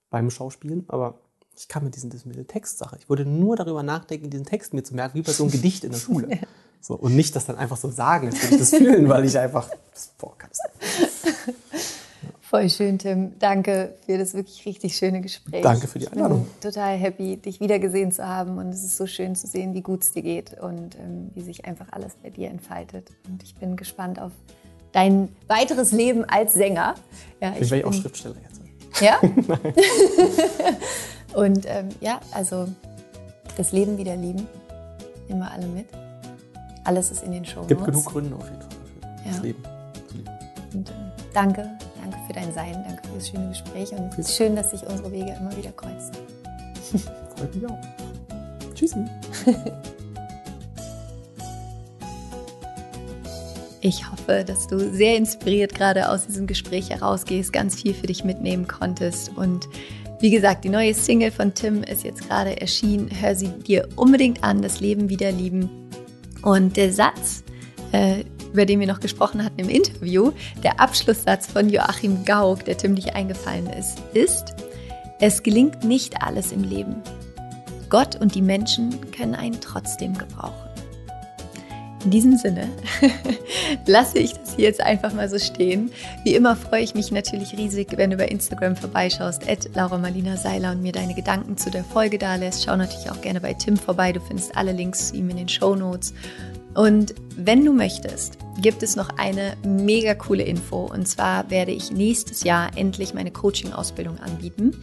beim 0.10 0.30
Schauspielen, 0.30 0.86
aber 0.90 1.20
ich 1.56 1.68
kann 1.68 1.84
mit, 1.84 1.96
diesen, 1.96 2.12
mit 2.26 2.36
der 2.36 2.48
Textsache, 2.48 2.98
ich 3.00 3.10
würde 3.10 3.26
nur 3.26 3.56
darüber 3.56 3.84
nachdenken, 3.84 4.30
diesen 4.30 4.46
Text 4.46 4.74
mir 4.74 4.84
zu 4.84 4.96
merken, 4.96 5.16
wie 5.18 5.22
bei 5.22 5.32
so 5.32 5.44
einem 5.44 5.52
Gedicht 5.52 5.84
in 5.84 5.92
der 5.92 6.00
Schule. 6.06 6.40
So, 6.82 6.96
und 6.96 7.16
nicht 7.16 7.36
das 7.36 7.46
dann 7.46 7.58
einfach 7.58 7.78
so 7.78 7.90
sagen, 7.90 8.28
als 8.28 8.42
würde 8.42 8.56
ich 8.56 8.60
das 8.60 8.70
fühlen, 8.72 9.08
weil 9.08 9.24
ich 9.26 9.38
einfach, 9.38 9.70
das 9.94 10.12
Voll 12.42 12.70
schön, 12.70 13.00
Tim. 13.00 13.40
Danke 13.40 13.96
für 14.06 14.18
das 14.18 14.34
wirklich 14.36 14.64
richtig 14.66 14.96
schöne 14.96 15.22
Gespräch. 15.22 15.64
Danke 15.64 15.88
für 15.88 15.98
die 15.98 16.06
Ich 16.06 16.12
bin 16.12 16.20
Einladung. 16.22 16.46
total 16.62 16.98
happy, 16.98 17.38
dich 17.38 17.60
wiedergesehen 17.60 18.12
zu 18.12 18.28
haben. 18.28 18.58
Und 18.60 18.70
es 18.70 18.84
ist 18.84 18.98
so 18.98 19.08
schön 19.08 19.36
zu 19.36 19.48
sehen, 19.48 19.74
wie 19.74 19.82
gut 19.82 20.04
es 20.04 20.12
dir 20.12 20.22
geht 20.22 20.60
und 20.62 20.96
ähm, 21.00 21.32
wie 21.34 21.42
sich 21.42 21.66
einfach 21.66 21.88
alles 21.92 22.14
bei 22.22 22.30
dir 22.30 22.50
entfaltet. 22.50 23.10
Und 23.28 23.42
ich 23.42 23.56
bin 23.56 23.76
gespannt 23.76 24.20
auf 24.20 24.32
dein 24.92 25.30
weiteres 25.48 25.92
Leben 25.94 26.26
als 26.26 26.54
Sänger. 26.54 26.94
Ja, 27.42 27.56
Ich 27.60 27.72
wäre 27.72 27.88
auch 27.88 27.92
bin- 27.92 28.02
Schriftsteller 28.02 28.36
jetzt. 28.44 28.62
Ja? 29.02 29.20
und 31.34 31.66
ähm, 31.68 31.90
ja, 32.02 32.20
also 32.32 32.68
das 33.58 33.72
Leben 33.72 33.98
wieder 33.98 34.16
lieben. 34.16 34.48
Wir 35.28 35.52
alle 35.52 35.66
mit. 35.68 35.88
Alles 36.84 37.12
ist 37.12 37.24
in 37.24 37.32
den 37.32 37.46
Show 37.46 37.64
Gibt 37.64 37.84
genug 37.86 38.06
Gründe 38.06 38.36
auf 38.36 38.44
jeden 38.50 38.62
Fall 38.62 38.70
dafür, 38.70 39.24
das 39.26 39.38
Ja. 39.38 39.42
Leben 39.42 39.64
zu 40.10 40.18
lieben. 40.18 40.30
Und 40.74 40.90
äh, 40.90 40.94
danke, 41.34 41.70
danke 42.02 42.18
für 42.28 42.34
dein 42.34 42.54
Sein, 42.54 42.84
danke 42.88 43.08
für 43.08 43.16
das 43.16 43.30
schöne 43.30 43.50
Gespräch 43.50 43.92
und 43.94 44.12
es 44.14 44.20
ist 44.20 44.36
schön, 44.36 44.56
dass 44.56 44.72
sich 44.72 44.86
unsere 44.86 45.12
Wege 45.12 45.36
immer 45.40 45.56
wieder 45.56 45.72
kreuzen. 45.72 46.12
Freut 47.36 47.56
mich 47.56 47.66
auch. 47.68 47.80
Tschüssi. 48.76 49.06
Ich 53.86 54.10
hoffe, 54.10 54.46
dass 54.46 54.68
du 54.68 54.80
sehr 54.94 55.18
inspiriert 55.18 55.76
gerade 55.76 56.08
aus 56.08 56.26
diesem 56.26 56.48
Gespräch 56.48 56.90
herausgehst, 56.90 57.52
ganz 57.52 57.76
viel 57.76 57.94
für 57.94 58.08
dich 58.08 58.24
mitnehmen 58.24 58.66
konntest. 58.66 59.36
Und 59.36 59.68
wie 60.24 60.32
gesagt, 60.32 60.64
die 60.64 60.70
neue 60.70 60.94
Single 60.94 61.32
von 61.32 61.54
Tim 61.54 61.84
ist 61.84 62.06
jetzt 62.06 62.30
gerade 62.30 62.62
erschienen. 62.62 63.10
Hör 63.20 63.36
sie 63.36 63.50
dir 63.50 63.90
unbedingt 63.98 64.42
an, 64.42 64.62
das 64.62 64.80
Leben 64.80 65.10
wieder 65.10 65.34
lieben. 65.34 65.70
Und 66.42 66.78
der 66.78 66.94
Satz, 66.94 67.44
äh, 67.92 68.24
über 68.54 68.66
den 68.66 68.80
wir 68.80 68.88
noch 68.88 69.02
gesprochen 69.02 69.44
hatten 69.44 69.60
im 69.60 69.68
Interview, 69.68 70.32
der 70.64 70.80
Abschlusssatz 70.80 71.48
von 71.48 71.70
Joachim 71.70 72.24
Gauck, 72.24 72.64
der 72.64 72.78
Tim 72.78 72.94
nicht 72.94 73.14
eingefallen 73.14 73.68
ist, 73.68 74.02
ist, 74.14 74.56
es 75.20 75.44
gelingt 75.44 75.84
nicht 75.84 76.24
alles 76.24 76.54
im 76.54 76.64
Leben. 76.64 76.96
Gott 77.90 78.16
und 78.16 78.34
die 78.34 78.42
Menschen 78.42 79.12
können 79.12 79.36
einen 79.36 79.60
trotzdem 79.60 80.18
gebrauchen. 80.18 80.63
In 82.04 82.12
diesem 82.12 82.38
Sinne 82.38 82.70
lasse 83.86 84.20
ich 84.20 84.34
das 84.34 84.56
hier 84.56 84.66
jetzt 84.66 84.82
einfach 84.82 85.14
mal 85.14 85.30
so 85.30 85.40
stehen. 85.40 85.92
Wie 86.24 86.36
immer 86.36 86.56
freue 86.56 86.84
ich 86.84 86.96
mich 86.96 87.12
natürlich 87.12 87.58
riesig, 87.58 87.96
wenn 87.96 88.10
du 88.10 88.18
bei 88.18 88.28
Instagram 88.28 88.76
vorbeischaust, 88.76 89.50
at 89.50 89.70
Seiler 90.38 90.72
und 90.72 90.82
mir 90.82 90.92
deine 90.92 91.14
Gedanken 91.14 91.58
zu 91.58 91.72
der 91.72 91.84
Folge 91.84 92.18
da 92.18 92.36
lässt. 92.36 92.66
Schau 92.66 92.76
natürlich 92.76 93.10
auch 93.10 93.22
gerne 93.22 93.40
bei 93.40 93.54
Tim 93.54 93.78
vorbei. 93.78 94.12
Du 94.12 94.20
findest 94.20 94.56
alle 94.58 94.74
Links 94.74 95.10
zu 95.10 95.16
ihm 95.16 95.30
in 95.30 95.38
den 95.38 95.50
Show 95.50 95.76
Notes. 95.76 96.14
Und 96.74 97.14
wenn 97.36 97.66
du 97.66 97.74
möchtest, 97.74 98.38
gibt 98.62 98.84
es 98.84 98.96
noch 98.96 99.10
eine 99.18 99.56
mega 99.66 100.14
coole 100.14 100.44
Info. 100.44 100.86
Und 100.86 101.08
zwar 101.08 101.50
werde 101.50 101.72
ich 101.72 101.92
nächstes 101.92 102.44
Jahr 102.44 102.72
endlich 102.76 103.14
meine 103.14 103.32
Coaching-Ausbildung 103.32 104.20
anbieten. 104.20 104.82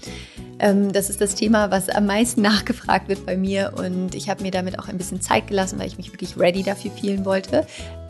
Ähm, 0.58 0.92
das 0.92 1.10
ist 1.10 1.20
das 1.20 1.34
Thema, 1.34 1.70
was 1.70 1.88
am 1.88 2.06
meisten 2.06 2.42
nachgefragt 2.42 3.08
wird 3.08 3.26
bei 3.26 3.36
mir. 3.36 3.72
Und 3.76 4.14
ich 4.14 4.28
habe 4.28 4.42
mir 4.42 4.50
damit 4.50 4.78
auch 4.78 4.88
ein 4.88 4.98
bisschen 4.98 5.20
Zeit 5.20 5.48
gelassen, 5.48 5.78
weil 5.78 5.86
ich 5.86 5.96
mich 5.96 6.12
wirklich 6.12 6.36
ready 6.36 6.62
dafür 6.62 6.90
fühlen 6.90 7.24
wollte. 7.24 7.66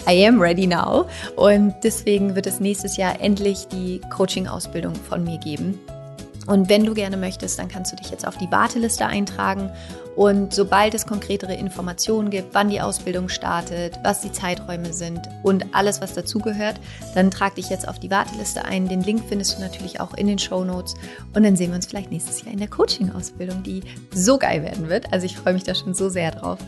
I 0.08 0.26
am 0.26 0.40
ready 0.40 0.66
now. 0.66 1.06
Und 1.36 1.74
deswegen 1.84 2.34
wird 2.34 2.46
es 2.46 2.60
nächstes 2.60 2.96
Jahr 2.96 3.20
endlich 3.20 3.66
die 3.68 4.00
Coaching-Ausbildung 4.10 4.94
von 4.94 5.24
mir 5.24 5.38
geben. 5.38 5.78
Und 6.50 6.68
wenn 6.68 6.84
du 6.84 6.94
gerne 6.94 7.16
möchtest, 7.16 7.60
dann 7.60 7.68
kannst 7.68 7.92
du 7.92 7.96
dich 7.96 8.10
jetzt 8.10 8.26
auf 8.26 8.36
die 8.36 8.50
Warteliste 8.50 9.06
eintragen. 9.06 9.70
Und 10.16 10.52
sobald 10.52 10.94
es 10.94 11.06
konkretere 11.06 11.54
Informationen 11.54 12.28
gibt, 12.28 12.54
wann 12.54 12.70
die 12.70 12.80
Ausbildung 12.80 13.28
startet, 13.28 14.00
was 14.02 14.20
die 14.20 14.32
Zeiträume 14.32 14.92
sind 14.92 15.20
und 15.44 15.64
alles, 15.72 16.00
was 16.00 16.12
dazugehört, 16.12 16.80
dann 17.14 17.30
trag 17.30 17.54
dich 17.54 17.70
jetzt 17.70 17.86
auf 17.86 18.00
die 18.00 18.10
Warteliste 18.10 18.64
ein. 18.64 18.88
Den 18.88 19.00
Link 19.00 19.22
findest 19.28 19.56
du 19.56 19.62
natürlich 19.62 20.00
auch 20.00 20.12
in 20.14 20.26
den 20.26 20.40
Show 20.40 20.64
Notes. 20.64 20.94
Und 21.34 21.44
dann 21.44 21.54
sehen 21.54 21.70
wir 21.70 21.76
uns 21.76 21.86
vielleicht 21.86 22.10
nächstes 22.10 22.42
Jahr 22.42 22.52
in 22.52 22.58
der 22.58 22.66
Coaching-Ausbildung, 22.66 23.62
die 23.62 23.82
so 24.12 24.36
geil 24.36 24.64
werden 24.64 24.88
wird. 24.88 25.12
Also 25.12 25.26
ich 25.26 25.36
freue 25.36 25.54
mich 25.54 25.62
da 25.62 25.76
schon 25.76 25.94
so 25.94 26.08
sehr 26.08 26.32
drauf. 26.32 26.58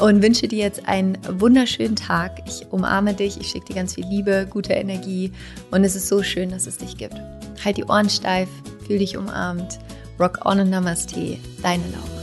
Und 0.00 0.22
wünsche 0.22 0.48
dir 0.48 0.60
jetzt 0.60 0.88
einen 0.88 1.18
wunderschönen 1.28 1.96
Tag. 1.96 2.40
Ich 2.46 2.68
umarme 2.70 3.12
dich, 3.12 3.38
ich 3.38 3.48
schicke 3.48 3.66
dir 3.66 3.74
ganz 3.74 3.94
viel 3.94 4.06
Liebe, 4.06 4.46
gute 4.48 4.72
Energie. 4.72 5.32
Und 5.70 5.84
es 5.84 5.96
ist 5.96 6.08
so 6.08 6.22
schön, 6.22 6.50
dass 6.50 6.66
es 6.66 6.78
dich 6.78 6.96
gibt. 6.96 7.20
Halt 7.62 7.76
die 7.76 7.84
Ohren 7.84 8.08
steif, 8.08 8.48
fühl 8.88 8.98
dich 8.98 9.16
umarmt. 9.16 9.78
Rock 10.18 10.44
on 10.44 10.58
und 10.58 10.70
Namaste, 10.70 11.36
deine 11.62 11.84
Laura. 11.84 12.17